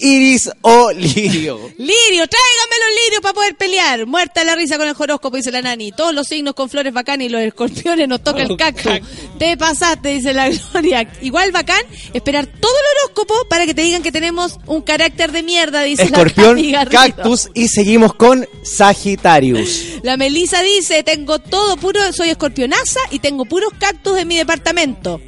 Iris 0.00 0.50
o 0.60 0.90
lirio. 0.92 1.58
Lirio, 1.78 2.26
tráigame 2.26 2.76
los 2.80 3.04
lirios 3.04 3.22
para 3.22 3.34
poder 3.34 3.56
pelear. 3.56 4.06
Muerta 4.06 4.44
la 4.44 4.54
risa 4.54 4.76
con 4.76 4.88
el 4.88 4.94
horóscopo, 4.98 5.36
dice 5.36 5.50
la 5.50 5.62
nani. 5.62 5.92
Todos 5.92 6.14
los 6.14 6.26
signos 6.28 6.54
con 6.54 6.68
flores 6.68 6.92
bacanas 6.92 7.26
y 7.26 7.30
los 7.30 7.40
escorpiones 7.40 8.08
nos 8.08 8.22
toca 8.22 8.42
el 8.42 8.56
cactus. 8.56 9.00
Te 9.38 9.56
pasaste, 9.56 10.10
dice 10.10 10.32
la 10.32 10.50
Gloria. 10.50 11.08
Igual 11.22 11.52
bacán, 11.52 11.82
esperar 12.12 12.46
todo 12.46 12.72
el 12.72 12.98
horóscopo 12.98 13.34
para 13.48 13.66
que 13.66 13.74
te 13.74 13.82
digan 13.82 14.02
que 14.02 14.12
tenemos 14.12 14.58
un 14.66 14.82
carácter 14.82 15.32
de 15.32 15.42
mierda, 15.42 15.82
dice 15.82 16.04
Escorpión, 16.04 16.70
la 16.72 16.86
cactus 16.86 17.50
y 17.54 17.68
seguimos 17.68 18.14
con 18.14 18.46
Sagitarius. 18.62 20.00
La 20.02 20.16
Melisa 20.16 20.62
dice, 20.62 21.02
tengo 21.02 21.38
todo 21.38 21.76
puro, 21.76 22.12
soy 22.12 22.30
escorpionaza 22.30 23.00
y 23.10 23.18
tengo 23.18 23.44
puros 23.44 23.72
cactus 23.78 24.18
en 24.18 24.28
mi 24.28 24.36
departamento. 24.36 25.20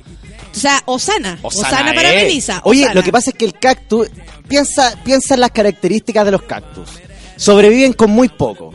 O 0.56 0.58
sea, 0.58 0.82
Osana. 0.86 1.38
Osana, 1.42 1.92
para 1.92 2.14
eh. 2.14 2.24
Melisa. 2.24 2.62
Oye, 2.64 2.88
lo 2.94 3.02
que 3.02 3.12
pasa 3.12 3.30
es 3.30 3.36
que 3.36 3.44
el 3.44 3.52
cactus, 3.52 4.08
piensa, 4.48 4.94
piensa 5.04 5.34
en 5.34 5.40
las 5.40 5.50
características 5.50 6.24
de 6.24 6.30
los 6.32 6.42
cactus. 6.42 6.88
Sobreviven 7.36 7.92
con 7.92 8.10
muy 8.10 8.28
poco. 8.28 8.72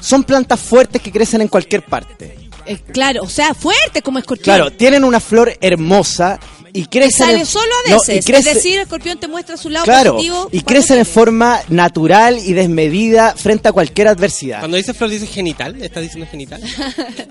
Son 0.00 0.24
plantas 0.24 0.58
fuertes 0.60 1.00
que 1.02 1.12
crecen 1.12 1.40
en 1.42 1.48
cualquier 1.48 1.82
parte. 1.82 2.36
Eh, 2.66 2.78
claro, 2.92 3.22
o 3.22 3.28
sea, 3.28 3.54
fuerte 3.54 4.02
como 4.02 4.18
escorpión. 4.18 4.44
Claro, 4.56 4.70
tienen 4.72 5.02
una 5.04 5.18
flor 5.20 5.52
hermosa 5.60 6.38
y 6.72 6.86
crecen. 6.86 7.26
Sale 7.26 7.40
en- 7.40 7.46
solo 7.46 7.64
a 7.86 7.90
No, 7.90 7.96
veces. 7.98 8.24
y 8.26 8.32
crece- 8.32 8.38
Es 8.50 8.54
decir, 8.54 8.78
escorpión 8.78 9.18
te 9.18 9.26
muestra 9.28 9.56
su 9.56 9.68
lado 9.68 9.84
claro, 9.84 10.12
positivo. 10.14 10.48
y 10.52 10.60
crecen 10.62 10.98
en 10.98 11.06
forma 11.06 11.60
natural 11.68 12.38
y 12.38 12.52
desmedida 12.52 13.34
frente 13.36 13.68
a 13.68 13.72
cualquier 13.72 14.08
adversidad. 14.08 14.60
Cuando 14.60 14.76
dice 14.76 14.94
flor, 14.94 15.10
dice 15.10 15.26
genital. 15.26 15.80
¿Estás 15.82 16.02
diciendo 16.04 16.28
genital? 16.30 16.62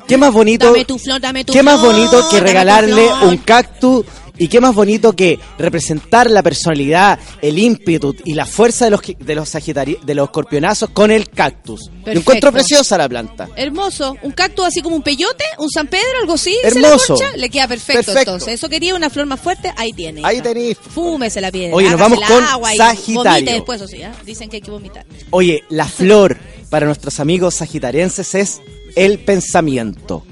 ¿Qué 0.08 0.18
más 0.18 0.34
bonito? 0.34 0.68
Dame 0.68 0.86
tu 0.86 1.00
flor, 1.00 1.20
dame 1.22 1.44
tu 1.46 1.54
¿Qué 1.54 1.64
más 1.64 1.80
flor, 1.80 1.94
bonito 1.96 2.30
que 2.30 2.40
regalarle 2.42 3.08
un 3.24 3.38
cactus? 3.38 4.06
¿Y 4.42 4.48
qué 4.48 4.60
más 4.60 4.74
bonito 4.74 5.14
que 5.14 5.38
representar 5.60 6.28
la 6.28 6.42
personalidad, 6.42 7.20
el 7.44 7.60
ímpetu 7.60 8.16
y 8.26 8.34
la 8.34 8.48
fuerza 8.48 8.86
de 8.86 8.90
los 8.92 9.02
de 9.20 9.36
los 9.36 9.52
de 9.52 10.16
los 10.16 10.26
escorpionazos 10.26 10.90
con 10.90 11.12
el 11.12 11.30
cactus? 11.30 11.90
Perfecto. 11.90 12.20
encuentro 12.20 12.52
preciosa 12.52 12.98
la 12.98 13.08
planta. 13.08 13.50
Hermoso. 13.56 14.18
Un 14.24 14.32
cactus 14.32 14.66
así 14.66 14.82
como 14.82 14.96
un 14.96 15.04
peyote, 15.04 15.44
un 15.60 15.70
San 15.70 15.86
Pedro, 15.86 16.22
algo 16.22 16.34
así. 16.34 16.58
Se 16.64 16.80
la 16.80 16.88
Hermoso. 16.88 17.14
corcha, 17.14 17.38
le 17.38 17.52
queda 17.52 17.68
perfecto, 17.68 18.04
Perfecto. 18.04 18.32
entonces. 18.32 18.56
Eso 18.56 18.68
quería 18.68 18.96
una 18.96 19.12
flor 19.12 19.28
más 19.28 19.40
fuerte, 19.40 19.72
ahí 19.78 19.94
tiene. 19.94 20.22
Ahí 20.26 20.42
tenéis. 20.42 20.76
Fúmese 20.90 21.40
la 21.40 21.52
piedra. 21.52 21.76
Oye, 21.76 21.92
nos 21.92 22.00
vamos 22.00 22.20
la 22.20 22.28
con 22.28 22.44
agua 22.44 22.74
y 22.74 22.78
Sagitario. 22.78 23.54
Después, 23.54 23.80
o 23.80 23.86
¿ah? 24.04 24.12
Dicen 24.26 24.50
que 24.50 24.56
hay 24.56 24.62
que 24.64 24.72
vomitar. 24.72 25.06
Oye, 25.30 25.64
la 25.70 25.86
flor 25.86 26.40
para 26.72 26.88
nuestros 26.88 27.20
amigos 27.20 27.54
sagitarienses 27.54 28.34
es 28.34 28.60
el 28.96 29.20
pensamiento. 29.20 30.26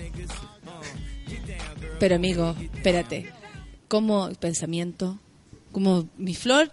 Pero 1.99 2.15
amigo, 2.15 2.55
espérate. 2.73 3.38
¿Cómo 3.89 4.29
pensamiento? 4.39 5.19
Como 5.71 6.07
mi 6.17 6.35
flor. 6.35 6.71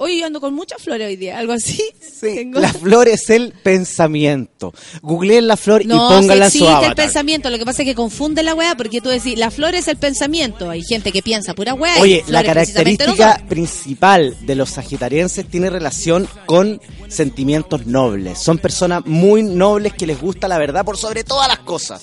Hoy 0.00 0.22
ando 0.22 0.40
con 0.40 0.54
muchas 0.54 0.80
flores 0.80 1.08
hoy 1.08 1.16
día, 1.16 1.38
algo 1.38 1.52
así. 1.52 1.82
Tengo- 2.20 2.60
La 2.60 2.72
flor 2.72 3.08
es 3.08 3.30
el 3.30 3.52
pensamiento. 3.64 4.72
Googleen 5.02 5.48
la 5.48 5.56
flor 5.56 5.84
No, 5.84 5.96
y 5.96 6.14
pónganla 6.14 6.44
en 6.46 6.50
su 6.52 6.64
existe 6.64 6.86
el 6.86 6.94
pensamiento, 6.94 7.50
lo 7.50 7.58
que 7.58 7.64
pasa 7.64 7.82
es 7.82 7.88
que 7.88 7.94
confunde 7.96 8.44
la 8.44 8.54
weá, 8.54 8.76
porque 8.76 9.00
tú 9.00 9.08
decís, 9.08 9.36
la 9.36 9.50
flor 9.50 9.74
es 9.74 9.88
el 9.88 9.96
pensamiento, 9.96 10.70
hay 10.70 10.82
gente 10.82 11.10
que 11.10 11.20
piensa 11.20 11.52
pura 11.54 11.74
weá. 11.74 12.00
Oye, 12.00 12.22
la 12.28 12.42
no 12.42 12.46
característica 12.46 13.42
principal 13.48 14.36
de 14.42 14.54
los 14.54 14.70
sagitarienses 14.70 15.46
tiene 15.48 15.68
relación 15.68 16.28
con 16.46 16.80
sentimientos 17.08 17.86
nobles. 17.86 18.38
Son 18.38 18.58
personas 18.58 19.04
muy 19.04 19.42
nobles 19.42 19.94
que 19.94 20.06
les 20.06 20.20
gusta 20.20 20.46
la 20.46 20.58
verdad 20.58 20.84
por 20.84 20.96
sobre 20.96 21.24
todas 21.24 21.48
las 21.48 21.58
cosas. 21.60 22.02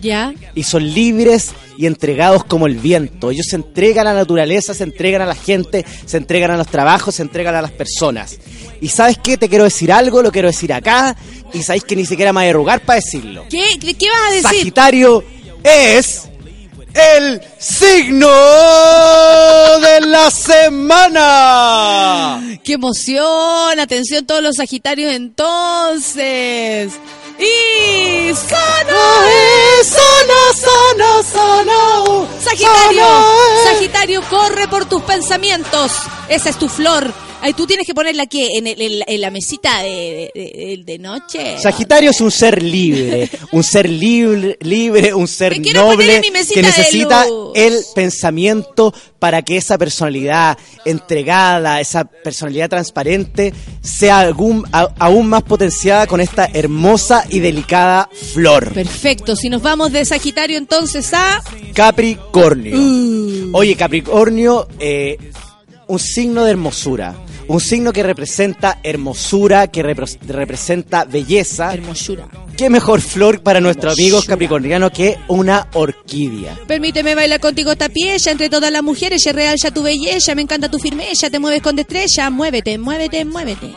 Ya. 0.00 0.32
Y 0.54 0.62
son 0.62 0.94
libres 0.94 1.50
y 1.76 1.86
entregados 1.86 2.44
como 2.44 2.66
el 2.66 2.76
viento. 2.76 3.30
Ellos 3.30 3.46
se 3.50 3.56
entregan 3.56 4.06
a 4.06 4.14
la 4.14 4.20
naturaleza, 4.20 4.72
se 4.72 4.84
entregan 4.84 5.20
a 5.22 5.26
la 5.26 5.34
gente, 5.34 5.84
se 6.06 6.16
entregan 6.16 6.50
a 6.52 6.56
los 6.56 6.68
trabajos, 6.68 7.16
se 7.16 7.22
entregan 7.22 7.33
a 7.40 7.62
las 7.62 7.72
personas. 7.72 8.38
Y 8.80 8.88
sabes 8.88 9.18
qué, 9.22 9.36
te 9.36 9.48
quiero 9.48 9.64
decir 9.64 9.92
algo, 9.92 10.22
lo 10.22 10.30
quiero 10.30 10.48
decir 10.48 10.72
acá, 10.72 11.16
y 11.52 11.62
sabéis 11.62 11.84
que 11.84 11.96
ni 11.96 12.06
siquiera 12.06 12.32
me 12.32 12.40
voy 12.40 12.46
a 12.46 12.50
arrugar 12.50 12.80
para 12.80 13.00
decirlo. 13.00 13.46
¿Qué, 13.50 13.78
¿Qué 13.80 13.94
qué 13.94 14.08
vas 14.08 14.28
a 14.28 14.30
decir? 14.30 14.50
Sagitario 14.58 15.24
es 15.62 16.28
el 16.94 17.40
signo 17.58 18.28
de 19.80 20.00
la 20.06 20.30
semana. 20.30 21.20
¡Qué 22.62 22.74
emoción! 22.74 23.80
Atención 23.80 24.24
todos 24.26 24.42
los 24.42 24.56
Sagitarios 24.56 25.12
entonces. 25.12 26.92
Y 27.38 28.32
sono, 28.34 29.00
sono, 29.82 30.38
sono, 30.54 31.22
sono. 31.22 32.28
Sagitario, 32.40 33.06
Sagitario, 33.64 34.22
corre 34.30 34.68
por 34.68 34.84
tus 34.84 35.02
pensamientos. 35.02 35.92
Esa 36.28 36.50
es 36.50 36.58
tu 36.58 36.68
flor. 36.68 37.12
Ay, 37.46 37.52
tú 37.52 37.66
tienes 37.66 37.86
que 37.86 37.94
ponerla 37.94 38.22
aquí 38.22 38.48
en, 38.56 38.66
el- 38.66 38.80
en 38.80 38.98
la- 39.00 39.04
en 39.06 39.20
la 39.20 39.30
mesita 39.30 39.82
de, 39.82 40.30
de- 40.34 40.76
de- 40.78 40.82
de 40.84 40.98
noche. 40.98 41.58
Sagitario 41.60 42.10
es 42.10 42.20
un 42.22 42.30
ser 42.30 42.62
libre, 42.62 43.28
un 43.52 43.62
ser 43.62 43.86
libre, 43.88 44.56
libre 44.62 45.12
un 45.12 45.28
ser 45.28 45.60
noble 45.74 46.22
que 46.22 46.62
necesita 46.62 47.26
el 47.54 47.74
pensamiento 47.94 48.94
para 49.18 49.42
que 49.42 49.58
esa 49.58 49.76
personalidad 49.76 50.56
entregada, 50.86 51.80
esa 51.80 52.04
personalidad 52.04 52.70
transparente, 52.70 53.52
sea 53.82 54.20
algún- 54.20 54.64
a- 54.72 54.88
aún 54.98 55.28
más 55.28 55.42
potenciada 55.42 56.06
con 56.06 56.22
esta 56.22 56.48
hermosa 56.52 57.24
y 57.28 57.40
delicada 57.40 58.08
flor. 58.32 58.72
Perfecto, 58.72 59.36
si 59.36 59.50
nos 59.50 59.60
vamos 59.60 59.92
de 59.92 60.04
Sagitario 60.06 60.56
entonces 60.56 61.12
a... 61.12 61.42
Capricornio. 61.74 62.74
Uh. 62.78 63.50
Oye, 63.52 63.76
Capricornio, 63.76 64.66
eh, 64.78 65.18
un 65.88 65.98
signo 65.98 66.44
de 66.44 66.50
hermosura. 66.52 67.14
Un 67.46 67.60
signo 67.60 67.92
que 67.92 68.02
representa 68.02 68.78
hermosura, 68.82 69.66
que 69.68 69.82
representa 69.82 71.04
belleza. 71.04 71.74
Hermosura. 71.74 72.26
¿Qué 72.56 72.70
mejor 72.70 73.00
flor 73.00 73.42
para 73.42 73.60
nuestros 73.60 73.94
amigos 73.94 74.26
capricornianos 74.26 74.92
que 74.92 75.18
una 75.26 75.68
orquídea? 75.74 76.56
Permíteme 76.68 77.16
bailar 77.16 77.40
contigo 77.40 77.72
esta 77.72 77.88
pieza 77.88 78.30
entre 78.30 78.48
todas 78.48 78.70
las 78.70 78.82
mujeres, 78.82 79.26
es 79.26 79.34
real 79.34 79.56
ya 79.58 79.72
tu 79.72 79.82
belleza, 79.82 80.34
me 80.36 80.42
encanta 80.42 80.70
tu 80.70 80.78
firmeza, 80.78 81.30
te 81.30 81.40
mueves 81.40 81.62
con 81.62 81.74
destreza, 81.74 82.30
muévete, 82.30 82.78
muévete, 82.78 83.24
muévete. 83.24 83.74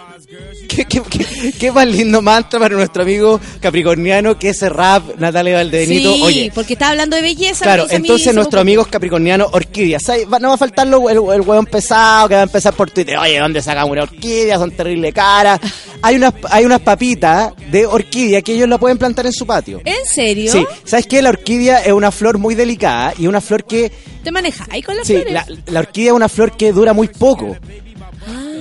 ¿Qué, 0.67 0.83
qué, 0.83 1.01
qué- 1.09 1.53
qué 1.57 1.71
más 1.71 1.87
lindo 1.87 2.21
mantra 2.21 2.59
para 2.59 2.75
nuestro 2.75 3.03
amigo 3.03 3.39
capricorniano 3.61 4.37
que 4.37 4.49
ese 4.49 4.67
rap 4.67 5.17
Natalia 5.17 5.55
Valdebenito? 5.55 6.13
sí, 6.15 6.21
Oye, 6.21 6.51
porque 6.53 6.73
está 6.73 6.89
hablando 6.89 7.15
de 7.15 7.21
belleza. 7.21 7.63
Claro, 7.63 7.87
entonces 7.89 8.33
nuestros 8.35 8.59
amigos 8.59 8.87
capricornianos, 8.87 9.47
orquídeas. 9.53 10.03
No 10.41 10.49
va 10.49 10.53
a 10.55 10.57
faltar 10.57 10.85
lo- 10.87 11.09
el, 11.09 11.17
el 11.33 11.41
hueón 11.47 11.65
pesado 11.65 12.27
que 12.27 12.35
va 12.35 12.41
a 12.41 12.43
empezar 12.43 12.73
por 12.73 12.91
Twitter. 12.91 13.17
Oye, 13.17 13.39
¿dónde 13.39 13.61
sacamos 13.61 13.91
una 13.91 14.03
orquídea? 14.03 14.57
Son 14.57 14.71
terrible 14.71 15.13
caras. 15.13 15.61
Hay 16.01 16.17
unas, 16.17 16.33
hay 16.49 16.65
unas 16.65 16.81
papitas 16.81 17.53
de 17.71 17.85
orquídea 17.85 18.41
que 18.41 18.53
ellos 18.53 18.67
la 18.67 18.77
pueden 18.77 18.97
plantar 18.97 19.25
en 19.27 19.31
su 19.33 19.45
patio. 19.47 19.81
¿En 19.85 20.05
serio? 20.05 20.51
Sí, 20.51 20.65
¿sabes 20.83 21.07
qué? 21.07 21.21
La 21.21 21.29
orquídea 21.29 21.79
es 21.85 21.93
una 21.93 22.11
flor 22.11 22.37
muy 22.37 22.53
delicada 22.53 23.13
y 23.17 23.27
una 23.27 23.39
flor 23.39 23.63
que... 23.63 23.91
¿Te 24.25 24.31
manejas 24.31 24.67
ahí 24.71 24.81
con 24.83 24.97
las 24.97 25.07
Sí, 25.07 25.13
flores? 25.13 25.31
la, 25.33 25.45
la 25.71 25.79
orquídea 25.79 26.09
es 26.11 26.15
una 26.15 26.27
flor 26.27 26.57
que 26.57 26.73
dura 26.73 26.91
muy 26.91 27.07
poco. 27.07 27.55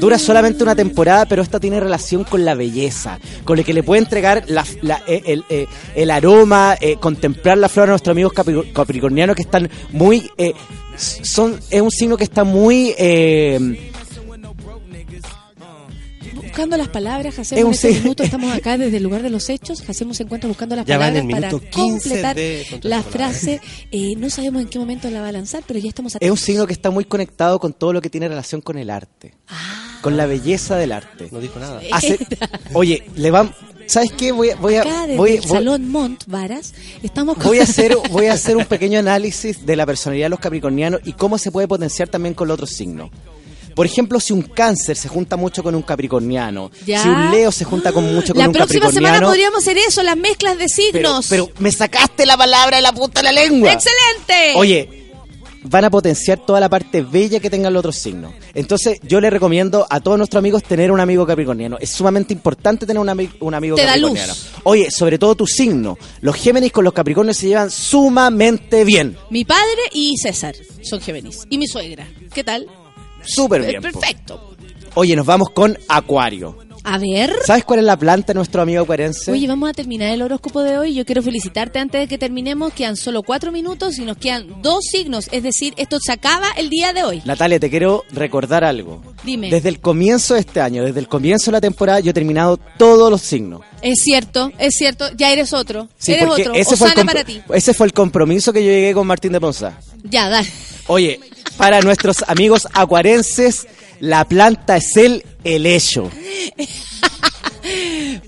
Dura 0.01 0.19
solamente 0.19 0.63
una 0.63 0.75
temporada, 0.77 1.27
pero 1.27 1.43
esta 1.43 1.59
tiene 1.61 1.81
relación 1.81 2.25
con 2.25 2.45
la 2.45 2.55
belleza, 2.55 3.19
con 3.45 3.57
lo 3.57 3.65
que 3.65 3.73
le 3.75 3.83
puede 3.83 4.01
entregar 4.03 4.45
la- 4.49 4.65
la- 4.83 5.03
eh, 5.07 5.23
el, 5.27 5.45
eh, 5.49 5.67
el 5.95 6.11
aroma, 6.11 6.77
eh, 6.81 6.97
contemplar 7.01 7.59
la 7.59 7.69
flor 7.69 7.89
a 7.89 7.93
nuestros 7.93 8.13
amigos 8.13 8.33
capri- 8.33 8.73
capricornianos 8.73 9.35
que 9.37 9.43
están 9.43 9.69
muy... 9.93 10.31
eh, 10.39 10.53
son 10.97 11.59
Es 11.71 11.81
un 11.83 11.91
signo 11.91 12.17
que 12.17 12.25
está 12.25 12.45
muy... 12.45 12.95
eh, 12.99 13.93
Buscando 16.35 16.77
las 16.79 16.89
palabras, 16.89 17.37
un 17.53 17.59
en 17.59 17.67
este 17.69 17.93
sí. 17.93 18.01
minuto, 18.01 18.23
estamos 18.23 18.51
acá 18.55 18.79
desde 18.79 18.97
el 18.97 19.03
lugar 19.03 19.23
de 19.23 19.29
los 19.29 19.49
hechos, 19.51 19.83
hacemos 19.89 20.19
encuentro 20.21 20.49
buscando 20.49 20.75
las 20.75 20.87
Ya 20.87 20.99
palabras 20.99 21.23
el 21.23 21.31
para 21.31 21.49
minuto 21.49 21.67
15 21.71 22.09
completar 22.09 22.37
la 22.83 23.03
frase. 23.03 23.61
Eh, 23.93 24.15
no 24.17 24.31
sabemos 24.31 24.63
en 24.63 24.69
qué 24.69 24.79
momento 24.79 25.11
la 25.11 25.21
va 25.21 25.29
a 25.29 25.33
lanzar, 25.33 25.63
pero 25.67 25.79
ya 25.79 25.89
estamos 25.91 26.13
es 26.13 26.15
un 26.15 26.19
atentos. 26.19 26.41
signo 26.41 26.67
que 26.67 26.73
está 26.73 26.91
muy 26.91 27.05
conectado 27.05 27.59
con 27.59 27.75
todo 27.75 27.93
lo 27.93 28.01
que 28.01 28.09
tiene 28.09 28.27
relación 28.29 28.63
con 28.63 28.79
el 28.79 28.89
arte. 28.89 29.35
Con 30.07 30.17
la 30.17 30.27
belleza 30.27 30.77
del 30.77 30.93
arte. 30.93 31.27
No 31.33 31.41
dijo 31.41 31.59
nada. 31.59 31.81
Hace- 31.91 32.19
oye, 32.75 33.03
le 33.17 33.31
van... 33.33 33.53
¿Sabes 33.89 34.13
qué? 34.13 34.31
Voy 34.31 34.51
a... 34.51 34.57
Voy 34.57 34.77
a, 34.77 34.83
Acá 34.83 35.03
desde 35.03 35.17
voy- 35.17 35.33
el 35.33 35.41
voy- 35.41 35.49
Salón 35.59 35.89
Mont 35.91 36.23
Varas 36.29 36.75
estamos 37.03 37.37
con- 37.37 37.47
Voy 37.47 37.59
a 37.59 37.65
hacer, 37.65 37.97
voy 38.13 38.27
a 38.27 38.35
hacer 38.35 38.57
un 38.57 38.65
pequeño 38.75 39.01
análisis 39.01 39.67
de 39.67 39.75
la 39.75 39.85
personalidad 39.85 40.27
de 40.27 40.31
los 40.31 40.39
capricornianos 40.39 41.01
y 41.05 41.13
cómo 41.15 41.39
se 41.39 41.51
puede 41.51 41.67
potenciar 41.67 42.09
también 42.09 42.35
con 42.35 42.47
los 42.47 42.55
otros 42.55 42.71
signos. 42.71 43.11
Por 43.75 43.85
ejemplo, 43.85 44.21
si 44.21 44.33
un 44.33 44.43
cáncer 44.43 44.97
se 44.97 45.09
junta 45.09 45.37
mucho 45.37 45.63
con 45.65 45.75
un 45.75 45.83
capricorniano, 45.83 46.71
Ya. 46.87 47.03
si 47.03 47.09
un 47.09 47.31
leo 47.33 47.51
se 47.53 47.65
junta 47.65 47.91
con 47.93 48.05
mucho 48.15 48.33
con 48.33 48.43
La 48.43 48.49
un 48.49 48.55
próxima 48.55 48.91
semana 48.91 49.19
capricorniano, 49.19 49.27
podríamos 49.27 49.59
hacer 49.63 49.77
eso, 49.79 50.03
las 50.05 50.17
mezclas 50.17 50.57
de 50.57 50.67
pero, 50.67 51.09
signos. 51.11 51.27
pero 51.29 51.51
me 51.59 51.71
sacaste 51.73 52.25
la 52.27 52.37
palabra 52.37 52.77
de 52.77 52.83
la 52.83 52.93
punta 52.93 53.21
de 53.21 53.25
la 53.25 53.33
lengua. 53.33 53.73
¡Excelente! 53.73 54.55
Oye, 54.57 55.06
van 55.69 55.85
a 55.85 55.91
potenciar 55.91 56.39
toda 56.45 56.61
la 56.61 56.69
parte 56.69 57.03
bella 57.03 57.41
que 57.41 57.51
tengan 57.51 57.73
los 57.73 57.81
otros 57.81 57.97
signos. 57.97 58.33
Entonces, 58.55 58.99
yo 59.03 59.21
le 59.21 59.31
recomiendo 59.31 59.87
a 59.91 60.01
todos 60.01 60.17
nuestros 60.19 60.39
amigos 60.39 60.63
tener 60.63 60.91
un 60.93 61.01
amigo 61.01 61.27
capricorniano. 61.27 61.77
Es 61.81 61.91
sumamente 61.91 62.33
importante 62.33 62.87
tener 62.87 63.01
un, 63.01 63.09
ami- 63.09 63.31
un 63.41 63.55
amigo 63.55 63.77
Te 63.77 63.83
da 63.83 63.89
capricorniano. 63.89 64.33
luz. 64.33 64.51
Oye, 64.65 64.91
sobre 64.91 65.19
todo 65.19 65.35
tu 65.35 65.47
signo. 65.47 65.99
Los 66.21 66.37
Géminis 66.37 66.73
con 66.73 66.85
los 66.85 66.93
Capricornios 66.93 67.37
se 67.37 67.49
llevan 67.49 67.71
sumamente 67.71 68.85
bien. 68.85 69.17
Mi 69.31 69.45
padre 69.45 69.83
y 69.93 70.17
César 70.17 70.55
son 70.83 71.01
Géminis. 71.01 71.45
Y 71.51 71.59
mi 71.59 71.67
suegra. 71.67 72.07
¿Qué 72.33 72.45
tal? 72.45 72.67
Súper 73.25 73.63
Eh, 73.63 73.67
bien. 73.69 73.83
po. 73.83 73.91
Perfecto. 74.01 74.55
Oye, 74.95 75.15
nos 75.17 75.27
vamos 75.27 75.51
con 75.51 75.77
Acuario. 75.89 76.57
A 76.89 76.99
ver. 76.99 77.35
¿Sabes 77.45 77.65
cuál 77.65 77.81
es 77.81 77.85
la 77.85 77.97
planta 77.97 78.29
de 78.29 78.35
nuestro 78.35 78.63
amigo 78.63 78.85
acuarense? 78.85 79.33
Oye, 79.33 79.49
vamos 79.49 79.69
a 79.69 79.73
terminar 79.73 80.13
el 80.13 80.23
horóscopo 80.23 80.63
de 80.63 80.79
hoy. 80.79 80.95
Yo 80.95 81.05
quiero 81.05 81.21
felicitarte 81.21 81.81
antes 81.81 82.01
de 82.01 82.07
que 82.07 82.17
terminemos. 82.17 82.73
Quedan 82.73 82.97
solo 82.97 83.25
cuatro 83.25 83.51
minutos 83.51 83.99
y 83.99 84.05
nos 84.05 84.17
quedan 84.19 84.63
dos 84.63 84.85
signos. 84.89 85.29
Es 85.33 85.43
decir, 85.43 85.75
esto 85.79 85.99
se 86.01 86.13
acaba 86.13 86.47
el 86.57 86.71
día 86.71 86.93
de 86.93 87.03
hoy. 87.03 87.23
Natalia, 87.25 87.59
te 87.59 87.71
quiero 87.71 88.05
recordar 88.13 88.63
algo. 88.63 89.03
Dime. 89.25 89.51
Desde 89.51 89.69
el 89.69 89.81
comienzo 89.81 90.35
de 90.35 90.41
este 90.41 90.61
año, 90.61 90.85
desde 90.85 91.01
el 91.01 91.09
comienzo 91.09 91.47
de 91.47 91.57
la 91.57 91.61
temporada, 91.61 91.99
yo 91.99 92.13
he 92.13 92.15
terminado 92.15 92.57
todos 92.57 93.11
los 93.11 93.21
signos. 93.21 93.63
Es 93.83 93.99
cierto, 94.05 94.53
es 94.57 94.75
cierto. 94.77 95.07
Ya 95.17 95.33
eres 95.33 95.53
otro. 95.53 95.89
Sí, 95.99 96.13
eres 96.13 96.29
otro. 96.29 96.55
ese 96.55 96.77
fue, 96.77 96.93
el 96.95 97.05
para 97.05 97.25
ti. 97.25 97.43
ese 97.53 97.75
fue 97.75 97.89
el 97.89 97.95
compromiso 97.95 98.53
que 98.53 98.65
yo 98.65 98.71
llegué 98.71 98.95
con 98.95 99.09
Martín 99.09 99.33
de 99.33 99.41
Ponza. 99.41 99.77
Ya, 100.05 100.29
dale. 100.29 100.49
Oye, 100.87 101.19
para 101.57 101.81
nuestros 101.81 102.23
amigos 102.29 102.69
acuarenses, 102.73 103.67
la 104.01 104.25
planta 104.27 104.77
es 104.77 104.97
el 104.97 105.25
helecho. 105.45 106.11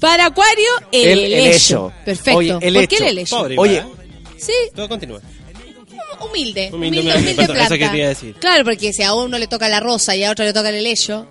Para 0.00 0.26
Acuario, 0.26 0.68
el, 0.92 1.08
El 1.20 1.32
helecho. 1.32 1.92
Perfecto. 2.04 2.38
Oye, 2.38 2.52
¿Por 2.72 2.88
qué 2.88 2.96
el 2.96 3.04
helecho? 3.08 3.36
Pobre, 3.38 3.54
Oye, 3.58 3.76
¿eh? 3.78 3.84
Sí, 4.36 4.52
Todo 4.74 4.88
continúa. 4.88 5.18
humilde. 5.20 5.38
Humilde, 6.20 6.70
Humilde, 6.72 7.00
humilde, 7.00 7.14
humilde 7.16 7.34
perdón, 7.34 7.56
eso 7.56 7.66
planta. 7.68 7.90
quería 7.90 8.08
decir. 8.08 8.34
Claro, 8.40 8.64
porque 8.64 8.92
si 8.92 9.02
a 9.02 9.14
uno 9.14 9.38
le 9.38 9.46
toca 9.46 9.68
la 9.68 9.80
rosa 9.80 10.16
y 10.16 10.24
a 10.24 10.30
otro 10.32 10.44
le 10.44 10.52
toca 10.52 10.68
el 10.70 10.76
helecho. 10.76 11.26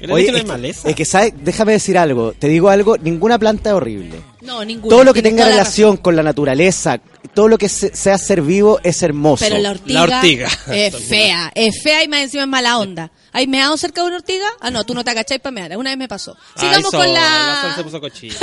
¿El 0.00 0.10
Oye, 0.10 0.28
es, 0.28 0.34
es 0.36 0.80
que- 0.82 0.90
es 0.90 0.94
que, 0.96 1.04
¿sabes? 1.04 1.32
Déjame 1.42 1.72
decir 1.72 1.96
algo. 1.96 2.32
Te 2.32 2.48
digo 2.48 2.68
algo, 2.68 2.96
ninguna 2.98 3.38
planta 3.38 3.70
es 3.70 3.74
horrible. 3.74 4.20
No, 4.42 4.64
ninguno. 4.64 4.88
Todo 4.90 5.04
lo 5.04 5.14
que 5.14 5.22
tenga 5.22 5.44
la 5.44 5.50
relación 5.52 5.96
con 5.96 6.14
la 6.14 6.22
naturaleza, 6.22 7.00
todo 7.34 7.48
lo 7.48 7.58
que 7.58 7.68
se- 7.68 7.94
sea 7.96 8.18
ser 8.18 8.42
vivo 8.42 8.78
es 8.82 9.02
hermoso. 9.02 9.44
Pero 9.44 9.58
la 9.58 9.70
ortiga, 9.70 10.06
La 10.06 10.16
ortiga. 10.16 10.48
es 10.72 10.94
fea, 11.08 11.50
es 11.54 11.82
fea 11.82 12.04
y 12.04 12.08
más 12.08 12.20
encima 12.20 12.42
es 12.44 12.48
mala 12.48 12.78
onda. 12.78 13.10
¿Hay 13.32 13.46
meado 13.46 13.76
cerca 13.76 14.02
de 14.02 14.08
una 14.08 14.16
ortiga? 14.16 14.46
Ah, 14.60 14.70
no, 14.70 14.84
tú 14.84 14.94
no 14.94 15.02
te 15.04 15.10
agachás 15.10 15.38
para 15.40 15.52
mear. 15.52 15.76
Una 15.76 15.90
vez 15.90 15.98
me 15.98 16.08
pasó. 16.08 16.36
Sigamos 16.56 16.78
Ay, 16.78 16.98
con 16.98 17.04
Sol, 17.06 17.14
la... 17.14 17.58
sol 17.62 17.72
se 17.76 17.84
puso 17.84 18.00
cochina. 18.00 18.34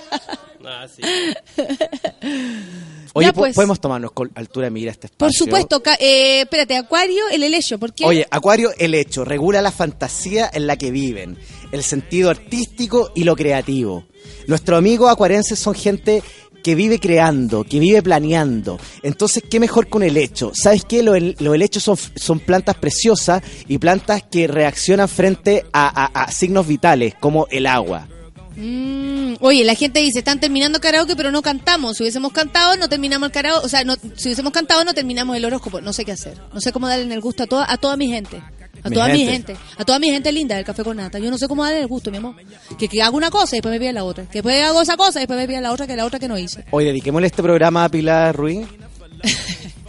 ah, 0.66 0.86
sí. 0.94 1.02
Oye, 3.16 3.32
pues. 3.32 3.54
podemos 3.54 3.80
tomarnos 3.80 4.12
con 4.12 4.30
altura 4.34 4.66
de 4.66 4.70
mira 4.70 4.90
este 4.90 5.06
espacio. 5.06 5.46
Por 5.46 5.60
supuesto, 5.64 5.82
eh, 6.00 6.40
espérate, 6.42 6.76
Acuario, 6.76 7.24
el 7.32 7.42
helecho, 7.42 7.78
¿por 7.78 7.92
qué? 7.94 8.04
Oye, 8.04 8.26
Acuario, 8.30 8.70
el 8.78 8.94
hecho, 8.94 9.24
regula 9.24 9.62
la 9.62 9.70
fantasía 9.72 10.50
en 10.52 10.66
la 10.66 10.76
que 10.76 10.90
viven, 10.90 11.38
el 11.72 11.82
sentido 11.82 12.30
artístico 12.30 13.10
y 13.14 13.24
lo 13.24 13.34
creativo. 13.36 14.04
Nuestros 14.46 14.78
amigos 14.78 15.10
acuarenses 15.10 15.58
son 15.58 15.74
gente 15.74 16.22
que 16.62 16.74
vive 16.74 16.98
creando, 16.98 17.62
que 17.62 17.78
vive 17.78 18.02
planeando. 18.02 18.78
Entonces, 19.04 19.42
¿qué 19.48 19.60
mejor 19.60 19.88
con 19.88 20.02
el 20.02 20.16
hecho? 20.16 20.50
¿Sabes 20.52 20.84
qué? 20.84 21.02
Los, 21.04 21.16
hel- 21.16 21.36
los 21.38 21.54
helechos 21.54 21.84
son, 21.84 21.96
son 22.16 22.40
plantas 22.40 22.74
preciosas 22.76 23.40
y 23.68 23.78
plantas 23.78 24.24
que 24.28 24.48
reaccionan 24.48 25.08
frente 25.08 25.64
a, 25.72 25.86
a- 26.06 26.24
a 26.24 26.30
signos 26.32 26.66
vitales, 26.66 27.14
como 27.20 27.46
el 27.52 27.66
agua. 27.66 28.08
Mm, 28.56 29.34
oye, 29.40 29.64
la 29.64 29.74
gente 29.74 30.00
dice, 30.00 30.20
están 30.20 30.40
terminando 30.40 30.80
karaoke, 30.80 31.14
pero 31.14 31.30
no 31.30 31.42
cantamos. 31.42 31.96
Si 31.96 32.02
hubiésemos 32.02 32.32
cantado, 32.32 32.76
no 32.76 32.88
terminamos 32.88 33.26
el 33.26 33.32
karaoke. 33.32 33.66
O 33.66 33.68
sea, 33.68 33.84
no, 33.84 33.94
si 34.16 34.28
hubiésemos 34.28 34.52
cantado, 34.52 34.84
no 34.84 34.94
terminamos 34.94 35.36
el 35.36 35.44
horóscopo. 35.44 35.80
No 35.80 35.92
sé 35.92 36.04
qué 36.04 36.12
hacer. 36.12 36.38
No 36.52 36.60
sé 36.60 36.72
cómo 36.72 36.88
darle 36.88 37.04
en 37.04 37.12
el 37.12 37.20
gusto 37.20 37.42
a 37.42 37.46
toda, 37.46 37.66
a 37.70 37.76
toda 37.76 37.96
mi 37.96 38.08
gente. 38.08 38.42
A 38.82 38.88
Mi 38.88 38.94
toda 38.94 39.08
mi 39.08 39.24
gente. 39.26 39.56
A 39.76 39.84
toda 39.84 39.98
mi 39.98 40.10
gente 40.10 40.30
linda 40.32 40.54
del 40.56 40.64
café 40.64 40.84
con 40.84 40.96
nata. 40.96 41.18
Yo 41.18 41.30
no 41.30 41.38
sé 41.38 41.48
cómo 41.48 41.64
darle 41.64 41.80
el 41.80 41.86
gusto, 41.86 42.10
mi 42.10 42.18
amor. 42.18 42.36
Que, 42.78 42.88
que 42.88 43.02
hago 43.02 43.16
una 43.16 43.30
cosa 43.30 43.56
y 43.56 43.58
después 43.58 43.72
me 43.72 43.80
pide 43.80 43.92
la 43.92 44.04
otra. 44.04 44.24
Que 44.26 44.34
después 44.38 44.62
hago 44.62 44.80
esa 44.82 44.96
cosa 44.96 45.18
y 45.18 45.22
después 45.22 45.38
me 45.38 45.46
pide 45.48 45.60
la 45.60 45.72
otra, 45.72 45.86
que 45.86 45.96
la 45.96 46.04
otra 46.04 46.18
que 46.18 46.28
no 46.28 46.38
hice. 46.38 46.64
Hoy 46.70 46.84
dediquémosle 46.84 47.26
este 47.26 47.42
programa 47.42 47.84
a 47.84 47.88
Pilar 47.88 48.34
Ruiz. 48.34 48.66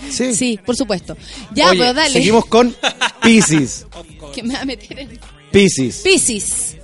Sí. 0.09 0.33
Sí, 0.33 0.57
por 0.65 0.73
supuesto. 0.77 1.17
Ya, 1.53 1.69
Oye, 1.71 1.79
pero 1.79 1.93
dale. 1.93 2.13
seguimos 2.13 2.45
con 2.45 2.73
Pisces. 3.21 3.85
Que 4.33 4.41
me 4.41 4.53
va 4.53 4.61
a 4.61 4.65
meter 4.65 4.97
en... 4.99 5.19
Pisces. 5.51 5.97
Piscis. 6.01 6.76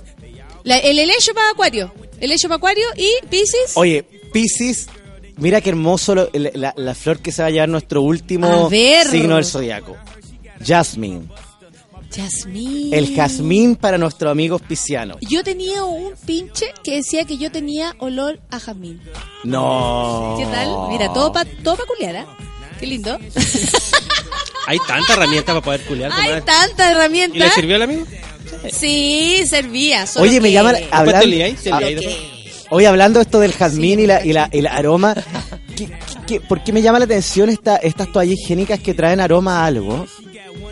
La- 0.64 0.78
el 0.78 0.98
helecho 0.98 1.32
para 1.34 1.50
acuario. 1.50 1.92
El 2.18 2.30
helecho 2.30 2.48
para 2.48 2.56
acuario 2.56 2.84
y 2.96 3.10
Piscis. 3.28 3.76
Oye, 3.76 4.02
Pisces, 4.32 4.88
mira 5.36 5.60
qué 5.60 5.70
hermoso 5.70 6.14
lo- 6.14 6.30
la, 6.32 6.94
flor 6.94 7.20
que 7.20 7.30
se 7.32 7.42
va 7.42 7.48
a 7.48 7.50
llevar 7.50 7.68
nuestro 7.68 8.02
último 8.02 8.68
signo 9.10 9.36
del 9.36 9.44
zodiaco. 9.44 9.96
Jasmine. 10.64 11.28
Jazmín. 12.14 12.94
El 12.94 13.12
jazmín 13.14 13.74
para 13.74 13.98
nuestros 13.98 14.30
amigos 14.30 14.62
piscianos. 14.62 15.16
Yo 15.28 15.42
tenía 15.42 15.82
un 15.84 16.12
pinche 16.24 16.72
que 16.84 16.96
decía 16.96 17.24
que 17.24 17.38
yo 17.38 17.50
tenía 17.50 17.96
olor 17.98 18.38
a 18.50 18.60
jazmín. 18.60 19.00
No. 19.42 20.36
¿Qué 20.38 20.44
tal? 20.46 20.68
Mira, 20.90 21.12
todo 21.12 21.32
para 21.32 21.50
todo 21.64 21.76
pa 21.76 21.82
culiar, 21.86 22.16
¿ah? 22.18 22.26
Qué 22.84 22.90
lindo. 22.90 23.18
Hay 24.66 24.78
tanta 24.86 25.14
herramienta 25.14 25.52
para 25.52 25.64
poder 25.64 25.80
culiar. 25.84 26.12
Hay 26.12 26.22
comadre. 26.22 26.42
tantas 26.42 26.90
¿Y 27.34 27.38
le 27.38 27.50
sirvió 27.50 27.76
al 27.76 27.82
amigo? 27.82 28.06
Sí, 28.70 29.42
servía. 29.46 30.06
solo 30.06 30.24
Oye, 30.28 30.38
me 30.40 30.52
ah, 30.90 31.04
liáis 31.24 31.60
Oye, 32.70 32.86
hablando 32.86 33.20
esto 33.20 33.40
del 33.40 33.52
jazmín 33.52 34.00
y, 34.00 34.06
la, 34.06 34.24
y, 34.24 34.32
la, 34.32 34.48
y 34.52 34.58
el 34.58 34.66
aroma, 34.66 35.14
¿qué, 35.76 35.86
qué- 35.86 35.94
qué- 36.26 36.40
por 36.40 36.62
qué 36.62 36.72
me 36.72 36.82
llama 36.82 36.98
la 36.98 37.04
atención 37.06 37.48
esta, 37.48 37.76
estas 37.76 38.10
toallas 38.12 38.34
higiénicas 38.38 38.80
que 38.80 38.92
traen 38.94 39.20
aroma 39.20 39.60
a 39.62 39.66
algo? 39.66 40.06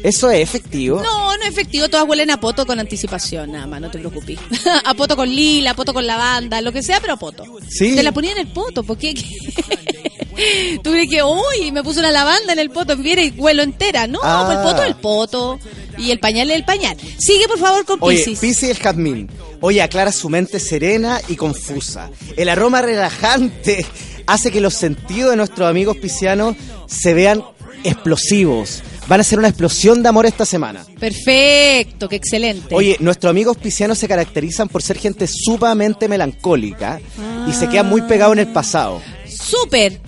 ¿Eso 0.02 0.30
es 0.30 0.40
efectivo? 0.42 1.00
No, 1.02 1.36
no 1.36 1.42
es 1.44 1.48
efectivo, 1.50 1.88
todas 1.88 2.08
huelen 2.08 2.30
a 2.30 2.40
poto 2.40 2.66
con 2.66 2.78
anticipación, 2.80 3.52
nada 3.52 3.66
más, 3.66 3.80
no 3.80 3.90
te 3.90 3.98
preocupes. 3.98 4.38
a 4.84 4.94
poto 4.94 5.16
con 5.16 5.28
lila, 5.28 5.70
a 5.72 5.74
poto 5.74 5.92
con 5.94 6.06
lavanda, 6.06 6.60
lo 6.60 6.72
que 6.72 6.82
sea, 6.82 7.00
pero 7.00 7.14
a 7.14 7.16
poto. 7.18 7.44
Sí. 7.68 7.94
Te 7.94 8.02
la 8.02 8.12
ponía 8.12 8.32
en 8.32 8.38
el 8.38 8.48
poto, 8.48 8.82
¿por 8.82 8.98
qué? 8.98 9.14
Tú 10.82 10.90
crees 10.90 11.08
que, 11.10 11.22
uy, 11.22 11.70
me 11.72 11.82
puse 11.82 12.00
una 12.00 12.10
lavanda 12.10 12.52
en 12.52 12.58
el 12.58 12.70
poto, 12.70 12.96
mira, 12.96 13.22
y 13.22 13.30
huelo 13.30 13.62
entera. 13.62 14.06
No, 14.06 14.18
Ah. 14.22 14.44
pues 14.46 14.58
el 14.58 14.64
poto 14.64 14.82
es 14.82 14.88
el 14.88 14.94
poto 14.96 15.58
y 15.98 16.10
el 16.10 16.18
pañal 16.18 16.50
es 16.50 16.56
el 16.56 16.64
pañal. 16.64 16.96
Sigue, 17.18 17.46
por 17.46 17.58
favor, 17.58 17.84
con. 17.84 18.00
Piscis 18.00 18.62
y 18.62 18.70
el 18.70 18.78
jazmín. 18.78 19.30
Oye, 19.60 19.82
aclara 19.82 20.10
su 20.10 20.28
mente 20.30 20.58
serena 20.58 21.20
y 21.28 21.36
confusa. 21.36 22.10
El 22.36 22.48
aroma 22.48 22.80
relajante 22.82 23.86
hace 24.26 24.50
que 24.50 24.60
los 24.60 24.74
sentidos 24.74 25.30
de 25.30 25.36
nuestros 25.36 25.68
amigos 25.68 25.98
piscianos 25.98 26.56
se 26.86 27.12
vean 27.14 27.44
explosivos. 27.84 28.82
Van 29.08 29.20
a 29.20 29.24
ser 29.24 29.38
una 29.38 29.48
explosión 29.48 30.02
de 30.02 30.08
amor 30.08 30.26
esta 30.26 30.46
semana. 30.46 30.84
Perfecto, 30.98 32.08
qué 32.08 32.16
excelente. 32.16 32.74
Oye, 32.74 32.96
nuestros 33.00 33.30
amigos 33.30 33.56
piscianos 33.56 33.98
se 33.98 34.08
caracterizan 34.08 34.68
por 34.68 34.82
ser 34.82 34.98
gente 34.98 35.26
sumamente 35.26 36.08
melancólica 36.08 37.00
y 37.48 37.52
se 37.52 37.68
quedan 37.68 37.88
muy 37.88 38.02
pegados 38.02 38.34
en 38.34 38.40
el 38.40 38.52
pasado. 38.52 39.00
Súper. 39.26 40.00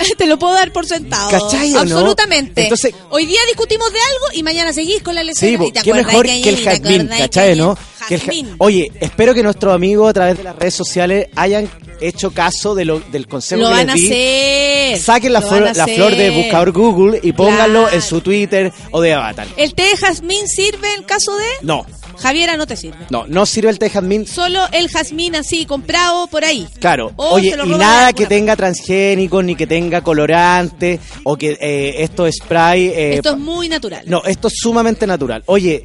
Te 0.18 0.26
lo 0.26 0.38
puedo 0.38 0.54
dar 0.54 0.72
por 0.72 0.86
sentado. 0.86 1.30
¿Cachai 1.30 1.70
o 1.72 1.74
no? 1.74 1.80
Absolutamente. 1.80 2.62
Entonces- 2.62 2.94
Hoy 3.10 3.26
día 3.26 3.40
discutimos 3.48 3.92
de 3.92 3.98
algo 3.98 4.26
y 4.34 4.42
mañana 4.42 4.72
seguís 4.72 5.02
con 5.02 5.14
la 5.14 5.22
lección. 5.22 5.50
Sí, 5.50 5.56
po, 5.56 5.72
qué 5.82 5.92
mejor 5.94 6.26
ayer, 6.26 6.42
que 6.42 6.48
el 6.50 6.64
jazmín, 6.64 7.08
que 7.08 7.18
¿cachai, 7.18 7.56
no? 7.56 7.76
Que 8.08 8.14
el. 8.16 8.54
Oye, 8.58 8.90
espero 9.00 9.34
que 9.34 9.42
nuestros 9.42 9.74
amigos 9.74 10.10
a 10.10 10.12
través 10.12 10.38
de 10.38 10.44
las 10.44 10.56
redes 10.56 10.74
sociales 10.74 11.26
hayan 11.36 11.70
hecho 12.00 12.30
caso 12.32 12.74
de 12.74 12.84
lo, 12.86 12.98
del 13.00 13.26
consejo 13.28 13.60
Lo 13.62 13.68
que 13.68 13.74
van 13.74 13.86
les 13.88 13.94
a 13.94 13.98
di. 13.98 14.06
hacer. 14.06 14.98
Saquen 15.00 15.32
la, 15.32 15.40
Lo 15.40 15.48
flor, 15.48 15.76
la 15.76 15.86
flor 15.86 16.16
de 16.16 16.30
buscador 16.30 16.72
Google 16.72 17.20
y 17.22 17.32
pónganlo 17.32 17.82
Claro. 17.82 17.94
en 17.94 18.02
su 18.02 18.20
Twitter 18.20 18.72
o 18.90 19.00
de 19.00 19.12
avatar. 19.14 19.46
¿El 19.56 19.74
té 19.74 19.82
de 19.84 19.96
jazmín 19.96 20.48
sirve 20.48 20.94
en 20.94 21.02
caso 21.04 21.36
de...? 21.36 21.44
No, 21.62 21.84
Javiera 22.20 22.56
no 22.56 22.66
te 22.66 22.76
sirve. 22.76 23.06
no, 23.10 23.26
no 23.26 23.46
sirve 23.46 23.70
el 23.70 23.78
té 23.78 23.88
jazmín. 23.90 24.26
Solo 24.26 24.60
el 24.72 24.88
jazmín 24.88 25.34
así, 25.36 25.64
comprado 25.66 26.26
por 26.26 26.44
ahí. 26.44 26.68
Claro, 26.78 27.12
O 27.16 27.30
oye, 27.30 27.54
y 27.64 27.68
nada 27.70 28.12
que 28.12 28.26
tenga 28.26 28.54
transgénicos, 28.56 29.42
ni 29.44 29.56
que 29.56 29.66
tenga 29.66 30.02
colorante, 30.02 31.00
o 31.24 31.36
que 31.36 31.56
eh, 31.60 32.02
esto 32.02 32.26
es 32.26 32.36
spray. 32.42 32.86
eh, 32.88 33.14
Esto 33.16 33.30
es 33.30 33.38
muy 33.38 33.68
natural. 33.68 34.02
No, 34.06 34.22
esto 34.24 34.48
es 34.48 34.54
sumamente 34.56 35.06
natural. 35.06 35.42
Oye, 35.46 35.84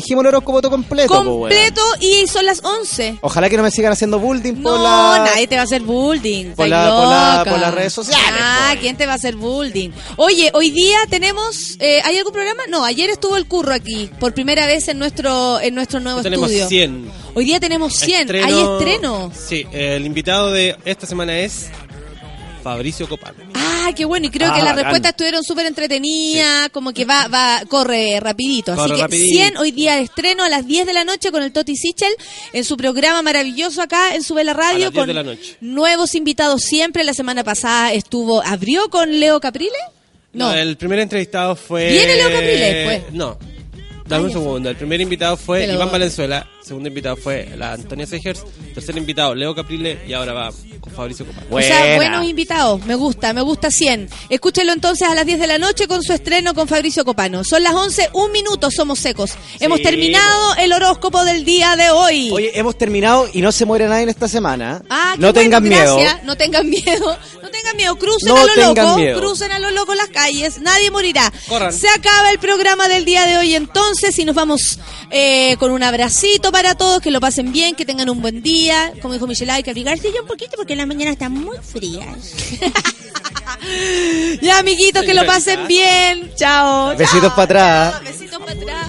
dijimos 0.00 0.22
el 0.22 0.28
horóscopo 0.28 0.60
todo 0.62 0.70
completo. 0.70 1.22
po. 1.22 1.24
Completo 1.40 1.82
y 2.00 2.26
son 2.26 2.44
las 2.46 2.62
11. 2.64 3.18
Ojalá 3.20 3.48
que 3.50 3.56
no 3.56 3.62
me 3.62 3.70
sigan 3.70 3.92
haciendo 3.92 4.18
bullying 4.18 4.54
por 4.54 4.78
No, 4.78 4.82
la... 4.82 5.24
nadie 5.26 5.46
te 5.46 5.54
va 5.56 5.62
a 5.62 5.64
hacer 5.64 5.82
bullying. 5.82 6.54
Por 6.54 6.68
la- 6.68 6.88
por 6.90 7.08
la- 7.08 7.44
por 7.52 7.60
las 7.60 7.74
redes 7.74 7.92
sociales, 7.92 8.40
Ah, 8.40 8.74
¿quién 8.80 8.96
te 8.96 9.06
va 9.06 9.12
a 9.12 9.16
hacer 9.16 9.36
bullying? 9.36 9.90
Oye, 10.16 10.50
hoy 10.54 10.70
día 10.70 10.98
tenemos, 11.08 11.76
eh, 11.80 12.00
¿hay 12.04 12.16
algún 12.18 12.32
programa? 12.32 12.62
No, 12.68 12.84
ayer 12.84 13.10
estuvo 13.10 13.36
el 13.36 13.46
curro 13.46 13.72
aquí, 13.74 14.10
por 14.18 14.34
primera 14.34 14.66
vez 14.66 14.88
en 14.88 14.98
nuestro 14.98 15.60
en 15.60 15.74
nuestro 15.74 16.00
nuevo 16.00 16.22
Tenemos 16.22 16.50
estudio. 16.50 16.68
100. 16.68 17.10
Hoy 17.34 17.44
día 17.44 17.60
tenemos 17.60 17.94
100. 17.94 18.30
Hay 18.34 18.58
estreno. 18.60 19.30
Sí, 19.34 19.66
el 19.72 20.04
invitado 20.06 20.52
de 20.52 20.76
esta 20.84 21.06
semana 21.06 21.38
es 21.38 21.68
Fabricio 22.62 23.08
Copano. 23.08 23.36
Ah, 23.54 23.90
qué 23.96 24.04
bueno. 24.04 24.26
Y 24.26 24.30
creo 24.30 24.48
Ah, 24.50 24.54
que 24.54 24.58
las 24.62 24.70
bacán. 24.70 24.84
respuestas 24.84 25.10
estuvieron 25.12 25.42
súper 25.44 25.66
entretenidas, 25.66 26.68
como 26.70 26.92
que 26.92 27.04
va, 27.04 27.28
va, 27.28 27.62
corre 27.68 28.18
rapidito. 28.20 28.74
Corre 28.74 28.84
Así 28.92 28.94
que 28.96 29.02
rapidito. 29.02 29.28
100 29.38 29.56
hoy 29.58 29.70
día 29.72 29.94
de 29.96 30.02
estreno 30.02 30.44
a 30.44 30.48
las 30.48 30.66
10 30.66 30.86
de 30.86 30.92
la 30.92 31.04
noche 31.04 31.30
con 31.30 31.42
el 31.42 31.52
Toti 31.52 31.76
Sichel 31.76 32.12
en 32.52 32.64
su 32.64 32.76
programa 32.76 33.22
maravilloso 33.22 33.82
acá 33.82 34.14
en 34.14 34.22
Subela 34.22 34.52
A 34.52 34.54
Radio 34.54 34.84
las 34.86 34.92
10 34.92 35.00
con 35.00 35.06
de 35.08 35.14
la 35.14 35.22
noche. 35.22 35.56
nuevos 35.60 36.14
invitados 36.14 36.62
siempre. 36.62 37.04
La 37.04 37.14
semana 37.14 37.44
pasada 37.44 37.92
estuvo, 37.92 38.42
abrió 38.44 38.88
con 38.90 39.18
Leo 39.20 39.40
Caprile. 39.40 39.72
No, 40.32 40.52
el 40.52 40.76
primer 40.76 40.98
entrevistado 41.00 41.56
fue. 41.56 41.88
¿Viene 41.90 42.14
Leo 42.16 42.28
Caprile 42.30 42.74
después? 42.74 43.12
No. 43.14 43.38
Dame 44.06 44.24
un 44.26 44.32
segundo. 44.32 44.70
El 44.70 44.76
primer 44.76 45.00
invitado 45.00 45.36
fue 45.36 45.66
Iván 45.72 45.90
Valenzuela. 45.90 46.48
Segundo 46.68 46.88
invitado 46.90 47.16
fue 47.16 47.48
la 47.56 47.72
Antonia 47.72 48.06
Segers. 48.06 48.44
Tercer 48.74 48.94
invitado, 48.98 49.34
Leo 49.34 49.54
Caprile. 49.54 50.00
Y 50.06 50.12
ahora 50.12 50.34
va 50.34 50.50
con 50.82 50.92
Fabricio 50.92 51.24
Copano. 51.24 51.46
O 51.50 51.62
sea, 51.62 51.96
buenos 51.96 52.24
invitados. 52.28 52.84
Me 52.84 52.94
gusta, 52.94 53.32
me 53.32 53.40
gusta 53.40 53.70
100. 53.70 54.06
Escúchenlo 54.28 54.74
entonces 54.74 55.08
a 55.08 55.14
las 55.14 55.24
10 55.24 55.40
de 55.40 55.46
la 55.46 55.56
noche 55.56 55.88
con 55.88 56.02
su 56.02 56.12
estreno 56.12 56.52
con 56.52 56.68
Fabricio 56.68 57.06
Copano. 57.06 57.42
Son 57.42 57.62
las 57.62 57.72
11, 57.72 58.10
un 58.12 58.32
minuto, 58.32 58.70
somos 58.70 58.98
secos. 58.98 59.30
Hemos 59.60 59.80
terminado 59.80 60.56
el 60.56 60.74
horóscopo 60.74 61.24
del 61.24 61.46
día 61.46 61.74
de 61.74 61.88
hoy. 61.88 62.28
Oye, 62.32 62.50
hemos 62.58 62.76
terminado 62.76 63.26
y 63.32 63.40
no 63.40 63.50
se 63.50 63.64
muere 63.64 63.88
nadie 63.88 64.02
en 64.02 64.10
esta 64.10 64.28
semana. 64.28 64.82
Ah, 64.90 65.12
qué 65.14 65.22
no 65.22 65.28
bueno, 65.32 65.40
tengan 65.40 65.62
miedo. 65.62 65.96
gracias. 65.96 66.24
No 66.24 66.36
tengan 66.36 66.68
miedo. 66.68 67.16
No 67.42 67.48
tengan 67.48 67.76
miedo. 67.78 67.96
Crucen 67.96 68.28
No 68.28 68.36
a 68.36 68.44
lo 68.44 68.74
loco. 68.74 68.96
miedo. 68.98 69.18
Crucen 69.20 69.52
a 69.52 69.58
lo 69.58 69.70
loco 69.70 69.94
las 69.94 70.08
calles. 70.08 70.60
Nadie 70.60 70.90
morirá. 70.90 71.32
Corran. 71.48 71.72
Se 71.72 71.88
acaba 71.88 72.30
el 72.30 72.38
programa 72.38 72.88
del 72.88 73.06
día 73.06 73.24
de 73.24 73.38
hoy 73.38 73.54
entonces 73.54 74.18
y 74.18 74.26
nos 74.26 74.34
vamos 74.34 74.78
eh, 75.10 75.56
con 75.58 75.70
un 75.70 75.82
abracito 75.82 76.52
para 76.52 76.57
todos. 76.76 77.00
Que 77.00 77.10
lo 77.10 77.20
pasen 77.20 77.52
bien, 77.52 77.74
que 77.74 77.84
tengan 77.84 78.08
un 78.10 78.20
buen 78.20 78.42
día. 78.42 78.92
Como 79.00 79.14
dijo 79.14 79.26
Michelle, 79.26 79.52
hay 79.52 79.62
que 79.62 79.70
abrigarse 79.70 80.12
ya 80.12 80.22
un 80.22 80.28
poquito 80.28 80.56
porque 80.56 80.76
las 80.76 80.86
mañanas 80.86 81.12
están 81.12 81.32
muy 81.32 81.56
frías. 81.58 82.34
ya, 84.42 84.58
amiguitos, 84.58 85.04
que 85.04 85.14
lo 85.14 85.24
pasen 85.24 85.66
bien. 85.66 86.30
Chao. 86.36 86.96
Besitos 86.96 87.32
para 87.32 87.42
atrás. 87.42 88.04
Besitos 88.04 88.38
para 88.38 88.52
atrás. 88.52 88.88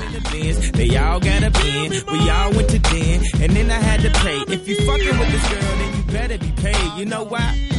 They 0.74 0.96
all 0.96 1.20
got 1.20 1.44
a 1.44 1.52
pen, 1.52 1.92
we 1.92 2.30
all 2.30 2.52
went 2.52 2.70
to 2.70 2.80
den, 2.80 3.22
and 3.42 3.54
then 3.54 3.70
I 3.70 3.80
had 3.80 4.02
to 4.02 4.10
pay. 4.22 4.40
If 4.48 4.68
you 4.68 4.78
fucking 4.86 5.20
with 5.20 5.32
this 5.32 5.50
girl, 5.50 5.78
then 5.78 5.98
you 5.98 6.04
better 6.14 6.38
be 6.38 6.52
paid. 6.62 6.98
You 6.98 7.06
know 7.06 7.24
why? 7.24 7.79